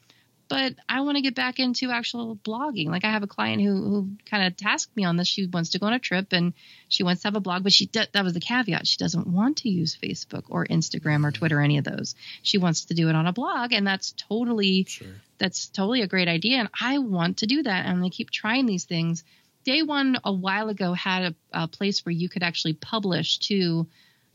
but 0.48 0.74
I 0.88 1.02
want 1.02 1.16
to 1.16 1.22
get 1.22 1.34
back 1.34 1.58
into 1.58 1.90
actual 1.90 2.36
blogging. 2.36 2.88
Like 2.88 3.04
I 3.04 3.10
have 3.10 3.22
a 3.22 3.26
client 3.26 3.62
who, 3.62 3.74
who 3.74 4.08
kind 4.24 4.46
of 4.46 4.56
tasked 4.56 4.96
me 4.96 5.04
on 5.04 5.16
this. 5.16 5.28
She 5.28 5.46
wants 5.46 5.70
to 5.70 5.78
go 5.78 5.86
on 5.86 5.92
a 5.92 5.98
trip 5.98 6.32
and 6.32 6.54
she 6.88 7.02
wants 7.02 7.22
to 7.22 7.28
have 7.28 7.36
a 7.36 7.40
blog, 7.40 7.62
but 7.62 7.72
she 7.72 7.90
that 7.92 8.24
was 8.24 8.32
the 8.32 8.40
caveat. 8.40 8.86
She 8.86 8.96
doesn't 8.96 9.26
want 9.26 9.58
to 9.58 9.68
use 9.68 9.98
Facebook 10.02 10.44
or 10.48 10.66
Instagram 10.66 11.24
or 11.24 11.32
Twitter, 11.32 11.58
or 11.58 11.62
any 11.62 11.78
of 11.78 11.84
those. 11.84 12.14
She 12.42 12.56
wants 12.56 12.86
to 12.86 12.94
do 12.94 13.08
it 13.08 13.14
on 13.14 13.26
a 13.26 13.32
blog, 13.32 13.72
and 13.72 13.86
that's 13.86 14.12
totally 14.12 14.84
sure. 14.84 15.08
that's 15.36 15.68
totally 15.68 16.02
a 16.02 16.06
great 16.06 16.28
idea. 16.28 16.58
And 16.58 16.70
I 16.80 16.98
want 16.98 17.38
to 17.38 17.46
do 17.46 17.62
that, 17.62 17.86
and 17.86 18.02
I 18.02 18.08
keep 18.08 18.30
trying 18.30 18.66
these 18.66 18.84
things. 18.84 19.24
Day 19.64 19.82
one 19.82 20.16
a 20.24 20.32
while 20.32 20.70
ago 20.70 20.94
had 20.94 21.34
a, 21.52 21.64
a 21.64 21.68
place 21.68 22.06
where 22.06 22.12
you 22.12 22.30
could 22.30 22.42
actually 22.42 22.72
publish 22.72 23.38
to 23.48 23.86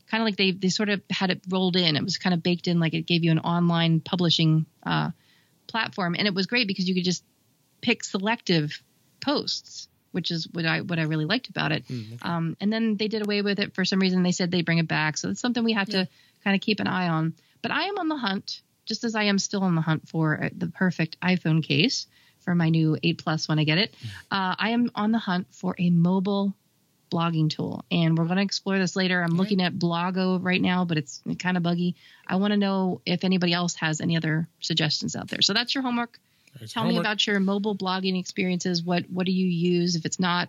kind 0.08 0.22
of 0.22 0.26
like 0.26 0.36
they 0.36 0.52
they 0.52 0.68
sort 0.68 0.90
of 0.90 1.00
had 1.10 1.30
it 1.30 1.40
rolled 1.48 1.74
in. 1.74 1.96
It 1.96 2.04
was 2.04 2.18
kind 2.18 2.34
of 2.34 2.42
baked 2.42 2.68
in, 2.68 2.78
like 2.78 2.94
it 2.94 3.06
gave 3.06 3.24
you 3.24 3.32
an 3.32 3.40
online 3.40 3.98
publishing. 3.98 4.66
Uh, 4.84 5.10
platform, 5.74 6.14
and 6.16 6.28
it 6.28 6.34
was 6.34 6.46
great 6.46 6.68
because 6.68 6.88
you 6.88 6.94
could 6.94 7.02
just 7.02 7.24
pick 7.80 8.04
selective 8.04 8.80
posts, 9.20 9.88
which 10.12 10.30
is 10.30 10.46
what 10.52 10.64
I 10.64 10.82
what 10.82 11.00
I 11.00 11.02
really 11.02 11.24
liked 11.24 11.48
about 11.48 11.72
it. 11.72 11.88
Mm, 11.88 12.14
okay. 12.14 12.28
um, 12.28 12.56
and 12.60 12.72
then 12.72 12.96
they 12.96 13.08
did 13.08 13.22
away 13.22 13.42
with 13.42 13.58
it 13.58 13.74
for 13.74 13.84
some 13.84 13.98
reason. 13.98 14.22
They 14.22 14.30
said 14.30 14.52
they 14.52 14.62
bring 14.62 14.78
it 14.78 14.86
back, 14.86 15.16
so 15.16 15.30
it's 15.30 15.40
something 15.40 15.64
we 15.64 15.72
have 15.72 15.88
yeah. 15.88 16.04
to 16.04 16.08
kind 16.44 16.54
of 16.54 16.60
keep 16.60 16.78
an 16.78 16.86
eye 16.86 17.08
on. 17.08 17.34
But 17.60 17.72
I 17.72 17.84
am 17.84 17.98
on 17.98 18.08
the 18.08 18.16
hunt, 18.16 18.62
just 18.86 19.02
as 19.02 19.16
I 19.16 19.24
am 19.24 19.40
still 19.40 19.64
on 19.64 19.74
the 19.74 19.80
hunt 19.80 20.08
for 20.08 20.44
uh, 20.44 20.48
the 20.56 20.68
perfect 20.68 21.18
iPhone 21.20 21.60
case 21.60 22.06
for 22.38 22.54
my 22.54 22.68
new 22.68 22.96
8 23.02 23.18
Plus 23.18 23.48
when 23.48 23.58
I 23.58 23.64
get 23.64 23.78
it. 23.78 23.92
Mm. 23.92 24.08
Uh, 24.30 24.54
I 24.56 24.70
am 24.70 24.92
on 24.94 25.10
the 25.10 25.18
hunt 25.18 25.48
for 25.50 25.74
a 25.76 25.90
mobile 25.90 26.54
blogging 27.14 27.48
tool. 27.48 27.84
And 27.90 28.18
we're 28.18 28.24
going 28.24 28.38
to 28.38 28.42
explore 28.42 28.78
this 28.78 28.96
later. 28.96 29.22
I'm 29.22 29.36
looking 29.36 29.62
at 29.62 29.74
Blogo 29.74 30.38
right 30.42 30.60
now, 30.60 30.84
but 30.84 30.98
it's 30.98 31.22
kind 31.38 31.56
of 31.56 31.62
buggy. 31.62 31.94
I 32.26 32.36
want 32.36 32.52
to 32.52 32.56
know 32.56 33.00
if 33.06 33.24
anybody 33.24 33.52
else 33.52 33.74
has 33.76 34.00
any 34.00 34.16
other 34.16 34.48
suggestions 34.60 35.14
out 35.14 35.28
there. 35.28 35.42
So 35.42 35.52
that's 35.52 35.74
your 35.74 35.82
homework. 35.82 36.18
Tell 36.68 36.82
homework. 36.82 36.94
me 36.94 37.00
about 37.00 37.26
your 37.26 37.40
mobile 37.40 37.76
blogging 37.76 38.18
experiences. 38.18 38.82
What 38.82 39.04
what 39.10 39.26
do 39.26 39.32
you 39.32 39.46
use? 39.46 39.96
If 39.96 40.04
it's 40.04 40.20
not 40.20 40.48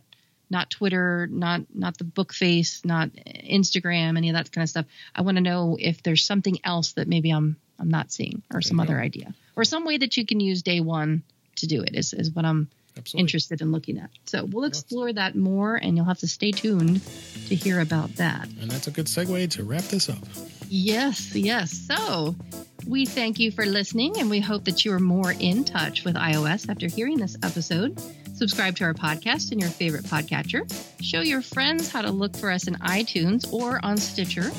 not 0.49 0.69
Twitter, 0.69 1.27
not 1.31 1.61
not 1.73 1.97
the 1.97 2.03
book 2.03 2.33
face, 2.33 2.83
not 2.85 3.09
Instagram, 3.09 4.17
any 4.17 4.29
of 4.29 4.35
that 4.35 4.51
kind 4.51 4.63
of 4.63 4.69
stuff. 4.69 4.85
I 5.15 5.21
want 5.21 5.37
to 5.37 5.43
know 5.43 5.77
if 5.79 6.03
there's 6.03 6.23
something 6.23 6.57
else 6.63 6.93
that 6.93 7.07
maybe 7.07 7.31
I'm 7.31 7.57
I'm 7.79 7.89
not 7.89 8.11
seeing 8.11 8.43
or 8.53 8.61
some 8.61 8.79
other 8.79 8.99
idea 8.99 9.33
or 9.55 9.63
some 9.63 9.85
way 9.85 9.97
that 9.97 10.17
you 10.17 10.25
can 10.25 10.39
use 10.39 10.61
day 10.61 10.79
one 10.79 11.23
to 11.57 11.67
do 11.67 11.81
it 11.81 11.95
is, 11.95 12.13
is 12.13 12.31
what 12.31 12.45
I'm 12.45 12.69
Absolutely. 12.97 13.21
interested 13.21 13.61
in 13.61 13.71
looking 13.71 13.97
at. 13.97 14.09
So 14.25 14.45
we'll 14.45 14.63
explore 14.63 15.11
that 15.11 15.35
more, 15.35 15.75
and 15.75 15.95
you'll 15.95 16.05
have 16.05 16.19
to 16.19 16.27
stay 16.27 16.51
tuned 16.51 17.01
to 17.47 17.55
hear 17.55 17.81
about 17.81 18.15
that. 18.15 18.47
And 18.61 18.71
that's 18.71 18.87
a 18.87 18.91
good 18.91 19.07
segue 19.07 19.49
to 19.51 19.63
wrap 19.63 19.83
this 19.83 20.09
up. 20.09 20.17
Yes, 20.69 21.35
yes. 21.35 21.71
So 21.71 22.35
we 22.87 23.05
thank 23.05 23.39
you 23.39 23.51
for 23.51 23.65
listening, 23.65 24.17
and 24.19 24.29
we 24.29 24.39
hope 24.39 24.65
that 24.65 24.85
you 24.85 24.93
are 24.93 24.99
more 24.99 25.33
in 25.39 25.65
touch 25.65 26.03
with 26.03 26.15
iOS 26.15 26.69
after 26.69 26.87
hearing 26.87 27.17
this 27.17 27.35
episode. 27.43 28.01
Subscribe 28.35 28.75
to 28.77 28.83
our 28.83 28.93
podcast 28.93 29.51
in 29.51 29.59
your 29.59 29.69
favorite 29.69 30.03
podcatcher. 30.05 30.69
Show 31.01 31.21
your 31.21 31.41
friends 31.41 31.89
how 31.89 32.01
to 32.01 32.11
look 32.11 32.35
for 32.35 32.51
us 32.51 32.67
in 32.67 32.75
iTunes 32.75 33.51
or 33.51 33.79
on 33.83 33.97
Stitcher. 33.97 34.51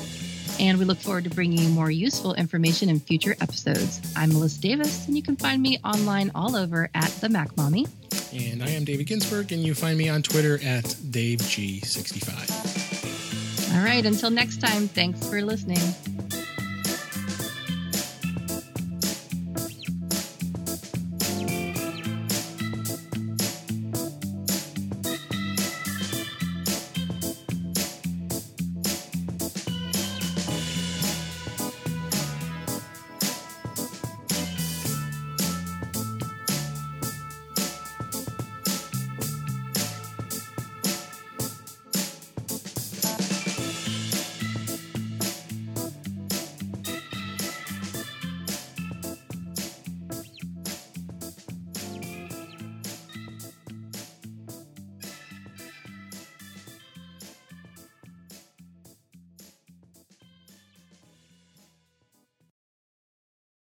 And 0.59 0.79
we 0.79 0.85
look 0.85 0.97
forward 0.97 1.25
to 1.25 1.29
bringing 1.29 1.59
you 1.59 1.69
more 1.69 1.91
useful 1.91 2.33
information 2.33 2.89
in 2.89 2.99
future 2.99 3.35
episodes. 3.39 4.01
I'm 4.15 4.33
Melissa 4.33 4.59
Davis, 4.59 5.05
and 5.07 5.15
you 5.15 5.21
can 5.21 5.35
find 5.35 5.61
me 5.61 5.77
online 5.83 6.31
all 6.33 6.55
over 6.55 6.89
at 6.95 7.11
the 7.21 7.29
Mac 7.29 7.55
Mommy. 7.55 7.85
And 8.33 8.63
I 8.63 8.69
am 8.69 8.83
David 8.83 9.05
Ginsburg, 9.07 9.51
and 9.51 9.63
you 9.63 9.75
find 9.75 9.97
me 9.97 10.09
on 10.09 10.23
Twitter 10.23 10.55
at 10.55 10.85
DaveG65. 10.85 13.75
All 13.75 13.83
right, 13.83 14.05
until 14.05 14.31
next 14.31 14.59
time, 14.59 14.87
thanks 14.87 15.27
for 15.27 15.41
listening. 15.41 15.79